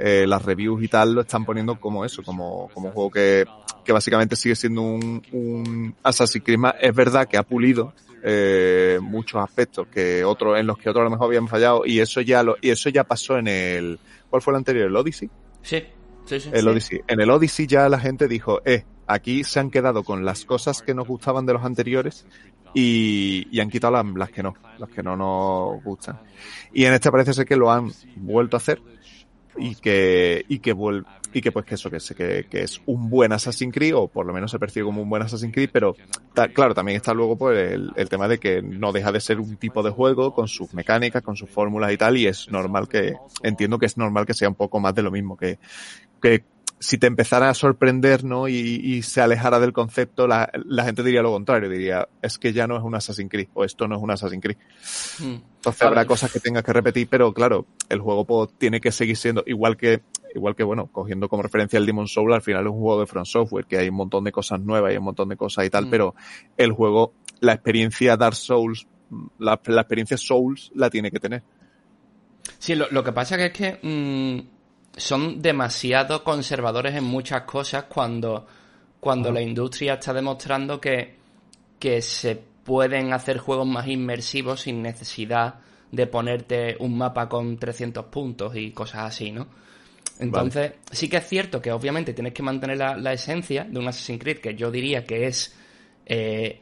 eh, 0.00 0.24
las 0.26 0.42
reviews 0.44 0.82
y 0.82 0.88
tal 0.88 1.14
lo 1.14 1.20
están 1.20 1.44
poniendo 1.44 1.78
como 1.78 2.04
eso, 2.04 2.22
como, 2.22 2.68
como 2.72 2.88
un 2.88 2.94
juego 2.94 3.10
que, 3.10 3.44
que 3.84 3.92
básicamente 3.92 4.34
sigue 4.34 4.56
siendo 4.56 4.80
un, 4.80 5.22
un 5.32 5.94
Assassin's 6.02 6.42
Creed 6.42 6.58
más. 6.58 6.74
Es 6.80 6.94
verdad 6.94 7.28
que 7.28 7.36
ha 7.36 7.42
pulido 7.42 7.92
eh, 8.22 8.98
muchos 9.02 9.42
aspectos 9.42 9.88
que 9.88 10.24
otros, 10.24 10.58
en 10.58 10.66
los 10.66 10.78
que 10.78 10.88
otros 10.88 11.02
a 11.02 11.04
lo 11.04 11.10
mejor 11.10 11.26
habían 11.26 11.48
fallado, 11.48 11.84
y 11.84 12.00
eso 12.00 12.20
ya 12.22 12.42
lo, 12.42 12.56
y 12.60 12.70
eso 12.70 12.88
ya 12.88 13.04
pasó 13.04 13.36
en 13.36 13.46
el, 13.46 13.98
¿cuál 14.30 14.42
fue 14.42 14.52
el 14.52 14.56
anterior? 14.56 14.86
El 14.86 14.96
Odyssey. 14.96 15.28
Sí, 15.62 15.84
sí, 16.24 16.40
sí. 16.40 16.50
El 16.52 16.66
Odyssey. 16.66 17.00
En 17.06 17.20
el 17.20 17.30
Odyssey 17.30 17.66
ya 17.66 17.88
la 17.88 18.00
gente 18.00 18.26
dijo, 18.26 18.62
eh, 18.64 18.84
aquí 19.06 19.44
se 19.44 19.60
han 19.60 19.70
quedado 19.70 20.02
con 20.02 20.24
las 20.24 20.44
cosas 20.44 20.82
que 20.82 20.94
nos 20.94 21.06
gustaban 21.06 21.44
de 21.44 21.52
los 21.52 21.64
anteriores 21.64 22.26
y, 22.72 23.48
y 23.50 23.60
han 23.60 23.68
quitado 23.68 23.92
las, 23.92 24.06
las 24.14 24.30
que 24.30 24.42
no, 24.42 24.54
las 24.78 24.88
que 24.88 25.02
no 25.02 25.16
nos 25.16 25.82
gustan. 25.82 26.20
Y 26.72 26.84
en 26.84 26.92
este 26.92 27.10
parece 27.10 27.34
ser 27.34 27.44
que 27.44 27.56
lo 27.56 27.70
han 27.70 27.90
vuelto 28.16 28.56
a 28.56 28.58
hacer 28.58 28.80
y 29.56 29.74
que, 29.76 30.44
y 30.48 30.58
que 30.60 30.74
vuel- 30.74 31.04
y 31.32 31.40
que 31.40 31.52
pues 31.52 31.64
que 31.64 31.74
eso, 31.76 31.90
que, 31.90 32.00
se- 32.00 32.14
que, 32.14 32.44
es 32.62 32.80
un 32.86 33.08
buen 33.08 33.32
Assassin's 33.32 33.72
Creed, 33.74 33.94
o 33.94 34.08
por 34.08 34.26
lo 34.26 34.32
menos 34.32 34.50
se 34.50 34.58
percibe 34.58 34.86
como 34.86 35.02
un 35.02 35.08
buen 35.08 35.22
Assassin's 35.22 35.52
Creed, 35.52 35.70
pero 35.72 35.94
claro, 36.54 36.74
también 36.74 36.96
está 36.96 37.14
luego 37.14 37.36
pues 37.36 37.72
el, 37.72 37.90
el 37.96 38.08
tema 38.08 38.26
de 38.26 38.38
que 38.38 38.62
no 38.62 38.92
deja 38.92 39.12
de 39.12 39.20
ser 39.20 39.38
un 39.38 39.56
tipo 39.56 39.82
de 39.82 39.90
juego 39.90 40.34
con 40.34 40.48
sus 40.48 40.74
mecánicas, 40.74 41.22
con 41.22 41.36
sus 41.36 41.48
fórmulas 41.50 41.92
y 41.92 41.96
tal, 41.96 42.16
y 42.16 42.26
es 42.26 42.50
normal 42.50 42.88
que, 42.88 43.14
entiendo 43.42 43.78
que 43.78 43.86
es 43.86 43.96
normal 43.96 44.26
que 44.26 44.34
sea 44.34 44.48
un 44.48 44.54
poco 44.56 44.80
más 44.80 44.94
de 44.94 45.02
lo 45.02 45.10
mismo, 45.10 45.36
que, 45.36 45.58
que 46.20 46.44
si 46.82 46.96
te 46.96 47.06
empezara 47.06 47.50
a 47.50 47.54
sorprender, 47.54 48.24
¿no? 48.24 48.48
Y, 48.48 48.54
y 48.54 49.02
se 49.02 49.20
alejara 49.20 49.60
del 49.60 49.74
concepto, 49.74 50.26
la, 50.26 50.50
la 50.64 50.84
gente 50.84 51.02
diría 51.02 51.20
lo 51.20 51.30
contrario, 51.30 51.68
diría, 51.68 52.08
es 52.22 52.38
que 52.38 52.54
ya 52.54 52.66
no 52.66 52.74
es 52.74 52.82
un 52.82 52.94
Assassin's 52.94 53.30
Creed, 53.30 53.48
o 53.52 53.64
esto 53.64 53.86
no 53.86 53.96
es 53.96 54.02
un 54.02 54.10
Assassin's 54.10 54.42
Creed. 54.42 54.56
Mm. 55.18 55.42
Entonces 55.56 55.82
habrá 55.82 56.06
cosas 56.06 56.32
que 56.32 56.40
tengas 56.40 56.64
que 56.64 56.72
repetir, 56.72 57.06
pero 57.06 57.34
claro, 57.34 57.66
el 57.90 58.00
juego 58.00 58.24
pues, 58.24 58.48
tiene 58.56 58.80
que 58.80 58.92
seguir 58.92 59.18
siendo 59.18 59.44
igual 59.46 59.76
que, 59.76 60.00
igual 60.34 60.56
que 60.56 60.62
bueno, 60.64 60.86
cogiendo 60.86 61.28
como 61.28 61.42
referencia 61.42 61.78
el 61.78 61.84
Demon 61.84 62.08
Soul, 62.08 62.32
al 62.32 62.40
final 62.40 62.64
es 62.64 62.72
un 62.72 62.80
juego 62.80 63.00
de 63.00 63.06
From 63.06 63.26
Software, 63.26 63.66
que 63.66 63.76
hay 63.76 63.90
un 63.90 63.96
montón 63.96 64.24
de 64.24 64.32
cosas 64.32 64.58
nuevas 64.58 64.94
y 64.94 64.96
un 64.96 65.04
montón 65.04 65.28
de 65.28 65.36
cosas 65.36 65.66
y 65.66 65.70
tal, 65.70 65.84
Mm. 65.84 65.90
pero 65.90 66.14
el 66.56 66.72
juego, 66.72 67.12
la 67.40 67.52
experiencia 67.52 68.16
Dark 68.16 68.36
Souls, 68.36 68.86
la, 69.38 69.60
la 69.66 69.82
experiencia 69.82 70.16
Souls 70.16 70.72
la 70.74 70.88
tiene 70.88 71.10
que 71.10 71.20
tener. 71.20 71.42
Sí, 72.58 72.74
lo, 72.74 72.86
lo 72.90 73.04
que 73.04 73.12
pasa 73.12 73.36
que 73.36 73.46
es 73.46 73.52
que 73.52 73.78
mm, 73.82 74.59
son 75.00 75.40
demasiado 75.40 76.22
conservadores 76.22 76.94
en 76.94 77.04
muchas 77.04 77.42
cosas 77.42 77.84
cuando, 77.84 78.46
cuando 79.00 79.32
la 79.32 79.40
industria 79.40 79.94
está 79.94 80.12
demostrando 80.12 80.80
que, 80.80 81.16
que 81.78 82.02
se 82.02 82.36
pueden 82.36 83.12
hacer 83.12 83.38
juegos 83.38 83.66
más 83.66 83.88
inmersivos 83.88 84.60
sin 84.60 84.82
necesidad 84.82 85.54
de 85.90 86.06
ponerte 86.06 86.76
un 86.78 86.96
mapa 86.96 87.28
con 87.28 87.56
300 87.56 88.04
puntos 88.06 88.54
y 88.54 88.70
cosas 88.70 89.06
así, 89.06 89.32
¿no? 89.32 89.48
Entonces, 90.20 90.74
sí 90.92 91.08
que 91.08 91.16
es 91.16 91.26
cierto 91.26 91.62
que 91.62 91.72
obviamente 91.72 92.12
tienes 92.12 92.34
que 92.34 92.42
mantener 92.42 92.76
la, 92.76 93.12
esencia 93.12 93.64
de 93.64 93.78
un 93.78 93.88
Assassin's 93.88 94.20
Creed, 94.20 94.38
que 94.38 94.54
yo 94.54 94.70
diría 94.70 95.02
que 95.02 95.26
es 95.26 95.56
eh, 96.04 96.60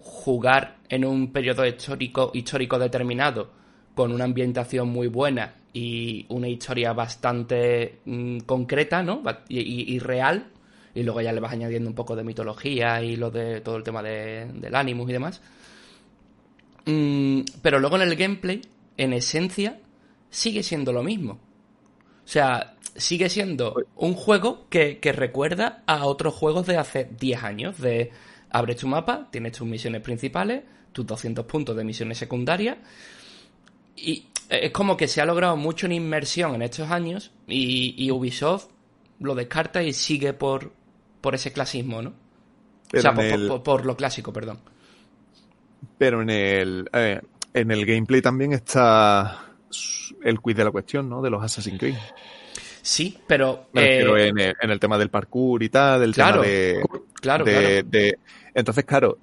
jugar 0.00 0.76
en 0.90 1.06
un 1.06 1.32
periodo 1.32 1.64
histórico, 1.64 2.30
histórico 2.34 2.78
determinado 2.78 3.50
con 3.94 4.12
una 4.12 4.24
ambientación 4.24 4.90
muy 4.90 5.08
buena 5.08 5.54
y 5.72 6.26
una 6.28 6.48
historia 6.48 6.92
bastante 6.92 8.00
mm, 8.04 8.40
concreta, 8.40 9.02
¿no? 9.02 9.22
Y, 9.48 9.98
real. 9.98 10.48
Y 10.94 11.02
luego 11.02 11.20
ya 11.20 11.32
le 11.32 11.40
vas 11.40 11.52
añadiendo 11.52 11.88
un 11.88 11.94
poco 11.94 12.16
de 12.16 12.24
mitología 12.24 13.02
y 13.02 13.16
lo 13.16 13.30
de 13.30 13.60
todo 13.60 13.76
el 13.76 13.84
tema 13.84 14.02
del 14.02 14.74
Animus 14.74 15.10
y 15.10 15.12
demás. 15.12 15.40
Mm, 16.86 17.42
pero 17.62 17.78
luego 17.78 17.96
en 17.96 18.02
el 18.02 18.16
gameplay, 18.16 18.62
en 18.96 19.12
esencia, 19.12 19.80
sigue 20.30 20.62
siendo 20.62 20.92
lo 20.92 21.02
mismo. 21.02 21.34
O 22.24 22.28
sea, 22.32 22.76
sigue 22.96 23.28
siendo 23.28 23.74
un 23.96 24.14
juego 24.14 24.66
que, 24.68 24.98
que 24.98 25.12
recuerda 25.12 25.82
a 25.86 26.06
otros 26.06 26.34
juegos 26.34 26.66
de 26.66 26.76
hace 26.76 27.08
10 27.18 27.42
años. 27.44 27.78
De 27.78 28.10
abres 28.50 28.76
tu 28.78 28.88
mapa, 28.88 29.28
tienes 29.30 29.52
tus 29.52 29.66
misiones 29.66 30.02
principales, 30.02 30.64
tus 30.92 31.06
200 31.06 31.46
puntos 31.46 31.76
de 31.76 31.84
misiones 31.84 32.18
secundarias. 32.18 32.78
Y 33.96 34.26
es 34.50 34.72
como 34.72 34.96
que 34.96 35.06
se 35.06 35.20
ha 35.20 35.24
logrado 35.24 35.56
mucho 35.56 35.86
en 35.86 35.92
inmersión 35.92 36.56
en 36.56 36.62
estos 36.62 36.90
años 36.90 37.30
y, 37.46 38.10
Ubisoft 38.10 38.66
lo 39.20 39.34
descarta 39.34 39.82
y 39.82 39.92
sigue 39.92 40.32
por, 40.32 40.72
por 41.20 41.34
ese 41.34 41.52
clasismo, 41.52 42.02
¿no? 42.02 42.12
o 42.92 43.00
sea, 43.00 43.14
por, 43.62 43.86
lo 43.86 43.96
clásico, 43.96 44.32
perdón. 44.32 44.58
Pero 45.96 46.22
en 46.22 46.30
el, 46.30 46.90
eh, 46.92 47.20
en 47.54 47.70
el 47.70 47.86
gameplay 47.86 48.20
también 48.20 48.52
está 48.52 49.52
el 50.24 50.40
quiz 50.40 50.56
de 50.56 50.64
la 50.64 50.70
cuestión, 50.72 51.08
¿no? 51.08 51.22
De 51.22 51.30
los 51.30 51.42
Assassin's 51.42 51.78
Creed. 51.78 51.94
Sí, 52.82 53.18
pero... 53.26 53.66
Pero 53.72 54.16
eh, 54.16 54.28
en, 54.28 54.70
el, 54.70 54.80
tema 54.80 54.98
del 54.98 55.10
parkour 55.10 55.62
y 55.62 55.68
tal, 55.68 56.00
del 56.00 56.14
tema 56.14 56.38
de... 56.38 56.82
Claro, 57.20 57.44
de, 57.44 58.18
Entonces, 58.54 58.84
claro, 58.84 59.18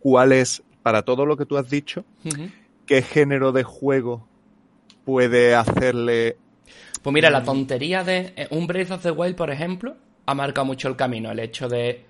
¿cuál 0.00 0.32
es, 0.32 0.62
para 0.82 1.02
todo 1.02 1.26
lo 1.26 1.36
que 1.36 1.46
tú 1.46 1.58
has 1.58 1.68
dicho, 1.70 2.04
qué 2.86 3.02
género 3.02 3.52
de 3.52 3.62
juego 3.62 4.27
puede 5.08 5.54
hacerle. 5.54 6.36
Pues 7.00 7.14
mira, 7.14 7.30
la 7.30 7.42
tontería 7.42 8.04
de 8.04 8.34
eh, 8.36 8.46
un 8.50 8.66
Breath 8.66 8.90
of 8.90 9.02
the 9.02 9.10
Wild, 9.10 9.36
por 9.36 9.50
ejemplo, 9.50 9.96
ha 10.26 10.34
marcado 10.34 10.66
mucho 10.66 10.86
el 10.86 10.96
camino. 10.96 11.30
El 11.30 11.38
hecho 11.38 11.66
de, 11.66 12.04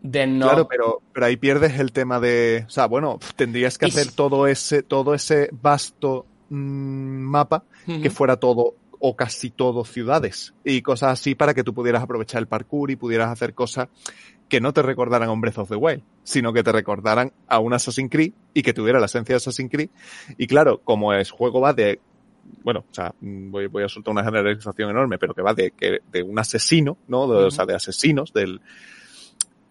de 0.00 0.26
no. 0.26 0.48
Claro, 0.48 0.66
pero, 0.66 1.02
pero 1.12 1.26
ahí 1.26 1.36
pierdes 1.36 1.78
el 1.78 1.92
tema 1.92 2.18
de. 2.18 2.64
O 2.66 2.70
sea, 2.70 2.86
bueno, 2.86 3.20
tendrías 3.36 3.78
que 3.78 3.86
hacer 3.86 4.10
todo 4.10 4.48
ese, 4.48 4.82
todo 4.82 5.14
ese 5.14 5.50
vasto 5.52 6.26
mm, 6.48 6.56
mapa 6.56 7.62
que 7.86 8.10
fuera 8.10 8.36
todo 8.36 8.74
o 8.98 9.14
casi 9.14 9.50
todo 9.50 9.84
ciudades 9.84 10.52
y 10.64 10.82
cosas 10.82 11.12
así 11.12 11.36
para 11.36 11.54
que 11.54 11.62
tú 11.62 11.72
pudieras 11.72 12.02
aprovechar 12.02 12.40
el 12.40 12.48
parkour 12.48 12.90
y 12.90 12.96
pudieras 12.96 13.30
hacer 13.30 13.54
cosas 13.54 13.86
que 14.48 14.60
no 14.60 14.72
te 14.72 14.82
recordaran 14.82 15.28
a 15.28 15.32
un 15.32 15.40
Breath 15.40 15.58
of 15.58 15.68
the 15.68 15.76
Wild, 15.76 16.02
sino 16.24 16.52
que 16.52 16.64
te 16.64 16.72
recordaran 16.72 17.32
a 17.46 17.60
un 17.60 17.72
Assassin's 17.72 18.10
Creed 18.10 18.32
y 18.52 18.62
que 18.62 18.72
tuviera 18.72 18.98
la 18.98 19.06
esencia 19.06 19.34
de 19.34 19.36
Assassin's 19.36 19.70
Creed. 19.70 19.90
Y 20.38 20.48
claro, 20.48 20.80
como 20.82 21.12
el 21.12 21.28
juego 21.30 21.60
va 21.60 21.72
de 21.72 22.00
bueno, 22.62 22.84
o 22.90 22.94
sea, 22.94 23.14
voy, 23.20 23.66
voy, 23.66 23.84
a 23.84 23.88
soltar 23.88 24.12
una 24.12 24.24
generalización 24.24 24.90
enorme, 24.90 25.18
pero 25.18 25.34
que 25.34 25.42
va 25.42 25.54
de, 25.54 25.72
de 26.10 26.22
un 26.22 26.38
asesino, 26.38 26.98
¿no? 27.08 27.22
O 27.22 27.50
sea, 27.50 27.66
de 27.66 27.74
asesinos, 27.74 28.32
del... 28.32 28.60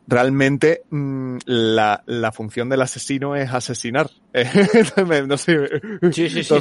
Realmente 0.07 0.81
mm, 0.89 1.37
la, 1.45 2.03
la, 2.07 2.31
función 2.33 2.67
del 2.67 2.81
asesino 2.81 3.35
es 3.35 3.49
asesinar. 3.53 4.09
no 5.27 5.37
sé. 5.37 5.69
Sí, 6.11 6.27
sí, 6.27 6.43
sí, 6.43 6.53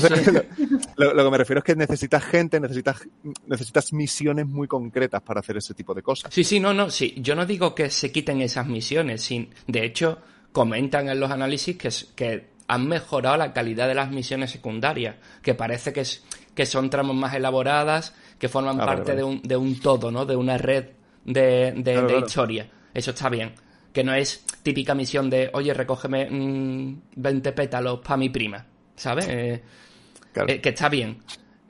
Lo, 0.96 1.14
lo, 1.14 1.24
que 1.24 1.30
me 1.30 1.38
refiero 1.38 1.58
es 1.58 1.64
que 1.64 1.74
necesitas 1.74 2.22
gente, 2.22 2.61
necesitas, 2.61 3.08
necesitas 3.46 3.92
misiones 3.92 4.46
muy 4.46 4.68
concretas 4.68 5.22
para 5.22 5.40
hacer 5.40 5.56
ese 5.56 5.74
tipo 5.74 5.94
de 5.94 6.02
cosas. 6.02 6.32
Sí, 6.32 6.44
sí, 6.44 6.61
no, 6.61 6.74
no, 6.74 6.90
sí. 6.90 7.14
Yo 7.16 7.34
no 7.34 7.44
digo 7.44 7.74
que 7.74 7.90
se 7.90 8.12
quiten 8.12 8.40
esas 8.40 8.68
misiones. 8.68 9.22
Sin, 9.22 9.48
de 9.66 9.84
hecho, 9.84 10.18
comentan 10.52 11.08
en 11.08 11.18
los 11.18 11.30
análisis 11.30 11.76
que, 11.76 11.88
que 12.14 12.50
han 12.70 12.86
mejorado 12.86 13.36
la 13.36 13.52
calidad 13.52 13.88
de 13.88 13.96
las 13.96 14.12
misiones 14.12 14.52
secundarias, 14.52 15.16
que 15.42 15.54
parece 15.54 15.92
que, 15.92 16.02
es, 16.02 16.22
que 16.54 16.64
son 16.66 16.88
tramos 16.88 17.16
más 17.16 17.34
elaboradas, 17.34 18.14
que 18.38 18.48
forman 18.48 18.80
ah, 18.80 18.86
parte 18.86 19.16
De, 19.16 19.24
un, 19.24 19.42
de 19.42 19.56
un 19.56 19.80
todo, 19.80 20.12
¿no? 20.12 20.24
De 20.24 20.36
una 20.36 20.56
red 20.56 20.86
de, 21.24 21.72
de, 21.72 22.18
historia. 22.24 22.70
Eso 22.94 23.10
está 23.10 23.28
bien. 23.28 23.54
Que 23.92 24.04
no 24.04 24.14
es 24.14 24.44
típica 24.62 24.94
misión 24.94 25.28
de, 25.28 25.50
oye, 25.52 25.74
recógeme 25.74 26.28
20 26.30 27.50
mm, 27.50 27.54
pétalos 27.54 27.98
para 27.98 28.16
mi 28.16 28.28
prima, 28.28 28.64
¿sabes? 28.94 29.26
Eh, 29.28 29.62
eh, 30.46 30.60
que 30.60 30.68
está 30.68 30.88
bien. 30.88 31.18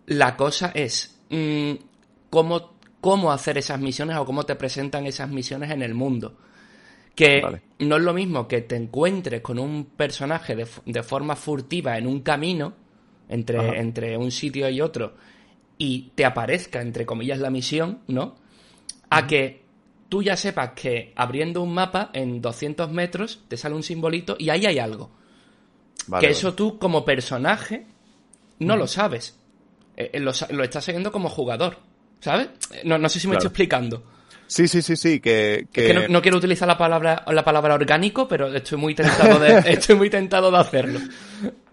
La 0.04 0.36
cosa 0.36 0.70
es 0.74 1.18
mm, 1.30 1.72
cómo, 2.28 2.74
cómo 3.00 3.32
hacer 3.32 3.56
esas 3.56 3.80
misiones 3.80 4.18
o 4.18 4.26
cómo 4.26 4.44
te 4.44 4.54
presentan 4.54 5.06
esas 5.06 5.30
misiones 5.30 5.70
en 5.70 5.80
el 5.80 5.94
mundo. 5.94 6.36
Que 7.14 7.42
no 7.80 7.96
es 7.96 8.02
lo 8.02 8.14
mismo 8.14 8.48
que 8.48 8.62
te 8.62 8.76
encuentres 8.76 9.40
con 9.40 9.58
un 9.58 9.84
personaje 9.84 10.56
de, 10.56 11.02
forma 11.02 11.36
furtiva 11.36 11.98
en 11.98 12.06
un 12.06 12.20
camino, 12.20 12.74
entre, 13.28 13.78
entre 13.78 14.16
un 14.16 14.30
sitio 14.30 14.68
y 14.68 14.80
otro, 14.80 15.14
y 15.76 16.12
te 16.14 16.24
aparezca, 16.24 16.80
entre 16.80 17.06
comillas, 17.06 17.38
la 17.38 17.50
misión, 17.50 18.00
¿no? 18.06 18.36
A 19.10 19.26
que 19.26 19.62
tú 20.10 20.22
ya 20.22 20.36
sepas 20.36 20.72
que 20.72 21.12
abriendo 21.16 21.62
un 21.62 21.72
mapa 21.72 22.10
en 22.12 22.42
200 22.42 22.90
metros 22.90 23.44
te 23.48 23.56
sale 23.56 23.74
un 23.74 23.82
simbolito 23.82 24.36
y 24.38 24.50
ahí 24.50 24.66
hay 24.66 24.78
algo. 24.78 25.10
que 26.20 26.28
eso 26.28 26.54
tú 26.54 26.78
como 26.78 27.04
personaje 27.04 27.86
no 28.58 28.76
lo 28.76 28.86
sabes. 28.86 29.38
Eh, 29.96 30.10
eh, 30.12 30.20
lo, 30.20 30.30
estás 30.30 30.84
siguiendo 30.84 31.10
como 31.10 31.28
jugador. 31.28 31.78
¿Sabes? 32.20 32.50
No, 32.84 32.98
no 32.98 33.08
sé 33.08 33.18
si 33.18 33.28
me 33.28 33.34
estoy 33.34 33.48
explicando. 33.48 34.02
Sí, 34.50 34.66
sí, 34.66 34.82
sí, 34.82 34.96
sí, 34.96 35.20
que... 35.20 35.68
que... 35.72 36.08
no, 36.08 36.20
quiero 36.20 36.36
utilizar 36.36 36.66
la 36.66 36.76
palabra, 36.76 37.24
la 37.28 37.44
palabra 37.44 37.74
orgánico, 37.74 38.26
pero 38.26 38.52
estoy 38.52 38.78
muy 38.78 38.96
tentado 38.96 39.38
de, 39.38 39.58
estoy 39.66 39.94
muy 39.94 40.10
tentado 40.10 40.50
de 40.50 40.58
hacerlo. 40.58 40.98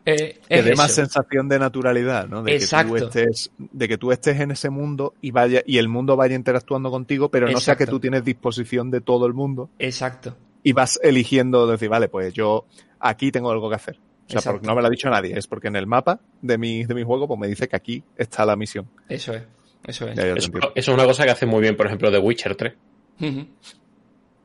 Eh, 0.06 0.40
que 0.48 0.62
dé 0.62 0.76
más 0.76 0.92
sensación 0.92 1.50
de 1.50 1.58
naturalidad, 1.58 2.28
¿no? 2.28 2.44
De 2.44 2.56
Exacto. 2.56 2.94
que 2.94 3.00
tú 3.00 3.06
estés, 3.08 3.52
de 3.58 3.88
que 3.88 3.98
tú 3.98 4.12
estés 4.12 4.40
en 4.40 4.52
ese 4.52 4.70
mundo 4.70 5.16
y 5.22 5.32
vaya, 5.32 5.64
y 5.66 5.80
el 5.80 5.88
mundo 5.88 6.16
vaya 6.16 6.36
interactuando 6.36 6.92
contigo, 6.92 7.30
pero 7.30 7.50
no 7.50 7.60
sea 7.60 7.76
que 7.76 7.88
tú 7.88 8.00
tienes 8.00 8.24
disposición 8.24 8.92
de 8.92 9.02
todo 9.02 9.26
el 9.26 9.34
mundo. 9.34 9.72
Exacto. 9.80 10.38
Y 10.62 10.74
vas 10.74 11.00
eligiendo 11.02 11.66
decir, 11.66 11.90
vale, 11.90 12.10
pues 12.10 12.32
yo 12.36 12.68
aquí 13.00 13.32
tengo 13.32 13.50
algo 13.50 13.70
que 13.70 13.76
hacer. 13.76 14.00
O 14.28 14.40
sea, 14.40 14.52
porque 14.52 14.68
no 14.68 14.76
me 14.76 14.82
lo 14.82 14.88
ha 14.88 14.92
dicho 14.92 15.10
nadie, 15.10 15.36
es 15.36 15.48
porque 15.48 15.70
en 15.70 15.78
el 15.78 15.88
mapa 15.88 16.20
de 16.44 16.60
mi, 16.60 16.86
de 16.86 16.94
mi 16.94 17.02
juego 17.02 17.28
pues 17.28 17.40
me 17.40 17.48
dice 17.48 17.68
que 17.68 17.76
aquí 17.76 18.04
está 18.16 18.46
la 18.46 18.56
misión. 18.56 18.88
Eso 19.10 19.34
es. 19.34 19.42
Eso 19.86 20.08
es. 20.08 20.18
Eso, 20.18 20.52
es 20.76 20.88
una 20.88 21.06
cosa 21.06 21.24
que 21.26 21.32
hace 21.32 21.46
muy 21.46 21.62
bien, 21.62 21.76
por 21.76 21.86
ejemplo, 21.86 22.12
The 22.12 22.20
Witcher 22.20 22.56
3. 22.56 22.74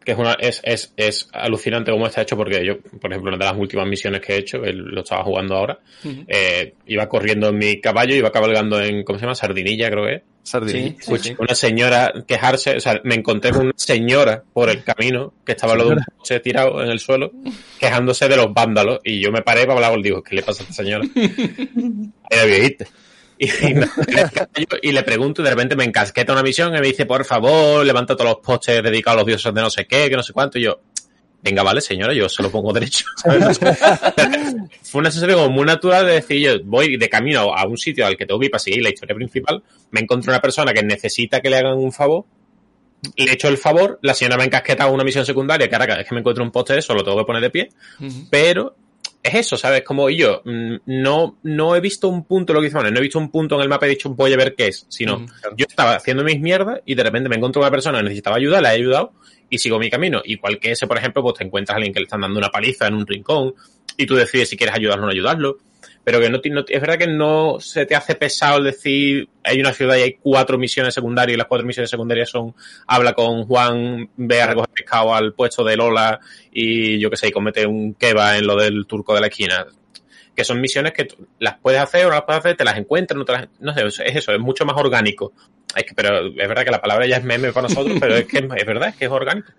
Que 0.04 0.12
es, 0.12 0.18
una, 0.18 0.32
es, 0.32 0.60
es, 0.64 0.92
es, 0.96 1.28
alucinante 1.32 1.92
cómo 1.92 2.06
está 2.06 2.22
hecho, 2.22 2.36
porque 2.36 2.64
yo, 2.64 2.80
por 2.80 3.12
ejemplo, 3.12 3.30
una 3.30 3.38
de 3.38 3.44
las 3.44 3.56
últimas 3.56 3.86
misiones 3.86 4.20
que 4.20 4.34
he 4.34 4.38
hecho, 4.38 4.58
lo 4.58 5.02
estaba 5.02 5.22
jugando 5.22 5.54
ahora, 5.54 5.78
eh, 6.26 6.74
iba 6.86 7.08
corriendo 7.08 7.48
en 7.48 7.58
mi 7.58 7.80
caballo, 7.80 8.14
iba 8.14 8.32
cabalgando 8.32 8.80
en, 8.80 9.04
¿cómo 9.04 9.18
se 9.18 9.26
llama? 9.26 9.36
Sardinilla, 9.36 9.90
creo 9.90 10.06
que 10.06 10.14
es. 10.14 10.22
Sardinilla. 10.42 10.96
Una 11.38 11.54
señora 11.54 12.12
quejarse, 12.26 12.76
o 12.76 12.80
sea, 12.80 13.00
me 13.04 13.14
encontré 13.14 13.52
con 13.52 13.66
una 13.66 13.74
señora 13.76 14.42
por 14.52 14.70
el 14.70 14.82
camino 14.82 15.34
que 15.46 15.52
estaba 15.52 15.76
lo 15.76 15.84
de 15.84 15.90
un 15.90 16.00
coche 16.16 16.40
tirado 16.40 16.82
en 16.82 16.90
el 16.90 16.98
suelo, 16.98 17.30
quejándose 17.78 18.28
de 18.28 18.36
los 18.36 18.52
vándalos, 18.52 18.98
y 19.04 19.20
yo 19.20 19.30
me 19.30 19.42
paré 19.42 19.66
para 19.66 19.86
hablar 19.86 20.02
digo, 20.02 20.20
¿qué 20.20 20.34
le 20.34 20.42
pasa 20.42 20.64
a 20.64 20.66
esta 20.68 20.82
señora? 20.82 21.04
Era 22.30 22.44
viejita. 22.44 22.86
Y, 24.82 24.92
le 24.92 25.02
pregunto 25.02 25.42
y 25.42 25.44
de 25.44 25.50
repente 25.50 25.74
me 25.74 25.84
encasqueta 25.84 26.32
una 26.32 26.42
misión 26.42 26.68
y 26.76 26.80
me 26.80 26.86
dice, 26.86 27.06
por 27.06 27.24
favor, 27.24 27.84
levanta 27.84 28.14
todos 28.14 28.30
los 28.30 28.38
postes 28.38 28.82
dedicados 28.82 29.16
a 29.16 29.20
los 29.20 29.26
dioses 29.26 29.52
de 29.52 29.60
no 29.60 29.70
sé 29.70 29.86
qué, 29.86 30.08
que 30.08 30.16
no 30.16 30.22
sé 30.22 30.32
cuánto. 30.32 30.58
Y 30.60 30.62
yo, 30.62 30.80
venga, 31.42 31.64
vale, 31.64 31.80
señora, 31.80 32.14
yo 32.14 32.28
se 32.28 32.40
lo 32.40 32.50
pongo 32.50 32.72
derecho. 32.72 33.04
Fue 34.82 35.00
una 35.00 35.10
sensación 35.10 35.38
como 35.40 35.50
muy 35.50 35.64
natural 35.64 36.06
de 36.06 36.12
decir, 36.12 36.38
yo 36.38 36.52
voy 36.64 36.96
de 36.96 37.08
camino 37.08 37.52
a 37.52 37.66
un 37.66 37.76
sitio 37.76 38.06
al 38.06 38.16
que 38.16 38.26
tengo 38.26 38.38
que 38.38 38.46
ir 38.46 38.52
para 38.52 38.60
seguir 38.60 38.82
la 38.82 38.90
historia 38.90 39.16
principal, 39.16 39.62
me 39.90 40.00
encuentro 40.00 40.30
una 40.30 40.40
persona 40.40 40.72
que 40.72 40.84
necesita 40.84 41.40
que 41.40 41.50
le 41.50 41.56
hagan 41.56 41.78
un 41.78 41.90
favor, 41.92 42.24
le 43.16 43.30
he 43.30 43.34
hecho 43.34 43.48
el 43.48 43.58
favor, 43.58 43.98
la 44.02 44.14
señora 44.14 44.36
me 44.36 44.44
ha 44.44 44.46
encasquetado 44.46 44.92
una 44.92 45.02
misión 45.02 45.26
secundaria, 45.26 45.68
que 45.68 45.74
ahora 45.74 45.86
cada 45.86 45.98
vez 45.98 46.08
que 46.08 46.14
me 46.14 46.20
encuentro 46.20 46.44
un 46.44 46.52
poste 46.52 46.74
de 46.74 46.78
eso 46.78 46.94
lo 46.94 47.02
tengo 47.02 47.18
que 47.18 47.24
poner 47.24 47.42
de 47.42 47.50
pie, 47.50 47.70
pero 48.30 48.76
es 49.22 49.34
eso, 49.34 49.56
¿sabes? 49.56 49.82
Como 49.82 50.10
yo 50.10 50.42
mm, 50.44 50.76
no, 50.86 51.38
no 51.42 51.76
he 51.76 51.80
visto 51.80 52.08
un 52.08 52.24
punto, 52.24 52.52
lo 52.52 52.60
que 52.60 52.66
dice 52.66 52.78
no 52.78 52.98
he 52.98 53.00
visto 53.00 53.18
un 53.18 53.30
punto 53.30 53.54
en 53.54 53.62
el 53.62 53.68
mapa 53.68 53.86
y 53.86 53.90
he 53.90 53.94
dicho, 53.94 54.10
voy 54.10 54.32
a 54.32 54.36
ver 54.36 54.54
qué 54.54 54.68
es, 54.68 54.86
sino 54.88 55.24
yo 55.56 55.66
estaba 55.68 55.94
haciendo 55.94 56.24
mis 56.24 56.40
mierdas 56.40 56.80
y 56.84 56.94
de 56.94 57.02
repente 57.02 57.28
me 57.28 57.36
encuentro 57.36 57.60
una 57.60 57.70
persona 57.70 57.98
que 57.98 58.04
necesitaba 58.04 58.36
ayuda, 58.36 58.60
la 58.60 58.72
he 58.72 58.78
ayudado 58.78 59.12
y 59.48 59.58
sigo 59.58 59.78
mi 59.78 59.90
camino. 59.90 60.22
Igual 60.24 60.58
que 60.58 60.72
ese, 60.72 60.86
por 60.86 60.98
ejemplo, 60.98 61.22
pues 61.22 61.34
te 61.34 61.44
encuentras 61.44 61.74
a 61.74 61.76
alguien 61.76 61.92
que 61.92 62.00
le 62.00 62.04
están 62.04 62.22
dando 62.22 62.38
una 62.38 62.48
paliza 62.48 62.86
en 62.88 62.94
un 62.94 63.06
rincón 63.06 63.54
y 63.96 64.06
tú 64.06 64.16
decides 64.16 64.48
si 64.48 64.56
quieres 64.56 64.74
ayudarlo 64.74 65.04
o 65.04 65.06
no 65.06 65.12
ayudarlo. 65.12 65.58
Pero 66.04 66.20
que 66.20 66.28
no, 66.28 66.40
no 66.44 66.64
es 66.66 66.80
verdad 66.80 66.98
que 66.98 67.06
no 67.06 67.58
se 67.60 67.86
te 67.86 67.94
hace 67.94 68.14
pesado 68.14 68.58
el 68.58 68.64
decir 68.64 69.28
hay 69.44 69.60
una 69.60 69.72
ciudad 69.72 69.96
y 69.96 70.02
hay 70.02 70.12
cuatro 70.14 70.58
misiones 70.58 70.94
secundarias 70.94 71.34
y 71.34 71.38
las 71.38 71.46
cuatro 71.46 71.66
misiones 71.66 71.90
secundarias 71.90 72.28
son 72.28 72.54
habla 72.86 73.12
con 73.12 73.44
Juan, 73.44 74.10
ve 74.16 74.42
a 74.42 74.46
recoger 74.48 74.70
pescado 74.70 75.14
al 75.14 75.32
puesto 75.34 75.64
de 75.64 75.76
Lola 75.76 76.20
y 76.52 76.98
yo 76.98 77.10
que 77.10 77.16
sé, 77.16 77.28
y 77.28 77.32
comete 77.32 77.66
un 77.66 77.94
keba 77.94 78.36
en 78.36 78.46
lo 78.46 78.56
del 78.56 78.86
turco 78.86 79.14
de 79.14 79.20
la 79.20 79.26
esquina. 79.28 79.66
Que 80.34 80.44
son 80.44 80.62
misiones 80.62 80.94
que 80.94 81.04
tú 81.04 81.28
las 81.38 81.58
puedes 81.58 81.78
hacer 81.78 82.06
o 82.06 82.08
no 82.08 82.14
las 82.14 82.22
puedes 82.22 82.40
hacer, 82.40 82.56
te 82.56 82.64
las 82.64 82.78
encuentras, 82.78 83.18
no 83.18 83.24
te 83.24 83.32
las, 83.32 83.48
no 83.60 83.74
sé, 83.74 83.84
es 83.86 84.16
eso, 84.16 84.32
es 84.32 84.40
mucho 84.40 84.64
más 84.64 84.76
orgánico. 84.78 85.34
Es 85.76 85.84
que, 85.84 85.94
pero 85.94 86.26
es 86.26 86.48
verdad 86.48 86.64
que 86.64 86.70
la 86.70 86.80
palabra 86.80 87.06
ya 87.06 87.18
es 87.18 87.24
meme 87.24 87.52
para 87.52 87.68
nosotros, 87.68 87.98
pero 88.00 88.16
es 88.16 88.26
que 88.26 88.38
es, 88.38 88.44
es 88.44 88.66
verdad, 88.66 88.88
es 88.88 88.96
que 88.96 89.04
es 89.04 89.10
orgánico. 89.10 89.52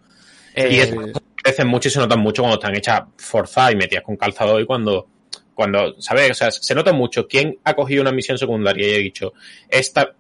Y 0.56 0.62
Eh, 0.62 0.82
es 0.82 0.94
crecen 1.36 1.68
mucho 1.68 1.90
y 1.90 1.92
se 1.92 2.00
notan 2.00 2.20
mucho 2.20 2.42
cuando 2.42 2.56
están 2.56 2.76
hechas 2.76 3.04
forzadas 3.18 3.74
y 3.74 3.76
metidas 3.76 4.04
con 4.04 4.16
calzado 4.16 4.60
y 4.60 4.66
cuando, 4.66 5.08
cuando, 5.54 6.00
¿sabes? 6.02 6.32
O 6.32 6.34
sea, 6.34 6.52
se 6.52 6.76
nota 6.76 6.94
mucho 6.94 7.28
quién 7.28 7.60
ha 7.64 7.74
cogido 7.74 8.02
una 8.02 8.12
misión 8.12 8.38
secundaria 8.38 8.88
y 8.88 8.96
ha 8.96 9.00
dicho, 9.00 9.34
esta, 9.70 10.16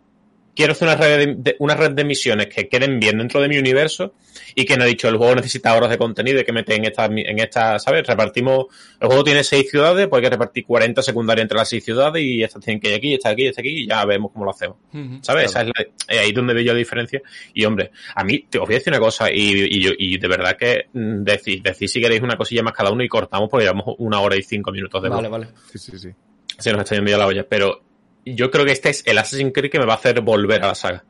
quiero 0.56 0.74
hacer 0.74 0.88
una 0.88 0.98
red 0.98 1.18
de, 1.18 1.36
de- 1.38 1.56
una 1.60 1.76
red 1.76 1.92
de 1.92 2.04
misiones 2.04 2.48
que 2.48 2.68
queden 2.68 3.00
bien 3.00 3.18
dentro 3.18 3.42
de 3.42 3.48
mi 3.48 3.58
universo 3.58 4.14
y 4.56 4.66
que 4.66 4.78
no 4.78 4.84
ha 4.84 4.88
dicho, 4.88 5.08
el 5.10 5.18
juego 5.18 5.36
necesita 5.36 5.76
horas 5.76 5.90
de 5.90 5.98
contenido 5.98 6.40
y 6.40 6.44
que 6.44 6.52
mete 6.52 6.76
en 6.76 6.86
esta, 6.86 7.06
en 7.06 7.40
esta, 7.40 7.80
¿sabes? 7.80 8.06
Repartimos, 8.06 8.66
el 9.00 9.08
juego 9.08 9.24
tiene 9.24 9.44
seis 9.44 9.70
ciudades, 9.70 10.08
pues 10.08 10.20
hay 10.20 10.24
que 10.26 10.30
repartir 10.30 10.66
40 10.66 11.02
secundarias 11.02 11.44
entre 11.44 11.58
las 11.58 11.70
seis 11.70 11.84
ciudades 11.84 12.22
y 12.24 12.44
estas 12.44 12.64
tienen 12.64 12.80
que 12.80 12.90
ir 12.90 12.96
aquí, 12.96 13.14
esta 13.14 13.30
aquí, 13.30 13.48
esta 13.48 13.62
aquí 13.62 13.70
y 13.84 13.88
ya 13.88 14.06
vemos 14.06 14.32
cómo 14.32 14.46
lo 14.46 14.52
hacemos. 14.52 14.78
¿Sabes? 15.22 15.46
Esa 15.46 15.62
es 15.62 15.68
la- 15.68 16.16
eh, 16.16 16.20
ahí 16.20 16.32
donde 16.32 16.54
veo 16.54 16.64
yo 16.64 16.74
la 16.74 16.80
diferencia. 16.80 17.22
Y 17.54 17.66
hombre, 17.66 17.92
a 18.16 18.24
mí 18.24 18.46
te 18.50 18.60
os 18.60 18.66
voy 18.66 18.76
a 18.76 18.78
decir 18.78 18.92
una 18.94 19.00
cosa, 19.00 19.32
y, 19.32 19.38
y, 19.70 19.82
yo- 19.82 19.92
y 19.98 20.18
de 20.18 20.28
verdad 20.28 20.56
que 20.58 20.86
mm, 20.94 21.24
decís, 21.24 21.64
decís 21.64 21.92
si 21.92 22.00
queréis 22.02 22.22
una 22.22 22.38
cosilla 22.38 22.62
más 22.64 22.74
cada 22.74 22.92
uno 22.92 23.04
y 23.04 23.08
cortamos 23.08 23.50
porque 23.50 23.64
llevamos 23.66 23.96
una 23.98 24.20
hora 24.20 24.36
y 24.36 24.44
cinco 24.44 24.72
minutos 24.72 25.02
de 25.02 25.10
Vale, 25.10 25.30
vale. 25.30 25.48
Sí, 25.72 25.80
sí, 25.80 25.98
sí. 25.98 26.10
Se 26.60 26.72
nos 26.72 26.82
está 26.82 26.96
yendo 26.96 27.10
ya 27.12 27.18
la 27.18 27.26
olla. 27.28 27.46
Pero 27.50 27.82
yo 28.26 28.50
creo 28.52 28.66
que 28.66 28.72
este 28.72 28.90
es 28.90 29.04
el 29.06 29.18
Assassin's 29.18 29.52
Creed 29.54 29.72
que 29.72 29.80
me 29.80 29.86
va 29.86 29.94
a 29.94 29.98
hacer 29.98 30.22
volver 30.22 30.64
a 30.64 30.68
la 30.68 30.76
saga. 30.76 31.04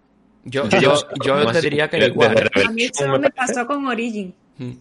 Yo, 0.45 0.67
Yo 0.67 0.93
yo, 1.23 1.51
te 1.51 1.61
diría 1.61 1.89
que 1.89 1.97
igual. 2.05 2.37
¿eh? 2.37 2.61
A 2.65 2.71
mí 2.71 2.83
eso 2.83 3.07
me 3.17 3.29
pasó 3.29 3.65
con 3.65 3.85
Origin. 3.87 4.33
Mm. 4.57 4.71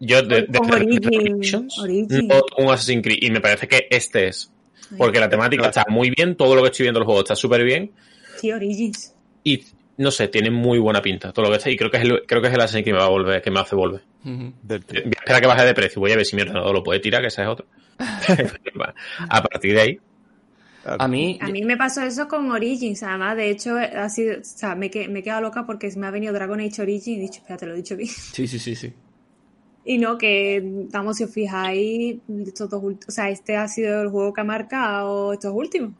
Yo 0.00 0.22
de, 0.22 0.42
de- 0.42 0.58
Con 0.58 0.68
de- 0.70 0.76
Origin, 0.76 1.66
Origin. 1.80 2.28
no 2.28 2.40
un 2.58 2.72
Assassin's 2.72 3.02
Creed. 3.02 3.18
Y 3.20 3.30
me 3.30 3.40
parece 3.40 3.68
que 3.68 3.86
este 3.90 4.28
es. 4.28 4.50
Porque 4.96 5.20
la 5.20 5.28
temática 5.28 5.68
está 5.68 5.84
muy 5.88 6.10
bien, 6.10 6.34
todo 6.36 6.54
lo 6.54 6.62
que 6.62 6.68
estoy 6.68 6.84
viendo 6.84 7.00
del 7.00 7.04
juego 7.06 7.20
está 7.20 7.34
súper 7.36 7.62
bien. 7.64 7.92
Sí, 8.36 8.50
Origins. 8.52 9.14
Y 9.44 9.64
no 9.98 10.10
sé, 10.10 10.28
tiene 10.28 10.50
muy 10.50 10.78
buena 10.78 11.00
pinta 11.02 11.32
todo 11.32 11.44
lo 11.46 11.50
que 11.50 11.58
está. 11.58 11.70
Y 11.70 11.76
creo 11.76 11.90
que 11.90 11.98
es 11.98 12.02
el, 12.04 12.22
creo 12.26 12.40
que 12.42 12.48
es 12.48 12.54
el 12.54 12.60
Assassin's 12.60 12.84
que 12.84 12.92
me 12.92 12.98
va 12.98 13.04
a 13.04 13.08
volver, 13.10 13.40
que 13.42 13.50
me 13.50 13.60
hace 13.60 13.76
volver. 13.76 14.02
Ujú. 14.24 14.52
Del 14.62 14.80
Voy 14.80 14.86
tío. 14.86 15.02
a 15.04 15.08
esperar 15.08 15.36
a 15.36 15.40
que 15.40 15.46
baje 15.46 15.64
de 15.66 15.74
precio. 15.74 16.00
Voy 16.00 16.12
a 16.12 16.16
ver 16.16 16.24
si 16.26 16.36
mi 16.36 16.42
ordenador 16.42 16.72
lo 16.74 16.82
puede 16.82 17.00
tirar, 17.00 17.20
que 17.20 17.28
esa 17.28 17.42
es 17.42 17.48
otra. 17.48 17.66
a 19.28 19.42
partir 19.42 19.74
de 19.74 19.80
ahí. 19.80 19.98
A 20.84 21.06
mí, 21.08 21.38
A 21.40 21.48
mí 21.48 21.62
me 21.62 21.76
pasó 21.76 22.02
eso 22.02 22.26
con 22.28 22.50
Origins, 22.50 23.02
además, 23.02 23.36
de 23.36 23.50
hecho, 23.50 23.76
ha 23.76 24.08
sido, 24.08 24.40
o 24.40 24.44
sea, 24.44 24.74
me, 24.74 24.90
que- 24.90 25.08
me 25.08 25.20
he 25.20 25.22
quedado 25.22 25.40
loca 25.42 25.64
porque 25.64 25.90
me 25.96 26.06
ha 26.06 26.10
venido 26.10 26.32
Dragon 26.32 26.58
Age 26.60 26.82
Origin 26.82 27.14
y 27.14 27.18
he 27.18 27.20
dicho, 27.22 27.38
espérate, 27.40 27.66
lo 27.66 27.74
he 27.74 27.76
dicho 27.76 27.96
bien. 27.96 28.08
sí, 28.10 28.46
sí, 28.46 28.58
sí, 28.58 28.74
sí. 28.74 28.92
Y 29.84 29.98
no, 29.98 30.16
que, 30.16 30.62
vamos, 30.92 31.16
si 31.16 31.24
os 31.24 31.30
fijáis, 31.32 32.18
estos 32.46 32.70
dos 32.70 32.84
o 32.84 33.10
sea, 33.10 33.30
este 33.30 33.56
ha 33.56 33.66
sido 33.66 34.02
el 34.02 34.10
juego 34.10 34.32
que 34.32 34.40
ha 34.40 34.44
marcado 34.44 35.32
estos 35.32 35.52
últimos, 35.52 35.92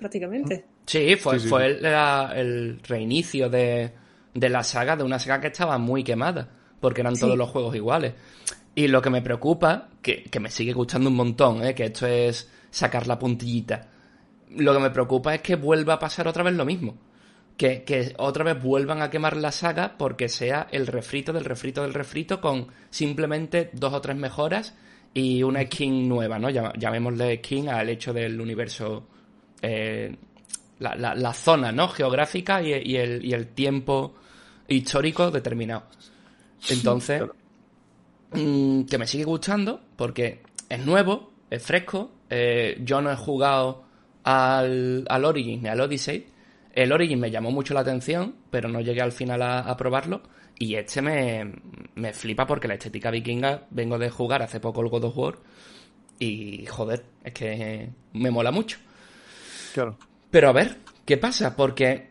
prácticamente. 0.00 0.64
Sí, 0.86 1.14
fue, 1.16 1.34
Sí, 1.38 1.44
sí, 1.44 1.48
fue. 1.48 1.66
El, 1.66 2.80
reinicio 2.82 3.48
de, 3.48 3.92
de 4.34 4.48
la 4.48 4.64
saga, 4.64 4.96
de 4.96 5.04
una 5.04 5.20
saga 5.20 5.40
que 5.40 5.46
estaba 5.46 5.78
muy 5.78 6.02
quemada, 6.02 6.48
porque 6.80 7.02
eran 7.02 7.14
Sí. 7.14 7.20
todos 7.20 7.38
los 7.38 7.48
juegos 7.50 7.76
iguales. 7.76 8.14
Y 8.74 8.88
lo 8.88 9.00
que 9.00 9.10
me 9.10 9.22
preocupa, 9.22 9.88
que, 10.02 10.24
que 10.24 10.40
me 10.40 10.50
sigue 10.50 10.72
gustando 10.72 11.08
un 11.08 11.14
montón, 11.16 11.62
¿eh? 11.64 11.72
que 11.74 11.84
esto 11.84 12.08
es 12.08 12.50
sacar 12.70 13.06
la 13.06 13.16
puntillita, 13.18 13.89
lo 14.56 14.72
que 14.72 14.78
me 14.80 14.90
preocupa 14.90 15.34
es 15.34 15.42
que 15.42 15.56
vuelva 15.56 15.94
a 15.94 15.98
pasar 15.98 16.26
otra 16.28 16.42
vez 16.42 16.54
lo 16.54 16.64
mismo. 16.64 16.96
Que, 17.56 17.82
que 17.84 18.14
otra 18.16 18.42
vez 18.42 18.62
vuelvan 18.62 19.02
a 19.02 19.10
quemar 19.10 19.36
la 19.36 19.52
saga 19.52 19.96
porque 19.98 20.28
sea 20.30 20.66
el 20.70 20.86
refrito 20.86 21.32
del 21.32 21.44
refrito 21.44 21.82
del 21.82 21.92
refrito 21.92 22.40
con 22.40 22.68
simplemente 22.88 23.68
dos 23.74 23.92
o 23.92 24.00
tres 24.00 24.16
mejoras 24.16 24.74
y 25.12 25.42
una 25.42 25.62
skin 25.64 26.08
nueva, 26.08 26.38
¿no? 26.38 26.48
Llam- 26.48 26.72
Llamémosle 26.78 27.36
skin 27.38 27.68
al 27.68 27.90
hecho 27.90 28.14
del 28.14 28.40
universo 28.40 29.06
eh, 29.60 30.16
la, 30.78 30.94
la- 30.94 31.14
la 31.14 31.34
zona 31.34 31.70
¿no? 31.70 31.88
geográfica 31.88 32.62
y, 32.62 32.72
y 32.72 32.96
el, 32.96 33.22
y 33.24 33.34
el 33.34 33.48
tiempo 33.48 34.14
histórico 34.66 35.30
determinado. 35.30 35.82
Entonces, 36.70 37.24
mm, 38.32 38.82
que 38.84 38.98
me 38.98 39.06
sigue 39.06 39.24
gustando 39.24 39.80
porque 39.96 40.40
es 40.68 40.84
nuevo, 40.86 41.30
es 41.50 41.62
fresco. 41.62 42.10
eh, 42.30 42.78
yo 42.84 43.00
no 43.02 43.10
he 43.10 43.16
jugado 43.16 43.82
al, 44.24 45.04
al 45.08 45.24
Origin 45.24 45.62
ni 45.62 45.68
al 45.68 45.80
Odyssey. 45.80 46.26
El 46.72 46.92
Origin 46.92 47.18
me 47.18 47.30
llamó 47.30 47.50
mucho 47.50 47.74
la 47.74 47.80
atención, 47.80 48.36
pero 48.50 48.68
no 48.68 48.80
llegué 48.80 49.02
al 49.02 49.12
final 49.12 49.42
a, 49.42 49.60
a 49.60 49.76
probarlo. 49.76 50.22
Y 50.58 50.74
este 50.74 51.00
me, 51.02 51.52
me 51.94 52.12
flipa 52.12 52.46
porque 52.46 52.68
la 52.68 52.74
estética 52.74 53.10
vikinga 53.10 53.66
vengo 53.70 53.98
de 53.98 54.10
jugar 54.10 54.42
hace 54.42 54.60
poco 54.60 54.82
el 54.82 54.88
God 54.88 55.04
of 55.04 55.16
War. 55.16 55.34
Y 56.18 56.66
joder, 56.66 57.04
es 57.24 57.32
que 57.32 57.88
me 58.12 58.30
mola 58.30 58.50
mucho. 58.50 58.78
Claro. 59.72 59.96
Pero 60.30 60.50
a 60.50 60.52
ver, 60.52 60.76
¿qué 61.06 61.16
pasa? 61.16 61.56
Porque, 61.56 62.10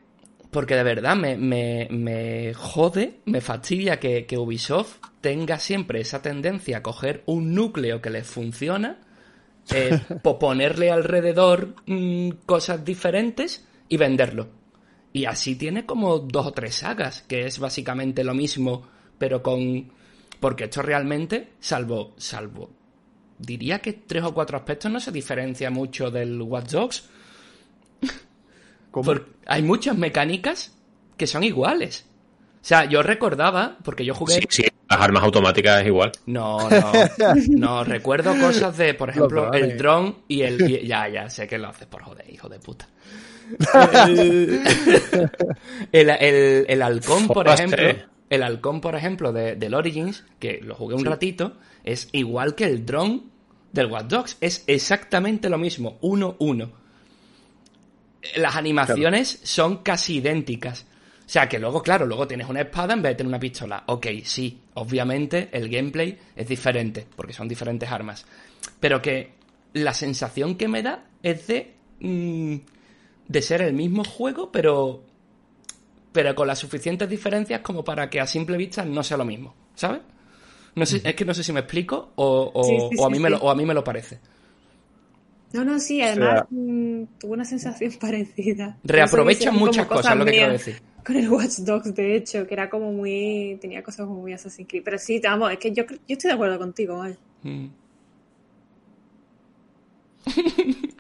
porque 0.50 0.76
de 0.76 0.84
verdad 0.84 1.16
me, 1.16 1.38
me, 1.38 1.88
me 1.92 2.54
jode, 2.56 3.20
me 3.26 3.40
fastidia 3.40 4.00
que, 4.00 4.26
que 4.26 4.38
Ubisoft 4.38 4.98
tenga 5.22 5.60
siempre 5.60 6.02
esa 6.02 6.22
tendencia 6.22 6.78
a 6.78 6.84
coger 6.84 7.24
un 7.28 7.54
núcleo 7.54 8.02
que 8.02 8.10
les 8.10 8.26
funciona, 8.26 9.00
eh, 9.74 10.00
po- 10.24 10.40
ponerle 10.40 10.92
alrededor 10.92 11.76
mm, 11.86 12.30
cosas 12.46 12.84
diferentes 12.84 13.66
y 13.88 13.98
venderlo. 13.98 14.48
Y 15.12 15.26
así 15.26 15.56
tiene 15.56 15.86
como 15.86 16.20
dos 16.20 16.48
o 16.48 16.52
tres 16.52 16.76
sagas, 16.76 17.24
que 17.24 17.46
es 17.46 17.60
básicamente 17.60 18.24
lo 18.24 18.34
mismo, 18.34 18.88
pero 19.18 19.42
con... 19.42 19.92
Porque 20.40 20.66
esto 20.66 20.82
realmente, 20.82 21.54
salvo, 21.60 22.14
salvo, 22.18 22.70
diría 23.38 23.80
que 23.80 23.94
tres 23.94 24.24
o 24.24 24.34
cuatro 24.34 24.58
aspectos 24.58 24.92
no 24.92 25.00
se 25.00 25.12
diferencia 25.12 25.70
mucho 25.70 26.12
del 26.12 26.42
Watch 26.42 26.70
Dogs, 26.72 27.10
hay 29.46 29.62
muchas 29.64 29.98
mecánicas 29.98 30.76
que 31.18 31.28
son 31.28 31.44
iguales. 31.44 32.06
O 32.62 32.66
sea, 32.70 32.86
yo 32.86 33.02
recordaba, 33.02 33.78
porque 33.84 34.04
yo 34.06 34.14
jugué... 34.14 34.36
Sí, 34.36 34.42
sí, 34.50 34.64
las 34.90 35.00
armas 35.02 35.24
automáticas 35.24 35.82
es 35.82 35.88
igual. 35.88 36.12
No, 36.26 36.70
no. 36.70 36.92
No, 37.50 37.84
recuerdo 37.84 38.38
cosas 38.40 38.78
de, 38.78 38.94
por 38.94 39.10
ejemplo, 39.10 39.54
el 39.54 39.78
dron 39.78 40.18
y 40.28 40.42
el... 40.42 40.70
y- 40.70 40.86
ya, 40.88 41.08
ya, 41.08 41.30
sé 41.30 41.48
que 41.48 41.58
lo 41.58 41.70
haces 41.70 41.88
por 41.88 42.04
joder, 42.04 42.30
hijo 42.32 42.50
de 42.50 42.60
puta. 42.60 42.88
el, 44.08 44.62
el, 45.92 46.10
el- 46.10 46.66
el 46.68 46.82
halcón, 46.82 47.28
por 47.28 47.48
ejemplo... 47.48 47.88
El 48.30 48.44
halcón, 48.44 48.80
por 48.80 48.94
ejemplo, 48.96 49.34
de, 49.34 49.56
del 49.56 49.74
Origins, 49.74 50.24
que 50.38 50.60
lo 50.62 50.76
jugué 50.76 50.94
un 50.94 51.04
ratito, 51.04 51.54
es 51.84 52.10
igual 52.12 52.54
que 52.54 52.66
el 52.66 52.86
dron 52.86 53.24
del 53.72 53.88
Watch 53.88 54.06
Dogs. 54.06 54.38
Es 54.40 54.64
exactamente 54.68 55.50
lo 55.50 55.58
mismo, 55.58 55.98
uno, 56.02 56.36
uno. 56.38 56.70
Las 58.36 58.56
animaciones 58.56 59.40
son 59.44 59.78
casi 59.78 60.18
idénticas. 60.18 60.86
O 61.30 61.32
sea 61.32 61.48
que 61.48 61.60
luego, 61.60 61.84
claro, 61.84 62.08
luego 62.08 62.28
tienes 62.28 62.50
una 62.50 62.62
espada 62.62 62.96
en 62.96 63.04
vez 63.04 63.12
de 63.12 63.16
tener 63.18 63.28
una 63.28 63.40
pistola. 63.40 63.84
Ok, 63.86 64.08
sí, 64.24 64.62
obviamente 64.74 65.50
el 65.52 65.70
gameplay 65.70 66.18
es 66.36 66.48
diferente, 66.48 67.06
porque 67.16 67.34
son 67.34 67.48
diferentes 67.48 67.88
armas. 67.88 68.26
Pero 68.80 69.00
que 69.00 69.34
la 69.74 69.94
sensación 69.94 70.56
que 70.56 70.68
me 70.68 70.82
da 70.82 71.04
es 71.22 71.46
de. 71.46 71.76
mm, 72.00 72.56
de 73.28 73.42
ser 73.44 73.62
el 73.62 73.74
mismo 73.74 74.04
juego, 74.04 74.52
pero. 74.52 75.04
pero 76.12 76.34
con 76.34 76.48
las 76.48 76.58
suficientes 76.58 77.08
diferencias 77.08 77.62
como 77.62 77.84
para 77.84 78.10
que 78.10 78.20
a 78.20 78.26
simple 78.26 78.58
vista 78.58 78.84
no 78.84 79.04
sea 79.04 79.18
lo 79.18 79.26
mismo. 79.26 79.54
¿Sabes? 79.76 80.02
No 80.74 80.88
sé, 80.88 81.00
es 81.04 81.14
que 81.14 81.26
no 81.26 81.36
sé 81.36 81.44
si 81.44 81.54
me 81.54 81.60
explico 81.60 82.12
o, 82.16 82.52
o- 82.56 82.64
Sí, 82.66 82.80
sí, 82.90 83.04
o 83.04 83.06
a 83.06 83.10
sí, 83.10 83.14
mí 83.14 83.20
me 83.20 83.30
sí. 83.30 83.36
lo, 83.36 83.38
o 83.42 83.52
a 83.52 83.56
mí 83.56 83.68
me 83.68 83.76
lo 83.76 83.84
parece. 83.84 84.18
No, 85.54 85.64
no, 85.64 85.80
sí, 85.80 86.02
además 86.02 86.46
mm, 86.50 87.04
tuve 87.20 87.34
una 87.34 87.46
sensación 87.46 87.94
parecida. 88.02 88.80
Reaprovechan 88.84 89.56
muchas 89.56 89.86
cosas, 89.86 90.18
lo 90.18 90.26
que 90.26 90.32
quiero 90.32 90.54
decir. 90.54 90.89
Con 91.06 91.16
el 91.16 91.30
Watch 91.30 91.60
Dogs, 91.60 91.94
de 91.96 92.16
hecho, 92.16 92.46
que 92.46 92.54
era 92.54 92.70
como 92.70 92.92
muy. 92.92 93.58
tenía 93.62 93.82
cosas 93.84 94.06
como 94.06 94.22
muy 94.22 94.34
Assassin's 94.34 94.68
Creed. 94.68 94.84
Pero 94.84 94.98
sí, 94.98 95.20
vamos, 95.24 95.52
es 95.52 95.60
que 95.60 95.72
yo, 95.72 95.84
yo 95.88 95.98
estoy 96.08 96.30
de 96.30 96.34
acuerdo 96.36 96.60
contigo, 96.60 96.98
¿vale? 96.98 97.18
Mm. 97.44 97.68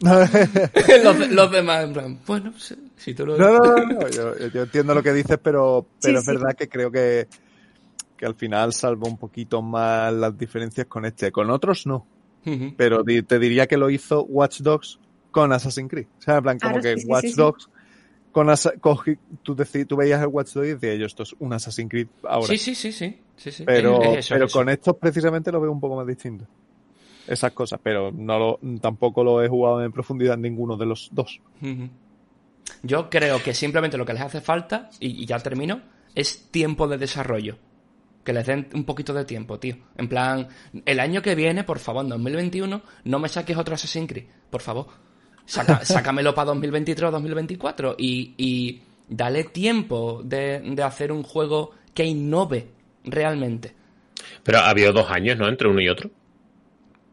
los, 0.00 1.28
los 1.30 1.50
demás, 1.52 1.84
en 1.84 1.92
plan, 1.92 2.18
bueno, 2.26 2.52
si, 2.96 3.14
tú 3.14 3.26
lo 3.26 3.38
No, 3.38 3.58
no, 3.58 3.76
no, 3.76 3.86
no, 3.86 4.08
Yo, 4.08 4.36
yo 4.48 4.62
entiendo 4.62 4.94
lo 4.94 5.02
que 5.02 5.12
dices, 5.12 5.38
pero, 5.42 5.86
pero 6.00 6.14
Sí, 6.14 6.18
es 6.18 6.24
sí. 6.24 6.30
verdad 6.32 6.56
que 6.56 6.68
creo 6.68 6.90
que, 6.90 7.28
que 8.16 8.26
al 8.26 8.34
final 8.34 8.72
salvo 8.72 9.08
un 9.08 9.16
poquito 9.16 9.62
más 9.62 10.12
las 10.12 10.36
diferencias 10.36 10.86
con 10.86 11.04
este. 11.04 11.32
Con 11.32 11.50
otros 11.50 11.86
no, 11.86 12.06
pero 12.76 13.02
te 13.04 13.38
diría 13.38 13.66
que 13.66 13.76
lo 13.76 13.90
hizo 13.90 14.24
Watch 14.24 14.60
Dogs 14.60 14.98
con 15.30 15.52
Assassin's 15.52 15.90
Creed. 15.90 16.06
O 16.18 16.22
sea, 16.22 16.36
en 16.36 16.42
plan, 16.42 16.58
como 16.58 16.80
que 16.80 16.98
sí, 16.98 17.06
Watch 17.06 17.22
sí, 17.22 17.28
sí. 17.30 17.36
Dogs 17.36 17.68
con 18.36 18.50
Asa- 18.50 18.74
cogi- 18.74 19.16
tú, 19.42 19.56
deci- 19.56 19.86
tú 19.86 19.96
veías 19.96 20.20
el 20.20 20.26
Watch 20.28 20.52
Dogs 20.52 20.66
y 20.68 20.72
decías, 20.74 20.98
yo, 20.98 21.06
esto 21.06 21.22
es 21.22 21.34
un 21.38 21.54
Assassin's 21.54 21.88
Creed 21.88 22.08
ahora. 22.28 22.46
Sí, 22.48 22.58
sí, 22.58 22.74
sí, 22.74 22.92
sí. 22.92 23.18
sí, 23.34 23.50
sí. 23.50 23.64
pero 23.64 24.02
Es- 24.02 24.08
es 24.10 24.18
eso, 24.26 24.34
pero 24.34 24.44
eso. 24.44 24.58
con 24.58 24.68
estos 24.68 24.96
precisamente 24.96 25.50
lo 25.50 25.58
veo 25.58 25.72
un 25.72 25.80
poco 25.80 25.96
más 25.96 26.06
distinto. 26.06 26.46
esas 27.26 27.52
cosas, 27.52 27.80
pero 27.82 28.12
no 28.12 28.38
lo, 28.38 28.60
tampoco 28.78 29.24
lo 29.24 29.42
he 29.42 29.48
jugado 29.48 29.82
en 29.82 29.90
profundidad 29.90 30.36
ninguno 30.36 30.76
de 30.76 30.84
los 30.84 31.08
dos. 31.12 31.40
Yo 32.82 33.08
creo 33.10 33.42
que 33.42 33.54
simplemente 33.54 33.96
lo 33.96 34.04
que 34.04 34.12
les 34.12 34.22
hace 34.22 34.40
falta, 34.40 34.90
y, 35.00 35.22
y 35.22 35.26
ya 35.26 35.38
termino, 35.38 35.80
es 36.14 36.48
tiempo 36.50 36.86
de 36.88 36.98
desarrollo. 36.98 37.56
Que 38.22 38.32
les 38.32 38.44
den 38.46 38.68
un 38.74 38.84
poquito 38.84 39.14
de 39.14 39.24
tiempo, 39.24 39.58
tío. 39.58 39.76
En 39.96 40.08
plan, 40.08 40.48
el 40.84 41.00
año 41.00 41.22
que 41.22 41.34
viene, 41.34 41.64
por 41.64 41.78
favor, 41.78 42.02
en 42.04 42.10
2021, 42.10 42.82
no 43.04 43.18
me 43.18 43.28
saques 43.28 43.56
otro 43.56 43.74
Assassin's 43.74 44.08
Creed, 44.08 44.26
por 44.50 44.60
favor. 44.62 44.86
Saca- 45.46 45.84
sácamelo 45.84 46.34
para 46.34 46.46
2023 46.46 47.08
o 47.08 47.10
2024 47.12 47.94
y, 47.98 48.34
y 48.36 48.80
dale 49.08 49.44
tiempo 49.44 50.20
de, 50.24 50.60
de 50.60 50.82
hacer 50.82 51.12
un 51.12 51.22
juego 51.22 51.72
que 51.94 52.04
innove 52.04 52.66
realmente. 53.04 53.72
Pero 54.42 54.58
ha 54.58 54.70
habido 54.70 54.92
dos 54.92 55.10
años, 55.10 55.38
¿no? 55.38 55.48
Entre 55.48 55.68
uno 55.68 55.80
y 55.80 55.88
otro. 55.88 56.10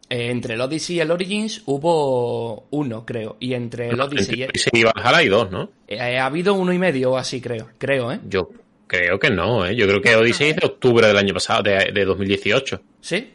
Eh, 0.09 0.29
entre 0.31 0.55
el 0.55 0.61
Odyssey 0.61 0.97
y 0.97 0.99
el 0.99 1.11
Origins 1.11 1.63
hubo 1.65 2.65
uno, 2.71 3.05
creo. 3.05 3.37
Y 3.39 3.53
entre 3.53 3.89
el 3.89 3.99
Odyssey 3.99 4.39
y 4.39 4.79
el... 4.79 4.85
Valhalla 4.85 5.17
hay 5.17 5.29
dos, 5.29 5.49
¿no? 5.51 5.69
Eh, 5.87 6.17
ha 6.19 6.25
habido 6.25 6.53
uno 6.53 6.73
y 6.73 6.77
medio 6.79 7.11
o 7.11 7.17
así, 7.17 7.39
creo. 7.41 7.69
Creo, 7.77 8.11
¿eh? 8.11 8.19
Yo 8.27 8.49
creo 8.87 9.17
que 9.19 9.29
no, 9.29 9.65
¿eh? 9.65 9.75
Yo 9.75 9.87
creo 9.87 10.01
que 10.01 10.15
Odyssey 10.15 10.49
es 10.49 10.55
de 10.57 10.65
octubre 10.65 11.07
del 11.07 11.17
año 11.17 11.33
pasado, 11.33 11.63
de, 11.63 11.91
de 11.93 12.05
2018. 12.05 12.81
¿Sí? 13.01 13.33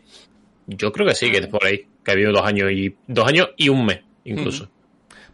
Yo 0.67 0.93
creo 0.93 1.07
que 1.07 1.15
sí, 1.15 1.31
que 1.31 1.39
es 1.39 1.47
por 1.47 1.65
ahí. 1.65 1.87
Que 2.05 2.11
ha 2.11 2.15
habido 2.15 2.33
dos 2.33 2.45
años 2.45 2.71
y 2.73 2.95
dos 3.07 3.27
años 3.27 3.49
y 3.57 3.69
un 3.69 3.85
mes, 3.87 4.01
incluso. 4.25 4.69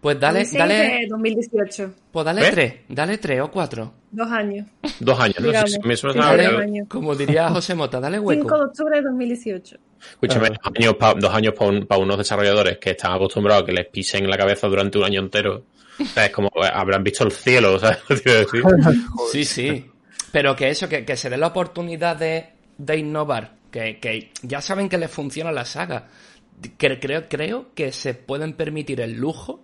Pues 0.04 0.20
dale, 0.20 0.44
dale, 0.52 0.74
de 0.74 1.06
2018. 1.08 1.94
pues 2.12 2.26
dale 2.26 2.42
¿Ves? 2.42 2.50
tres, 2.50 2.74
dale 2.90 3.16
tres 3.16 3.40
o 3.40 3.50
cuatro. 3.50 3.94
Dos 4.10 4.30
años. 4.30 4.66
Dos 5.00 5.18
años, 5.18 5.40
¿no? 5.40 5.50
Me 5.88 5.96
suena 5.96 6.36
dos 6.36 6.60
años. 6.60 6.88
Como 6.90 7.14
diría 7.14 7.48
José 7.54 7.74
Mota, 7.74 8.00
dale 8.00 8.18
5 8.18 8.30
de 8.30 8.36
hueco. 8.42 8.54
octubre 8.54 8.96
de 8.96 9.02
2018. 9.02 9.76
Escúchame, 10.10 10.48
Ah. 10.48 10.58
dos 10.60 10.74
años 10.76 10.94
para 10.98 11.14
dos 11.18 11.34
años 11.34 11.54
para 11.88 12.00
unos 12.02 12.18
desarrolladores 12.18 12.76
que 12.76 12.90
están 12.90 13.12
acostumbrados 13.14 13.62
a 13.62 13.66
que 13.66 13.72
les 13.72 13.86
pisen 13.86 14.28
la 14.28 14.36
cabeza 14.36 14.68
durante 14.68 14.98
un 14.98 15.04
año 15.04 15.20
entero. 15.20 15.64
O 15.98 16.04
sea, 16.04 16.26
es 16.26 16.32
como 16.32 16.48
eh, 16.48 16.68
habrán 16.70 17.02
visto 17.02 17.24
el 17.24 17.32
cielo, 17.32 17.78
¿sabes? 17.80 18.00
decir? 18.08 18.62
Sí, 19.32 19.44
sí. 19.46 19.90
Pero 20.30 20.54
que 20.54 20.68
eso, 20.68 20.86
que, 20.86 21.06
que 21.06 21.16
se 21.16 21.30
dé 21.30 21.38
la 21.38 21.46
oportunidad 21.46 22.14
de, 22.16 22.50
de 22.76 22.96
innovar. 22.98 23.54
Que, 23.70 23.98
que 24.00 24.30
ya 24.42 24.60
saben 24.60 24.90
que 24.90 24.98
les 24.98 25.10
funciona 25.10 25.50
la 25.50 25.64
saga. 25.64 26.08
Que, 26.76 27.00
creo, 27.00 27.24
creo 27.26 27.68
que 27.74 27.90
se 27.90 28.12
pueden 28.12 28.52
permitir 28.52 29.00
el 29.00 29.14
lujo 29.14 29.62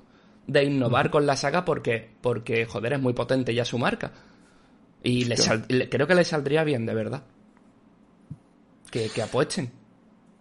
de 0.53 0.65
innovar 0.65 1.11
con 1.11 1.27
la 1.27 1.37
saga 1.37 1.65
porque, 1.65 2.09
porque, 2.21 2.67
joder, 2.67 2.95
es 2.95 3.01
muy 3.01 3.13
potente 3.13 3.55
ya 3.55 3.65
su 3.65 3.79
marca. 3.79 4.13
Y 5.03 5.25
sal- 5.37 5.65
le- 5.69 5.89
creo 5.89 6.07
que 6.07 6.15
les 6.15 6.29
saldría 6.29 6.65
bien, 6.65 6.85
de 6.87 6.95
verdad. 6.95 7.23
Que, 8.91 9.09
que 9.09 9.23
apuesten. 9.23 9.71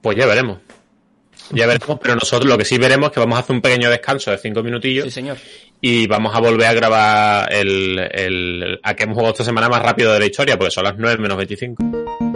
Pues 0.01 0.17
ya 0.17 0.25
veremos. 0.25 0.59
Ya 1.51 1.67
veremos, 1.67 1.99
pero 2.01 2.15
nosotros 2.15 2.49
lo 2.49 2.57
que 2.57 2.65
sí 2.65 2.77
veremos 2.77 3.07
es 3.09 3.13
que 3.13 3.19
vamos 3.21 3.37
a 3.37 3.41
hacer 3.41 3.55
un 3.55 3.61
pequeño 3.61 3.89
descanso 3.89 4.29
de 4.31 4.37
cinco 4.37 4.61
minutillos 4.61 5.05
Sí, 5.05 5.11
señor. 5.11 5.37
y 5.79 6.05
vamos 6.07 6.35
a 6.35 6.39
volver 6.39 6.67
a 6.67 6.73
grabar 6.73 7.53
el, 7.53 7.97
el 8.11 8.79
a 8.83 8.93
que 8.95 9.03
hemos 9.03 9.15
jugado 9.15 9.31
esta 9.33 9.45
semana 9.45 9.69
más 9.69 9.81
rápido 9.81 10.11
de 10.13 10.19
la 10.19 10.25
historia, 10.25 10.57
porque 10.57 10.71
son 10.71 10.83
las 10.83 10.97
9 10.97 11.17
menos 11.21 11.37
25. 11.37 12.28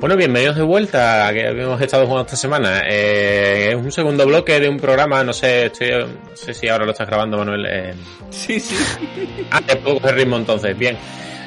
Bueno, 0.00 0.16
bienvenidos 0.16 0.56
de 0.56 0.62
vuelta 0.62 1.26
a 1.26 1.32
que 1.32 1.48
hemos 1.48 1.80
estado 1.80 2.06
jugando 2.06 2.24
esta 2.26 2.36
semana. 2.36 2.82
Eh, 2.86 3.70
es 3.70 3.74
un 3.74 3.90
segundo 3.90 4.24
bloque 4.26 4.60
de 4.60 4.68
un 4.68 4.76
programa, 4.78 5.24
no 5.24 5.32
sé, 5.32 5.66
estoy, 5.66 5.90
no 5.90 6.36
sé 6.36 6.54
si 6.54 6.68
ahora 6.68 6.84
lo 6.84 6.92
estás 6.92 7.08
grabando, 7.08 7.36
Manuel. 7.36 7.66
Eh, 7.68 7.94
Sí, 8.30 8.60
sí. 8.60 8.76
Ah, 9.50 9.60
te 9.60 9.74
puedo 9.76 9.98
coger 9.98 10.14
ritmo 10.14 10.36
entonces, 10.36 10.78
bien. 10.78 10.96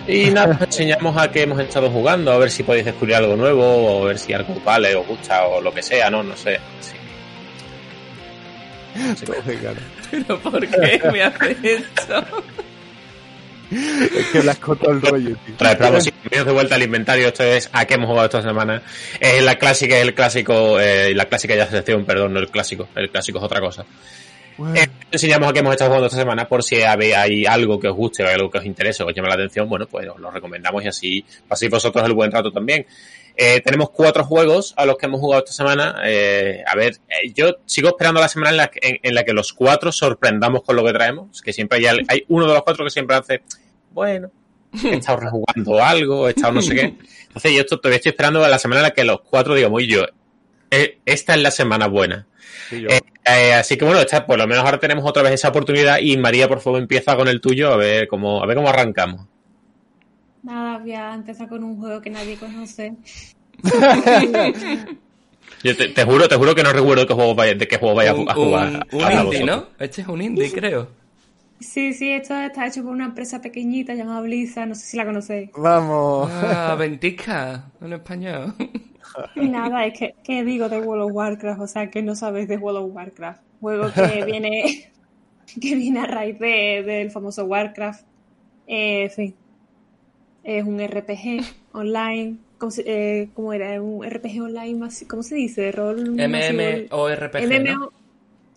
Y 0.06 0.32
nada, 0.32 0.56
os 0.56 0.62
enseñamos 0.62 1.16
a 1.16 1.32
que 1.32 1.44
hemos 1.44 1.60
estado 1.62 1.90
jugando, 1.90 2.32
a 2.34 2.38
ver 2.40 2.52
si 2.52 2.64
podéis 2.64 2.86
descubrir 2.86 3.16
algo 3.16 3.38
nuevo, 3.38 3.64
o 3.64 4.04
a 4.04 4.08
ver 4.08 4.20
si 4.20 4.34
algo 4.34 4.60
vale, 4.66 4.96
os 4.96 5.08
gusta, 5.08 5.46
o 5.46 5.62
lo 5.62 5.74
que 5.74 5.82
sea, 5.82 6.10
¿no? 6.10 6.22
No 6.22 6.36
sé. 6.36 6.60
Sí. 6.82 6.96
No. 8.98 9.16
¿Pero 10.12 10.40
por 10.40 10.68
qué 10.68 11.02
me 11.10 11.24
haces 11.24 11.58
esto? 11.64 12.26
Es 13.72 14.26
que 14.28 14.44
le 14.44 14.52
has 14.52 14.58
cortado 14.58 14.92
el 14.92 15.02
rollo, 15.02 15.38
tío. 15.46 15.56
Vamos, 15.80 16.04
sí, 16.04 16.12
de 16.30 16.44
vuelta 16.44 16.76
al 16.76 16.84
inventario. 16.84 17.28
Esto 17.30 17.44
es 17.44 17.70
a 17.72 17.86
qué 17.86 17.94
hemos 17.94 18.08
jugado 18.08 18.26
esta 18.26 18.42
semana. 18.42 18.82
Es 19.20 19.42
la 19.42 19.58
clásica, 19.58 19.96
es 19.98 20.02
el 20.04 20.14
clásico, 20.14 20.80
eh, 20.80 21.14
la 21.16 21.26
clásica 21.26 21.56
ya 21.56 21.68
sección, 21.68 22.06
perdón, 22.06 22.34
no 22.34 22.40
el 22.40 22.50
clásico. 22.50 22.90
El 22.96 23.10
clásico 23.10 23.38
es 23.40 23.46
otra 23.46 23.62
cosa. 23.62 23.86
Bueno, 24.58 24.76
Eh, 24.76 24.90
enseñamos 25.12 25.50
a 25.50 25.54
qué 25.54 25.60
hemos 25.60 25.72
estado 25.72 25.90
jugando 25.92 26.08
esta 26.08 26.20
semana 26.20 26.48
por 26.48 26.64
si 26.64 26.76
hay 26.82 27.46
algo 27.46 27.80
que 27.80 27.88
os 27.88 27.96
guste 27.96 28.24
o 28.24 28.28
algo 28.28 28.52
que 28.52 28.58
os 28.58 28.66
interese 28.66 29.04
o 29.04 29.08
os 29.08 29.16
llame 29.16 29.30
la 29.30 29.36
atención, 29.36 29.68
bueno, 29.70 29.88
pues 29.88 30.08
os 30.10 30.20
lo 30.20 30.30
recomendamos 30.30 30.84
y 30.84 30.88
así 30.88 31.26
paséis 31.48 31.72
vosotros 31.72 32.06
el 32.06 32.14
buen 32.14 32.32
rato 32.32 32.52
también. 32.52 32.86
Eh, 33.36 33.62
tenemos 33.62 33.90
cuatro 33.92 34.24
juegos 34.24 34.74
a 34.78 34.86
los 34.86 34.98
que 34.98 35.06
hemos 35.06 35.20
jugado 35.20 35.44
esta 35.44 35.54
semana. 35.54 35.96
Eh, 36.04 36.64
a 36.66 36.76
ver, 36.76 36.98
eh, 37.08 37.32
yo 37.34 37.58
sigo 37.66 37.90
esperando 37.90 38.20
la 38.22 38.28
semana 38.28 38.52
en 38.52 38.58
la, 38.58 38.68
que, 38.68 38.80
en, 38.82 39.00
en 39.02 39.16
la 39.16 39.24
que 39.24 39.34
los 39.34 39.54
cuatro 39.54 39.92
sorprendamos 39.92 40.64
con 40.64 40.76
lo 40.76 40.84
que 40.84 40.94
traemos. 40.94 41.42
Que 41.42 41.54
siempre 41.54 41.80
hay, 42.08 42.26
uno 42.28 42.48
de 42.48 42.54
los 42.54 42.64
cuatro 42.64 42.84
que 42.86 42.92
siempre 42.92 43.16
hace, 43.16 43.42
bueno, 43.92 44.32
he 44.84 44.96
estado 44.96 45.20
rejugando 45.20 45.84
algo, 45.84 46.28
he 46.28 46.32
estado 46.32 46.54
no 46.54 46.62
sé 46.62 46.76
qué. 46.76 46.96
Entonces 47.28 47.54
yo 47.54 47.62
esto, 47.62 47.80
todavía 47.80 47.98
estoy 47.98 48.10
esperando 48.12 48.46
la 48.46 48.60
semana 48.60 48.82
en 48.82 48.84
la 48.84 48.92
que 48.92 49.04
los 49.04 49.22
cuatro 49.22 49.56
digamos, 49.56 49.82
y 49.82 49.88
yo, 49.88 50.06
eh, 50.70 51.00
esta 51.06 51.34
es 51.36 51.42
la 51.42 51.52
semana 51.52 51.88
buena. 51.88 52.28
sí, 52.70 52.86
Eh, 52.90 53.00
eh, 53.26 53.54
así 53.54 53.78
que 53.78 53.86
bueno, 53.86 54.00
esta, 54.02 54.26
por 54.26 54.38
lo 54.38 54.48
menos 54.48 54.66
ahora 54.66 54.80
tenemos 54.80 55.08
otra 55.08 55.22
vez 55.24 55.34
esa 55.34 55.50
oportunidad 55.50 56.00
y 56.00 56.18
María, 56.18 56.48
por 56.48 56.60
favor, 56.60 56.82
empieza 56.82 57.16
con 57.16 57.28
el 57.28 57.40
tuyo 57.42 57.72
a 57.72 57.78
ver 57.78 58.08
cómo, 58.08 58.42
a 58.42 58.46
ver 58.46 58.56
cómo 58.56 58.70
arrancamos. 58.70 59.28
Nada, 60.44 60.78
voy 60.80 60.94
a 60.94 61.14
empezar 61.14 61.48
con 61.48 61.64
un 61.64 61.78
juego 61.80 62.02
que 62.02 62.10
nadie 62.10 62.36
conoce. 62.38 62.94
Yo 65.64 65.78
te, 65.78 65.90
te 65.90 66.04
juro, 66.06 66.28
te 66.28 66.36
juro 66.36 66.56
que 66.56 66.64
no 66.64 66.74
recuerdo 66.74 67.06
qué 67.06 67.14
juego 67.14 67.36
vaya, 67.36 67.54
de 67.54 67.68
qué 67.68 67.78
juego 67.78 67.96
vaya 67.96 68.16
un, 68.16 68.28
a 68.30 68.34
jugar. 68.34 68.88
un- 68.92 69.00
un 69.00 69.06
a 69.06 69.14
indie, 69.14 69.24
vosotros. 69.42 69.46
¿no? 69.46 69.68
Este 69.86 70.02
es 70.02 70.08
un 70.08 70.22
indie, 70.22 70.52
creo. 70.52 70.88
Sí, 71.60 71.94
sí, 71.94 72.12
esto 72.12 72.34
está 72.36 72.66
hecho 72.66 72.82
por 72.82 72.92
una 72.92 73.06
empresa 73.06 73.40
pequeñita 73.40 73.94
llamada 73.94 74.22
Blizzard, 74.22 74.68
no 74.68 74.74
sé 74.74 74.82
si 74.88 74.98
la 74.98 75.06
conocéis. 75.06 75.52
Vamos. 75.56 76.32
Ah, 76.34 76.76
ventisca, 76.80 77.66
en 77.80 77.94
español. 77.94 78.56
Y 79.36 79.48
nada, 79.50 79.86
es 79.86 80.00
que, 80.00 80.16
¿qué 80.24 80.44
digo 80.44 80.68
de 80.70 80.80
World 80.82 81.04
of 81.04 81.12
Warcraft? 81.14 81.62
O 81.62 81.68
sea, 81.68 81.92
que 81.92 82.02
no 82.02 82.16
sabéis 82.16 82.48
de 82.48 82.58
World 82.58 82.80
of 82.86 82.96
Warcraft. 82.96 83.42
Juego 83.60 83.92
que 83.94 84.24
viene, 84.26 84.92
que 85.62 85.76
viene 85.76 86.00
a 86.00 86.06
raíz 86.08 86.40
de- 86.40 86.82
del 86.84 87.12
famoso 87.12 87.46
Warcraft. 87.46 88.04
Eh, 88.66 89.04
en 89.04 89.12
fin, 89.12 89.36
es 90.44 90.64
un 90.64 90.80
RPG 90.86 91.44
online. 91.74 92.38
¿Cómo, 92.58 92.72
se- 92.72 92.84
eh, 92.86 93.30
cómo 93.34 93.54
era? 93.54 93.82
Un 93.82 94.08
RPG 94.08 94.42
online 94.44 94.76
más, 94.80 95.04
¿cómo 95.08 95.24
se 95.24 95.36
dice? 95.36 95.72
Rol 95.72 96.12
MMORPG, 96.12 97.64
¿no? 97.64 97.80
MMO, 97.80 97.92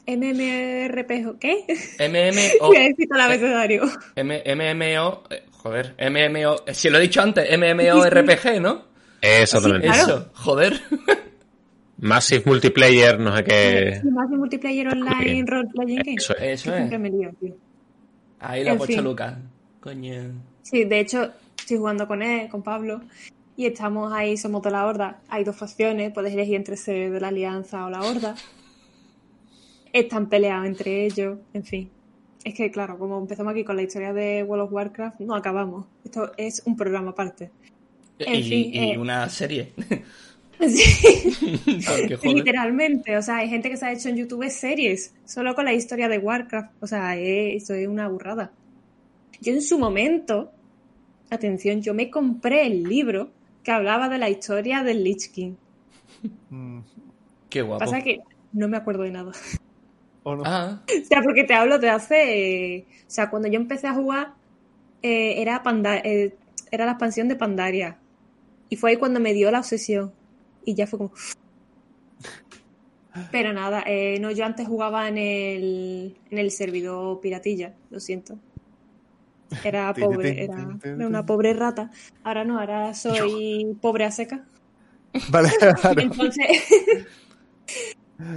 MMORPG, 0.06 1.38
¿qué? 1.38 1.64
MMO, 1.98 2.58
todo 2.58 2.72
el 2.74 3.20
abecedario. 3.20 3.82
MMO, 4.16 5.22
joder, 5.52 5.94
MMO, 5.98 6.56
eh, 6.66 6.74
si 6.74 6.90
lo 6.90 6.98
he 6.98 7.02
dicho 7.02 7.22
antes, 7.22 7.48
MMORPG, 7.58 8.60
¿no? 8.60 8.82
Exactamente. 9.22 9.86
Claro. 9.86 10.02
Eso, 10.02 10.30
joder. 10.34 10.80
Massive 11.98 12.42
Multiplayer, 12.44 13.18
no 13.18 13.34
sé 13.36 13.44
qué. 13.44 14.00
De 14.02 14.10
multiplayer 14.36 14.88
online, 14.88 15.44
role 15.46 15.68
playing 15.72 16.00
game. 16.02 16.16
Eso 16.18 16.36
es. 16.36 16.60
Eso 16.60 16.74
es. 16.74 16.90
Lío, 16.90 17.30
tío. 17.40 17.56
Ahí 18.40 18.64
la 18.64 18.70
ha 18.70 18.72
En 18.72 18.78
puesto 18.78 18.96
fin. 18.96 19.04
Lucas. 19.04 19.34
Coño. 19.80 20.42
Sí, 20.60 20.84
de 20.84 21.00
hecho, 21.00 21.30
estoy 21.58 21.78
jugando 21.78 22.06
con 22.06 22.22
él, 22.22 22.48
con 22.48 22.62
Pablo, 22.62 23.00
y 23.56 23.66
estamos 23.66 24.12
ahí, 24.12 24.36
somos 24.36 24.62
de 24.62 24.70
la 24.70 24.86
Horda. 24.86 25.20
Hay 25.28 25.44
dos 25.44 25.56
facciones, 25.56 26.12
puedes 26.12 26.32
elegir 26.32 26.56
entre 26.56 26.76
ser 26.76 27.12
de 27.12 27.20
la 27.20 27.28
Alianza 27.28 27.84
o 27.86 27.90
la 27.90 28.02
Horda. 28.02 28.34
Están 29.92 30.28
peleados 30.28 30.66
entre 30.66 31.06
ellos, 31.06 31.38
en 31.52 31.64
fin. 31.64 31.90
Es 32.42 32.54
que, 32.54 32.70
claro, 32.70 32.98
como 32.98 33.18
empezamos 33.18 33.52
aquí 33.52 33.64
con 33.64 33.76
la 33.76 33.82
historia 33.82 34.12
de 34.12 34.42
World 34.42 34.64
of 34.64 34.72
Warcraft, 34.72 35.20
no 35.20 35.34
acabamos. 35.34 35.86
Esto 36.04 36.32
es 36.36 36.62
un 36.66 36.76
programa 36.76 37.10
aparte. 37.10 37.50
En 38.18 38.34
Y, 38.34 38.42
fin, 38.42 38.74
y 38.74 38.92
eh. 38.92 38.98
una 38.98 39.28
serie. 39.28 39.72
Sí, 40.60 41.56
literalmente. 42.22 43.16
O 43.16 43.22
sea, 43.22 43.38
hay 43.38 43.48
gente 43.48 43.68
que 43.68 43.76
se 43.76 43.86
ha 43.86 43.92
hecho 43.92 44.08
en 44.08 44.16
YouTube 44.16 44.48
series 44.50 45.12
solo 45.24 45.54
con 45.54 45.64
la 45.64 45.72
historia 45.72 46.08
de 46.08 46.18
Warcraft. 46.18 46.72
O 46.80 46.86
sea, 46.86 47.16
eh, 47.18 47.56
eso 47.56 47.74
es 47.74 47.88
una 47.88 48.08
burrada. 48.08 48.52
Yo 49.40 49.52
en 49.52 49.62
su 49.62 49.78
momento, 49.78 50.52
atención, 51.30 51.82
yo 51.82 51.94
me 51.94 52.10
compré 52.10 52.66
el 52.66 52.82
libro 52.84 53.30
que 53.62 53.70
hablaba 53.72 54.08
de 54.08 54.18
la 54.18 54.28
historia 54.30 54.82
del 54.82 55.02
Lich 55.04 55.30
King. 55.30 55.54
Mm, 56.50 56.80
Qué 57.50 57.62
guapo. 57.62 57.78
Pasa 57.84 58.02
que 58.02 58.20
no 58.52 58.68
me 58.68 58.76
acuerdo 58.76 59.02
de 59.02 59.10
nada. 59.10 59.32
¿O 60.22 60.36
no? 60.36 60.42
Ah, 60.46 60.80
O 60.86 61.04
sea, 61.06 61.22
porque 61.22 61.44
te 61.44 61.54
hablo 61.54 61.78
de 61.78 61.90
hace... 61.90 62.76
eh, 62.76 62.84
o 63.06 63.10
sea, 63.10 63.30
cuando 63.30 63.48
yo 63.48 63.56
empecé 63.56 63.86
a 63.86 63.94
jugar, 63.94 64.34
eh, 65.02 65.40
era, 65.42 65.62
Panda- 65.62 65.98
eh, 65.98 66.34
era 66.70 66.86
la 66.86 66.92
expansión 66.92 67.28
de 67.28 67.36
Pandaria. 67.36 67.98
Y 68.70 68.76
fue 68.76 68.90
ahí 68.90 68.96
cuando 68.96 69.20
me 69.20 69.34
dio 69.34 69.50
la 69.50 69.58
obsesión. 69.58 70.12
Y 70.64 70.74
ya 70.74 70.86
fue 70.86 70.98
como... 70.98 71.12
Pero 73.30 73.52
nada, 73.52 73.84
eh, 73.86 74.18
no, 74.18 74.32
yo 74.32 74.44
antes 74.44 74.66
jugaba 74.66 75.06
en 75.08 75.18
el, 75.18 76.16
en 76.30 76.38
el 76.38 76.50
servidor 76.50 77.20
piratilla, 77.20 77.72
lo 77.90 78.00
siento. 78.00 78.38
Era 79.62 79.92
pobre, 79.94 80.44
era, 80.44 80.78
una 81.06 81.26
pobre 81.26 81.52
rata. 81.54 81.90
Ahora 82.22 82.44
no, 82.44 82.58
ahora 82.58 82.94
soy 82.94 83.76
pobre 83.80 84.04
a 84.04 84.10
seca. 84.10 84.44
Vale, 85.30 85.50
claro. 85.80 86.00
Entonces, 86.00 86.46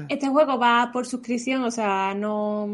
este 0.10 0.28
juego 0.28 0.60
va 0.60 0.90
por 0.92 1.06
suscripción, 1.06 1.64
o 1.64 1.72
sea, 1.72 2.14
no, 2.14 2.68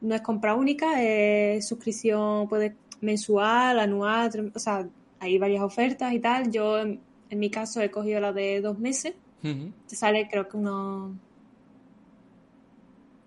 no 0.00 0.14
es 0.14 0.20
compra 0.20 0.54
única, 0.54 1.02
es 1.02 1.66
suscripción 1.66 2.48
puede 2.48 2.76
mensual, 3.00 3.78
anual, 3.78 4.52
o 4.54 4.58
sea, 4.58 4.86
hay 5.20 5.38
varias 5.38 5.62
ofertas 5.62 6.12
y 6.12 6.18
tal. 6.18 6.50
Yo, 6.50 6.78
en, 6.78 7.00
en 7.30 7.38
mi 7.38 7.50
caso, 7.50 7.80
he 7.80 7.90
cogido 7.90 8.20
la 8.20 8.32
de 8.32 8.60
dos 8.60 8.78
meses. 8.78 9.14
Te 9.42 9.94
sale, 9.94 10.26
creo 10.28 10.48
que 10.48 10.56
unos 10.56 11.12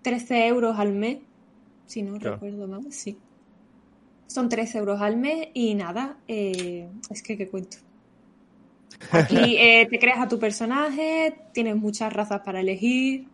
13 0.02 0.48
euros 0.48 0.78
al 0.78 0.92
mes, 0.92 1.18
si 1.86 2.02
no 2.02 2.18
Claro. 2.18 2.34
recuerdo 2.34 2.68
mal, 2.68 2.92
sí. 2.92 3.16
Son 4.30 4.48
13 4.48 4.78
euros 4.78 5.00
al 5.00 5.16
mes 5.16 5.48
y 5.54 5.74
nada, 5.74 6.16
eh, 6.28 6.88
es 7.10 7.20
que, 7.20 7.36
¿qué 7.36 7.48
cuento? 7.48 7.78
Aquí 9.10 9.56
eh, 9.58 9.88
te 9.90 9.98
creas 9.98 10.20
a 10.20 10.28
tu 10.28 10.38
personaje, 10.38 11.34
tienes 11.52 11.74
muchas 11.74 12.12
razas 12.12 12.40
para 12.42 12.60
elegir, 12.60 13.26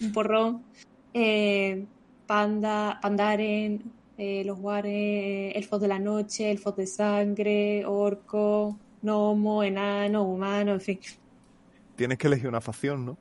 un 0.00 0.12
porrón, 0.12 0.62
eh, 1.12 1.84
panda, 2.26 2.98
pandaren, 3.02 3.82
eh, 4.16 4.44
los 4.46 4.58
guares, 4.58 5.54
elfos 5.56 5.78
de 5.82 5.88
la 5.88 5.98
noche, 5.98 6.50
elfos 6.50 6.74
de 6.74 6.86
sangre, 6.86 7.84
orco, 7.84 8.78
gnomo, 9.02 9.62
enano, 9.62 10.22
humano, 10.22 10.72
en 10.72 10.80
fin. 10.80 11.00
Tienes 11.96 12.16
que 12.16 12.28
elegir 12.28 12.48
una 12.48 12.62
facción, 12.62 13.04
¿no? 13.04 13.18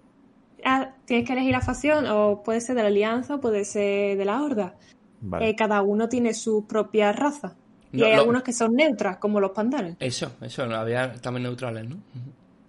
Ah, 0.63 0.93
tienes 1.03 1.27
que 1.27 1.33
elegir 1.33 1.51
la 1.51 1.59
facción, 1.59 2.07
o 2.07 2.43
puede 2.43 2.61
ser 2.61 2.77
de 2.77 2.83
la 2.83 2.87
Alianza 2.87 3.35
o 3.35 3.41
puede 3.41 3.65
ser 3.65 4.17
de 4.17 4.23
la 4.23 4.41
Horda. 4.41 4.75
Vale. 5.25 5.49
Eh, 5.49 5.55
cada 5.55 5.81
uno 5.81 6.09
tiene 6.09 6.33
su 6.33 6.65
propia 6.67 7.11
raza. 7.11 7.55
Y 7.91 7.97
No, 7.97 8.05
hay 8.05 8.13
lo- 8.13 8.19
algunos 8.19 8.43
que 8.43 8.53
son 8.53 8.73
neutras, 8.73 9.17
como 9.17 9.39
los 9.39 9.51
pandares. 9.51 9.95
Eso, 9.99 10.31
eso, 10.41 10.63
había 10.63 11.13
también 11.21 11.43
neutrales, 11.43 11.87
¿no? 11.89 11.97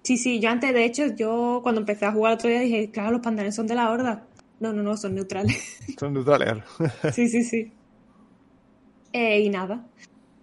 Sí, 0.05 0.19
sí, 0.19 0.39
yo 0.39 0.51
antes, 0.51 0.73
de 0.75 0.85
hecho, 0.85 1.07
yo 1.17 1.61
cuando 1.63 1.81
empecé 1.81 2.05
a 2.05 2.13
jugar 2.13 2.33
el 2.33 2.39
otro 2.39 2.51
día 2.51 2.61
dije, 2.61 2.91
claro, 2.91 3.11
los 3.13 3.21
pandares 3.23 3.55
son 3.55 3.67
de 3.67 3.75
la 3.75 3.91
Horda. 3.91 4.27
No, 4.61 4.73
no, 4.73 4.83
no, 4.83 4.97
son 4.97 5.15
neutrales. 5.15 5.79
Son 5.99 6.13
neutrales. 6.13 6.63
sí, 7.15 7.29
sí, 7.29 7.43
sí. 7.43 7.73
Eh, 9.13 9.41
y 9.41 9.49
nada. 9.49 9.87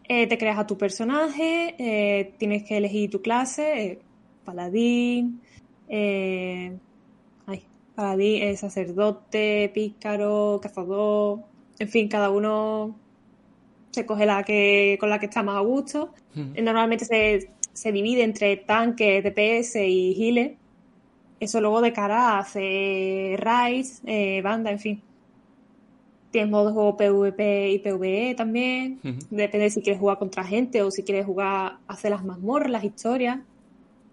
Eh, 0.03 0.27
te 0.27 0.38
creas 0.38 0.59
a 0.59 0.67
tu 0.67 0.77
personaje, 0.77 1.75
eh, 1.79 2.35
tienes 2.38 2.63
que 2.67 2.77
elegir 2.77 3.09
tu 3.09 3.21
clase, 3.21 3.83
eh, 3.85 4.01
paladín, 4.43 5.41
eh, 5.88 6.77
ay, 7.45 7.65
paladín, 7.95 8.43
eh, 8.43 8.57
sacerdote, 8.57 9.71
pícaro, 9.73 10.59
cazador, 10.61 11.39
en 11.81 11.89
fin, 11.89 12.07
cada 12.07 12.29
uno 12.29 12.95
se 13.89 14.05
coge 14.05 14.27
la 14.27 14.43
que 14.43 14.97
con 14.99 15.09
la 15.09 15.19
que 15.19 15.25
está 15.25 15.41
más 15.41 15.57
a 15.57 15.61
gusto. 15.61 16.13
Eh, 16.35 16.61
Normalmente 16.61 17.05
se, 17.05 17.49
se 17.73 17.91
divide 17.91 18.21
entre 18.23 18.55
tanques, 18.57 19.23
DPS 19.23 19.77
y 19.77 20.13
healer. 20.13 20.55
Eso 21.39 21.59
luego 21.59 21.81
de 21.81 21.91
cara 21.91 22.33
a 22.33 22.39
hacer 22.39 23.39
raids, 23.41 24.03
eh, 24.05 24.41
banda, 24.43 24.69
en 24.69 24.77
fin. 24.77 25.01
Tienes 26.29 26.51
modo 26.51 26.67
de 26.67 26.73
juego 26.73 26.97
PvP 26.97 27.71
y 27.71 27.79
PvE 27.79 28.35
también. 28.35 28.99
Depende 29.31 29.71
si 29.71 29.81
quieres 29.81 29.99
jugar 29.99 30.19
contra 30.19 30.43
gente 30.43 30.83
o 30.83 30.91
si 30.91 31.01
quieres 31.01 31.25
jugar, 31.25 31.79
hacer 31.87 32.11
las 32.11 32.23
mazmorras, 32.23 32.69
las 32.69 32.83
historias. 32.83 33.39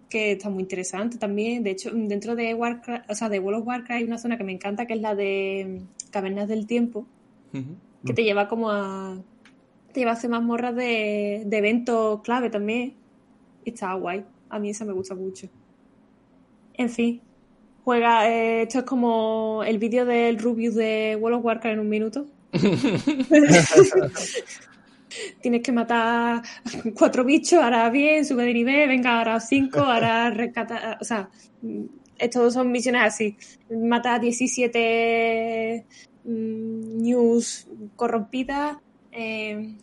Que 0.08 0.32
está 0.32 0.48
muy 0.48 0.62
interesante 0.62 1.18
también. 1.18 1.62
De 1.62 1.72
hecho, 1.72 1.90
dentro 1.92 2.34
de 2.34 2.54
Warcraft, 2.54 3.10
o 3.10 3.14
sea, 3.14 3.28
de 3.28 3.38
World 3.40 3.60
of 3.60 3.66
Warcraft 3.66 3.90
hay 3.90 4.04
una 4.04 4.16
zona 4.16 4.38
que 4.38 4.44
me 4.44 4.52
encanta 4.52 4.86
que 4.86 4.94
es 4.94 5.02
la 5.02 5.14
de 5.14 5.82
Cavernas 6.10 6.48
del 6.48 6.66
Tiempo 6.66 7.04
Que 8.04 8.12
te 8.14 8.24
lleva 8.24 8.48
como 8.48 8.70
a. 8.70 9.16
Te 9.92 10.00
lleva 10.00 10.12
a 10.12 10.14
hacer 10.14 10.30
mazmorras 10.30 10.74
de, 10.74 11.42
de 11.46 11.58
eventos 11.58 12.20
clave 12.22 12.50
también. 12.50 12.94
Y 13.64 13.70
está 13.70 13.92
guay. 13.94 14.24
A 14.50 14.58
mí 14.58 14.70
esa 14.70 14.84
me 14.84 14.92
gusta 14.92 15.14
mucho. 15.14 15.48
En 16.74 16.90
fin. 16.90 17.20
Juega. 17.84 18.28
eh, 18.30 18.62
esto 18.62 18.78
es 18.80 18.84
como 18.84 19.62
el 19.66 19.78
vídeo 19.78 20.04
del 20.04 20.38
Rubius 20.38 20.74
de 20.74 21.16
World 21.20 21.38
of 21.38 21.44
Warcraft 21.44 21.74
en 21.74 21.80
un 21.80 21.88
minuto. 21.88 22.26
Tienes 25.40 25.62
que 25.62 25.72
matar 25.72 26.42
cuatro 26.96 27.24
bichos, 27.24 27.60
ahora 27.62 27.88
bien, 27.90 28.24
sube 28.24 28.44
de 28.44 28.54
nivel, 28.54 28.88
venga, 28.88 29.18
ahora 29.18 29.40
cinco, 29.40 29.80
ahora 29.80 30.30
rescata. 30.30 30.98
O 31.00 31.04
sea, 31.04 31.28
estos 32.18 32.54
son 32.54 32.70
misiones 32.70 33.02
así. 33.02 33.36
Mata 33.70 34.18
17 34.18 35.86
mm, 35.88 36.07
news 36.24 37.66
corrompidas, 37.96 38.76
eh, 39.12 39.74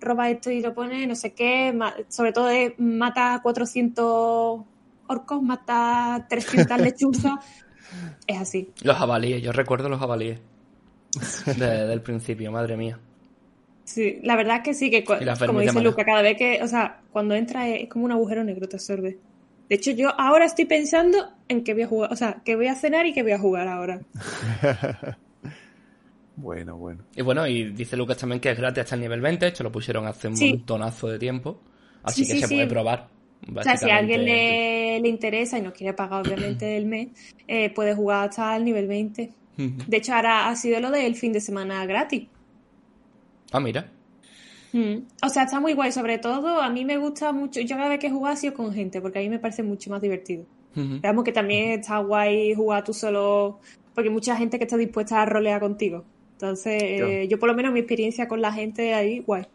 roba 0.00 0.30
esto 0.30 0.50
y 0.50 0.60
lo 0.60 0.74
pone, 0.74 1.06
no 1.06 1.14
sé 1.14 1.32
qué, 1.32 1.76
sobre 2.08 2.32
todo 2.32 2.50
es 2.50 2.72
mata 2.78 3.40
400 3.42 4.60
orcos, 5.06 5.42
mata 5.42 6.26
300 6.28 6.78
lechuzas, 6.80 7.32
es 8.26 8.38
así. 8.40 8.70
Los 8.82 8.96
jabalíes, 8.96 9.42
yo 9.42 9.52
recuerdo 9.52 9.88
los 9.88 9.98
jabalíes. 9.98 10.40
De- 11.46 11.86
del 11.86 12.00
principio, 12.02 12.50
madre 12.50 12.76
mía. 12.76 12.98
Sí, 13.84 14.18
la 14.22 14.34
verdad 14.34 14.56
es 14.56 14.62
que 14.62 14.74
sí, 14.74 14.90
que 14.90 15.04
como 15.04 15.60
dice 15.60 15.80
Luca, 15.80 16.04
cada 16.04 16.22
vez 16.22 16.36
que, 16.36 16.62
o 16.62 16.66
sea, 16.68 17.00
cuando 17.12 17.34
entra 17.34 17.68
es, 17.68 17.82
es 17.84 17.88
como 17.88 18.06
un 18.06 18.12
agujero 18.12 18.42
negro, 18.42 18.66
te 18.68 18.76
absorbe. 18.76 19.18
De 19.68 19.76
hecho, 19.76 19.90
yo 19.92 20.18
ahora 20.18 20.44
estoy 20.46 20.64
pensando 20.64 21.30
en 21.48 21.64
que 21.64 21.74
voy 21.74 21.82
a 21.82 21.86
jugar, 21.86 22.12
o 22.12 22.16
sea, 22.16 22.42
que 22.44 22.56
voy 22.56 22.66
a 22.66 22.74
cenar 22.74 23.06
y 23.06 23.12
que 23.14 23.22
voy 23.22 23.32
a 23.32 23.38
jugar 23.38 23.68
ahora. 23.68 24.00
Bueno, 26.36 26.76
bueno. 26.76 27.04
Y 27.14 27.22
bueno, 27.22 27.46
y 27.46 27.70
dice 27.70 27.96
Lucas 27.96 28.16
también 28.18 28.40
que 28.40 28.50
es 28.50 28.58
gratis 28.58 28.80
hasta 28.84 28.94
el 28.96 29.02
nivel 29.02 29.20
20, 29.20 29.46
esto 29.46 29.62
lo 29.62 29.70
pusieron 29.70 30.06
hace 30.06 30.28
un 30.28 30.36
Sí. 30.36 30.50
montonazo 30.50 31.08
de 31.08 31.18
tiempo. 31.18 31.60
Así 32.02 32.24
Sí, 32.24 32.28
que 32.32 32.34
sí, 32.36 32.40
se 32.42 32.46
sí. 32.48 32.54
puede 32.54 32.66
probar. 32.66 33.08
O 33.56 33.62
sea, 33.62 33.76
si 33.76 33.90
a 33.90 33.96
alguien 33.98 34.24
le, 34.24 35.00
le 35.00 35.08
interesa 35.08 35.58
y 35.58 35.62
no 35.62 35.72
quiere 35.72 35.92
pagar 35.92 36.26
obviamente 36.26 36.76
el 36.76 36.86
mes, 36.86 37.08
eh, 37.46 37.70
puede 37.70 37.94
jugar 37.94 38.28
hasta 38.30 38.56
el 38.56 38.64
nivel 38.64 38.88
20. 38.88 39.30
Ujú. 39.58 39.70
De 39.86 39.96
hecho, 39.98 40.14
ahora 40.14 40.48
ha 40.48 40.56
sido 40.56 40.80
lo 40.80 40.90
del 40.90 41.14
fin 41.14 41.32
de 41.32 41.40
semana 41.40 41.84
gratis. 41.86 42.26
Ah, 43.52 43.60
mira. 43.60 43.86
Mm. 44.72 44.96
O 45.22 45.28
sea, 45.28 45.44
está 45.44 45.60
muy 45.60 45.74
guay. 45.74 45.92
Sobre 45.92 46.18
todo, 46.18 46.60
a 46.60 46.68
mí 46.70 46.84
me 46.84 46.96
gusta 46.98 47.32
mucho. 47.32 47.60
Yo 47.60 47.76
cada 47.76 47.88
vez 47.90 48.00
que 48.00 48.08
he 48.08 48.10
jugado 48.10 48.32
ha 48.34 48.36
sido 48.36 48.54
con 48.54 48.72
gente, 48.72 49.00
porque 49.00 49.18
a 49.20 49.22
mí 49.22 49.28
me 49.28 49.38
parece 49.38 49.62
mucho 49.62 49.90
más 49.90 50.00
divertido. 50.00 50.44
Veamos 50.74 51.22
que 51.22 51.30
también 51.30 51.78
está 51.78 51.98
guay 51.98 52.52
jugar 52.54 52.82
tú 52.82 52.92
solo, 52.92 53.60
porque 53.94 54.08
hay 54.08 54.12
mucha 54.14 54.34
gente 54.36 54.58
que 54.58 54.64
está 54.64 54.76
dispuesta 54.76 55.22
a 55.22 55.26
rolear 55.26 55.60
contigo. 55.60 56.04
Entonces, 56.44 56.82
eh, 56.82 57.26
yo 57.26 57.38
por 57.38 57.48
lo 57.48 57.54
menos 57.54 57.72
mi 57.72 57.80
experiencia 57.80 58.28
con 58.28 58.42
la 58.42 58.52
gente 58.52 58.92
ahí, 58.92 59.20
guay. 59.20 59.46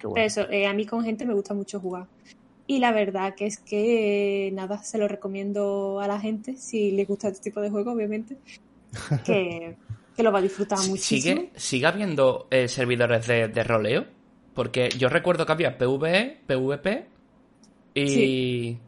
Qué 0.00 0.08
bueno. 0.08 0.24
Eso, 0.24 0.50
eh, 0.50 0.66
a 0.66 0.72
mí 0.72 0.84
con 0.84 1.04
gente 1.04 1.24
me 1.24 1.32
gusta 1.32 1.54
mucho 1.54 1.78
jugar. 1.78 2.06
Y 2.66 2.80
la 2.80 2.90
verdad 2.90 3.36
que 3.36 3.46
es 3.46 3.58
que, 3.58 4.48
eh, 4.48 4.50
nada, 4.50 4.82
se 4.82 4.98
lo 4.98 5.06
recomiendo 5.06 6.00
a 6.00 6.08
la 6.08 6.18
gente, 6.18 6.56
si 6.56 6.90
les 6.90 7.06
gusta 7.06 7.28
este 7.28 7.50
tipo 7.50 7.60
de 7.60 7.70
juego, 7.70 7.92
obviamente, 7.92 8.36
que, 9.24 9.76
que 10.16 10.22
lo 10.24 10.32
va 10.32 10.40
a 10.40 10.42
disfrutar 10.42 10.78
muchísimo. 10.88 11.40
¿Sigue, 11.42 11.50
¿Sigue 11.54 11.86
habiendo 11.86 12.48
eh, 12.50 12.66
servidores 12.66 13.26
de, 13.28 13.46
de 13.46 13.62
roleo? 13.62 14.06
Porque 14.54 14.88
yo 14.98 15.08
recuerdo 15.08 15.46
que 15.46 15.52
había 15.52 15.78
PvE, 15.78 16.40
PvP 16.46 17.06
y. 17.94 18.08
Sí. 18.08 18.78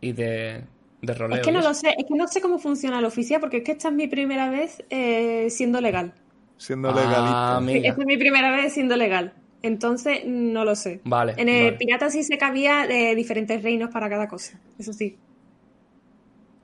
y 0.00 0.12
de, 0.12 0.64
de 1.06 1.14
roleo. 1.14 1.38
Es 1.38 1.44
que 1.44 1.52
no 1.52 1.60
lo 1.60 1.72
sé, 1.74 1.94
es 1.96 2.04
que 2.06 2.14
no 2.14 2.26
sé 2.28 2.40
cómo 2.40 2.58
funciona 2.58 3.00
la 3.00 3.08
oficial, 3.08 3.40
porque 3.40 3.58
es 3.58 3.62
que 3.64 3.72
esta 3.72 3.88
es 3.88 3.94
mi 3.94 4.06
primera 4.08 4.50
vez 4.50 4.82
eh, 4.90 5.48
siendo 5.50 5.80
legal. 5.80 6.12
Siendo 6.58 6.90
Ah, 6.90 6.94
legalista. 6.94 7.60
Mira. 7.60 7.88
Esta 7.90 8.00
es 8.02 8.06
mi 8.06 8.16
primera 8.16 8.50
vez 8.56 8.72
siendo 8.72 8.96
legal. 8.96 9.32
Entonces, 9.62 10.20
no 10.26 10.64
lo 10.64 10.74
sé. 10.76 11.00
Vale. 11.04 11.34
En 11.36 11.48
el 11.48 11.64
vale. 11.64 11.76
Pirata 11.78 12.10
sí 12.10 12.22
sé 12.22 12.36
que 12.38 12.44
había 12.44 12.84
eh, 12.86 13.14
diferentes 13.14 13.62
reinos 13.62 13.90
para 13.90 14.08
cada 14.08 14.28
cosa. 14.28 14.58
Eso 14.78 14.92
sí. 14.92 15.16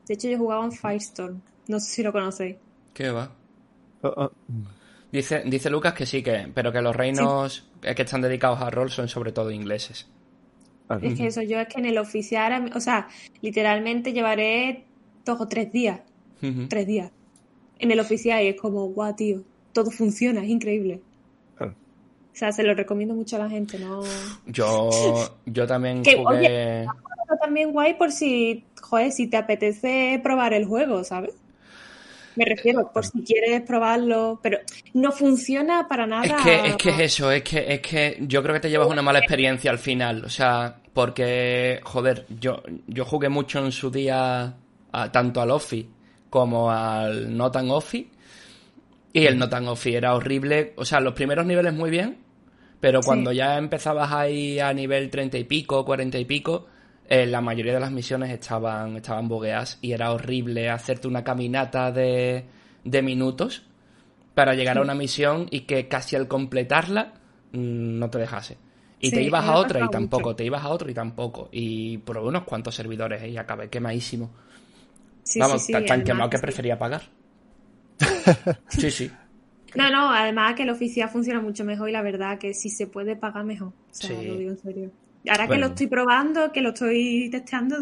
De 0.07 0.15
hecho, 0.15 0.29
yo 0.29 0.39
jugaba 0.39 0.65
en 0.65 0.73
Firestorm. 0.73 1.41
No 1.69 1.81
sé 1.81 1.93
si 1.93 2.03
lo 2.03 2.13
conocéis. 2.13 2.57
¿Qué 2.93 3.11
va? 3.11 3.31
Ah, 4.03 4.13
ah. 4.17 4.31
Dice, 5.11 5.43
dice 5.47 5.69
Lucas 5.69 5.93
que 5.95 6.07
sí, 6.07 6.23
que, 6.23 6.49
pero 6.55 6.73
que 6.73 6.81
los 6.81 6.97
reinos 6.97 7.69
eh, 7.83 7.95
que 7.95 8.03
están 8.03 8.23
dedicados 8.23 8.61
a 8.63 8.71
rol 8.71 8.91
son 8.91 9.09
sobre 9.09 9.33
todo 9.33 9.51
ingleses. 9.51 10.09
Ah, 10.93 10.99
Es 11.01 11.15
que 11.19 11.27
eso 11.27 11.43
yo 11.43 11.59
es 11.59 11.69
que 11.69 11.79
en 11.79 11.87
el 11.87 11.99
oficial, 11.99 12.71
o 12.75 12.81
sea, 12.81 13.09
literalmente 13.41 14.13
llevaré 14.13 14.85
dos 15.25 15.41
o 15.41 15.49
tres 15.49 15.73
días. 15.73 16.01
Tres 16.69 16.87
días. 16.87 17.13
En 17.79 17.93
el 17.93 18.01
oficial 18.01 18.43
y 18.43 18.49
es 18.49 18.61
como, 18.61 18.87
guau, 18.89 19.15
tío. 19.15 19.43
Todo 19.73 19.91
funciona, 19.91 20.43
es 20.43 20.51
increíble. 20.51 21.01
Claro. 21.57 21.73
O 21.73 22.37
sea, 22.37 22.51
se 22.53 22.65
lo 22.65 22.75
recomiendo 22.75 23.15
mucho 23.15 23.37
a 23.37 23.39
la 23.39 23.49
gente, 23.49 23.79
¿no? 23.79 24.03
Yo, 24.47 24.91
yo 25.47 25.67
también 25.67 26.03
Que, 26.03 26.17
jugué. 26.17 26.87
También 27.41 27.73
guay 27.73 27.95
por 27.95 28.13
si, 28.13 28.65
joder, 28.81 29.11
si 29.13 29.27
te 29.27 29.37
apetece 29.37 30.21
probar 30.23 30.53
el 30.53 30.67
juego, 30.67 31.03
¿sabes? 31.05 31.33
Me 32.37 32.45
refiero, 32.45 32.91
por 32.93 33.05
si 33.05 33.23
quieres 33.23 33.61
probarlo, 33.63 34.41
pero 34.43 34.59
no 34.95 35.13
funciona 35.13 35.87
para 35.89 36.07
nada. 36.07 36.25
Es 36.25 36.33
que, 36.43 36.67
es 36.69 36.77
que 36.77 36.91
es 36.91 36.99
eso, 37.01 37.31
es 37.31 37.43
que, 37.43 37.65
es 37.75 37.81
que 37.81 38.17
yo 38.23 38.43
creo 38.43 38.55
que 38.55 38.61
te 38.61 38.71
llevas 38.71 38.89
una 38.89 39.03
mala 39.03 39.19
experiencia 39.19 39.71
al 39.71 39.79
final. 39.79 40.25
O 40.25 40.29
sea, 40.31 40.77
porque, 40.93 41.81
joder, 41.83 42.27
yo, 42.41 42.63
yo 42.87 43.05
jugué 43.05 43.29
mucho 43.29 43.59
en 43.65 43.73
su 43.73 43.91
día 43.91 44.55
a- 44.93 45.13
tanto 45.13 45.41
al 45.41 45.51
Offi 45.51 45.89
como 46.31 46.71
al 46.71 47.37
no 47.37 47.51
tan 47.51 47.71
Offi. 47.71 48.11
Y 49.13 49.27
el 49.27 49.39
no 49.39 49.49
tan 49.49 49.69
Offi 49.69 49.95
era 49.95 50.15
horrible. 50.15 50.73
O 50.77 50.85
sea, 50.87 51.01
los 51.01 51.13
primeros 51.13 51.45
niveles 51.47 51.75
muy 51.75 51.91
bien, 51.91 52.19
Pero 52.81 53.01
Sí. 53.01 53.07
cuando 53.07 53.31
ya 53.31 53.59
empezabas 53.59 54.11
ahí 54.11 54.59
a 54.59 54.73
nivel 54.73 55.09
30 55.09 55.39
y 55.39 55.45
pico, 55.45 55.85
40 55.85 56.19
y 56.19 56.25
pico, 56.25 56.67
eh, 57.13 57.27
la 57.27 57.43
mayoría 57.43 57.75
de 57.75 57.81
las 57.81 57.91
misiones 57.93 58.31
estaban, 58.31 58.97
estaban 58.97 59.29
bogueadas 59.29 59.79
y 59.83 59.93
era 59.93 60.13
horrible 60.13 60.71
hacerte 60.71 61.09
una 61.09 61.23
caminata 61.23 61.93
de, 61.93 62.47
de 62.85 63.03
minutos 63.03 63.65
para 64.35 64.55
llegar 64.55 64.79
a 64.79 64.81
una 64.81 64.95
misión 64.95 65.47
y 65.51 65.61
que 65.61 65.89
casi 65.89 66.17
al 66.17 66.27
completarla 66.27 67.13
mm, 67.53 67.99
no 67.99 68.09
te 68.09 68.17
dejase. 68.17 68.57
Y 68.99 69.11
Sí, 69.11 69.17
te 69.17 69.23
ibas 69.25 69.45
a 69.45 69.57
otra 69.57 69.85
y 69.85 69.91
tampoco, 69.91 70.31
mucho. 70.31 70.37
te 70.37 70.45
ibas 70.47 70.65
a 70.65 70.71
otro 70.71 70.91
y 70.91 70.95
tampoco. 70.95 71.51
Y 71.53 71.99
probé 71.99 72.29
unos 72.29 72.45
cuantos 72.45 72.75
servidores 72.75 73.23
y 73.29 73.37
acabé 73.37 73.69
quemadísimo. 73.69 74.31
Sí, 75.23 75.39
Vamos, 75.39 75.67
tan, 75.67 75.83
además 75.83 76.05
quemado 76.07 76.31
que 76.31 76.39
prefería 76.39 76.79
pagar. 76.79 77.03
sí, 78.69 78.91
sí. 78.91 79.11
No, 79.75 79.91
no, 79.91 80.11
además 80.11 80.55
que 80.55 80.63
el 80.63 80.71
oficial 80.71 81.11
funciona 81.11 81.43
mucho 81.43 81.63
mejor 81.63 81.91
y 81.91 81.93
la 81.93 82.01
verdad 82.01 82.39
que 82.39 82.55
si 82.55 82.71
se 82.71 82.87
puede 82.87 83.17
pagar 83.17 83.45
mejor. 83.45 83.69
O 83.69 83.75
sea, 83.91 84.23
lo 84.23 84.35
digo 84.35 84.51
en 84.51 84.59
serio. 84.59 84.91
Ahora 85.29 85.49
que 85.49 85.57
lo 85.59 85.67
estoy 85.67 85.87
probando, 85.87 86.53
que 86.53 86.61
lo 86.61 86.71
estoy 86.71 87.29
testeando, 87.31 87.77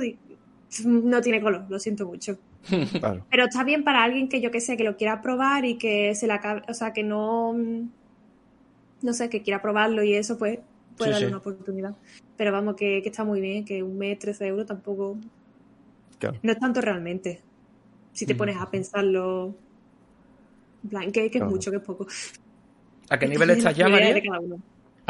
no 0.84 1.20
tiene 1.20 1.40
color, 1.40 1.64
lo 1.68 1.78
siento 1.78 2.06
mucho. 2.06 2.38
Claro. 3.00 3.24
Pero 3.30 3.44
está 3.44 3.64
bien 3.64 3.82
para 3.84 4.04
alguien 4.04 4.28
que 4.28 4.40
yo 4.42 4.50
que 4.50 4.60
sé, 4.60 4.76
que 4.76 4.84
lo 4.84 4.96
quiera 4.96 5.22
probar 5.22 5.64
y 5.64 5.78
que 5.78 6.14
se 6.14 6.26
la 6.26 6.34
acabe, 6.34 6.62
o 6.68 6.74
sea, 6.74 6.92
que 6.92 7.02
no, 7.02 7.54
no 9.02 9.12
sé, 9.14 9.30
que 9.30 9.42
quiera 9.42 9.62
probarlo 9.62 10.02
y 10.02 10.14
eso, 10.14 10.36
pues 10.36 10.58
puede 10.98 11.10
Sí, 11.10 11.12
darle 11.12 11.26
sí. 11.26 11.32
una 11.32 11.38
oportunidad. 11.38 11.94
Pero 12.36 12.52
vamos, 12.52 12.76
que, 12.76 13.00
que 13.02 13.08
está 13.08 13.24
muy 13.24 13.40
bien, 13.40 13.64
que 13.64 13.82
un 13.82 13.96
mes, 13.96 14.18
13 14.18 14.46
euros 14.48 14.66
tampoco, 14.66 15.16
Claro. 16.18 16.36
no 16.42 16.52
es 16.52 16.58
tanto 16.58 16.80
realmente. 16.82 17.40
Si 18.12 18.26
te 18.26 18.34
Mm. 18.34 18.38
pones 18.38 18.56
a 18.58 18.70
pensarlo, 18.70 19.54
en 20.82 20.90
plan, 20.90 21.12
que, 21.12 21.30
que 21.30 21.38
es 21.38 21.44
mucho, 21.44 21.70
que 21.70 21.78
es 21.78 21.82
poco. 21.82 22.06
¿A 23.08 23.18
qué 23.18 23.26
nivel 23.28 23.50
estás 23.50 23.74
ya, 23.74 23.88
María? 23.88 24.20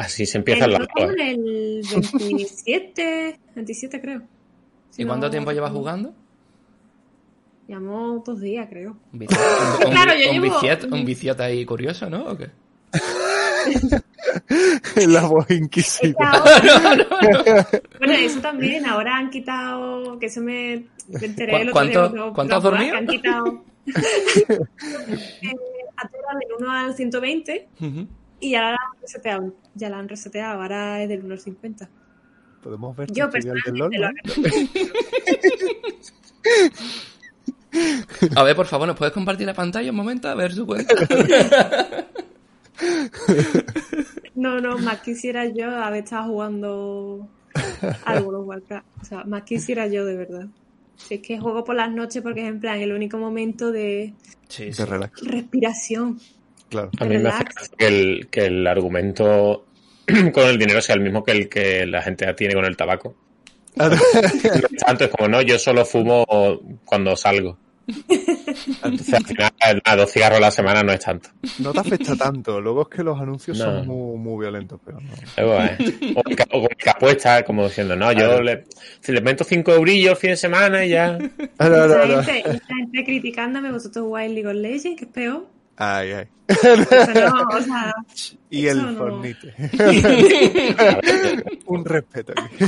De. 0.01 0.07
Así 0.07 0.27
se 0.27 0.39
empiezan 0.39 0.71
El- 0.71 0.79
las 0.79 0.89
cosas. 0.89 1.11
en 1.11 1.21
el 1.21 1.83
27, 2.19 3.41
27 3.55 4.01
creo. 4.05 4.23
Si 4.91 5.03
¿Y 5.03 5.07
cuánto 5.07 5.27
no- 5.27 5.31
tiempo 5.31 5.53
llevas 5.53 5.73
jugando? 5.73 6.13
Llevamos 7.69 8.25
dos 8.25 8.41
días, 8.41 8.67
creo. 8.69 8.97
Un 9.13 9.21
un, 9.23 9.27
un- 9.87 9.93
Claro, 9.93 10.13
yo 10.15 10.31
un 10.33 10.43
llevo- 10.43 10.61
viciat- 10.61 10.93
un 10.93 11.05
viciat 11.05 11.41
ahí 11.41 11.65
curioso, 11.65 12.11
¿no? 12.11 12.25
¿O 12.25 12.37
qué? 12.37 12.51
La 15.07 15.27
voz 15.27 15.51
inquisidora. 15.51 16.31
ahora- 16.31 17.69
Bueno, 17.99 18.15
eso 18.15 18.41
también, 18.41 18.87
ahora 18.87 19.17
han 19.17 19.31
quitado, 19.31 20.19
que 20.19 20.27
eso 20.27 20.41
me, 20.41 20.85
me 21.09 21.27
enteré 21.27 21.67
¿Cu- 21.67 21.73
cuánto- 21.73 22.09
día 22.09 22.23
cuánto 22.35 22.57
has 22.57 22.63
dormido? 22.63 22.93
que 22.93 22.99
Han 22.99 23.07
quitado 23.07 23.65
eh, 23.87 23.93
era 25.43 26.39
del 26.39 26.49
1 26.59 26.71
al 26.71 26.95
120 26.95 27.69
Ujú. 27.81 28.07
Y 28.41 28.55
ahora 28.55 28.71
la 28.73 28.77
han 28.77 29.01
reseteado, 29.01 29.55
ya 29.75 29.91
la 29.91 29.99
han 29.99 30.09
reseteado, 30.09 30.63
ahora 30.63 31.03
es 31.03 31.09
del 31.09 31.25
1 31.25 31.35
al 31.35 31.41
50. 31.41 31.89
Podemos 32.63 32.97
ver 32.97 33.11
Yo 33.13 33.27
tutorial 33.27 33.59
del 33.65 33.75
LOL, 33.77 33.91
personalmente 33.91 34.35
¿no? 34.35 34.41
A 38.37 38.43
ver, 38.43 38.57
por 38.57 38.67
favor, 38.67 38.89
¿nos 38.89 38.97
puedes 38.97 39.15
compartir 39.15 39.47
la 39.47 39.55
pantalla 39.55 39.91
un 39.91 39.97
momento? 39.97 40.29
A 40.29 40.35
ver 40.35 40.53
su 40.53 40.67
cuenta. 40.67 40.95
No, 44.35 44.59
no, 44.59 44.79
más 44.79 45.03
quisiera 45.03 45.45
yo 45.45 45.69
haber 45.69 46.05
estado 46.05 46.29
jugando 46.29 47.29
al 48.07 48.23
World 48.23 48.41
of 48.41 48.47
Warcraft. 48.47 48.87
O 49.03 49.05
sea, 49.05 49.25
más 49.25 49.43
quisiera 49.43 49.87
yo 49.87 50.07
de 50.07 50.17
verdad. 50.17 50.47
Si 50.97 51.17
es 51.17 51.21
que 51.21 51.39
juego 51.39 51.63
por 51.63 51.75
las 51.75 51.91
noches 51.91 52.23
porque 52.23 52.41
es 52.41 52.49
en 52.49 52.59
plan 52.59 52.81
el 52.81 52.93
único 52.93 53.19
momento 53.19 53.71
de 53.71 54.15
Sí, 54.49 54.73
sí. 54.73 54.83
De 54.83 54.87
relax, 54.87 55.21
respiración. 55.27 56.19
Claro. 56.71 56.91
A 56.99 57.05
mí 57.05 57.19
me 57.19 57.29
hace 57.29 57.45
que 57.77 57.87
el, 57.87 58.29
que 58.31 58.47
el 58.47 58.67
argumento 58.67 59.67
con 60.33 60.47
el 60.49 60.59
dinero 60.59 60.81
sea 60.81 60.95
el 60.95 61.03
mismo 61.03 61.23
que 61.23 61.33
el 61.33 61.49
que 61.49 61.85
la 61.87 62.01
gente 62.03 62.33
tiene 62.35 62.55
con 62.55 62.65
el 62.65 62.77
tabaco. 62.77 63.15
No 63.77 63.87
es 63.93 64.03
tanto, 64.85 65.05
es 65.05 65.11
como, 65.11 65.29
no, 65.29 65.43
yo 65.43 65.59
solo 65.59 65.85
fumo 65.85 66.25
cuando 66.85 67.15
salgo. 67.17 67.57
Entonces, 68.85 69.15
al 69.15 69.25
final, 69.25 69.51
nada, 69.85 69.97
dos 69.97 70.13
cigarros 70.13 70.39
a 70.39 70.41
la 70.41 70.51
semana 70.51 70.83
no 70.83 70.93
es 70.93 71.01
tanto. 71.01 71.31
No 71.59 71.73
te 71.73 71.81
afecta 71.81 72.17
tanto. 72.17 72.61
Luego 72.61 72.83
es 72.83 72.89
que 72.97 73.03
los 73.03 73.19
anuncios 73.21 73.59
No. 73.59 73.65
son 73.65 73.87
muy, 73.87 74.19
muy 74.19 74.45
violentos, 74.45 74.81
pero 74.85 74.99
no. 75.01 75.09
Eh, 75.37 75.45
o, 76.17 76.23
el 76.29 76.37
que- 76.37 76.45
o 76.53 76.69
que 76.69 76.91
apuesta, 76.91 77.43
como 77.45 77.65
diciendo, 77.65 77.97
no, 77.97 78.13
yo 78.13 78.41
le, 78.41 78.65
si 79.01 79.13
le 79.13 79.21
meto 79.21 79.45
cinco 79.45 79.73
eurillos 79.73 80.13
el 80.13 80.17
fin 80.19 80.31
de 80.31 80.37
semana 80.37 80.85
y 80.85 80.91
ya. 80.91 81.19
No, 81.19 81.69
no, 81.69 81.87
no. 82.07 82.23
gente, 82.23 82.49
esa 82.51 82.67
gente 82.77 83.05
criticándome, 83.05 83.73
vosotros 83.73 84.05
jugáis 84.05 84.33
League 84.33 84.49
of 84.49 84.55
Legends, 84.55 84.99
que 84.99 85.05
es 85.05 85.11
peor. 85.11 85.47
Ay, 85.83 86.13
ay. 86.13 86.27
Eso 86.47 86.77
no, 86.77 87.49
o 87.57 87.61
sea, 87.63 87.95
Y 88.51 88.67
el 88.67 88.83
no. 88.83 88.99
Fornite. 88.99 89.55
Un 91.67 91.85
respeto 91.85 92.33
aquí. 92.37 92.65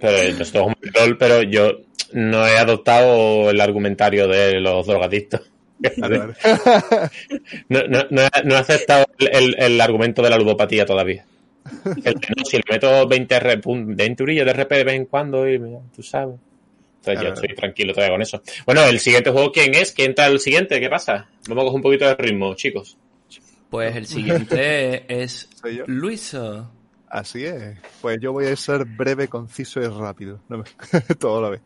pero 0.00 0.44
jugamos 0.44 0.76
LOL, 0.94 1.18
pero 1.18 1.42
yo 1.42 1.72
no 2.12 2.46
he 2.46 2.58
adoptado 2.58 3.50
el 3.50 3.60
argumentario 3.60 4.26
de 4.26 4.60
los 4.60 4.86
drogadictos. 4.86 5.42
Claro, 5.94 6.34
No, 7.68 7.82
no, 7.88 8.00
no, 8.10 8.22
he, 8.22 8.28
no 8.44 8.54
he 8.54 8.58
aceptado 8.58 9.06
el, 9.18 9.28
el- 9.34 9.56
el 9.58 9.80
argumento 9.80 10.22
de 10.22 10.30
la 10.30 10.36
ludopatía 10.36 10.84
todavía. 10.84 11.24
El 12.04 12.14
que 12.18 12.32
no, 12.36 12.44
si 12.44 12.56
le 12.56 12.62
meto 12.68 13.06
20, 13.06 13.34
R, 13.36 13.60
pun- 13.60 13.94
20 13.94 14.22
eurillos 14.22 14.46
de 14.46 14.52
RP 14.52 14.76
de 14.76 14.84
vez 14.84 14.94
en 14.96 15.04
cuando, 15.06 15.48
y 15.48 15.58
tú 15.94 16.02
sabes. 16.02 16.36
Entonces 17.00 17.22
yo 17.22 17.32
estoy 17.32 17.54
tranquilo 17.54 17.92
todavía 17.94 18.14
con 18.14 18.22
eso. 18.22 18.42
Bueno, 18.66 18.84
el 18.84 19.00
siguiente 19.00 19.30
juego, 19.30 19.50
¿quién 19.52 19.74
es? 19.74 19.92
¿Quién 19.92 20.10
está 20.10 20.26
el 20.26 20.38
siguiente? 20.38 20.78
¿Qué 20.80 20.88
pasa? 20.90 21.28
Vamos 21.48 21.62
a 21.62 21.64
coger 21.66 21.76
un 21.76 21.82
poquito 21.82 22.04
de 22.06 22.14
ritmo, 22.14 22.54
chicos. 22.54 22.96
Pues 23.70 23.96
el 23.96 24.06
siguiente 24.06 25.04
es 25.22 25.48
Soy 25.60 25.76
yo. 25.76 25.84
Luiso. 25.86 26.70
Así 27.08 27.44
es. 27.44 27.78
Pues 28.02 28.20
yo 28.20 28.32
voy 28.32 28.46
a 28.46 28.56
ser 28.56 28.84
breve, 28.84 29.28
conciso 29.28 29.80
y 29.80 29.86
rápido. 29.86 30.40
No 30.48 30.58
me- 30.58 30.64
Todo 31.18 31.40
la 31.40 31.48
vez. 31.50 31.60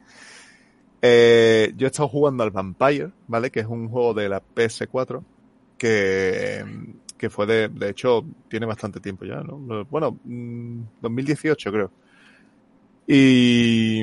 Eh, 1.03 1.73
yo 1.77 1.87
he 1.87 1.91
estado 1.91 2.09
jugando 2.09 2.45
al 2.45 2.51
Vampire, 2.51 3.11
¿vale? 3.27 3.51
Que 3.51 3.61
es 3.61 3.67
un 3.67 3.89
juego 3.89 4.15
de 4.15 4.29
la 4.29 4.41
PS4 4.43 5.23
que, 5.77 6.65
que 7.19 7.29
fue 7.29 7.45
de, 7.47 7.69
de 7.69 7.91
hecho, 7.91 8.25
tiene 8.49 8.65
bastante 8.67 9.01
tiempo 9.01 9.25
ya, 9.27 9.43
¿no? 9.43 9.85
Bueno, 9.91 10.19
mm, 10.25 10.81
2018 11.03 11.73
creo. 11.73 11.91
Y, 13.07 14.03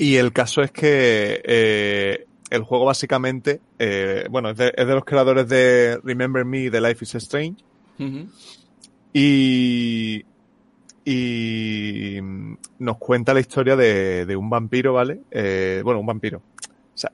y 0.00 0.16
el 0.16 0.32
caso 0.32 0.62
es 0.62 0.70
que 0.70 1.42
eh, 1.44 2.26
el 2.48 2.62
juego 2.62 2.86
básicamente, 2.86 3.60
eh, 3.78 4.24
bueno, 4.30 4.48
es 4.48 4.56
de, 4.56 4.72
es 4.74 4.86
de 4.86 4.94
los 4.94 5.04
creadores 5.04 5.46
de 5.46 6.00
Remember 6.02 6.42
Me 6.46 6.60
y 6.60 6.70
de 6.70 6.80
Life 6.80 7.04
is 7.04 7.16
Strange. 7.16 7.62
Y, 9.12 10.24
y 11.04 12.18
nos 12.78 12.96
cuenta 12.96 13.34
la 13.34 13.40
historia 13.40 13.76
de, 13.76 14.24
de 14.24 14.36
un 14.36 14.48
vampiro, 14.48 14.94
¿vale? 14.94 15.20
Eh, 15.30 15.82
bueno, 15.84 16.00
un 16.00 16.06
vampiro. 16.06 16.38
O 16.38 16.98
sea, 16.98 17.12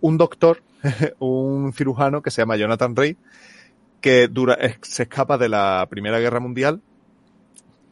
un 0.00 0.16
doctor, 0.16 0.62
un 1.18 1.74
cirujano 1.74 2.22
que 2.22 2.30
se 2.30 2.40
llama 2.40 2.56
Jonathan 2.56 2.96
Rey, 2.96 3.18
que 4.00 4.28
dura, 4.28 4.56
se 4.80 5.02
escapa 5.02 5.36
de 5.36 5.50
la 5.50 5.86
Primera 5.90 6.18
Guerra 6.18 6.40
Mundial 6.40 6.80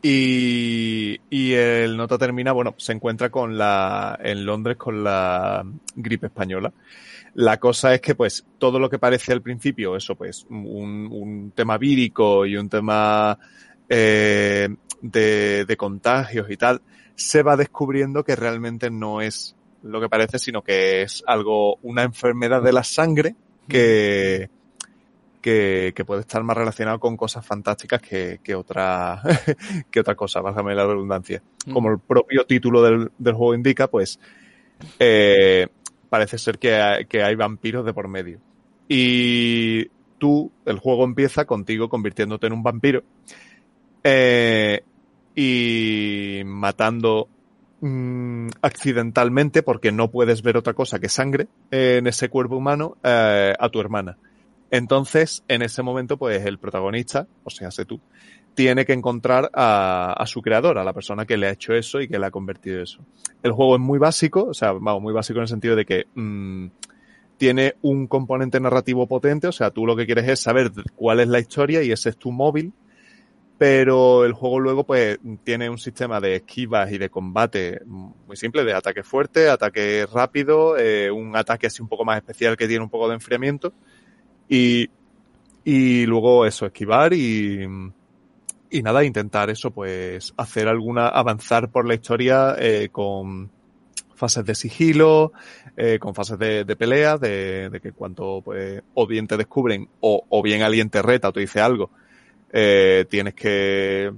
y, 0.03 1.21
y 1.29 1.53
el 1.53 1.97
nota 1.97 2.19
termina, 2.19 2.53
bueno, 2.53 2.75
se 2.79 2.93
encuentra 2.93 3.31
con 3.31 3.59
la, 3.59 4.19
en 4.23 4.45
Londres 4.45 4.77
con 4.77 5.05
la 5.05 5.65
gripe 5.95 6.27
española. 6.27 6.73
La 7.35 7.59
cosa 7.59 7.95
es 7.95 8.01
que, 8.01 8.15
pues, 8.15 8.45
todo 8.59 8.79
lo 8.79 8.91
que 8.91 8.99
parece 8.99 9.33
al 9.33 9.43
principio, 9.43 9.97
eso, 9.97 10.17
pues, 10.17 10.47
un, 10.51 11.09
un 11.11 11.53
tema 11.55 11.79
vírico 11.79 12.45
y 12.45 12.57
un 12.57 12.69
tema 12.69 13.39
eh, 13.89 14.69
de, 15.01 15.65
de 15.65 15.77
contagios 15.77 16.51
y 16.51 16.57
tal, 16.57 16.81
se 17.15 17.43
va 17.43 17.57
descubriendo 17.57 18.25
que 18.25 18.35
realmente 18.35 18.91
no 18.91 19.21
es 19.21 19.55
lo 19.83 20.01
que 20.01 20.09
parece, 20.09 20.39
sino 20.39 20.63
que 20.63 21.03
es 21.03 21.23
algo, 21.27 21.77
una 21.83 22.03
enfermedad 22.03 22.63
de 22.63 22.73
la 22.73 22.83
sangre 22.83 23.35
que, 23.69 24.51
que, 25.41 25.93
que 25.95 26.05
puede 26.05 26.21
estar 26.23 26.43
más 26.43 26.57
relacionado 26.57 27.01
con 27.01 27.17
cosas 27.17 27.45
fantásticas 27.45 28.01
que, 28.01 28.41
que 28.43 28.55
otra, 28.55 29.23
que 29.91 30.01
otra 30.01 30.15
cosa, 30.15 30.41
válgame 30.41 30.75
la 30.75 30.87
redundancia. 30.87 31.43
Como 31.73 31.91
el 31.91 31.99
propio 31.99 32.45
título 32.45 32.83
del, 32.83 33.11
del 33.19 33.35
juego 33.35 33.55
indica, 33.55 33.89
pues, 33.89 34.19
eh, 34.99 35.69
parece 36.09 36.39
ser 36.39 36.59
que 36.59 36.75
hay, 36.75 37.05
que 37.07 37.23
hay 37.23 37.35
vampiros 37.35 37.85
de 37.85 37.93
por 37.93 38.09
medio. 38.09 38.41
Y 38.89 39.87
tú, 40.19 40.53
el 40.67 40.79
juego 40.79 41.05
empieza 41.05 41.45
contigo 41.45 41.89
convirtiéndote 41.89 42.47
en 42.47 42.53
un 42.53 42.63
vampiro 42.63 43.03
eh, 44.05 44.83
y 45.35 46.43
matando 46.45 47.29
mm, 47.81 48.49
accidentalmente, 48.63 49.63
porque 49.63 49.93
no 49.93 50.11
puedes 50.11 50.43
ver 50.43 50.57
otra 50.57 50.75
cosa 50.75 50.99
que 50.99 51.09
sangre 51.09 51.49
eh, 51.71 51.97
en 51.99 52.07
ese 52.07 52.29
cuerpo 52.29 52.57
humano, 52.57 52.97
eh, 53.03 53.55
a 53.59 53.69
tu 53.69 53.81
hermana. 53.81 54.17
Entonces, 54.71 55.43
en 55.49 55.63
ese 55.63 55.83
momento, 55.83 56.17
pues 56.17 56.45
el 56.45 56.59
protagonista, 56.59 57.27
o 57.45 57.51
sea, 57.51 57.71
sé 57.71 57.85
tú, 57.85 58.01
tiene 58.55 58.85
que 58.85 58.93
encontrar 58.93 59.51
a, 59.53 60.13
a 60.13 60.27
su 60.27 60.43
creador, 60.43 60.79
a 60.79 60.85
la 60.85 60.93
persona 60.93 61.27
que 61.27 61.37
le 61.37 61.49
ha 61.49 61.51
hecho 61.51 61.75
eso 61.75 62.01
y 62.01 62.09
que 62.09 62.19
le 62.19 62.27
ha 62.27 62.31
convertido 62.31 62.83
eso. 62.83 63.01
El 63.43 63.53
juego 63.53 63.75
es 63.77 63.81
muy 63.81 63.99
básico, 63.99 64.45
o 64.45 64.55
sea, 64.55 64.73
vamos, 64.73 65.03
muy 65.03 65.13
básico 65.13 65.39
en 65.39 65.43
el 65.43 65.49
sentido 65.49 65.77
de 65.77 65.85
que 65.85 66.07
mm, 66.15 66.67
tiene 67.37 67.75
un 67.83 68.07
componente 68.07 68.61
narrativo 68.61 69.07
potente, 69.07 69.49
o 69.49 69.53
sea, 69.53 69.71
tú 69.71 69.87
lo 69.87 69.97
que 69.97 70.07
quieres 70.07 70.29
es 70.29 70.41
saber 70.41 70.71
cuál 70.95 71.21
es 71.21 71.29
la 71.29 71.41
historia 71.41 71.83
y 71.83 71.91
ese 71.91 72.11
es 72.11 72.17
tu 72.17 72.31
móvil, 72.31 72.73
pero 73.57 74.25
el 74.25 74.35
juego 74.35 74.61
luego 74.61 74.85
pues 74.85 75.19
tiene 75.43 75.69
un 75.69 75.79
sistema 75.79 76.21
de 76.21 76.37
esquivas 76.37 76.93
y 76.93 76.99
de 76.99 77.11
combate 77.11 77.81
muy 77.87 78.37
simple, 78.37 78.65
de 78.65 78.75
ataque 78.75 79.03
fuerte, 79.03 79.49
ataque 79.49 80.07
rápido, 80.07 80.79
eh, 80.79 81.11
un 81.11 81.35
ataque 81.37 81.67
así 81.67 81.83
un 81.83 81.89
poco 81.89 82.05
más 82.05 82.19
especial 82.19 82.57
que 82.57 82.69
tiene 82.69 82.85
un 82.85 82.91
poco 82.91 83.09
de 83.09 83.15
enfriamiento 83.15 83.73
y, 84.51 84.91
y 85.65 86.05
luego 86.07 86.45
eso, 86.45 86.67
esquivar 86.67 87.15
y, 87.15 87.67
y 88.71 88.83
nada, 88.83 89.05
intentar 89.05 89.49
eso, 89.49 89.71
pues 89.71 90.35
hacer 90.37 90.69
alguna, 90.69 91.09
avanzar 91.09 91.71
por 91.71 91.87
la 91.87 91.95
historia 91.95 92.57
eh, 92.59 92.89
con 92.91 93.51
fases 94.17 94.45
de 94.45 94.55
sigilo, 94.55 95.33
eh, 95.77 95.99
con 95.99 96.15
fases 96.15 96.39
de, 96.39 96.65
de 96.65 96.77
pelea, 96.77 97.17
de, 97.17 97.71
de, 97.71 97.81
que 97.81 97.93
cuando 97.93 98.43
pues 98.45 98.83
o 98.93 99.07
bien 99.07 99.27
te 99.27 99.37
descubren 99.37 99.89
o, 100.01 100.25
o 100.29 100.43
bien 100.43 100.63
alguien 100.63 100.91
te 100.91 101.01
reta 101.01 101.29
o 101.29 101.33
te 101.33 101.41
dice 101.41 101.61
algo, 101.61 101.91
eh, 102.53 103.07
tienes 103.09 103.35
que 103.35 104.13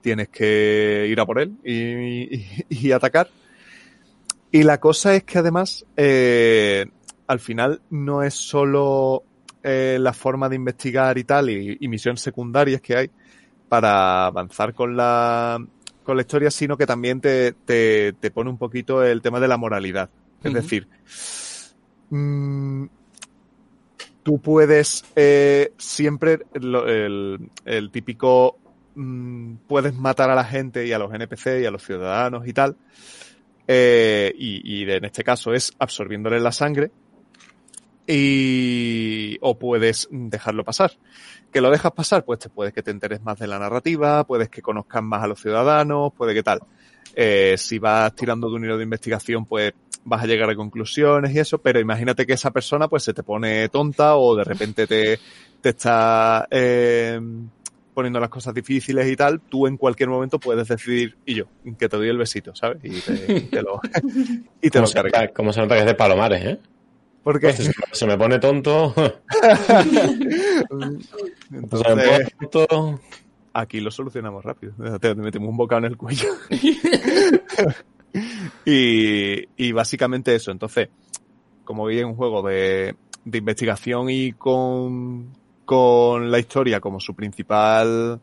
tienes 0.00 0.28
que 0.28 1.06
ir 1.08 1.20
a 1.20 1.26
por 1.26 1.40
él 1.40 1.56
y, 1.64 2.36
y, 2.36 2.46
y 2.68 2.92
atacar. 2.92 3.28
Y 4.52 4.62
la 4.62 4.78
cosa 4.78 5.14
es 5.16 5.24
que 5.24 5.38
además, 5.38 5.84
eh, 5.96 6.86
al 7.26 7.40
final 7.40 7.80
no 7.90 8.22
es 8.22 8.34
solo 8.34 9.24
eh, 9.62 9.98
la 10.00 10.12
forma 10.12 10.48
de 10.48 10.56
investigar 10.56 11.16
y 11.18 11.24
tal, 11.24 11.50
y, 11.50 11.76
y, 11.80 11.88
misiones 11.88 12.20
secundarias 12.20 12.80
que 12.80 12.96
hay 12.96 13.10
para 13.68 14.26
avanzar 14.26 14.74
con 14.74 14.96
la, 14.96 15.64
con 16.02 16.16
la 16.16 16.22
historia, 16.22 16.50
sino 16.50 16.76
que 16.76 16.86
también 16.86 17.20
te, 17.20 17.52
te, 17.52 18.12
te 18.14 18.30
pone 18.30 18.50
un 18.50 18.58
poquito 18.58 19.02
el 19.04 19.22
tema 19.22 19.40
de 19.40 19.48
la 19.48 19.56
moralidad. 19.56 20.10
Es 20.42 20.50
uh 20.50 20.54
-huh. 20.54 20.60
decir, 20.60 20.88
mmm, 22.10 22.86
tú 24.22 24.38
puedes 24.40 25.04
eh, 25.16 25.72
siempre 25.78 26.40
el, 26.54 27.50
el, 27.64 27.90
típico 27.90 28.58
mmm, 28.94 29.54
puedes 29.66 29.94
matar 29.94 30.30
a 30.30 30.34
la 30.34 30.44
gente 30.44 30.86
y 30.86 30.92
a 30.92 30.98
los 30.98 31.12
NPC 31.12 31.62
y 31.62 31.66
a 31.66 31.70
los 31.70 31.82
ciudadanos 31.82 32.46
y 32.46 32.52
tal. 32.52 32.76
Eh, 33.68 34.34
y, 34.36 34.82
y, 34.82 34.90
en 34.90 35.04
este 35.04 35.22
caso 35.22 35.54
es 35.54 35.72
absorbiéndole 35.78 36.40
la 36.40 36.52
sangre. 36.52 36.90
Y, 38.06 39.38
o 39.40 39.58
puedes 39.58 40.08
dejarlo 40.10 40.64
pasar. 40.64 40.92
Que 41.52 41.60
lo 41.60 41.70
dejas 41.70 41.92
pasar, 41.92 42.24
pues 42.24 42.40
te 42.40 42.48
puedes 42.48 42.72
que 42.72 42.82
te 42.82 42.90
enteres 42.90 43.22
más 43.22 43.38
de 43.38 43.46
la 43.46 43.58
narrativa, 43.58 44.24
puedes 44.24 44.48
que 44.48 44.62
conozcan 44.62 45.04
más 45.04 45.22
a 45.22 45.26
los 45.26 45.40
ciudadanos, 45.40 46.12
puede 46.14 46.34
que 46.34 46.42
tal. 46.42 46.60
Eh, 47.14 47.56
si 47.58 47.78
vas 47.78 48.14
tirando 48.14 48.48
de 48.48 48.56
un 48.56 48.64
hilo 48.64 48.76
de 48.76 48.84
investigación, 48.84 49.44
pues 49.44 49.72
vas 50.04 50.22
a 50.22 50.26
llegar 50.26 50.50
a 50.50 50.56
conclusiones 50.56 51.34
y 51.34 51.38
eso, 51.38 51.58
pero 51.58 51.78
imagínate 51.78 52.26
que 52.26 52.32
esa 52.32 52.50
persona 52.50 52.88
pues 52.88 53.04
se 53.04 53.14
te 53.14 53.22
pone 53.22 53.68
tonta 53.68 54.16
o 54.16 54.34
de 54.34 54.44
repente 54.44 54.86
te, 54.86 55.20
te 55.60 55.68
está 55.68 56.48
eh, 56.50 57.20
poniendo 57.94 58.18
las 58.18 58.30
cosas 58.30 58.54
difíciles 58.54 59.06
y 59.08 59.16
tal, 59.16 59.40
tú 59.40 59.66
en 59.66 59.76
cualquier 59.76 60.08
momento 60.08 60.38
puedes 60.38 60.68
decidir, 60.68 61.16
y 61.26 61.34
yo, 61.34 61.44
que 61.78 61.88
te 61.88 61.96
doy 61.96 62.08
el 62.08 62.18
besito, 62.18 62.54
¿sabes? 62.54 62.78
Y 62.82 63.00
te, 63.00 63.62
lo, 63.62 63.80
y 64.62 64.70
te 64.70 64.80
lo 64.80 64.90
cargas. 64.90 65.30
Como 65.34 65.52
se 65.52 65.60
nota 65.60 65.74
que 65.74 65.80
es 65.80 65.86
de 65.86 65.94
Palomares, 65.94 66.44
¿eh? 66.44 66.58
Porque 67.22 67.50
Entonces, 67.50 67.74
se 67.92 68.06
me 68.06 68.18
pone 68.18 68.38
tonto. 68.38 68.94
Entonces, 71.52 71.86
se 71.86 71.94
me 71.94 72.04
pone 72.04 72.26
tonto. 72.50 73.00
Aquí 73.54 73.80
lo 73.80 73.90
solucionamos 73.90 74.44
rápido. 74.44 74.74
Te 74.98 75.14
metemos 75.14 75.48
un 75.48 75.56
bocado 75.56 75.80
en 75.80 75.92
el 75.92 75.96
cuello. 75.96 76.28
y, 78.64 79.44
y, 79.56 79.72
básicamente 79.72 80.34
eso. 80.34 80.50
Entonces, 80.50 80.88
como 81.64 81.84
veis, 81.84 82.00
es 82.00 82.06
un 82.06 82.16
juego 82.16 82.42
de, 82.42 82.96
de 83.24 83.38
investigación 83.38 84.08
y 84.10 84.32
con, 84.32 85.32
con, 85.64 86.30
la 86.30 86.38
historia 86.38 86.80
como 86.80 86.98
su 86.98 87.14
principal 87.14 88.20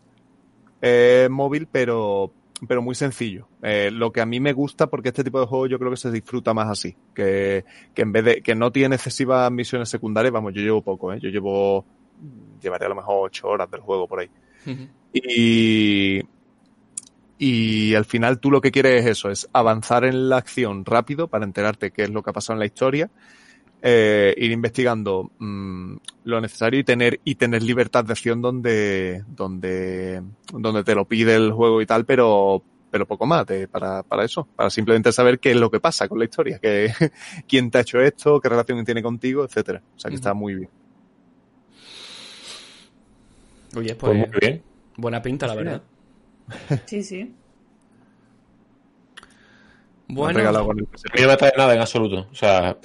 eh, 0.81 1.27
móvil, 1.29 1.67
pero, 1.71 2.31
pero 2.67 2.81
muy 2.81 2.95
sencillo. 2.95 3.47
Eh, 3.61 3.89
lo 3.91 4.11
que 4.11 4.21
a 4.21 4.25
mí 4.25 4.39
me 4.39 4.53
gusta, 4.53 4.87
porque 4.87 5.09
este 5.09 5.23
tipo 5.23 5.39
de 5.39 5.45
juego 5.45 5.67
yo 5.67 5.79
creo 5.79 5.91
que 5.91 5.97
se 5.97 6.11
disfruta 6.11 6.53
más 6.53 6.67
así. 6.67 6.95
Que, 7.13 7.65
que 7.93 8.01
en 8.01 8.11
vez 8.11 8.25
de, 8.25 8.41
que 8.41 8.55
no 8.55 8.71
tiene 8.71 8.95
excesivas 8.95 9.51
misiones 9.51 9.89
secundarias, 9.89 10.33
vamos, 10.33 10.53
yo 10.53 10.61
llevo 10.61 10.81
poco, 10.81 11.13
¿eh? 11.13 11.19
Yo 11.21 11.29
llevo, 11.29 11.85
llevaré 12.61 12.85
a 12.85 12.89
lo 12.89 12.95
mejor 12.95 13.27
ocho 13.27 13.47
horas 13.47 13.69
del 13.71 13.81
juego 13.81 14.07
por 14.07 14.19
ahí. 14.19 14.29
Uh 14.65 14.69
-huh. 14.69 14.89
Y, 15.13 16.21
y 17.37 17.95
al 17.95 18.05
final 18.05 18.39
tú 18.39 18.51
lo 18.51 18.61
que 18.61 18.71
quieres 18.71 19.05
es 19.05 19.11
eso, 19.11 19.29
es 19.29 19.49
avanzar 19.53 20.03
en 20.03 20.29
la 20.29 20.37
acción 20.37 20.85
rápido 20.85 21.27
para 21.27 21.45
enterarte 21.45 21.91
qué 21.91 22.03
es 22.03 22.09
lo 22.09 22.21
que 22.21 22.29
ha 22.29 22.33
pasado 22.33 22.55
en 22.55 22.59
la 22.59 22.65
historia, 22.65 23.09
eh, 23.81 24.33
ir 24.37 24.51
investigando 24.51 25.31
mmm, 25.39 25.95
lo 26.25 26.41
necesario 26.41 26.79
y 26.79 26.83
tener, 26.83 27.19
y 27.23 27.35
tener 27.35 27.63
libertad 27.63 28.03
de 28.03 28.13
acción 28.13 28.41
donde, 28.41 29.23
donde, 29.27 30.21
donde 30.51 30.83
te 30.83 30.95
lo 30.95 31.05
pide 31.05 31.35
el 31.35 31.51
juego 31.51 31.81
y 31.81 31.85
tal, 31.85 32.05
pero, 32.05 32.61
pero 32.91 33.05
poco 33.05 33.25
más 33.25 33.45
de, 33.45 33.67
para, 33.67 34.03
para 34.03 34.25
eso, 34.25 34.47
para 34.55 34.69
simplemente 34.69 35.11
saber 35.11 35.39
qué 35.39 35.51
es 35.51 35.57
lo 35.57 35.71
que 35.71 35.79
pasa 35.79 36.07
con 36.07 36.19
la 36.19 36.25
historia, 36.25 36.59
que, 36.59 36.91
quién 37.47 37.71
te 37.71 37.77
ha 37.77 37.81
hecho 37.81 38.01
esto, 38.01 38.39
qué 38.39 38.49
relación 38.49 38.83
tiene 38.83 39.01
contigo, 39.01 39.45
etcétera. 39.45 39.81
O 39.95 39.99
sea 39.99 40.09
que 40.09 40.15
uh 40.15 40.17
-huh. 40.17 40.19
está 40.19 40.33
muy 40.33 40.55
bien. 40.55 40.69
Oye, 43.75 43.95
pues, 43.95 43.97
pues 43.97 44.29
muy 44.29 44.39
bien. 44.39 44.63
Buena 44.97 45.21
pinta, 45.21 45.47
la 45.47 45.55
verdad. 45.55 45.81
Sí, 46.85 47.03
sí. 47.03 47.33
Bueno, 50.09 50.41
no 50.51 50.73
no 50.73 50.73
me 50.73 51.37
trae 51.37 51.53
nada 51.55 51.75
en 51.75 51.81
absoluto. 51.81 52.27
O 52.31 52.35
sea, 52.35 52.75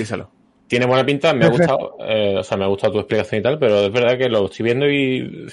díselo. 0.00 0.30
Tiene 0.66 0.86
buena 0.86 1.04
pinta, 1.04 1.34
me 1.34 1.44
ha 1.44 1.48
gustado, 1.48 1.96
eh, 2.00 2.36
o 2.38 2.42
sea, 2.42 2.56
me 2.56 2.64
ha 2.64 2.68
gustado 2.68 2.94
tu 2.94 2.98
explicación 3.00 3.40
y 3.40 3.42
tal, 3.42 3.58
pero 3.58 3.80
es 3.80 3.92
verdad 3.92 4.16
que 4.16 4.28
lo 4.28 4.46
estoy 4.46 4.64
viendo 4.64 4.88
y. 4.88 5.48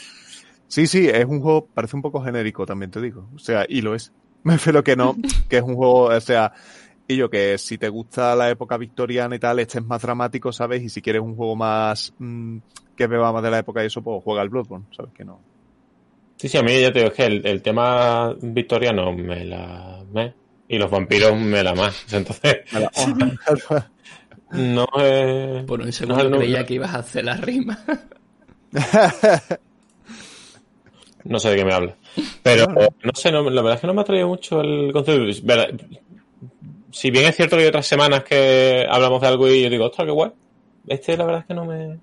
Sí, 0.67 0.85
sí, 0.85 1.09
es 1.09 1.25
un 1.25 1.41
juego, 1.41 1.67
parece 1.73 1.95
un 1.95 2.01
poco 2.01 2.21
genérico, 2.21 2.65
también 2.65 2.91
te 2.91 3.01
digo. 3.01 3.27
O 3.35 3.39
sea, 3.39 3.65
y 3.67 3.81
lo 3.81 3.95
es. 3.95 4.13
Me 4.43 4.53
refiero 4.53 4.83
que 4.83 4.95
no, 4.95 5.15
que 5.49 5.57
es 5.57 5.63
un 5.63 5.75
juego, 5.75 6.03
o 6.03 6.21
sea, 6.21 6.53
y 7.07 7.17
yo 7.17 7.29
que 7.29 7.57
si 7.57 7.77
te 7.77 7.89
gusta 7.89 8.35
la 8.35 8.49
época 8.49 8.77
victoriana 8.77 9.35
y 9.35 9.39
tal, 9.39 9.59
este 9.59 9.79
es 9.79 9.85
más 9.85 10.01
dramático, 10.01 10.51
¿sabes? 10.53 10.83
Y 10.83 10.89
si 10.89 11.01
quieres 11.01 11.21
un 11.21 11.35
juego 11.35 11.55
más 11.55 12.13
mmm, 12.19 12.59
que 12.95 13.07
beba 13.07 13.33
más 13.33 13.43
de 13.43 13.51
la 13.51 13.59
época 13.59 13.83
y 13.83 13.87
eso, 13.87 14.01
pues 14.01 14.23
juega 14.23 14.43
el 14.43 14.49
Bloodborne, 14.49 14.85
¿sabes? 14.95 15.11
Que 15.13 15.25
no. 15.25 15.41
Sí, 16.37 16.47
sí, 16.47 16.57
a 16.57 16.63
mí 16.63 16.79
ya 16.79 16.91
te 16.91 16.99
digo, 16.99 17.11
es 17.11 17.17
que 17.17 17.25
el, 17.25 17.45
el 17.45 17.61
tema 17.61 18.35
victoriano 18.39 19.11
me 19.13 19.43
la... 19.43 20.03
Me, 20.13 20.33
y 20.67 20.77
los 20.77 20.91
vampiros 20.91 21.35
me 21.39 21.63
la 21.63 21.73
más. 21.73 22.05
Entonces... 22.13 22.57
no 24.51 24.87
es... 24.99 25.63
Por 25.65 25.81
un 25.81 25.91
segundo 25.91 26.29
no, 26.29 26.37
creía 26.37 26.59
no, 26.59 26.65
que 26.65 26.73
ibas 26.75 26.93
a 26.93 26.99
hacer 26.99 27.25
la 27.25 27.35
rima. 27.37 27.79
no 31.23 31.39
sé 31.39 31.49
de 31.49 31.55
qué 31.55 31.65
me 31.65 31.73
hablas. 31.73 31.95
Pero, 32.43 32.67
no 32.67 33.11
sé, 33.13 33.31
no, 33.31 33.49
la 33.49 33.61
verdad 33.61 33.75
es 33.75 33.81
que 33.81 33.87
no 33.87 33.93
me 33.93 34.01
ha 34.01 34.05
traído 34.05 34.27
mucho 34.27 34.61
el 34.61 34.91
concepto. 34.93 35.23
Si 36.91 37.11
bien 37.11 37.25
es 37.25 37.35
cierto 37.35 37.55
que 37.55 37.63
hay 37.63 37.69
otras 37.69 37.85
semanas 37.85 38.23
que 38.23 38.85
hablamos 38.89 39.21
de 39.21 39.27
algo 39.27 39.47
y 39.49 39.63
yo 39.63 39.69
digo, 39.69 39.85
ostras, 39.85 40.05
qué 40.05 40.11
guay. 40.11 40.31
Este 40.87 41.17
la 41.17 41.25
verdad 41.25 41.41
es 41.41 41.47
que 41.47 41.53
no 41.53 41.65
me... 41.65 41.99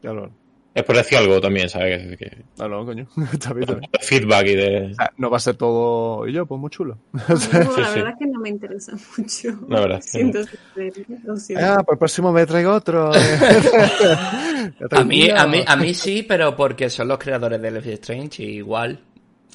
Claro. 0.00 0.30
Es 0.76 0.84
por 0.84 0.94
decir 0.94 1.16
algo 1.16 1.40
también, 1.40 1.70
¿sabes? 1.70 2.18
Que, 2.18 2.44
no, 2.58 2.68
no, 2.68 2.84
coño. 2.84 3.06
Feedback 4.02 4.46
y 4.46 4.54
de. 4.56 4.90
O 4.90 4.94
sea, 4.94 5.10
no 5.16 5.30
va 5.30 5.38
a 5.38 5.40
ser 5.40 5.56
todo. 5.56 6.28
Y 6.28 6.34
yo, 6.34 6.44
pues 6.44 6.60
muy 6.60 6.68
chulo. 6.68 6.98
No, 7.12 7.36
sí, 7.38 7.48
la 7.56 7.64
sí. 7.64 7.94
verdad 7.94 8.10
es 8.10 8.18
que 8.18 8.26
no 8.26 8.40
me 8.40 8.50
interesa 8.50 8.92
mucho. 9.16 9.58
La 9.68 9.80
verdad. 9.80 10.00
Siento 10.02 10.40
no. 10.40 11.34
Ah, 11.58 11.82
pues 11.82 11.94
el 11.94 11.98
próximo 11.98 12.30
me 12.30 12.44
traigo 12.44 12.74
otro. 12.74 13.10
a, 13.10 15.04
mí, 15.04 15.30
a, 15.30 15.46
mí, 15.46 15.64
a 15.66 15.76
mí 15.76 15.94
sí, 15.94 16.22
pero 16.28 16.54
porque 16.54 16.90
son 16.90 17.08
los 17.08 17.18
creadores 17.18 17.60
de 17.62 17.70
Life 17.70 17.94
Strange 17.94 18.42
y 18.42 18.56
igual. 18.56 19.00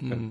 Mm, 0.02 0.30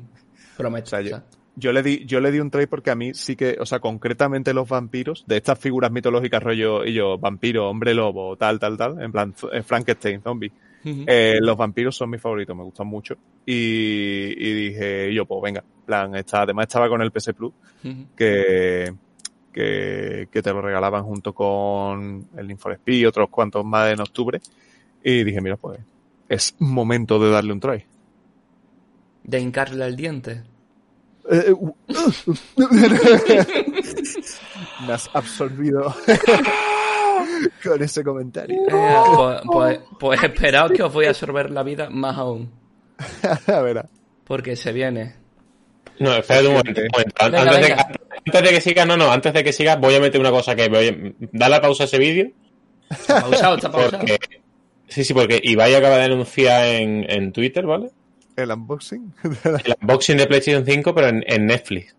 prometo. 0.56 0.86
O 0.86 0.88
sea, 0.88 1.02
yo, 1.02 1.22
yo, 1.54 1.72
le 1.72 1.84
di, 1.84 2.04
yo 2.04 2.18
le 2.18 2.32
di 2.32 2.40
un 2.40 2.50
try 2.50 2.66
porque 2.66 2.90
a 2.90 2.96
mí 2.96 3.14
sí 3.14 3.36
que, 3.36 3.56
o 3.60 3.64
sea, 3.64 3.78
concretamente 3.78 4.52
los 4.52 4.68
vampiros, 4.68 5.24
de 5.28 5.36
estas 5.36 5.56
figuras 5.60 5.92
mitológicas, 5.92 6.42
rollo, 6.42 6.84
y 6.84 6.94
yo, 6.94 7.16
vampiro, 7.16 7.70
hombre 7.70 7.94
lobo, 7.94 8.36
tal, 8.36 8.58
tal, 8.58 8.76
tal, 8.76 9.00
en 9.00 9.12
plan, 9.12 9.32
Frankenstein, 9.64 10.20
zombie. 10.20 10.50
Uh 10.82 10.88
-huh. 10.88 11.04
eh, 11.06 11.38
los 11.40 11.56
vampiros 11.56 11.96
son 11.96 12.10
mis 12.10 12.20
favoritos, 12.20 12.56
me 12.56 12.64
gustan 12.64 12.86
mucho. 12.86 13.16
Y, 13.44 14.32
y 14.36 14.68
dije, 14.68 15.12
yo, 15.12 15.26
pues 15.26 15.42
venga, 15.42 15.64
plan, 15.84 16.14
está, 16.14 16.42
además 16.42 16.68
estaba 16.68 16.88
con 16.88 17.02
el 17.02 17.10
PS 17.10 17.34
Plus, 17.34 17.52
uh 17.84 17.88
-huh. 17.88 18.06
que, 18.16 18.94
que, 19.52 20.28
que, 20.30 20.42
te 20.42 20.52
lo 20.52 20.62
regalaban 20.62 21.04
junto 21.04 21.34
con 21.34 22.28
el 22.36 22.50
Inforespi 22.50 23.00
y 23.00 23.06
otros 23.06 23.28
cuantos 23.28 23.64
más 23.64 23.92
en 23.92 24.00
octubre. 24.00 24.40
Y 25.02 25.24
dije, 25.24 25.40
mira, 25.40 25.56
pues 25.56 25.80
es 26.28 26.54
momento 26.60 27.18
de 27.18 27.30
darle 27.30 27.52
un 27.52 27.60
try. 27.60 27.84
De 29.24 29.40
hincarle 29.40 29.86
el 29.86 29.96
diente. 29.96 30.42
Eh, 31.30 31.52
uh, 31.52 31.74
me 34.86 34.92
has 34.92 35.10
absorbido. 35.14 35.94
con 37.64 37.82
ese 37.82 38.04
comentario. 38.04 38.60
Eh, 38.68 38.68
pues, 39.06 39.40
pues, 39.46 39.80
pues, 39.98 40.24
esperaos 40.24 40.72
que 40.72 40.82
os 40.82 40.92
voy 40.92 41.06
a 41.06 41.10
absorber 41.10 41.50
la 41.50 41.62
vida 41.62 41.90
más 41.90 42.16
aún. 42.16 42.50
a 43.46 43.60
ver. 43.60 43.86
Porque 44.24 44.56
se 44.56 44.72
viene. 44.72 45.16
No, 45.98 46.14
espérate 46.14 46.48
un 46.48 46.54
momento. 46.54 46.80
Un 46.80 46.88
momento. 46.92 47.24
Venga, 47.24 47.40
antes, 47.40 47.60
venga. 47.60 47.76
De, 47.76 47.82
antes, 48.26 48.42
De, 48.42 48.48
que 48.50 48.60
sigas, 48.60 48.86
no, 48.86 48.96
no, 48.96 49.10
antes 49.10 49.32
de 49.32 49.44
que 49.44 49.52
sigas, 49.52 49.80
voy 49.80 49.94
a 49.94 50.00
meter 50.00 50.20
una 50.20 50.30
cosa 50.30 50.54
que 50.54 50.68
voy 50.68 50.88
a... 50.88 51.28
Da 51.32 51.48
la 51.48 51.60
pausa 51.60 51.84
a 51.84 51.86
ese 51.86 51.98
vídeo. 51.98 52.30
Está 52.88 53.20
pausado, 53.20 53.56
está 53.56 53.70
pausado. 53.70 53.98
Porque, 53.98 54.18
sí, 54.88 55.04
sí, 55.04 55.14
porque 55.14 55.40
Ibai 55.42 55.74
acaba 55.74 55.98
de 55.98 56.04
anunciar 56.04 56.66
en, 56.66 57.10
en 57.10 57.32
Twitter, 57.32 57.66
¿vale? 57.66 57.90
el 58.42 58.50
unboxing. 58.52 59.12
El 59.42 59.74
unboxing 59.80 60.16
de 60.16 60.26
PlayStation 60.26 60.64
5, 60.64 60.94
pero 60.94 61.08
en, 61.08 61.24
en 61.26 61.46
Netflix. 61.46 61.94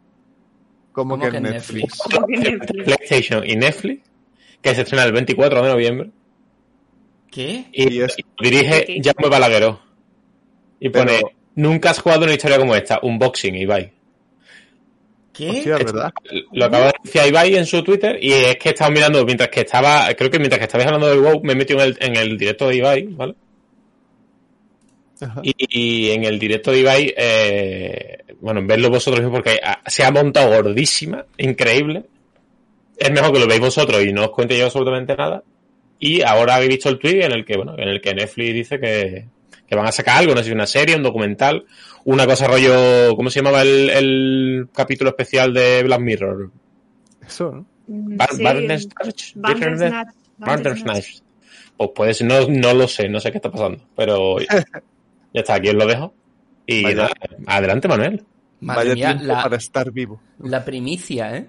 ¿Cómo, 0.92 1.12
¿Cómo 1.12 1.24
que 1.24 1.32
que 1.32 1.38
en 1.38 1.44
Netflix? 1.44 2.00
Netflix. 2.28 2.84
PlayStation 2.84 3.48
y 3.48 3.56
Netflix, 3.56 4.11
que 4.62 4.76
se 4.76 4.82
estrena 4.82 5.04
el 5.04 5.12
24 5.12 5.64
de 5.64 5.70
noviembre. 5.70 6.10
¿Qué? 7.32 7.66
Y, 7.72 7.86
dirige 8.42 8.86
¿Qué? 8.86 9.02
Jaume 9.04 9.30
Balagueró. 9.30 9.80
Y 10.80 10.90
pone, 10.90 11.22
nunca 11.56 11.92
has 11.92 12.00
jugado 12.00 12.24
una 12.24 12.34
historia 12.34 12.58
como 12.58 12.76
esta, 12.76 13.00
unboxing, 13.02 13.56
Ibai. 13.56 13.92
¿Qué? 15.34 15.50
Hostia, 15.50 15.78
¿verdad? 15.78 16.12
Lo 16.52 16.66
acaba 16.66 16.88
de 16.88 16.94
decir 17.04 17.22
Ibai 17.28 17.56
en 17.56 17.66
su 17.66 17.84
Twitter 17.84 18.18
y 18.22 18.34
es 18.34 18.58
que 18.58 18.70
estaba 18.70 18.92
mirando 18.92 19.24
mientras 19.26 19.50
que 19.50 19.62
estaba, 19.62 20.14
creo 20.14 20.30
que 20.30 20.40
mientras 20.40 20.60
que 20.60 20.66
estabais 20.66 20.88
hablando 20.88 21.10
del 21.10 21.22
WoW, 21.22 21.42
me 21.44 21.54
he 21.54 21.56
metido 21.56 21.82
en 21.82 21.88
el, 21.88 21.98
en 22.02 22.16
el 22.18 22.38
directo 22.38 22.68
de 22.68 22.76
Ibai, 22.76 23.04
¿vale? 23.08 23.36
Y, 25.44 25.54
y 25.58 26.10
en 26.12 26.24
el 26.24 26.40
directo 26.40 26.72
de 26.72 26.80
Ibai, 26.80 27.14
eh, 27.16 28.18
bueno, 28.42 28.62
verlo 28.66 28.90
vosotros 28.90 29.22
mismos 29.22 29.40
porque 29.40 29.60
se 29.86 30.04
ha 30.04 30.12
montado 30.12 30.50
gordísima, 30.50 31.26
increíble. 31.38 32.04
Es 33.02 33.12
mejor 33.12 33.34
que 33.34 33.40
lo 33.40 33.48
veáis 33.48 33.62
vosotros 33.62 34.04
y 34.04 34.14
no 34.14 34.26
os 34.26 34.32
cuente 34.32 34.58
yo 34.58 34.66
absolutamente 34.66 35.16
nada. 35.16 35.44
Y 36.00 36.22
ahora 36.22 36.56
habéis 36.56 36.70
visto 36.72 36.90
el 36.90 37.00
tweet 37.00 37.24
en 37.26 37.32
el 37.32 37.46
que, 37.46 37.58
bueno, 37.58 37.74
en 37.78 37.88
el 37.90 38.00
que 38.02 38.14
Netflix 38.14 38.54
dice 38.54 38.80
que, 38.80 39.26
que 39.68 39.76
van 39.76 39.88
a 39.88 39.92
sacar 39.92 40.18
algo, 40.18 40.34
no 40.34 40.40
sé 40.42 40.46
si 40.50 40.52
una 40.52 40.68
serie, 40.68 40.96
un 40.96 41.04
documental, 41.04 41.66
una 42.06 42.26
cosa 42.28 42.48
rollo, 42.48 43.16
¿cómo 43.16 43.30
se 43.30 43.40
llamaba 43.40 43.62
el, 43.64 43.90
el 43.90 44.68
capítulo 44.74 45.10
especial 45.12 45.54
de 45.54 45.82
Black 45.84 46.00
Mirror? 46.02 46.52
Eso, 47.26 47.52
¿no? 47.52 47.66
Bar- 47.88 48.30
sí, 48.34 48.44
Bandersnatch, 48.44 49.32
Bandersnatch. 49.36 50.08
Bandersnatch. 50.38 51.08
Pues 51.78 51.90
puede 51.96 52.14
ser, 52.14 52.28
no, 52.28 52.48
no 52.48 52.74
lo 52.74 52.88
sé, 52.88 53.10
no 53.10 53.20
sé 53.20 53.32
qué 53.32 53.38
está 53.38 53.52
pasando, 53.52 53.84
pero 53.96 54.38
ya 54.40 54.64
está, 55.34 55.56
aquí 55.56 55.70
os 55.70 55.76
lo 55.76 55.86
dejo. 55.88 56.14
Y 56.68 56.84
Vaya. 56.84 56.96
nada, 56.96 57.12
adelante, 57.48 57.88
Manuel. 57.88 58.24
Madre 58.60 58.90
Vaya 58.90 59.14
mía, 59.16 59.24
la, 59.24 59.44
para 59.44 59.58
estar 59.58 59.92
vivo. 59.92 60.22
la 60.40 60.64
primicia, 60.64 61.36
¿eh? 61.36 61.48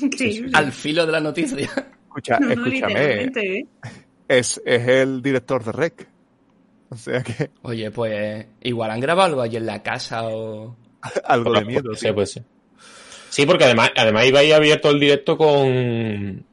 Increíble. 0.00 0.50
Al 0.54 0.72
filo 0.72 1.06
de 1.06 1.12
la 1.12 1.20
noticia. 1.20 1.68
Escucha, 2.06 2.38
No, 2.38 2.50
escúchame, 2.50 3.24
¿eh? 3.24 3.66
es, 4.28 4.60
es 4.64 4.88
el 4.88 5.22
director 5.22 5.64
de 5.64 5.72
Rec. 5.72 6.08
O 6.90 6.96
sea 6.96 7.22
que 7.22 7.50
Oye, 7.62 7.90
pues 7.90 8.46
igual 8.62 8.90
han 8.90 9.00
grabado 9.00 9.28
algo 9.28 9.42
allí 9.42 9.56
en 9.56 9.66
la 9.66 9.82
casa 9.82 10.28
o... 10.28 10.76
algo 11.24 11.52
de 11.54 11.64
miedo. 11.64 11.94
Ser, 11.94 12.10
tío. 12.10 12.14
puede 12.14 12.26
ser. 12.26 12.44
Sí, 13.30 13.46
porque 13.46 13.64
además, 13.64 13.90
además 13.96 14.26
Ibai 14.26 14.52
ha 14.52 14.56
abierto 14.56 14.90
el 14.90 15.00
directo 15.00 15.38
con, 15.38 16.44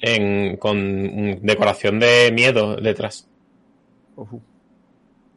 en, 0.00 0.56
con 0.56 1.38
decoración 1.40 2.00
de 2.00 2.32
miedo 2.32 2.74
detrás. 2.74 3.28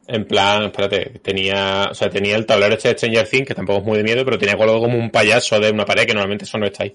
En 0.08 0.26
plan, 0.26 0.64
espérate, 0.64 1.20
tenía, 1.20 1.90
o 1.92 1.94
sea, 1.94 2.10
tenía 2.10 2.36
el 2.36 2.48
tablero 2.48 2.74
este 2.74 2.88
de 2.90 2.98
Stranger 2.98 3.28
Things, 3.28 3.48
que 3.48 3.54
tampoco 3.54 3.82
es 3.82 3.86
muy 3.86 3.98
de 4.00 4.04
miedo, 4.04 4.26
pero 4.26 4.40
tenía 4.40 4.56
algo 4.56 4.80
como 4.80 4.98
un 4.98 5.12
payaso 5.12 5.60
de 5.60 5.70
una 5.70 5.86
pared, 5.86 6.08
que 6.08 6.14
normalmente 6.14 6.46
eso 6.46 6.58
no 6.58 6.66
está 6.66 6.86
ahí, 6.86 6.94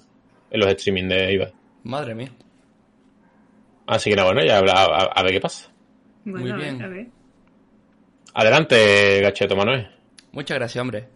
en 0.54 0.60
los 0.60 0.68
streaming 0.70 1.08
de 1.08 1.32
Ibai. 1.34 1.52
Madre 1.82 2.14
mía. 2.14 2.30
Así 3.86 4.08
que 4.10 4.16
nada, 4.16 4.32
bueno, 4.32 4.46
ya 4.46 4.58
a, 4.58 4.84
a- 4.84 5.12
a 5.14 5.22
ver 5.22 5.32
qué 5.32 5.40
pasa. 5.40 5.70
Bueno, 6.24 6.40
Muy 6.40 6.50
a 6.50 6.56
ver, 6.56 6.64
bien. 6.64 6.82
a 6.82 6.88
ver. 6.88 7.06
Adelante, 8.34 9.20
Gacheto 9.20 9.56
Manuel. 9.56 9.88
Muchas 10.32 10.56
gracias, 10.58 10.80
hombre. 10.80 11.08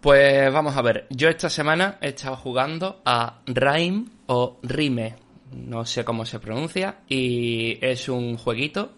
Pues 0.00 0.52
vamos 0.52 0.76
a 0.76 0.82
ver. 0.82 1.06
Yo 1.10 1.28
esta 1.28 1.50
semana 1.50 1.98
he 2.00 2.08
estado 2.08 2.36
jugando 2.36 3.02
a 3.04 3.40
Rime 3.46 4.04
o 4.26 4.58
Rime. 4.62 5.16
No 5.52 5.84
sé 5.84 6.04
cómo 6.04 6.24
se 6.24 6.38
pronuncia. 6.38 6.98
Y 7.08 7.78
es 7.84 8.08
un 8.08 8.36
jueguito 8.36 8.92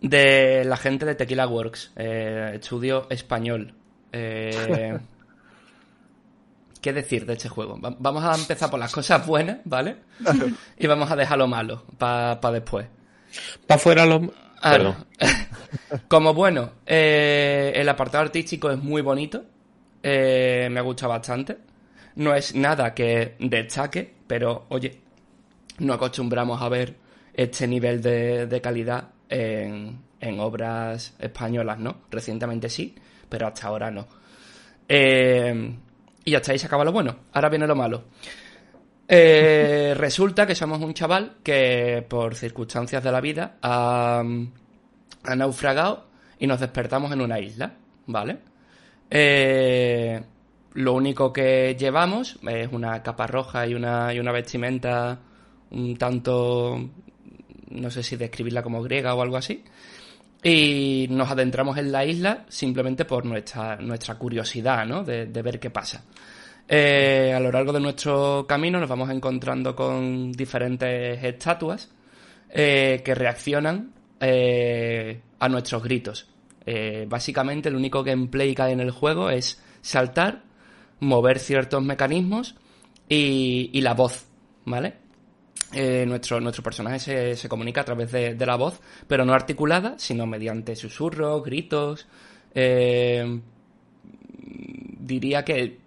de 0.00 0.64
la 0.64 0.76
gente 0.76 1.04
de 1.04 1.14
Tequila 1.16 1.46
Works. 1.48 1.92
eh, 1.96 2.52
estudio 2.54 3.06
español. 3.10 3.74
Eh, 4.12 4.98
¿Qué 6.80 6.92
decir 6.92 7.26
de 7.26 7.34
este 7.34 7.48
juego? 7.48 7.78
Va- 7.80 7.94
Vamos 7.98 8.24
a 8.24 8.34
empezar 8.34 8.70
por 8.70 8.80
las 8.80 8.92
cosas 8.92 9.26
buenas, 9.26 9.58
¿vale? 9.64 9.96
Y 10.78 10.86
vamos 10.86 11.10
a 11.10 11.16
dejar 11.16 11.38
lo 11.38 11.46
malo 11.46 11.84
para 11.98 12.38
después. 12.52 12.86
Pa' 13.66 13.74
afuera 13.74 14.06
los... 14.06 14.22
Ah, 14.62 14.72
Perdón. 14.72 15.06
Como 16.08 16.34
bueno, 16.34 16.72
eh, 16.86 17.72
el 17.74 17.88
apartado 17.88 18.24
artístico 18.24 18.70
es 18.70 18.78
muy 18.82 19.02
bonito. 19.02 19.44
eh, 20.02 20.68
me 20.70 20.80
ha 20.80 20.82
gustado 20.82 21.10
bastante. 21.12 21.58
No 22.16 22.34
es 22.34 22.54
nada 22.54 22.92
que 22.94 23.36
destaque, 23.38 24.12
pero 24.26 24.66
oye, 24.70 25.00
no 25.78 25.92
acostumbramos 25.94 26.60
a 26.60 26.68
ver 26.68 26.96
este 27.32 27.66
nivel 27.68 28.02
de, 28.02 28.46
de 28.46 28.60
calidad 28.60 29.08
en, 29.28 29.98
en 30.20 30.40
obras 30.40 31.14
españolas, 31.18 31.78
¿no? 31.78 31.98
Recientemente 32.10 32.68
sí, 32.68 32.94
pero 33.28 33.46
hasta 33.46 33.68
ahora 33.68 33.90
no. 33.90 34.06
Eh, 34.88 35.74
y 36.24 36.34
hasta 36.34 36.52
ahí 36.52 36.58
se 36.58 36.66
acaba 36.66 36.84
lo 36.84 36.92
bueno. 36.92 37.16
Ahora 37.32 37.48
viene 37.48 37.66
lo 37.66 37.76
malo. 37.76 38.04
Eh, 39.08 39.94
resulta 39.96 40.46
que 40.46 40.54
somos 40.54 40.80
un 40.80 40.94
chaval 40.94 41.36
que 41.42 42.04
por 42.08 42.34
circunstancias 42.34 43.02
de 43.02 43.12
la 43.12 43.20
vida 43.20 43.58
ha, 43.62 44.22
ha 45.24 45.36
naufragado 45.36 46.08
y 46.38 46.46
nos 46.46 46.60
despertamos 46.60 47.12
en 47.12 47.20
una 47.20 47.38
isla, 47.38 47.74
¿vale? 48.06 48.38
Eh, 49.10 50.22
lo 50.74 50.94
único 50.94 51.32
que 51.32 51.76
llevamos 51.78 52.38
es 52.48 52.68
una 52.72 53.02
capa 53.02 53.26
roja 53.26 53.66
y 53.66 53.74
una, 53.74 54.14
y 54.14 54.20
una 54.20 54.32
vestimenta 54.32 55.18
un 55.70 55.96
tanto, 55.96 56.90
no 57.70 57.90
sé 57.90 58.02
si 58.02 58.16
describirla 58.16 58.62
como 58.62 58.82
griega 58.82 59.14
o 59.14 59.22
algo 59.22 59.36
así. 59.36 59.64
Y 60.42 61.06
nos 61.10 61.30
adentramos 61.30 61.76
en 61.76 61.92
la 61.92 62.04
isla 62.04 62.44
simplemente 62.48 63.04
por 63.04 63.26
nuestra, 63.26 63.76
nuestra 63.76 64.14
curiosidad, 64.14 64.86
¿no? 64.86 65.04
De, 65.04 65.26
de 65.26 65.42
ver 65.42 65.60
qué 65.60 65.70
pasa. 65.70 66.04
Eh, 66.72 67.32
a 67.34 67.40
lo 67.40 67.50
largo 67.50 67.72
de 67.72 67.80
nuestro 67.80 68.46
camino 68.48 68.78
nos 68.78 68.88
vamos 68.88 69.10
encontrando 69.10 69.74
con 69.74 70.30
diferentes 70.30 71.20
estatuas 71.24 71.90
eh, 72.48 73.02
que 73.04 73.12
reaccionan 73.12 73.92
eh, 74.20 75.20
a 75.40 75.48
nuestros 75.48 75.82
gritos. 75.82 76.28
Básicamente 77.08 77.68
el 77.68 77.74
único 77.74 78.04
gameplay 78.04 78.54
que 78.54 78.62
hay 78.62 78.72
en 78.74 78.80
el 78.80 78.92
juego 78.92 79.28
es 79.28 79.60
saltar, 79.80 80.44
mover 81.00 81.40
ciertos 81.40 81.82
mecanismos 81.82 82.54
y, 83.08 83.70
y 83.72 83.80
la 83.80 83.94
voz, 83.94 84.28
¿vale? 84.64 84.94
Eh, 85.72 86.04
nuestro, 86.06 86.40
nuestro 86.40 86.64
personaje 86.64 86.98
se, 86.98 87.36
se 87.36 87.48
comunica 87.48 87.82
a 87.82 87.84
través 87.84 88.10
de, 88.10 88.34
de 88.34 88.46
la 88.46 88.56
voz, 88.56 88.80
pero 89.06 89.24
no 89.24 89.32
articulada, 89.32 89.94
sino 89.98 90.26
mediante 90.26 90.74
susurros, 90.74 91.44
gritos. 91.44 92.08
eh, 92.54 93.40
diría 94.98 95.44
que 95.44 95.78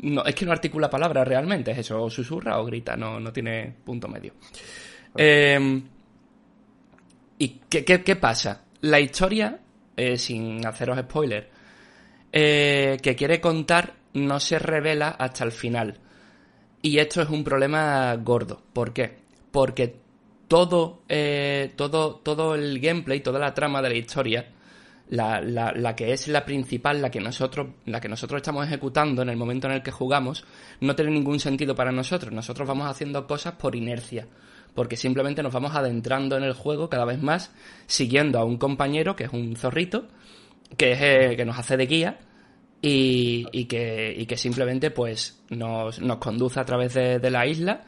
no, 0.00 0.24
es 0.24 0.34
que 0.34 0.44
no 0.46 0.52
articula 0.52 0.88
palabras 0.90 1.26
realmente, 1.26 1.70
es 1.72 1.78
eso, 1.78 2.02
o 2.02 2.10
susurra 2.10 2.58
o 2.60 2.64
grita, 2.64 2.96
no, 2.96 3.18
no 3.20 3.32
tiene 3.32 3.74
punto 3.84 4.08
medio. 4.08 4.32
Eh, 5.16 5.82
¿Y 7.38 7.48
qué, 7.68 7.84
qué- 7.84 8.02
qué 8.02 8.16
pasa? 8.16 8.62
La 8.82 9.00
historia, 9.00 9.58
eh, 9.96 10.16
sin 10.18 10.64
haceros 10.66 10.98
spoiler, 10.98 11.50
que 12.32 13.14
quiere 13.16 13.40
contar 13.40 13.94
no 14.14 14.40
se 14.40 14.58
revela 14.58 15.10
hasta 15.10 15.44
el 15.44 15.52
final. 15.52 15.98
Y 16.84 16.98
esto 16.98 17.22
es 17.22 17.30
un 17.30 17.42
problema 17.42 18.14
gordo. 18.16 18.60
¿Por 18.74 18.92
qué? 18.92 19.16
Porque 19.50 19.96
todo, 20.48 21.00
eh, 21.08 21.72
todo, 21.76 22.16
todo 22.16 22.54
el 22.54 22.78
gameplay, 22.78 23.20
toda 23.20 23.38
la 23.38 23.54
trama 23.54 23.80
de 23.80 23.88
la 23.88 23.94
historia, 23.94 24.52
la, 25.08 25.94
que 25.96 26.12
es 26.12 26.28
la 26.28 26.44
principal, 26.44 27.00
la 27.00 27.10
que 27.10 27.22
nosotros, 27.22 27.68
la 27.86 28.02
que 28.02 28.10
nosotros 28.10 28.36
estamos 28.36 28.66
ejecutando 28.66 29.22
en 29.22 29.30
el 29.30 29.38
momento 29.38 29.66
en 29.66 29.72
el 29.72 29.82
que 29.82 29.92
jugamos, 29.92 30.44
no 30.80 30.94
tiene 30.94 31.12
ningún 31.12 31.40
sentido 31.40 31.74
para 31.74 31.90
nosotros. 31.90 32.34
Nosotros 32.34 32.68
vamos 32.68 32.86
haciendo 32.90 33.26
cosas 33.26 33.54
por 33.54 33.74
inercia. 33.74 34.28
Porque 34.74 34.98
simplemente 34.98 35.42
nos 35.42 35.54
vamos 35.54 35.74
adentrando 35.74 36.36
en 36.36 36.44
el 36.44 36.52
juego 36.52 36.90
cada 36.90 37.06
vez 37.06 37.18
más, 37.18 37.50
siguiendo 37.86 38.38
a 38.38 38.44
un 38.44 38.58
compañero 38.58 39.16
que 39.16 39.24
es 39.24 39.32
un 39.32 39.56
zorrito, 39.56 40.06
que 40.76 40.92
es 40.92 40.98
eh, 41.00 41.34
que 41.34 41.46
nos 41.46 41.58
hace 41.58 41.78
de 41.78 41.86
guía 41.86 42.18
y, 42.86 43.64
que, 43.64 44.14
y 44.14 44.26
que 44.26 44.36
simplemente 44.36 44.90
pues 44.90 45.42
nos, 45.48 46.00
nos 46.00 46.18
conduce 46.18 46.60
a 46.60 46.66
través 46.66 46.92
de, 46.92 47.30
la 47.30 47.46
isla 47.46 47.82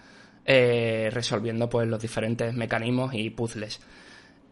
eh, 0.45 1.11
resolviendo 1.13 1.69
pues 1.69 1.87
los 1.87 2.01
diferentes 2.01 2.55
mecanismos 2.55 3.13
y 3.13 3.29
puzzles. 3.29 3.79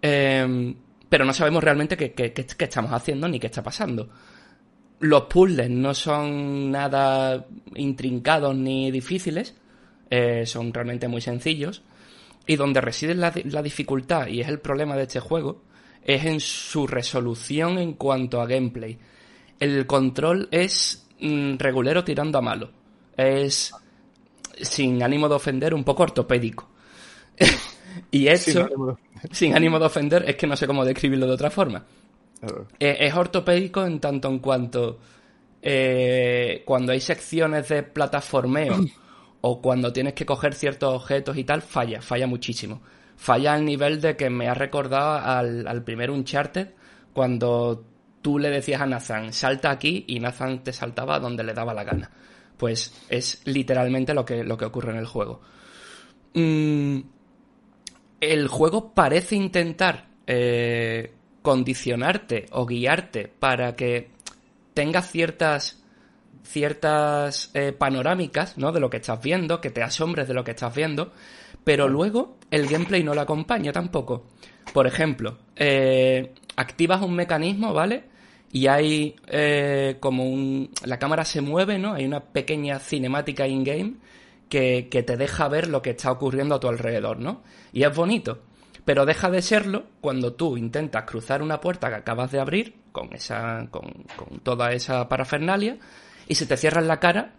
Eh, 0.03 0.75
pero 1.09 1.25
no 1.25 1.33
sabemos 1.33 1.65
realmente 1.65 1.97
qué, 1.97 2.35
estamos 2.59 2.93
haciendo 2.93 3.27
ni 3.27 3.41
qué 3.41 3.47
está 3.47 3.63
pasando. 3.63 4.11
Los 5.01 5.23
puzzles 5.23 5.71
no 5.71 5.95
son 5.95 6.71
nada 6.71 7.47
intrincados 7.75 8.55
ni 8.55 8.91
difíciles, 8.91 9.55
eh, 10.11 10.45
son 10.45 10.75
realmente 10.75 11.09
muy 11.09 11.23
sencillos. 11.23 11.83
Y 12.47 12.57
donde 12.57 12.83
reside 12.83 13.15
la 13.15 13.63
dificultad, 13.63 14.27
y 14.27 14.43
es 14.43 14.49
el 14.49 14.61
problema 14.61 14.95
de 14.97 15.05
este 15.05 15.21
juego, 15.21 15.63
es 16.05 16.27
en 16.27 16.41
su 16.41 16.87
resolución 16.87 17.79
en 17.79 17.95
cuanto 17.95 18.43
a 18.43 18.47
gameplay. 18.47 18.99
El 19.65 19.87
control 19.87 20.49
es 20.51 21.07
mm, 21.21 21.57
regulero 21.59 22.05
tirando 22.05 22.39
a 22.39 22.43
malo. 22.43 22.71
Es, 23.17 23.73
sin 24.61 25.03
ánimo 25.03 25.29
de 25.29 25.35
ofender, 25.37 25.75
un 25.75 25.85
poco 25.85 26.03
ortopédico. 26.05 26.69
y 28.11 28.27
eso, 28.29 28.51
Sin 28.51 28.63
ánimo 28.63 28.87
de- 28.87 29.35
sin 29.35 29.55
ánimo 29.57 29.79
de 29.79 29.87
ofender, 29.87 30.25
es 30.29 30.37
que 30.37 30.47
no 30.47 30.57
sé 30.57 30.67
cómo 30.67 30.85
describirlo 30.85 31.27
de 31.27 31.33
otra 31.33 31.51
forma. 31.51 31.85
Es, 32.79 32.97
es 33.01 33.15
ortopédico 33.15 33.85
en 33.87 33.99
tanto 34.01 34.29
en 34.29 34.39
cuanto 34.39 34.99
eh, 35.63 36.63
cuando 36.67 36.93
hay 36.93 37.01
secciones 37.01 37.69
de 37.71 37.83
plataformeo 37.83 38.77
o 39.41 39.63
cuando 39.63 39.93
tienes 39.93 40.13
que 40.13 40.27
coger 40.27 40.55
ciertos 40.55 40.95
objetos 40.95 41.37
y 41.39 41.45
tal, 41.45 41.63
falla, 41.63 42.03
falla 42.03 42.27
muchísimo. 42.27 42.83
Falla 43.17 43.55
al 43.55 43.65
nivel 43.65 44.01
de 44.01 44.17
que 44.17 44.29
me 44.29 44.49
ha 44.49 44.55
recordado 44.55 45.19
al, 45.27 45.67
al 45.67 45.83
primer 45.85 46.11
Uncharted 46.11 46.69
cuando 47.15 47.85
tú 48.25 48.39
le 48.39 48.49
decías 48.49 48.81
a 48.81 48.87
Nathan, 48.87 49.35
salta 49.35 49.71
aquí 49.71 50.07
y 50.09 50.19
Nathan 50.19 50.65
te 50.65 50.73
saltaba 50.73 51.21
donde 51.21 51.45
le 51.45 51.53
daba 51.53 51.75
la 51.75 51.85
gana. 51.85 52.11
Pues 52.57 53.05
es 53.11 53.43
literalmente 53.45 54.15
lo 54.15 54.25
que, 54.25 54.43
lo 54.43 54.57
que 54.57 54.65
ocurre 54.65 54.93
en 54.93 54.99
el 54.99 55.05
juego. 55.05 55.43
Mm, 56.33 57.01
el 58.23 58.49
juego 58.49 58.95
parece 58.95 59.37
intentar 59.37 60.07
eh, 60.27 61.13
condicionarte 61.43 62.47
o 62.53 62.65
guiarte 62.65 63.29
para 63.29 63.77
que 63.77 64.09
tengas 64.73 65.11
ciertas 65.11 65.85
ciertas 66.45 67.51
eh, 67.53 67.73
panorámicas, 67.73 68.57
¿no? 68.57 68.73
De 68.73 68.81
lo 68.81 68.89
que 68.89 68.99
estás 68.99 69.21
viendo, 69.23 69.61
que 69.61 69.69
te 69.69 69.83
asombres 69.83 70.29
de 70.29 70.35
lo 70.35 70.45
que 70.45 70.53
estás 70.53 70.75
viendo, 70.75 71.13
pero 71.63 71.89
luego 71.89 72.39
el 72.51 72.69
gameplay 72.69 73.03
no 73.03 73.13
lo 73.13 73.21
acompaña 73.21 73.71
tampoco. 73.71 74.29
Por 74.73 74.87
ejemplo, 74.87 75.37
eh, 75.57 76.33
activas 76.57 77.03
un 77.03 77.15
mecanismo, 77.15 77.75
¿vale? 77.75 78.14
Y 78.55 78.69
hay 78.69 79.17
eh, 79.27 79.97
como 79.99 80.31
un... 80.31 80.71
La 80.85 81.01
cámara 81.01 81.25
se 81.25 81.41
mueve, 81.41 81.77
¿no? 81.77 81.95
Hay 81.95 82.05
una 82.05 82.21
pequeña 82.21 82.79
cinemática 82.79 83.49
in-game 83.49 83.95
que, 84.49 84.87
que 84.89 85.03
te 85.03 85.17
deja 85.17 85.49
ver 85.49 85.69
lo 85.69 85.83
que 85.83 85.91
está 85.91 86.13
ocurriendo 86.13 86.55
a 86.55 86.61
tu 86.61 86.69
alrededor, 86.69 87.19
¿no? 87.19 87.43
Y 87.73 87.83
es 87.83 87.93
bonito. 87.93 88.43
Pero 88.85 89.07
deja 89.07 89.29
de 89.29 89.43
serlo 89.43 89.87
cuando 90.01 90.35
tú 90.35 90.57
intentas 90.57 91.03
cruzar 91.03 91.43
una 91.43 91.61
puerta 91.61 91.89
que 91.89 91.97
acabas 91.97 92.31
de 92.31 92.39
abrir 92.39 92.77
con 92.93 93.13
esa. 93.13 93.67
con, 93.73 93.93
con 94.15 94.39
toda 94.39 94.71
esa 94.71 95.09
parafernalia 95.09 95.79
y 96.29 96.37
se 96.37 96.47
te 96.47 96.57
cierra 96.57 96.81
en 96.81 96.87
la 96.87 97.01
cara 97.01 97.33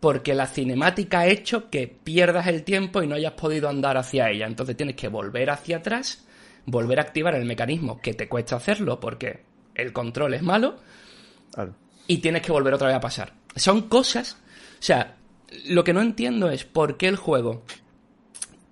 porque 0.00 0.34
la 0.34 0.46
cinemática 0.46 1.20
ha 1.20 1.26
hecho 1.26 1.68
que 1.68 1.86
pierdas 1.86 2.46
el 2.46 2.62
tiempo 2.62 3.02
y 3.02 3.06
no 3.06 3.16
hayas 3.16 3.34
podido 3.34 3.68
andar 3.68 3.98
hacia 3.98 4.30
ella. 4.30 4.46
Entonces 4.46 4.74
tienes 4.74 4.96
que 4.96 5.08
volver 5.08 5.50
hacia 5.50 5.76
atrás, 5.76 6.26
volver 6.64 6.98
a 6.98 7.02
activar 7.02 7.34
el 7.34 7.44
mecanismo 7.44 8.00
que 8.00 8.14
te 8.14 8.26
cuesta 8.26 8.56
hacerlo 8.56 8.98
porque 8.98 9.44
el 9.76 9.92
control 9.92 10.34
es 10.34 10.42
malo 10.42 10.76
Claro. 11.52 11.74
y 12.06 12.18
tienes 12.18 12.42
que 12.42 12.52
volver 12.52 12.74
otra 12.74 12.88
vez 12.88 12.96
a 12.96 13.00
pasar. 13.00 13.32
Son 13.54 13.82
cosas, 13.82 14.36
o 14.78 14.82
sea, 14.82 15.16
lo 15.66 15.84
que 15.84 15.92
no 15.92 16.00
entiendo 16.00 16.50
es 16.50 16.64
por 16.64 16.96
qué 16.96 17.08
el 17.08 17.16
juego 17.16 17.62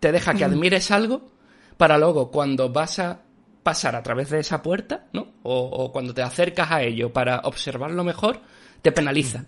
te 0.01 0.12
deja 0.12 0.35
que 0.35 0.44
admires 0.44 0.90
algo 0.90 1.31
para 1.76 1.98
luego 1.98 2.31
cuando 2.31 2.70
vas 2.70 2.98
a 2.98 3.20
pasar 3.62 3.97
a 3.97 4.02
través 4.02 4.28
de 4.31 4.40
esa 4.40 4.62
puerta, 4.62 5.06
¿no? 5.12 5.32
O, 5.43 5.59
o 5.59 5.90
cuando 5.93 6.12
te 6.12 6.22
acercas 6.22 6.70
a 6.70 6.82
ello 6.82 7.12
para 7.12 7.39
observarlo 7.44 8.05
mejor, 8.05 8.40
te 8.82 8.93
penaliza. 8.93 9.47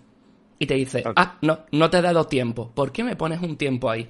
Y 0.58 0.64
te 0.66 0.72
dice, 0.74 1.04
ah, 1.16 1.36
no, 1.42 1.66
no 1.72 1.90
te 1.90 1.98
he 1.98 2.02
dado 2.02 2.26
tiempo. 2.26 2.70
¿Por 2.74 2.90
qué 2.90 3.04
me 3.04 3.14
pones 3.14 3.42
un 3.42 3.58
tiempo 3.58 3.90
ahí? 3.90 4.08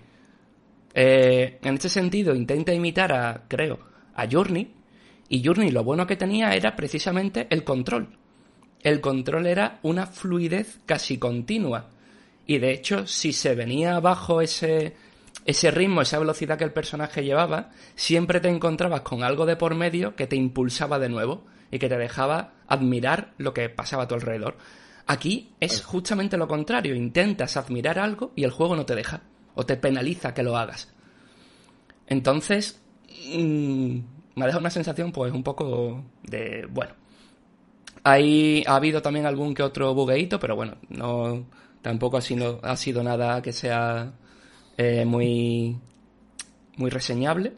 Eh, 0.95 1.59
en 1.61 1.75
este 1.75 1.89
sentido, 1.89 2.37
intenta 2.37 2.73
imitar 2.73 3.13
a, 3.13 3.43
creo, 3.49 3.81
a 4.15 4.27
Journey. 4.31 4.73
Y 5.29 5.45
Journey 5.45 5.71
lo 5.71 5.85
bueno 5.85 6.07
que 6.07 6.17
tenía 6.17 6.55
era 6.55 6.77
precisamente 6.77 7.47
el 7.51 7.65
control. 7.65 8.17
El 8.83 9.01
control 9.01 9.47
era 9.47 9.81
una 9.83 10.07
fluidez 10.07 10.79
casi 10.87 11.19
continua. 11.19 11.91
Y 12.47 12.59
de 12.59 12.71
hecho, 12.71 13.07
si 13.07 13.33
se 13.33 13.55
venía 13.55 13.97
abajo 13.97 14.41
ese, 14.41 14.95
ese 15.45 15.71
ritmo, 15.71 16.03
esa 16.03 16.19
velocidad 16.19 16.57
que 16.57 16.65
el 16.65 16.73
personaje 16.73 17.25
llevaba, 17.25 17.71
siempre 17.97 18.41
te 18.41 18.49
encontrabas 18.49 19.01
con 19.01 19.25
algo 19.25 19.47
de 19.47 19.57
por 19.57 19.75
medio 19.75 20.15
que 20.15 20.27
te 20.27 20.37
impulsaba 20.37 20.99
de 20.99 21.09
nuevo 21.09 21.45
y 21.71 21.79
que 21.79 21.89
te 21.89 21.99
dejaba 21.99 22.53
admirar 22.69 23.33
lo 23.39 23.53
que 23.53 23.69
pasaba 23.69 24.05
a 24.05 24.09
tu 24.09 24.15
alrededor. 24.15 24.57
Aquí 25.07 25.53
es 25.61 25.85
justamente 25.85 26.37
lo 26.37 26.49
contrario, 26.49 26.95
intentas 26.95 27.57
admirar 27.57 27.99
algo 27.99 28.33
y 28.35 28.45
el 28.45 28.51
juego 28.51 28.75
no 28.75 28.87
te 28.87 28.97
deja, 28.97 29.23
o 29.55 29.65
te 29.65 29.77
penaliza 29.77 30.35
que 30.35 30.43
lo 30.43 30.57
hagas. 30.57 30.93
Entonces, 32.09 32.81
mm, 33.35 33.99
me 34.37 34.45
ha 34.45 34.47
dejado 34.47 34.61
una 34.61 34.71
sensación 34.71 35.13
pues 35.13 35.33
un 35.33 35.43
poco 35.43 36.05
de, 36.23 36.67
bueno, 36.71 36.93
hay, 38.05 38.63
ha 38.67 38.77
habido 38.77 39.03
también 39.03 39.27
algún 39.27 39.55
que 39.55 39.63
otro 39.63 39.95
bugueíto, 39.95 40.39
pero 40.39 40.55
bueno, 40.55 40.77
no 40.91 41.47
tampoco 41.81 42.19
ha 42.19 42.21
sido, 42.21 42.61
ha 42.63 42.77
sido 42.77 43.03
nada 43.03 43.41
que 43.41 43.53
sea 43.53 44.13
eh, 44.77 45.05
muy, 45.07 45.79
muy 46.77 46.91
reseñable. 46.91 47.55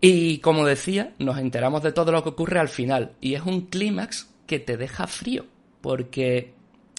Y 0.00 0.38
como 0.38 0.64
decía, 0.64 1.12
nos 1.18 1.38
enteramos 1.38 1.82
de 1.82 1.92
todo 1.92 2.10
lo 2.10 2.22
que 2.22 2.30
ocurre 2.30 2.58
al 2.58 2.68
final. 2.68 3.12
Y 3.20 3.34
es 3.34 3.42
un 3.42 3.66
clímax 3.66 4.30
que 4.46 4.58
te 4.58 4.76
deja 4.76 5.06
frío, 5.06 5.44
porque 5.80 6.54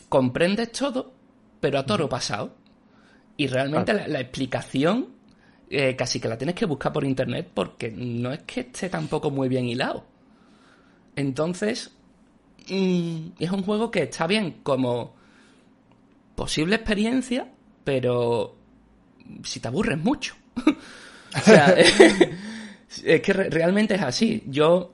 comprendes 0.08 0.72
todo, 0.72 1.14
pero 1.60 1.80
a 1.80 1.86
toro 1.86 2.10
pasado. 2.10 2.56
Y 3.38 3.48
realmente 3.48 3.94
la, 3.94 4.08
la 4.08 4.20
explicación 4.20 5.15
eh, 5.70 5.96
casi 5.96 6.20
que 6.20 6.28
la 6.28 6.38
tienes 6.38 6.56
que 6.56 6.66
buscar 6.66 6.92
por 6.94 7.04
internet 7.04 7.50
porque 7.54 7.92
no 7.92 8.32
es 8.32 8.44
que 8.44 8.62
esté 8.62 8.90
tampoco 8.90 9.32
muy 9.32 9.48
bien 9.50 9.66
hilado. 9.66 10.06
Entonces, 11.16 11.92
mm, 12.70 13.28
es 13.40 13.52
un 13.52 13.64
juego 13.64 13.92
que 13.92 14.04
está 14.04 14.28
bien 14.28 14.58
como 14.64 15.16
posible 16.36 16.76
experiencia, 16.76 17.48
pero 17.84 18.56
si 19.44 19.60
te 19.60 19.68
aburres 19.68 19.98
mucho. 19.98 20.36
o 21.36 21.40
sea, 21.40 21.68
es 23.04 23.22
que 23.22 23.34
re- 23.34 23.50
realmente 23.50 23.96
es 23.96 24.02
así. 24.02 24.44
Yo, 24.48 24.92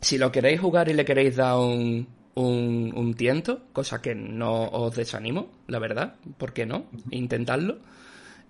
si 0.00 0.18
lo 0.18 0.30
queréis 0.32 0.60
jugar 0.60 0.88
y 0.88 0.94
le 0.94 1.04
queréis 1.04 1.36
dar 1.36 1.56
un, 1.58 2.06
un, 2.34 2.92
un 2.94 3.14
tiento, 3.14 3.64
cosa 3.72 4.00
que 4.00 4.14
no 4.14 4.68
os 4.68 4.94
desanimo, 4.96 5.48
la 5.66 5.78
verdad, 5.78 6.14
¿por 6.38 6.52
qué 6.52 6.66
no? 6.66 6.84
Intentadlo. 7.10 7.78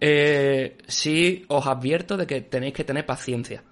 Eh, 0.05 0.79
sí 0.89 1.45
os 1.47 1.65
advierto 1.67 2.17
de 2.17 2.27
que 2.27 2.41
tenéis 2.41 2.75
que 2.75 2.83
tener 2.83 3.07
paciencia. 3.07 3.63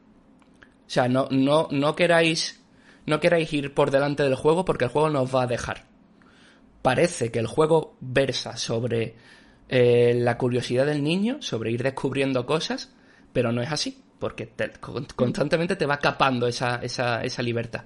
O 0.86 0.90
sea, 0.90 1.08
no, 1.08 1.26
no, 1.30 1.66
no 1.72 1.96
queráis. 1.96 2.62
No 3.06 3.18
queráis 3.18 3.52
ir 3.52 3.74
por 3.74 3.90
delante 3.90 4.22
del 4.22 4.36
juego 4.36 4.64
porque 4.64 4.84
el 4.84 4.90
juego 4.90 5.10
nos 5.10 5.34
va 5.34 5.42
a 5.42 5.46
dejar. 5.48 5.86
Parece 6.82 7.32
que 7.32 7.40
el 7.40 7.48
juego 7.48 7.96
versa 8.00 8.56
sobre 8.56 9.16
eh, 9.68 10.14
la 10.16 10.38
curiosidad 10.38 10.86
del 10.86 11.02
niño, 11.02 11.38
sobre 11.42 11.72
ir 11.72 11.82
descubriendo 11.82 12.46
cosas, 12.46 12.94
pero 13.32 13.50
no 13.50 13.60
es 13.62 13.72
así, 13.72 14.00
porque 14.20 14.46
te- 14.46 14.70
con- 14.80 15.06
constantemente 15.16 15.74
te 15.74 15.86
va 15.86 15.98
capando 15.98 16.46
esa, 16.46 16.76
esa, 16.76 17.22
esa 17.24 17.42
libertad. 17.42 17.84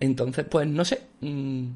Entonces, 0.00 0.46
pues 0.50 0.66
no 0.66 0.84
sé. 0.84 1.02
mm, 1.20 1.66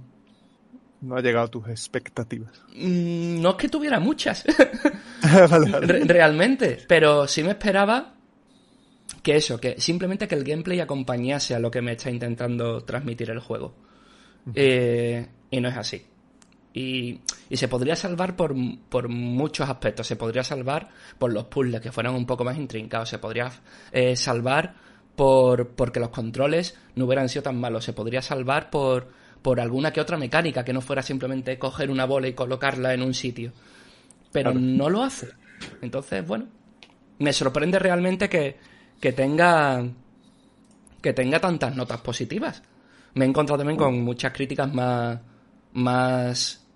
No 1.04 1.16
ha 1.16 1.20
llegado 1.20 1.46
a 1.46 1.50
tus 1.50 1.68
expectativas. 1.68 2.50
mm, 2.74 3.40
no 3.40 3.50
es 3.50 3.56
que 3.56 3.68
tuviera 3.68 4.00
muchas. 4.00 4.44
Vale, 5.22 5.70
vale. 5.70 5.86
Re- 5.86 6.04
realmente, 6.04 6.78
pero 6.86 7.26
sí 7.26 7.42
me 7.42 7.50
esperaba 7.50 8.14
que 9.22 9.36
eso, 9.36 9.58
que 9.58 9.80
simplemente 9.80 10.28
que 10.28 10.34
el 10.34 10.44
gameplay 10.44 10.80
acompañase 10.80 11.54
a 11.54 11.58
lo 11.58 11.70
que 11.70 11.80
me 11.82 11.92
está 11.92 12.10
intentando 12.10 12.82
transmitir 12.84 13.30
el 13.30 13.38
juego. 13.40 13.74
Eh, 14.54 15.26
y 15.50 15.60
no 15.60 15.68
es 15.68 15.76
así. 15.76 16.04
Y, 16.74 17.20
y 17.48 17.56
se 17.56 17.68
podría 17.68 17.96
salvar 17.96 18.36
por, 18.36 18.54
por 18.88 19.08
muchos 19.08 19.68
aspectos. 19.68 20.06
Se 20.06 20.16
podría 20.16 20.42
salvar 20.44 20.88
por 21.18 21.32
los 21.32 21.44
puzzles 21.44 21.80
que 21.80 21.92
fueran 21.92 22.14
un 22.14 22.26
poco 22.26 22.44
más 22.44 22.58
intrincados. 22.58 23.08
Se 23.08 23.18
podría 23.18 23.50
eh, 23.92 24.16
salvar 24.16 24.74
por 25.16 25.68
porque 25.68 26.00
los 26.00 26.10
controles 26.10 26.76
no 26.96 27.06
hubieran 27.06 27.28
sido 27.28 27.44
tan 27.44 27.58
malos. 27.58 27.84
Se 27.84 27.92
podría 27.94 28.20
salvar 28.20 28.68
por, 28.70 29.08
por 29.44 29.60
alguna 29.60 29.92
que 29.92 30.00
otra 30.00 30.16
mecánica 30.16 30.64
que 30.64 30.72
no 30.72 30.80
fuera 30.80 31.02
simplemente 31.02 31.58
coger 31.58 31.90
una 31.90 32.06
bola 32.06 32.28
y 32.28 32.32
colocarla 32.32 32.94
en 32.94 33.02
un 33.02 33.12
sitio 33.12 33.52
pero 34.32 34.52
no 34.54 34.88
lo 34.88 35.02
hace. 35.04 35.28
Entonces, 35.80 36.26
bueno, 36.26 36.46
me 37.18 37.32
sorprende 37.32 37.78
realmente 37.78 38.28
que, 38.28 38.56
que 39.00 39.12
tenga 39.12 39.84
que 41.00 41.12
tenga 41.12 41.38
tantas 41.38 41.76
notas 41.76 42.00
positivas. 42.00 42.62
Me 43.14 43.26
he 43.26 43.28
encontrado 43.28 43.58
también 43.58 43.76
con 43.76 44.02
muchas 44.02 44.32
críticas 44.32 44.72
más 44.74 45.20
más 45.74 46.66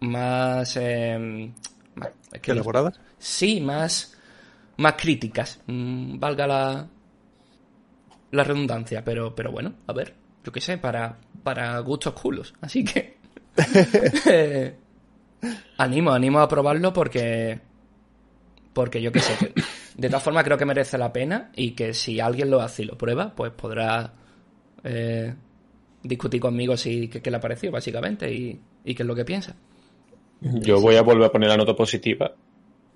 más 0.00 0.76
eh, 0.76 1.50
más- 1.96 2.10
es 2.32 2.40
que 2.40 2.52
no- 2.52 2.56
¿Elaboradas? 2.60 3.00
sí, 3.18 3.60
más 3.60 4.16
más 4.76 4.92
críticas, 4.94 5.60
mm, 5.66 6.18
valga 6.20 6.46
la 6.46 6.86
la 8.30 8.44
redundancia, 8.44 9.02
pero 9.04 9.34
pero 9.34 9.50
bueno, 9.50 9.72
a 9.86 9.92
ver, 9.92 10.14
yo 10.44 10.52
qué 10.52 10.60
sé, 10.60 10.78
para 10.78 11.16
para 11.46 11.78
gustos 11.78 12.12
culos, 12.12 12.52
así 12.60 12.84
que 12.84 13.18
eh, 14.28 14.74
Animo, 15.78 16.10
animo 16.10 16.40
a 16.40 16.48
probarlo 16.48 16.92
porque. 16.92 17.60
Porque 18.72 19.00
yo 19.00 19.12
qué 19.12 19.20
sé. 19.20 19.36
que 19.38 19.62
de 19.96 20.08
todas 20.08 20.24
formas, 20.24 20.42
creo 20.42 20.58
que 20.58 20.66
merece 20.66 20.98
la 20.98 21.12
pena 21.12 21.52
y 21.54 21.70
que 21.70 21.94
si 21.94 22.18
alguien 22.18 22.50
lo 22.50 22.60
hace 22.60 22.82
y 22.82 22.86
lo 22.86 22.98
prueba, 22.98 23.32
pues 23.32 23.52
podrá 23.52 24.12
eh, 24.82 25.32
discutir 26.02 26.40
conmigo 26.40 26.76
si 26.76 27.06
qué, 27.06 27.22
qué 27.22 27.30
le 27.30 27.36
ha 27.36 27.40
parecido, 27.40 27.72
básicamente, 27.72 28.28
y, 28.30 28.60
y 28.84 28.94
qué 28.94 29.04
es 29.04 29.06
lo 29.06 29.14
que 29.14 29.24
piensa. 29.24 29.54
Yo 30.40 30.80
voy 30.80 30.96
a 30.96 31.02
volver 31.02 31.28
a 31.28 31.32
poner 31.32 31.48
la 31.48 31.56
nota 31.56 31.76
positiva 31.76 32.34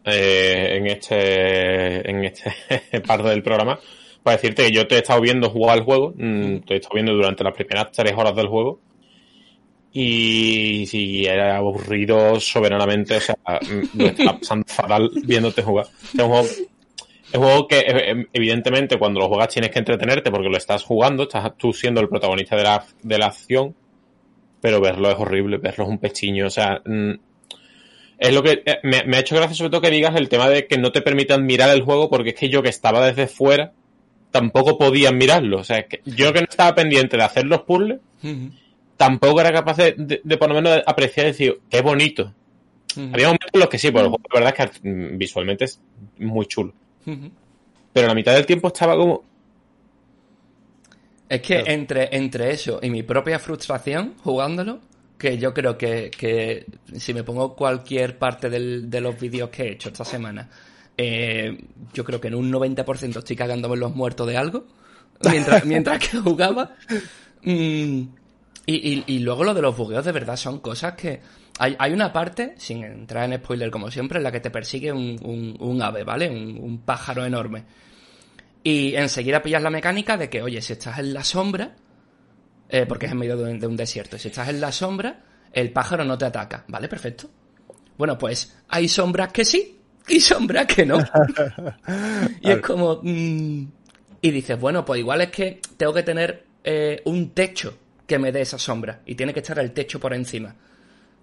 eh, 0.04 0.76
en 0.76 0.86
este 0.88 2.10
en 2.10 2.24
este 2.24 2.52
parte 3.06 3.28
del 3.28 3.42
programa 3.44 3.78
para 4.22 4.36
decirte 4.36 4.64
que 4.64 4.72
yo 4.72 4.86
te 4.86 4.96
he 4.96 4.98
estado 4.98 5.20
viendo 5.20 5.50
jugar 5.50 5.78
al 5.78 5.84
juego, 5.84 6.12
mm, 6.16 6.60
te 6.60 6.74
he 6.74 6.76
estado 6.76 6.94
viendo 6.94 7.12
durante 7.14 7.44
las 7.44 7.54
primeras 7.54 7.90
tres 7.92 8.12
horas 8.16 8.34
del 8.36 8.48
juego. 8.48 8.80
Y 9.92 10.86
si 10.86 11.24
era 11.24 11.56
aburrido 11.56 12.38
soberanamente, 12.38 13.16
o 13.16 13.20
sea, 13.20 13.36
mm, 13.44 13.98
lo 13.98 14.06
estaba 14.06 14.38
pasando 14.38 14.64
fatal 14.68 15.10
viéndote 15.24 15.62
jugar. 15.62 15.86
Es 16.14 16.20
un 16.20 16.28
juego, 16.28 16.44
es 16.44 17.34
un 17.34 17.42
juego 17.42 17.66
que 17.66 17.78
eh, 17.78 18.26
evidentemente 18.32 18.98
cuando 18.98 19.20
lo 19.20 19.28
juegas 19.28 19.48
tienes 19.48 19.70
que 19.70 19.78
entretenerte 19.78 20.30
porque 20.30 20.48
lo 20.48 20.56
estás 20.56 20.84
jugando, 20.84 21.24
estás 21.24 21.56
tú 21.56 21.72
siendo 21.72 22.00
el 22.00 22.08
protagonista 22.08 22.56
de 22.56 22.62
la, 22.62 22.84
de 23.02 23.18
la 23.18 23.26
acción, 23.26 23.74
pero 24.60 24.80
verlo 24.80 25.10
es 25.10 25.16
horrible, 25.18 25.56
verlo 25.56 25.84
es 25.84 25.90
un 25.90 25.98
pechiño, 25.98 26.46
o 26.46 26.50
sea, 26.50 26.82
mm, 26.84 27.12
es 28.18 28.34
lo 28.34 28.42
que 28.42 28.62
eh, 28.66 28.78
me, 28.82 29.02
me 29.06 29.16
ha 29.16 29.20
hecho 29.20 29.34
gracia 29.34 29.56
sobre 29.56 29.70
todo 29.70 29.80
que 29.80 29.90
digas 29.90 30.14
el 30.14 30.28
tema 30.28 30.48
de 30.48 30.66
que 30.66 30.76
no 30.76 30.92
te 30.92 31.00
permitan 31.00 31.46
mirar 31.46 31.70
el 31.70 31.82
juego 31.82 32.10
porque 32.10 32.30
es 32.30 32.34
que 32.36 32.50
yo 32.50 32.62
que 32.62 32.68
estaba 32.68 33.04
desde 33.06 33.26
fuera 33.26 33.72
tampoco 34.30 34.78
podía 34.78 35.10
mirarlo, 35.12 35.58
o 35.58 35.64
sea, 35.64 35.78
es 35.78 35.86
que 35.86 36.00
yo 36.04 36.32
que 36.32 36.40
no 36.40 36.46
estaba 36.48 36.74
pendiente 36.74 37.16
de 37.16 37.22
hacer 37.24 37.46
los 37.46 37.62
puzzles, 37.62 37.98
tampoco 38.96 39.40
era 39.40 39.52
capaz 39.52 39.76
de, 39.78 39.94
de- 39.96 40.20
de 40.22 40.36
por 40.36 40.48
lo 40.48 40.54
menos 40.54 40.82
apreciar 40.86 41.26
y 41.26 41.30
decir, 41.30 41.60
qué 41.70 41.80
bonito. 41.80 42.32
Ujú. 42.96 43.10
Había 43.12 43.26
momentos 43.28 43.50
en 43.52 43.60
los 43.60 43.68
que 43.68 43.78
sí, 43.78 43.90
pero 43.90 44.10
la 44.10 44.40
verdad 44.40 44.54
es 44.58 44.70
que 44.80 44.88
mm, 44.88 45.18
visualmente 45.18 45.64
es 45.64 45.80
muy 46.18 46.46
chulo. 46.46 46.72
Pero 47.92 48.06
la 48.06 48.14
mitad 48.14 48.34
del 48.34 48.46
tiempo 48.46 48.68
estaba 48.68 48.96
como, 48.96 49.24
Es 51.28 51.40
que 51.42 51.62
entre, 51.66 52.08
entre 52.16 52.50
eso 52.50 52.78
y 52.82 52.90
mi 52.90 53.02
propia 53.02 53.38
frustración 53.38 54.14
jugándolo, 54.22 54.80
que 55.18 55.38
yo 55.38 55.52
creo 55.54 55.76
que, 55.78 56.10
que 56.10 56.66
si 56.96 57.14
me 57.14 57.22
pongo 57.22 57.54
cualquier 57.54 58.18
parte 58.18 58.48
del- 58.50 58.90
de 58.90 59.00
los 59.00 59.18
vídeos 59.20 59.50
que 59.50 59.64
he 59.64 59.72
hecho 59.72 59.88
esta 59.90 60.04
semana, 60.04 60.48
eh, 61.02 61.58
yo 61.94 62.04
creo 62.04 62.20
que 62.20 62.28
en 62.28 62.34
un 62.34 62.52
90% 62.52 63.16
estoy 63.16 63.34
cagándome 63.34 63.74
los 63.78 63.94
muertos 63.94 64.26
de 64.26 64.36
algo, 64.36 64.66
mientras, 65.30 65.64
mientras 65.64 65.98
que 65.98 66.18
jugaba. 66.18 66.76
Mm, 67.42 68.02
y, 68.66 69.18
luego 69.20 69.44
lo 69.44 69.54
de 69.54 69.62
los 69.62 69.74
bugueos 69.74 70.04
de 70.04 70.12
verdad 70.12 70.36
son 70.36 70.60
cosas 70.60 70.92
que... 70.92 71.22
Hay, 71.58 71.74
hay 71.78 71.92
una 71.94 72.12
parte, 72.12 72.54
sin 72.58 72.84
entrar 72.84 73.32
en 73.32 73.38
spoiler 73.38 73.70
como 73.70 73.90
siempre, 73.90 74.18
en 74.18 74.24
la 74.24 74.30
que 74.30 74.40
te 74.40 74.50
persigue 74.50 74.92
un, 74.92 75.80
ave, 75.82 76.04
¿vale? 76.04 76.28
Un, 76.28 76.82
pájaro 76.84 77.24
enorme. 77.24 77.64
Y 78.62 78.94
enseguida 78.94 79.42
pillas 79.42 79.62
la 79.62 79.70
mecánica 79.70 80.18
de 80.18 80.28
que, 80.28 80.42
oye, 80.42 80.60
si 80.60 80.74
estás 80.74 80.98
en 80.98 81.14
la 81.14 81.24
sombra, 81.24 81.76
eh, 82.68 82.84
porque 82.86 83.06
es 83.06 83.12
en 83.12 83.18
medio 83.18 83.38
de 83.38 83.58
de 83.58 83.66
un 83.66 83.76
desierto, 83.76 84.18
si 84.18 84.28
estás 84.28 84.50
en 84.50 84.60
la 84.60 84.70
sombra, 84.70 85.22
el 85.50 85.72
pájaro 85.72 86.04
no 86.04 86.18
te 86.18 86.26
ataca. 86.26 86.64
¿Vale? 86.68 86.88
Perfecto. 86.88 87.30
Bueno, 87.96 88.18
pues 88.18 88.54
hay 88.68 88.86
sombras 88.86 89.32
que 89.32 89.46
sí 89.46 89.79
y 90.10 90.20
sombras 90.20 90.66
que 90.66 90.84
no. 90.84 90.98
y 92.40 92.50
es 92.50 92.58
como... 92.58 93.00
mm, 93.02 93.64
y 94.22 94.30
dices, 94.30 94.60
bueno, 94.60 94.84
pues 94.84 95.00
igual 95.00 95.22
es 95.22 95.30
que 95.30 95.60
tengo 95.76 95.94
que 95.94 96.02
tener 96.02 96.44
eh, 96.62 97.00
un 97.06 97.30
techo 97.30 97.74
que 98.06 98.18
me 98.18 98.32
dé 98.32 98.42
esa 98.42 98.58
sombra. 98.58 99.00
Y 99.06 99.14
tiene 99.14 99.32
que 99.32 99.40
estar 99.40 99.58
el 99.58 99.72
techo 99.72 99.98
por 99.98 100.12
encima. 100.12 100.54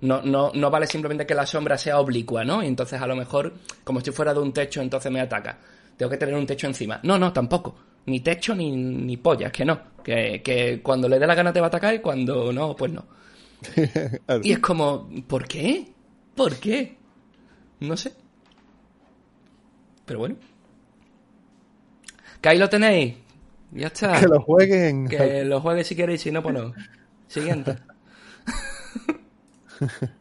No, 0.02 0.22
no, 0.22 0.52
no 0.54 0.70
vale 0.70 0.88
simplemente 0.88 1.26
que 1.26 1.36
la 1.36 1.46
sombra 1.46 1.78
sea 1.78 2.00
oblicua, 2.00 2.44
¿no? 2.44 2.64
Y 2.64 2.68
entonces 2.68 3.00
a 3.02 3.08
lo 3.08 3.16
mejor, 3.16 3.54
como 3.84 4.02
si 4.02 4.12
fuera 4.12 4.34
de 4.34 4.40
un 4.40 4.54
techo, 4.54 4.82
entonces 4.82 5.12
me 5.12 5.22
ataca. 5.22 5.60
Tengo 5.96 6.10
que 6.10 6.18
tener 6.18 6.36
un 6.36 6.46
techo 6.46 6.68
encima. 6.68 7.00
No, 7.04 7.18
no, 7.18 7.34
tampoco. 7.34 7.76
Ni 8.06 8.22
techo 8.22 8.56
ni, 8.56 8.72
ni 8.72 9.18
pollas, 9.18 9.52
que 9.52 9.66
no. 9.66 9.80
Que, 10.04 10.42
que 10.42 10.82
cuando 10.82 11.10
le 11.10 11.20
dé 11.20 11.28
la 11.28 11.36
gana 11.36 11.52
te 11.52 11.60
va 11.60 11.68
a 11.68 11.70
atacar 11.70 11.94
y 11.94 12.00
cuando 12.00 12.52
no, 12.54 12.76
pues 12.76 12.92
no. 12.92 13.06
Y 14.44 14.52
es 14.52 14.60
como, 14.60 15.10
¿por 15.28 15.48
qué? 15.48 15.92
¿Por 16.36 16.56
qué? 16.58 16.98
No 17.80 17.98
sé. 17.98 18.14
Pero 20.08 20.20
bueno. 20.20 20.36
Que 22.42 22.50
ahí 22.50 22.58
lo 22.58 22.70
tenéis. 22.70 23.16
Ya 23.72 23.88
está. 23.88 24.20
Que 24.20 24.28
lo 24.28 24.42
jueguen. 24.42 25.08
Que 25.08 25.44
lo 25.44 25.62
juegue 25.62 25.84
si 25.84 25.96
queréis, 25.96 26.22
si 26.22 26.32
no, 26.32 26.42
pues 26.42 26.56
no. 26.56 26.74
Siguiente. 27.28 27.78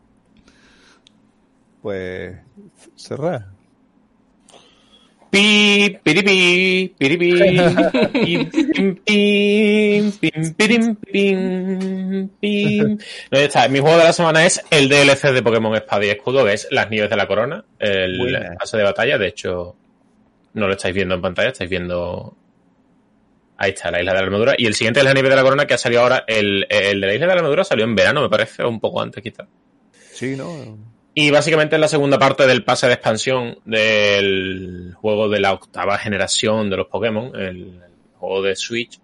Pues 1.81 2.37
cerrar. 2.97 3.56
Pi, 5.31 5.99
piripi, 6.03 6.95
piripi, 6.99 7.33
pim, 8.13 8.51
pim, 9.05 10.13
pim, 10.13 10.55
pim, 10.55 10.97
pim, 10.97 12.29
pim. 12.41 12.99
No, 13.31 13.39
ya 13.39 13.45
está. 13.45 13.69
Mi 13.69 13.81
juego 13.81 13.99
de 13.99 14.05
la 14.05 14.13
semana 14.13 14.47
es 14.47 14.63
el 14.71 14.89
DLC 14.89 15.33
de 15.33 15.43
Pokémon 15.43 15.75
Espada 15.75 16.05
y 16.05 16.11
Escudo, 16.11 16.45
que 16.45 16.55
es 16.55 16.69
Las 16.71 16.91
Nieves 16.91 17.11
de 17.11 17.17
la 17.17 17.27
Corona, 17.27 17.65
el 17.79 18.57
pase 18.59 18.77
de 18.77 18.83
batalla. 18.83 19.19
De 19.19 19.29
hecho, 19.29 19.77
no 20.55 20.67
lo 20.67 20.75
estáis 20.75 20.95
viendo 20.95 21.15
en 21.15 21.23
pantalla, 21.23 21.51
estáis 21.51 21.71
viendo 21.71 22.37
Ahí 23.59 23.71
está, 23.71 23.91
la 23.91 24.01
isla 24.01 24.13
de 24.13 24.19
la 24.19 24.25
armadura. 24.25 24.55
Y 24.59 24.67
el 24.67 24.75
siguiente 24.75 25.01
es 25.01 25.07
la 25.07 25.15
nieve 25.15 25.31
de 25.31 25.37
la 25.37 25.43
corona 25.43 25.67
que 25.67 25.75
ha 25.75 25.79
salido 25.79 26.03
ahora. 26.03 26.25
El, 26.27 26.67
el 26.69 27.01
de 27.01 27.07
la 27.07 27.15
isla 27.15 27.27
de 27.27 27.35
la 27.35 27.39
armadura 27.41 27.65
salió 27.65 27.85
en 27.85 27.95
verano, 27.95 28.21
me 28.21 28.29
parece, 28.29 28.63
o 28.63 28.69
un 28.69 28.81
poco 28.81 29.01
antes 29.01 29.23
quizás. 29.23 29.47
Sí, 30.13 30.37
¿no? 30.37 30.77
Y 31.19 31.31
básicamente 31.31 31.77
es 31.77 31.81
la 31.81 31.89
segunda 31.89 32.19
parte 32.19 32.47
del 32.47 32.63
pase 32.63 32.89
de 32.89 32.93
expansión 32.93 33.59
del 33.65 34.93
juego 34.97 35.31
de 35.31 35.41
la 35.41 35.55
octava 35.55 35.97
generación 35.97 36.69
de 36.69 36.77
los 36.77 36.89
Pokémon, 36.89 37.35
el, 37.35 37.81
juego 38.19 38.43
de 38.43 38.55
Switch, 38.55 39.01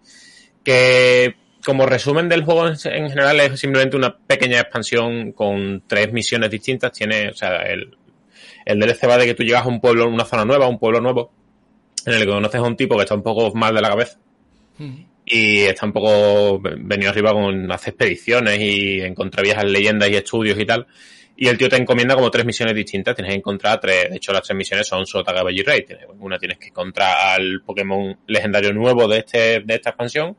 que 0.63 1.37
como 1.65 1.87
resumen 1.87 2.29
del 2.29 2.45
juego 2.45 2.69
en, 2.69 2.75
en 2.85 3.09
general 3.09 3.41
es 3.41 3.59
simplemente 3.59 3.97
una 3.97 4.15
pequeña 4.15 4.61
expansión 4.61 5.33
con 5.33 5.85
tres 5.87 6.13
misiones 6.13 6.51
distintas. 6.51 6.93
Tiene, 6.93 7.31
o 7.31 7.35
sea, 7.35 7.63
el, 7.63 7.97
el 8.67 8.79
DLC 8.79 9.09
va 9.09 9.17
de 9.17 9.25
que 9.25 9.35
tú 9.35 9.43
llegas 9.43 9.65
a 9.65 9.69
un 9.69 9.81
pueblo, 9.81 10.07
una 10.07 10.27
zona 10.27 10.45
nueva, 10.45 10.69
un 10.69 10.79
pueblo 10.79 11.01
nuevo, 11.01 11.33
en 12.05 12.13
el 12.13 12.21
que 12.21 12.27
conoces 12.27 12.61
a 12.61 12.65
un 12.65 12.77
tipo 12.77 12.95
que 12.97 13.05
está 13.05 13.15
un 13.15 13.23
poco 13.23 13.55
mal 13.55 13.75
de 13.75 13.81
la 13.81 13.89
cabeza 13.89 14.19
y 15.25 15.61
está 15.61 15.87
un 15.87 15.93
poco 15.93 16.61
venido 16.61 17.11
arriba 17.11 17.33
con 17.33 17.73
hacer 17.73 17.95
expediciones 17.95 18.61
y 18.61 19.01
encontrar 19.01 19.45
viejas 19.45 19.65
leyendas 19.65 20.11
y 20.11 20.17
estudios 20.17 20.59
y 20.59 20.67
tal. 20.67 20.87
Y 21.37 21.49
el 21.49 21.57
tío 21.57 21.69
te 21.69 21.77
encomienda 21.77 22.15
como 22.15 22.31
tres 22.31 22.45
misiones 22.45 22.75
distintas. 22.75 23.15
Tienes 23.15 23.33
que 23.33 23.39
encontrar 23.39 23.81
tres. 23.81 24.11
De 24.11 24.17
hecho, 24.17 24.33
las 24.33 24.43
tres 24.43 24.57
misiones 24.57 24.87
son 24.87 25.07
Sota, 25.07 25.35
Caballo 25.35 25.61
y 25.61 25.65
Rey. 25.65 25.87
Una 26.21 26.39
tienes 26.39 26.59
que 26.59 26.69
encontrar 26.69 27.17
al 27.17 27.63
Pokémon 27.65 28.19
legendario 28.27 28.73
nuevo 28.73 29.09
de 29.09 29.19
este 29.19 29.61
de 29.61 29.75
esta 29.75 29.91
expansión. 29.91 30.37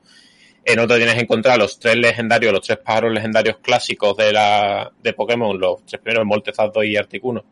En 0.65 0.79
otra 0.79 0.95
tienes 0.95 1.15
que 1.15 1.21
encontrar 1.21 1.57
los 1.57 1.77
tres 1.77 1.97
legendarios, 1.97 2.53
los 2.53 2.65
tres 2.65 2.77
pájaros 2.77 3.11
legendarios 3.11 3.57
clásicos 3.57 4.15
de 4.15 4.31
la 4.31 4.91
de 5.01 5.13
Pokémon, 5.13 5.59
los 5.59 5.85
tres 5.85 6.01
primeros, 6.01 6.25
Moltezado 6.25 6.83
y 6.83 6.95
Articuno. 6.95 7.43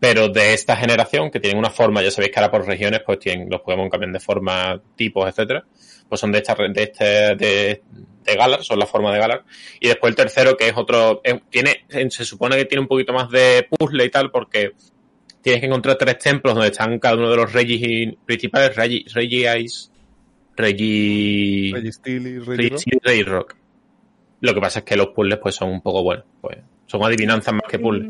Pero 0.00 0.28
de 0.28 0.54
esta 0.54 0.76
generación, 0.76 1.30
que 1.30 1.40
tienen 1.40 1.58
una 1.58 1.70
forma, 1.70 2.02
ya 2.02 2.10
sabéis 2.10 2.32
que 2.32 2.40
ahora 2.40 2.50
por 2.50 2.66
regiones, 2.66 3.00
pues 3.04 3.18
tienen, 3.18 3.48
los 3.50 3.60
Pokémon 3.60 3.90
cambian 3.90 4.12
de 4.12 4.20
forma, 4.20 4.80
tipos, 4.96 5.28
etcétera. 5.28 5.64
Pues 6.08 6.20
son 6.20 6.32
de 6.32 6.38
esta, 6.38 6.54
de 6.54 6.82
este, 6.82 7.36
de, 7.36 7.82
de 8.24 8.34
Galar, 8.36 8.64
son 8.64 8.78
la 8.78 8.86
forma 8.86 9.12
de 9.12 9.18
Galar. 9.18 9.44
Y 9.80 9.88
después 9.88 10.10
el 10.10 10.16
tercero, 10.16 10.56
que 10.56 10.68
es 10.68 10.74
otro, 10.76 11.20
es- 11.24 11.40
tiene, 11.50 11.84
se 12.10 12.24
supone 12.24 12.56
que 12.56 12.64
tiene 12.64 12.82
un 12.82 12.88
poquito 12.88 13.12
más 13.12 13.30
de 13.30 13.66
puzzle 13.70 14.04
y 14.04 14.10
tal, 14.10 14.30
porque 14.30 14.72
tienes 15.42 15.60
que 15.60 15.66
encontrar 15.66 15.96
tres 15.96 16.18
templos 16.18 16.54
donde 16.54 16.70
están 16.70 16.98
cada 16.98 17.16
uno 17.16 17.30
de 17.30 17.36
los 17.36 17.52
Regis 17.52 18.14
principales, 18.24 18.74
Regi, 18.74 19.04
Regis, 19.12 19.90
Regi, 20.56 21.72
Registeel 21.72 22.26
y 22.26 22.38
Rey 22.38 22.56
Rey 22.56 22.68
Rock. 22.70 22.82
y 22.86 22.98
Rey 23.08 23.22
Rock. 23.22 23.56
Lo 24.40 24.54
que 24.54 24.60
pasa 24.60 24.78
es 24.80 24.84
que 24.84 24.96
los 24.96 25.08
puzzles 25.08 25.38
pues 25.38 25.54
son 25.54 25.70
un 25.70 25.80
poco 25.80 26.02
buenos, 26.02 26.24
pues 26.40 26.58
son 26.86 27.02
adivinanzas 27.04 27.54
más 27.54 27.64
que 27.68 27.78
puzzles. 27.78 28.08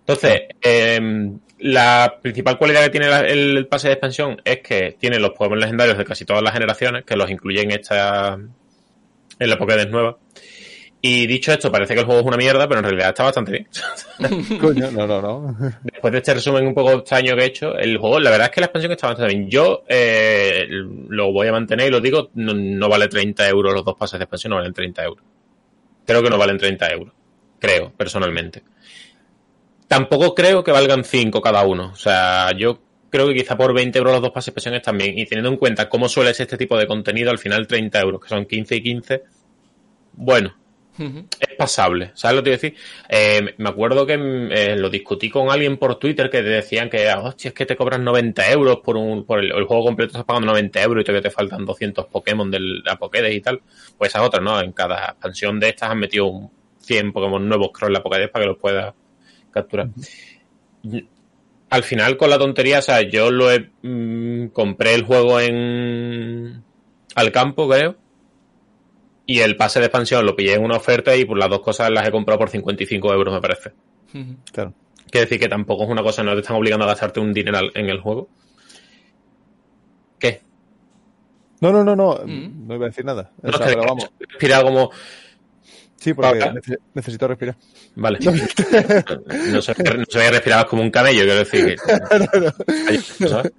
Entonces, 0.00 0.42
eh, 0.62 1.30
la 1.58 2.18
principal 2.22 2.56
cualidad 2.56 2.84
que 2.84 2.90
tiene 2.90 3.08
la- 3.08 3.20
el, 3.20 3.66
pase 3.66 3.88
de 3.88 3.94
expansión 3.94 4.40
es 4.44 4.60
que 4.60 4.96
tiene 4.98 5.18
los 5.18 5.30
Pokémon 5.32 5.58
legendarios 5.60 5.98
de 5.98 6.04
casi 6.04 6.24
todas 6.24 6.42
las 6.42 6.52
generaciones, 6.54 7.04
que 7.04 7.16
los 7.16 7.30
incluye 7.30 7.60
en 7.62 7.72
esta 7.72 8.38
en 9.38 9.50
la 9.50 9.58
Pokédex 9.58 9.90
nueva. 9.90 10.18
Y 11.00 11.28
dicho 11.28 11.52
esto, 11.52 11.70
parece 11.70 11.94
que 11.94 12.00
el 12.00 12.06
juego 12.06 12.20
es 12.20 12.26
una 12.26 12.36
mierda, 12.36 12.66
pero 12.66 12.80
en 12.80 12.84
realidad 12.84 13.10
está 13.10 13.22
bastante 13.22 13.52
bien. 13.52 13.68
Coño, 14.60 14.90
no, 14.90 15.06
no, 15.06 15.22
no. 15.22 15.56
Después 15.84 16.12
de 16.12 16.18
este 16.18 16.34
resumen 16.34 16.66
un 16.66 16.74
poco 16.74 16.92
extraño 16.92 17.36
que 17.36 17.42
he 17.42 17.46
hecho, 17.46 17.76
el 17.76 17.98
juego, 17.98 18.18
la 18.18 18.30
verdad 18.30 18.46
es 18.46 18.52
que 18.52 18.60
la 18.60 18.66
expansión 18.66 18.92
está 18.92 19.06
bastante 19.06 19.36
bien. 19.36 19.48
Yo 19.48 19.84
eh, 19.86 20.66
lo 20.68 21.32
voy 21.32 21.46
a 21.46 21.52
mantener 21.52 21.86
y 21.86 21.90
lo 21.90 22.00
digo, 22.00 22.30
no, 22.34 22.52
no 22.52 22.88
vale 22.88 23.06
30 23.06 23.48
euros 23.48 23.74
los 23.74 23.84
dos 23.84 23.94
pases 23.96 24.18
de 24.18 24.24
expansión, 24.24 24.50
no 24.50 24.56
valen 24.56 24.72
30 24.72 25.04
euros. 25.04 25.24
Creo 26.04 26.22
que 26.22 26.30
no 26.30 26.38
valen 26.38 26.58
30 26.58 26.90
euros. 26.90 27.14
Creo, 27.60 27.92
personalmente. 27.96 28.64
Tampoco 29.86 30.34
creo 30.34 30.64
que 30.64 30.72
valgan 30.72 31.04
5 31.04 31.40
cada 31.40 31.64
uno. 31.64 31.90
O 31.92 31.96
sea, 31.96 32.50
yo 32.56 32.80
creo 33.10 33.28
que 33.28 33.34
quizá 33.34 33.56
por 33.56 33.72
20 33.74 33.98
euros 33.98 34.14
los 34.14 34.22
dos 34.22 34.30
pases 34.32 34.54
están 34.56 34.98
bien. 34.98 35.18
Y 35.18 35.26
teniendo 35.26 35.50
en 35.50 35.56
cuenta 35.56 35.88
cómo 35.88 36.08
suele 36.08 36.34
ser 36.34 36.44
este 36.44 36.56
tipo 36.58 36.76
de 36.76 36.86
contenido, 36.86 37.30
al 37.30 37.38
final 37.38 37.66
30 37.66 38.00
euros, 38.00 38.20
que 38.20 38.28
son 38.28 38.46
15 38.46 38.76
y 38.76 38.82
15, 38.82 39.22
bueno, 40.12 40.54
es 41.38 41.56
pasable, 41.56 42.10
¿sabes 42.14 42.36
lo 42.36 42.42
que 42.42 42.50
te 42.50 42.56
decir? 42.68 42.74
Eh, 43.08 43.54
me 43.58 43.68
acuerdo 43.68 44.04
que 44.04 44.14
eh, 44.14 44.76
lo 44.76 44.90
discutí 44.90 45.30
con 45.30 45.48
alguien 45.50 45.76
por 45.76 45.96
Twitter 45.96 46.28
que 46.28 46.42
te 46.42 46.48
decían 46.48 46.90
que, 46.90 47.08
"Ah, 47.08 47.20
hostia, 47.20 47.50
es 47.50 47.54
que 47.54 47.66
te 47.66 47.76
cobran 47.76 48.02
90 48.02 48.50
euros 48.50 48.78
por 48.78 48.96
un 48.96 49.24
por 49.24 49.38
el, 49.38 49.52
el 49.52 49.64
juego 49.64 49.84
completo, 49.84 50.08
estás 50.08 50.24
pagando 50.24 50.48
90 50.48 50.82
euros 50.82 51.02
y 51.02 51.04
todavía 51.04 51.22
te 51.22 51.30
faltan 51.34 51.64
200 51.64 52.06
Pokémon 52.06 52.50
de 52.50 52.58
la 52.84 52.96
Pokédex 52.98 53.34
y 53.34 53.40
tal. 53.40 53.60
Pues 53.96 54.10
esa 54.10 54.18
es 54.20 54.26
otra, 54.26 54.40
¿no? 54.40 54.60
En 54.60 54.72
cada 54.72 55.04
expansión 55.10 55.60
de 55.60 55.68
estas 55.68 55.90
han 55.90 55.98
metido 56.00 56.26
un 56.26 56.50
100 56.80 57.12
Pokémon 57.12 57.48
nuevos, 57.48 57.70
creo, 57.72 57.88
en 57.88 57.92
la 57.94 58.02
Pokédex 58.02 58.30
para 58.30 58.44
que 58.44 58.48
los 58.48 58.58
puedas 58.58 58.92
capturar. 59.52 59.88
Al 61.70 61.82
final 61.82 62.16
con 62.16 62.30
la 62.30 62.38
tontería, 62.38 62.78
o 62.78 62.82
sea, 62.82 63.02
yo 63.02 63.30
lo 63.30 63.50
he, 63.52 63.70
mm, 63.82 64.48
compré 64.48 64.94
el 64.94 65.04
juego 65.04 65.40
en 65.40 66.62
al 67.14 67.32
campo, 67.32 67.68
creo. 67.68 67.96
Y 69.26 69.40
el 69.40 69.56
pase 69.56 69.78
de 69.80 69.86
expansión 69.86 70.24
lo 70.24 70.34
pillé 70.34 70.54
en 70.54 70.64
una 70.64 70.76
oferta 70.76 71.14
y 71.14 71.24
por 71.26 71.36
las 71.36 71.50
dos 71.50 71.60
cosas 71.60 71.90
las 71.90 72.06
he 72.08 72.10
comprado 72.10 72.38
por 72.38 72.48
55 72.48 73.12
euros, 73.12 73.34
me 73.34 73.40
parece. 73.40 73.72
Claro. 74.52 74.72
Quiere 75.10 75.26
decir 75.26 75.38
que 75.38 75.48
tampoco 75.48 75.84
es 75.84 75.90
una 75.90 76.02
cosa, 76.02 76.22
no 76.22 76.32
te 76.34 76.40
están 76.40 76.56
obligando 76.56 76.84
a 76.84 76.88
gastarte 76.88 77.20
un 77.20 77.32
dinero 77.34 77.58
en 77.74 77.88
el 77.90 78.00
juego. 78.00 78.28
¿Qué? 80.18 80.40
No, 81.60 81.72
no, 81.72 81.84
no, 81.84 81.94
no. 81.96 82.18
Mm. 82.24 82.66
No 82.66 82.74
iba 82.74 82.86
a 82.86 82.88
decir 82.88 83.04
nada. 83.04 83.32
O 83.42 83.48
No, 83.50 83.58
sea, 83.58 83.66
es 83.66 83.72
que 83.74 83.78
pero 84.38 84.62
vamos. 84.64 84.88
como. 84.88 84.90
Sí, 86.00 86.14
porque 86.14 86.28
Ahora. 86.28 86.52
nece- 86.54 86.78
necesito 86.94 87.26
respirar. 87.28 87.56
Vale. 87.96 88.18
No 89.52 89.60
se, 89.62 89.74
no 89.82 90.04
se 90.08 90.18
veía 90.18 90.30
respirar 90.30 90.66
como 90.66 90.82
un 90.82 90.90
camello, 90.90 91.20
quiero 91.22 91.36
decir 91.38 91.76
que. 91.76 91.76
¿sabes? 93.28 93.52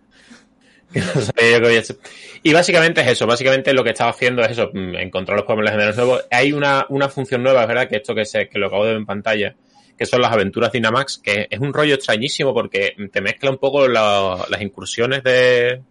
Que 0.91 0.99
no 1.01 1.05
sabía 1.21 1.51
yo 1.51 1.59
que 1.59 1.65
había 1.67 1.79
hecho. 1.79 1.95
Y 2.41 2.53
básicamente 2.53 3.01
es 3.01 3.07
eso, 3.07 3.27
básicamente 3.27 3.73
lo 3.73 3.83
que 3.83 3.91
estaba 3.91 4.09
haciendo 4.11 4.41
es 4.41 4.51
eso, 4.51 4.69
mm, 4.73 4.95
encontrar 4.95 5.37
los 5.37 5.45
Pokémon 5.45 5.65
legendarios 5.65 5.97
nuevos. 5.97 6.25
Hay 6.31 6.51
una, 6.53 6.85
una 6.89 7.09
función 7.09 7.43
nueva, 7.43 7.61
es 7.61 7.67
verdad, 7.67 7.87
que 7.87 7.97
esto 7.97 8.15
que, 8.15 8.25
se, 8.25 8.47
que 8.49 8.57
lo 8.57 8.67
acabo 8.67 8.83
de 8.85 8.91
ver 8.91 8.97
en 8.97 9.05
pantalla, 9.05 9.55
que 9.97 10.05
son 10.05 10.21
las 10.21 10.31
aventuras 10.31 10.71
Dynamax, 10.71 11.19
que 11.19 11.47
es 11.49 11.59
un 11.59 11.73
rollo 11.73 11.93
extrañísimo 11.95 12.53
porque 12.53 12.95
te 13.11 13.21
mezcla 13.21 13.51
un 13.51 13.57
poco 13.57 13.87
la- 13.87 14.45
las 14.49 14.61
incursiones 14.61 15.21
de, 15.23 15.81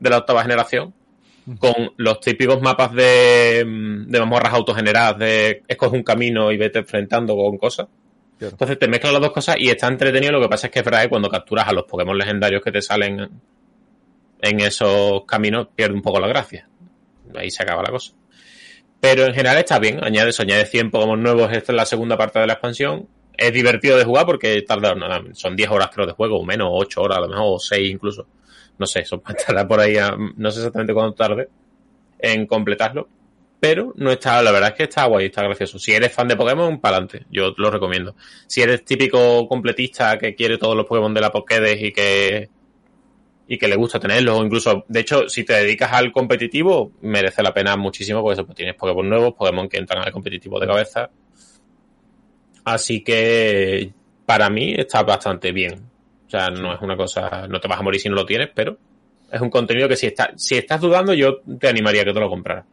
de 0.00 0.10
la 0.10 0.18
octava 0.18 0.42
generación 0.42 0.94
con 1.58 1.92
los 1.96 2.20
típicos 2.20 2.60
mapas 2.60 2.92
de, 2.92 3.64
mm, 3.66 4.10
de 4.10 4.20
mazmorras 4.20 4.52
autogeneradas, 4.52 5.18
de 5.18 5.62
escoge 5.66 5.96
un 5.96 6.02
camino 6.02 6.52
y 6.52 6.56
vete 6.56 6.80
enfrentando 6.80 7.34
con 7.36 7.56
cosas. 7.56 7.86
Claro. 8.38 8.52
Entonces 8.52 8.78
te 8.78 8.88
mezclan 8.88 9.14
las 9.14 9.22
dos 9.22 9.32
cosas 9.32 9.56
y 9.58 9.68
está 9.68 9.88
entretenido. 9.88 10.32
Lo 10.32 10.40
que 10.40 10.48
pasa 10.48 10.66
es 10.66 10.72
que 10.72 10.80
es 10.80 10.84
verdad 10.84 11.02
que 11.02 11.08
cuando 11.08 11.28
capturas 11.28 11.66
a 11.66 11.72
los 11.72 11.84
Pokémon 11.84 12.16
legendarios 12.16 12.62
que 12.62 12.70
te 12.70 12.82
salen 12.82 13.28
en 14.40 14.60
esos 14.60 15.24
caminos, 15.24 15.68
pierde 15.74 15.94
un 15.94 16.02
poco 16.02 16.20
la 16.20 16.28
gracia. 16.28 16.68
Ahí 17.34 17.50
se 17.50 17.62
acaba 17.62 17.82
la 17.82 17.90
cosa. 17.90 18.12
Pero 19.00 19.26
en 19.26 19.34
general 19.34 19.58
está 19.58 19.78
bien. 19.78 20.02
Añade 20.04 20.30
eso, 20.30 20.42
añade 20.42 20.66
100 20.66 20.90
Pokémon 20.90 21.20
nuevos. 21.20 21.50
Esta 21.52 21.72
es 21.72 21.76
la 21.76 21.86
segunda 21.86 22.16
parte 22.16 22.38
de 22.38 22.46
la 22.46 22.54
expansión. 22.54 23.08
Es 23.36 23.52
divertido 23.52 23.96
de 23.96 24.04
jugar 24.04 24.26
porque 24.26 24.62
tarda, 24.62 24.94
nada, 24.94 25.22
son 25.32 25.54
10 25.54 25.70
horas 25.70 25.90
creo 25.92 26.06
de 26.06 26.12
juego, 26.12 26.38
o 26.40 26.44
menos, 26.44 26.68
8 26.72 27.00
horas 27.00 27.18
a 27.18 27.20
lo 27.20 27.28
mejor, 27.28 27.44
o 27.46 27.58
6 27.58 27.90
incluso. 27.90 28.26
No 28.78 28.86
sé, 28.86 29.00
eso 29.00 29.20
tarda 29.46 29.66
por 29.66 29.80
ahí, 29.80 29.96
a- 29.96 30.16
no 30.36 30.50
sé 30.50 30.58
exactamente 30.60 30.94
cuánto 30.94 31.14
tarde 31.14 31.48
en 32.18 32.46
completarlo. 32.46 33.08
Pero 33.60 33.92
no 33.96 34.12
está, 34.12 34.40
la 34.42 34.52
verdad 34.52 34.70
es 34.70 34.76
que 34.76 34.82
está 34.84 35.06
guay, 35.06 35.26
está 35.26 35.42
gracioso. 35.42 35.78
Si 35.80 35.92
eres 35.92 36.12
fan 36.12 36.28
de 36.28 36.36
Pokémon, 36.36 36.80
para 36.80 36.96
adelante, 36.98 37.26
yo 37.30 37.54
lo 37.56 37.70
recomiendo. 37.70 38.14
Si 38.46 38.60
eres 38.62 38.84
típico 38.84 39.48
completista 39.48 40.16
que 40.16 40.34
quiere 40.36 40.58
todos 40.58 40.76
los 40.76 40.86
Pokémon 40.86 41.12
de 41.12 41.20
la 41.20 41.32
Pokédex 41.32 41.82
y 41.82 41.92
que 41.92 42.50
y 43.50 43.56
que 43.58 43.66
le 43.66 43.76
gusta 43.76 43.98
tenerlos, 43.98 44.38
o 44.38 44.44
incluso, 44.44 44.84
de 44.88 45.00
hecho, 45.00 45.28
si 45.28 45.42
te 45.42 45.54
dedicas 45.54 45.90
al 45.92 46.12
competitivo, 46.12 46.92
merece 47.00 47.42
la 47.42 47.54
pena 47.54 47.76
muchísimo, 47.76 48.20
porque 48.20 48.34
eso, 48.34 48.44
pues 48.44 48.56
tienes 48.56 48.74
Pokémon 48.74 49.08
nuevos, 49.08 49.34
Pokémon 49.34 49.68
que 49.68 49.78
entran 49.78 50.02
al 50.04 50.12
competitivo 50.12 50.60
de 50.60 50.66
cabeza. 50.66 51.10
Así 52.64 53.02
que 53.02 53.92
para 54.26 54.50
mí 54.50 54.74
está 54.76 55.02
bastante 55.02 55.52
bien. 55.52 55.87
O 56.28 56.30
sea, 56.30 56.48
no 56.50 56.72
es 56.74 56.80
una 56.82 56.96
cosa, 56.96 57.46
no 57.48 57.58
te 57.58 57.66
vas 57.68 57.80
a 57.80 57.82
morir 57.82 58.00
si 58.00 58.08
no 58.08 58.14
lo 58.14 58.24
tienes, 58.26 58.50
pero 58.54 58.78
es 59.32 59.40
un 59.40 59.50
contenido 59.50 59.88
que 59.88 59.96
si, 59.96 60.06
está, 60.06 60.30
si 60.36 60.56
estás 60.56 60.80
dudando, 60.80 61.12
yo 61.14 61.40
te 61.58 61.68
animaría 61.68 62.02
a 62.02 62.04
que 62.04 62.12
te 62.12 62.20
lo 62.20 62.28
compraras. 62.28 62.64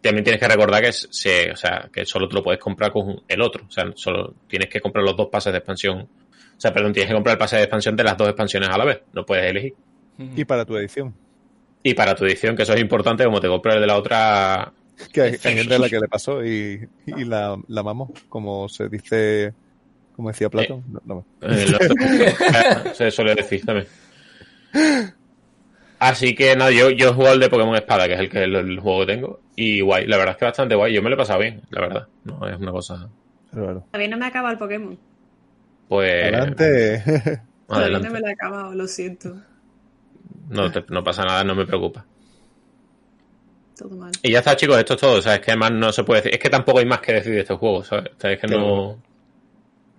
También 0.00 0.24
tienes 0.24 0.40
que 0.40 0.48
recordar 0.48 0.82
que, 0.82 0.92
se- 0.92 1.50
o 1.50 1.56
sea, 1.56 1.88
que 1.92 2.06
solo 2.06 2.26
te 2.28 2.34
lo 2.34 2.42
puedes 2.42 2.60
comprar 2.60 2.90
con 2.90 3.22
el 3.28 3.42
otro. 3.42 3.64
O 3.66 3.70
sea, 3.70 3.84
solo 3.94 4.34
tienes 4.48 4.68
que 4.68 4.80
comprar 4.80 5.04
los 5.04 5.14
dos 5.16 5.28
pases 5.28 5.52
de 5.52 5.58
expansión. 5.58 6.00
O 6.00 6.60
sea, 6.60 6.72
perdón, 6.72 6.92
tienes 6.92 7.08
que 7.08 7.14
comprar 7.14 7.34
el 7.34 7.38
pase 7.38 7.56
de 7.56 7.62
expansión 7.64 7.96
de 7.96 8.04
las 8.04 8.16
dos 8.16 8.28
expansiones 8.28 8.68
a 8.70 8.78
la 8.78 8.84
vez. 8.86 9.00
No 9.12 9.24
puedes 9.26 9.50
elegir. 9.50 9.74
Y 10.36 10.44
para 10.44 10.64
tu 10.64 10.76
edición. 10.76 11.14
Y 11.82 11.94
para 11.94 12.14
tu 12.14 12.24
edición, 12.24 12.56
que 12.56 12.62
eso 12.62 12.74
es 12.74 12.80
importante, 12.80 13.24
como 13.24 13.40
te 13.40 13.48
compras 13.48 13.74
el 13.76 13.80
de 13.82 13.86
la 13.86 13.96
otra. 13.96 14.72
Que 15.12 15.22
hay 15.22 15.32
hay 15.32 15.54
gente 15.56 15.74
a 15.74 15.78
la 15.78 15.88
que 15.88 15.98
le 15.98 16.08
pasó 16.08 16.44
y, 16.44 16.86
y 17.06 17.24
la, 17.24 17.56
la 17.68 17.82
mamó, 17.82 18.12
como 18.28 18.68
se 18.68 18.88
dice, 18.90 19.52
como 20.16 20.28
decía 20.28 20.48
Platón. 20.50 20.84
No, 20.88 21.00
no. 21.04 21.26
eh, 21.42 21.66
se 22.94 23.10
suele 23.10 23.34
decir 23.34 23.64
también. 23.64 23.86
Así 25.98 26.34
que 26.34 26.56
nada, 26.56 26.70
yo, 26.70 26.90
yo 26.90 27.08
he 27.10 27.12
jugado 27.12 27.34
el 27.34 27.40
de 27.40 27.50
Pokémon 27.50 27.74
Espada, 27.74 28.06
que 28.06 28.14
es 28.14 28.20
el 28.20 28.30
que 28.30 28.42
el, 28.44 28.54
el 28.56 28.80
juego 28.80 29.00
que 29.00 29.06
tengo. 29.14 29.40
Y 29.56 29.80
guay, 29.82 30.06
la 30.06 30.16
verdad 30.16 30.32
es 30.32 30.38
que 30.38 30.44
bastante 30.46 30.74
guay. 30.74 30.94
Yo 30.94 31.02
me 31.02 31.10
lo 31.10 31.14
he 31.14 31.18
pasado 31.18 31.40
bien, 31.40 31.60
la 31.70 31.80
verdad. 31.82 32.08
No 32.24 32.48
es 32.48 32.56
una 32.58 32.72
cosa. 32.72 33.08
Todavía 33.52 34.08
no 34.08 34.16
me 34.16 34.24
ha 34.24 34.28
acabado 34.28 34.52
el 34.52 34.58
Pokémon. 34.58 34.98
Pues. 35.88 36.22
Adelante. 36.24 37.02
Todavía 37.04 37.42
adelante. 37.68 38.08
no 38.08 38.14
me 38.14 38.20
lo 38.20 38.26
he 38.28 38.32
acabado, 38.32 38.74
lo 38.74 38.86
siento. 38.86 39.36
No, 40.48 40.70
te- 40.72 40.84
no 40.88 41.04
pasa 41.04 41.24
nada, 41.24 41.44
no 41.44 41.54
me 41.54 41.66
preocupa. 41.66 42.06
Todo 43.76 43.90
mal. 43.96 44.12
Y 44.22 44.32
ya 44.32 44.38
está, 44.38 44.56
chicos, 44.56 44.78
esto 44.78 44.94
es 44.94 45.00
todo. 45.00 45.18
O 45.18 45.22
sea, 45.22 45.34
es 45.34 45.40
que 45.40 45.50
además 45.50 45.72
no 45.72 45.92
se 45.92 46.02
puede 46.04 46.20
decir. 46.22 46.34
Es 46.34 46.40
que 46.40 46.48
tampoco 46.50 46.78
hay 46.78 46.86
más 46.86 47.00
que 47.00 47.12
decir 47.12 47.32
de 47.34 47.40
este 47.40 47.54
juego, 47.54 47.84
¿sabes? 47.84 48.10
O 48.16 48.20
sea, 48.20 48.32
es 48.32 48.40
que 48.40 48.46
no. 48.46 48.98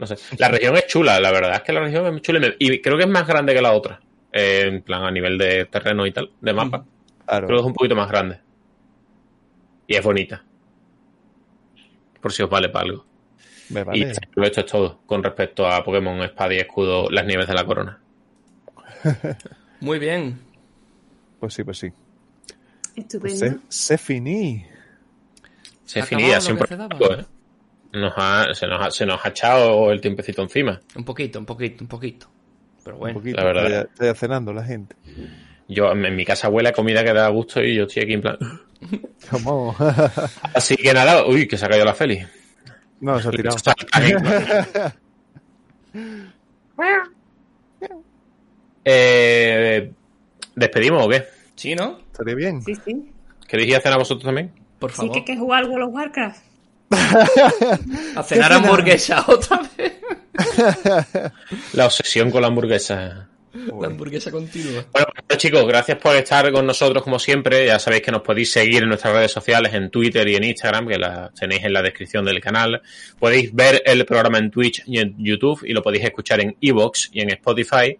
No 0.01 0.07
sé. 0.07 0.15
La 0.39 0.49
región 0.49 0.75
es 0.75 0.87
chula, 0.87 1.19
la 1.19 1.31
verdad 1.31 1.53
es 1.55 1.61
que 1.61 1.71
la 1.71 1.79
región 1.81 2.05
es 2.07 2.11
muy 2.11 2.21
chula 2.21 2.39
y 2.39 2.41
me- 2.41 2.55
y 2.57 2.81
creo 2.81 2.97
que 2.97 3.03
es 3.03 3.09
más 3.09 3.25
grande 3.27 3.53
que 3.53 3.61
la 3.61 3.71
otra. 3.73 4.01
Eh, 4.33 4.63
en 4.65 4.81
plan, 4.81 5.03
a 5.03 5.11
nivel 5.11 5.37
de 5.37 5.65
terreno 5.65 6.05
y 6.07 6.11
tal, 6.11 6.31
de 6.41 6.53
mapa. 6.53 6.83
Claro. 7.25 7.45
Creo 7.47 7.59
que 7.59 7.61
es 7.61 7.67
un 7.67 7.73
poquito 7.73 7.95
más 7.95 8.09
grande. 8.09 8.39
Y 9.87 9.95
es 9.95 10.03
bonita. 10.03 10.43
Por 12.19 12.31
si 12.33 12.41
os 12.43 12.49
vale 12.49 12.69
para 12.69 12.85
algo. 12.85 13.05
Me 13.69 13.81
Y 13.81 13.83
vale. 13.83 14.11
esto 14.11 14.59
es 14.61 14.65
todo 14.65 15.01
con 15.05 15.23
respecto 15.23 15.65
a 15.67 15.83
Pokémon 15.83 16.19
Espada 16.23 16.53
y 16.53 16.57
Escudo, 16.57 17.09
las 17.09 17.25
nieves 17.25 17.47
de 17.47 17.53
la 17.53 17.65
corona. 17.65 17.99
Muy 19.81 19.99
bien. 19.99 20.39
Pues 21.39 21.53
sí, 21.53 21.63
pues 21.63 21.77
sí. 21.77 21.89
Pues 21.91 22.97
Estupendo. 23.05 23.59
se, 23.69 23.95
se 23.95 23.97
finí. 23.97 24.65
Se 25.85 25.99
¿Ha 25.99 26.05
finía 26.05 26.37
acabado 26.37 26.59
lo 26.59 26.65
siempre. 26.65 27.25
Nos 27.93 28.13
ha- 28.15 28.53
se, 28.53 28.67
nos 28.67 28.85
ha, 28.85 28.91
se 28.91 29.05
nos 29.05 29.23
ha 29.25 29.29
echado 29.29 29.91
el 29.91 29.99
tiempecito 30.01 30.41
encima. 30.41 30.79
Un 30.95 31.03
poquito, 31.03 31.39
un 31.39 31.45
poquito, 31.45 31.83
un 31.83 31.87
poquito. 31.87 32.27
Pero 32.83 32.97
bueno. 32.97 33.17
Un 33.17 33.21
poquito. 33.23 33.37
la 33.37 33.43
verdad. 33.45 33.63
Está 33.65 33.75
ya, 33.75 33.81
está 33.91 34.05
ya 34.05 34.15
cenando 34.15 34.53
la 34.53 34.63
gente. 34.63 34.95
Yo 35.67 35.91
en 35.91 36.15
mi 36.15 36.25
casa 36.25 36.49
huele 36.49 36.69
a 36.69 36.73
comida 36.73 37.03
que 37.03 37.13
da 37.13 37.27
gusto 37.29 37.61
y 37.61 37.75
yo 37.75 37.83
estoy 37.83 38.03
aquí 38.03 38.13
en 38.13 38.21
plan. 38.21 38.37
¿Cómo? 39.29 39.75
Así 40.55 40.75
que 40.75 40.93
nada, 40.93 41.25
uy, 41.25 41.47
que 41.47 41.57
se 41.57 41.65
ha 41.65 41.69
caído 41.69 41.85
la 41.85 41.93
Feli. 41.93 42.19
no, 43.01 43.19
se 43.19 43.27
ha 43.27 43.31
tirado. 43.31 43.57
eh, 48.85 49.91
¿Despedimos 50.55 51.05
o 51.05 51.09
qué? 51.09 51.23
¿Sí, 51.55 51.75
no? 51.75 51.99
Estaría 52.11 52.35
bien. 52.35 52.61
Sí, 52.61 52.75
sí. 52.75 53.11
¿Queréis 53.47 53.69
ir 53.69 53.75
a 53.77 53.81
cenar 53.81 53.99
vosotros 53.99 54.23
también? 54.25 54.51
Por 54.79 54.91
Sí 54.91 54.97
favor. 54.97 55.11
que 55.13 55.19
hay 55.19 55.25
que 55.25 55.37
jugar 55.37 55.63
al 55.63 55.69
World 55.69 55.87
of 55.89 55.93
Warcraft. 55.93 56.43
A 58.15 58.23
cenar 58.23 58.53
hamburguesa 58.53 59.23
otra 59.27 59.61
vez. 59.77 59.93
La 61.73 61.85
obsesión 61.85 62.31
con 62.31 62.41
la 62.41 62.47
hamburguesa. 62.47 63.27
La 63.53 63.87
hamburguesa 63.87 64.31
continua. 64.31 64.85
Bueno, 64.93 65.07
pues, 65.27 65.39
chicos, 65.39 65.65
gracias 65.67 65.97
por 65.97 66.15
estar 66.15 66.49
con 66.53 66.65
nosotros 66.65 67.03
como 67.03 67.19
siempre. 67.19 67.65
Ya 67.65 67.79
sabéis 67.79 68.01
que 68.03 68.11
nos 68.11 68.21
podéis 68.21 68.51
seguir 68.51 68.83
en 68.83 68.89
nuestras 68.89 69.13
redes 69.13 69.31
sociales, 69.31 69.73
en 69.73 69.89
Twitter 69.89 70.25
y 70.29 70.35
en 70.35 70.45
Instagram, 70.45 70.87
que 70.87 70.97
las 70.97 71.33
tenéis 71.33 71.65
en 71.65 71.73
la 71.73 71.81
descripción 71.81 72.23
del 72.23 72.39
canal. 72.39 72.81
Podéis 73.19 73.53
ver 73.53 73.83
el 73.85 74.05
programa 74.05 74.37
en 74.37 74.51
Twitch 74.51 74.83
y 74.85 74.99
en 74.99 75.15
YouTube 75.17 75.63
y 75.65 75.73
lo 75.73 75.81
podéis 75.81 76.05
escuchar 76.05 76.39
en 76.39 76.55
Evox 76.61 77.09
y 77.11 77.21
en 77.21 77.31
Spotify. 77.31 77.99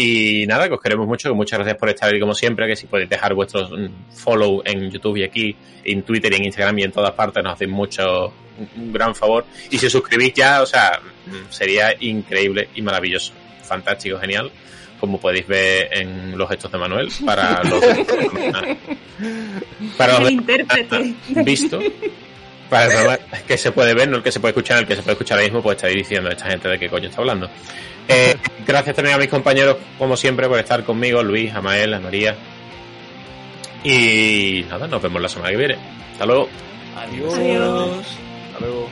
Y 0.00 0.46
nada, 0.46 0.68
que 0.68 0.74
os 0.74 0.80
queremos 0.80 1.08
mucho, 1.08 1.28
que 1.28 1.34
muchas 1.34 1.58
gracias 1.58 1.76
por 1.76 1.88
estar 1.88 2.08
ahí 2.14 2.20
como 2.20 2.32
siempre, 2.32 2.68
que 2.68 2.76
si 2.76 2.86
podéis 2.86 3.10
dejar 3.10 3.34
vuestros 3.34 3.68
mm, 3.72 3.86
follow 4.14 4.62
en 4.64 4.88
YouTube 4.92 5.16
y 5.16 5.24
aquí, 5.24 5.56
en 5.84 6.02
Twitter 6.02 6.32
y 6.32 6.36
en 6.36 6.44
Instagram 6.44 6.78
y 6.78 6.82
en 6.84 6.92
todas 6.92 7.10
partes, 7.10 7.42
nos 7.42 7.54
hacéis 7.54 7.68
mucho, 7.70 8.32
un- 8.76 8.92
gran 8.92 9.12
favor. 9.16 9.44
Y 9.72 9.76
si 9.76 9.86
os 9.86 9.92
suscribís 9.92 10.32
ya, 10.34 10.62
o 10.62 10.66
sea, 10.66 11.00
mm, 11.26 11.50
sería 11.50 11.92
increíble 11.98 12.68
y 12.76 12.82
maravilloso. 12.82 13.32
Fantástico, 13.64 14.18
genial 14.20 14.52
como 15.00 15.20
podéis 15.20 15.46
ver 15.46 15.88
en 15.92 16.36
los 16.36 16.48
gestos 16.48 16.72
de 16.72 16.78
Manuel, 16.78 17.08
para 17.24 17.62
los 17.62 17.84
para 19.96 20.16
El 20.18 20.36
los 20.36 20.44
visto, 21.44 21.80
para 22.68 22.86
el 22.86 22.90
programa 22.92 23.18
que 23.46 23.56
se 23.58 23.70
puede 23.72 23.94
ver, 23.94 24.08
no 24.08 24.16
el 24.18 24.22
que 24.24 24.32
se 24.32 24.40
puede 24.40 24.50
escuchar, 24.50 24.80
el 24.80 24.86
que 24.86 24.96
se 24.96 25.02
puede 25.02 25.12
escuchar 25.12 25.38
ahora 25.38 25.46
mismo, 25.48 25.62
pues 25.62 25.76
estáis 25.76 25.94
diciendo 25.94 26.28
esta 26.30 26.46
gente 26.50 26.68
de 26.68 26.78
qué 26.80 26.88
coño 26.88 27.08
está 27.08 27.20
hablando. 27.20 27.48
Eh, 28.08 28.36
gracias 28.66 28.96
también 28.96 29.16
a 29.16 29.18
mis 29.18 29.28
compañeros, 29.28 29.76
como 29.98 30.16
siempre, 30.16 30.48
por 30.48 30.58
estar 30.58 30.82
conmigo, 30.84 31.22
Luis, 31.22 31.54
Amael, 31.54 31.94
a 31.94 32.00
María. 32.00 32.34
Y 33.84 34.64
nada, 34.68 34.86
nos 34.88 35.00
vemos 35.00 35.22
la 35.22 35.28
semana 35.28 35.50
que 35.50 35.56
viene. 35.56 35.76
Hasta 36.12 36.26
luego. 36.26 36.48
Adiós. 36.96 37.34
Adiós. 37.34 38.06
Hasta 38.46 38.60
luego. 38.60 38.88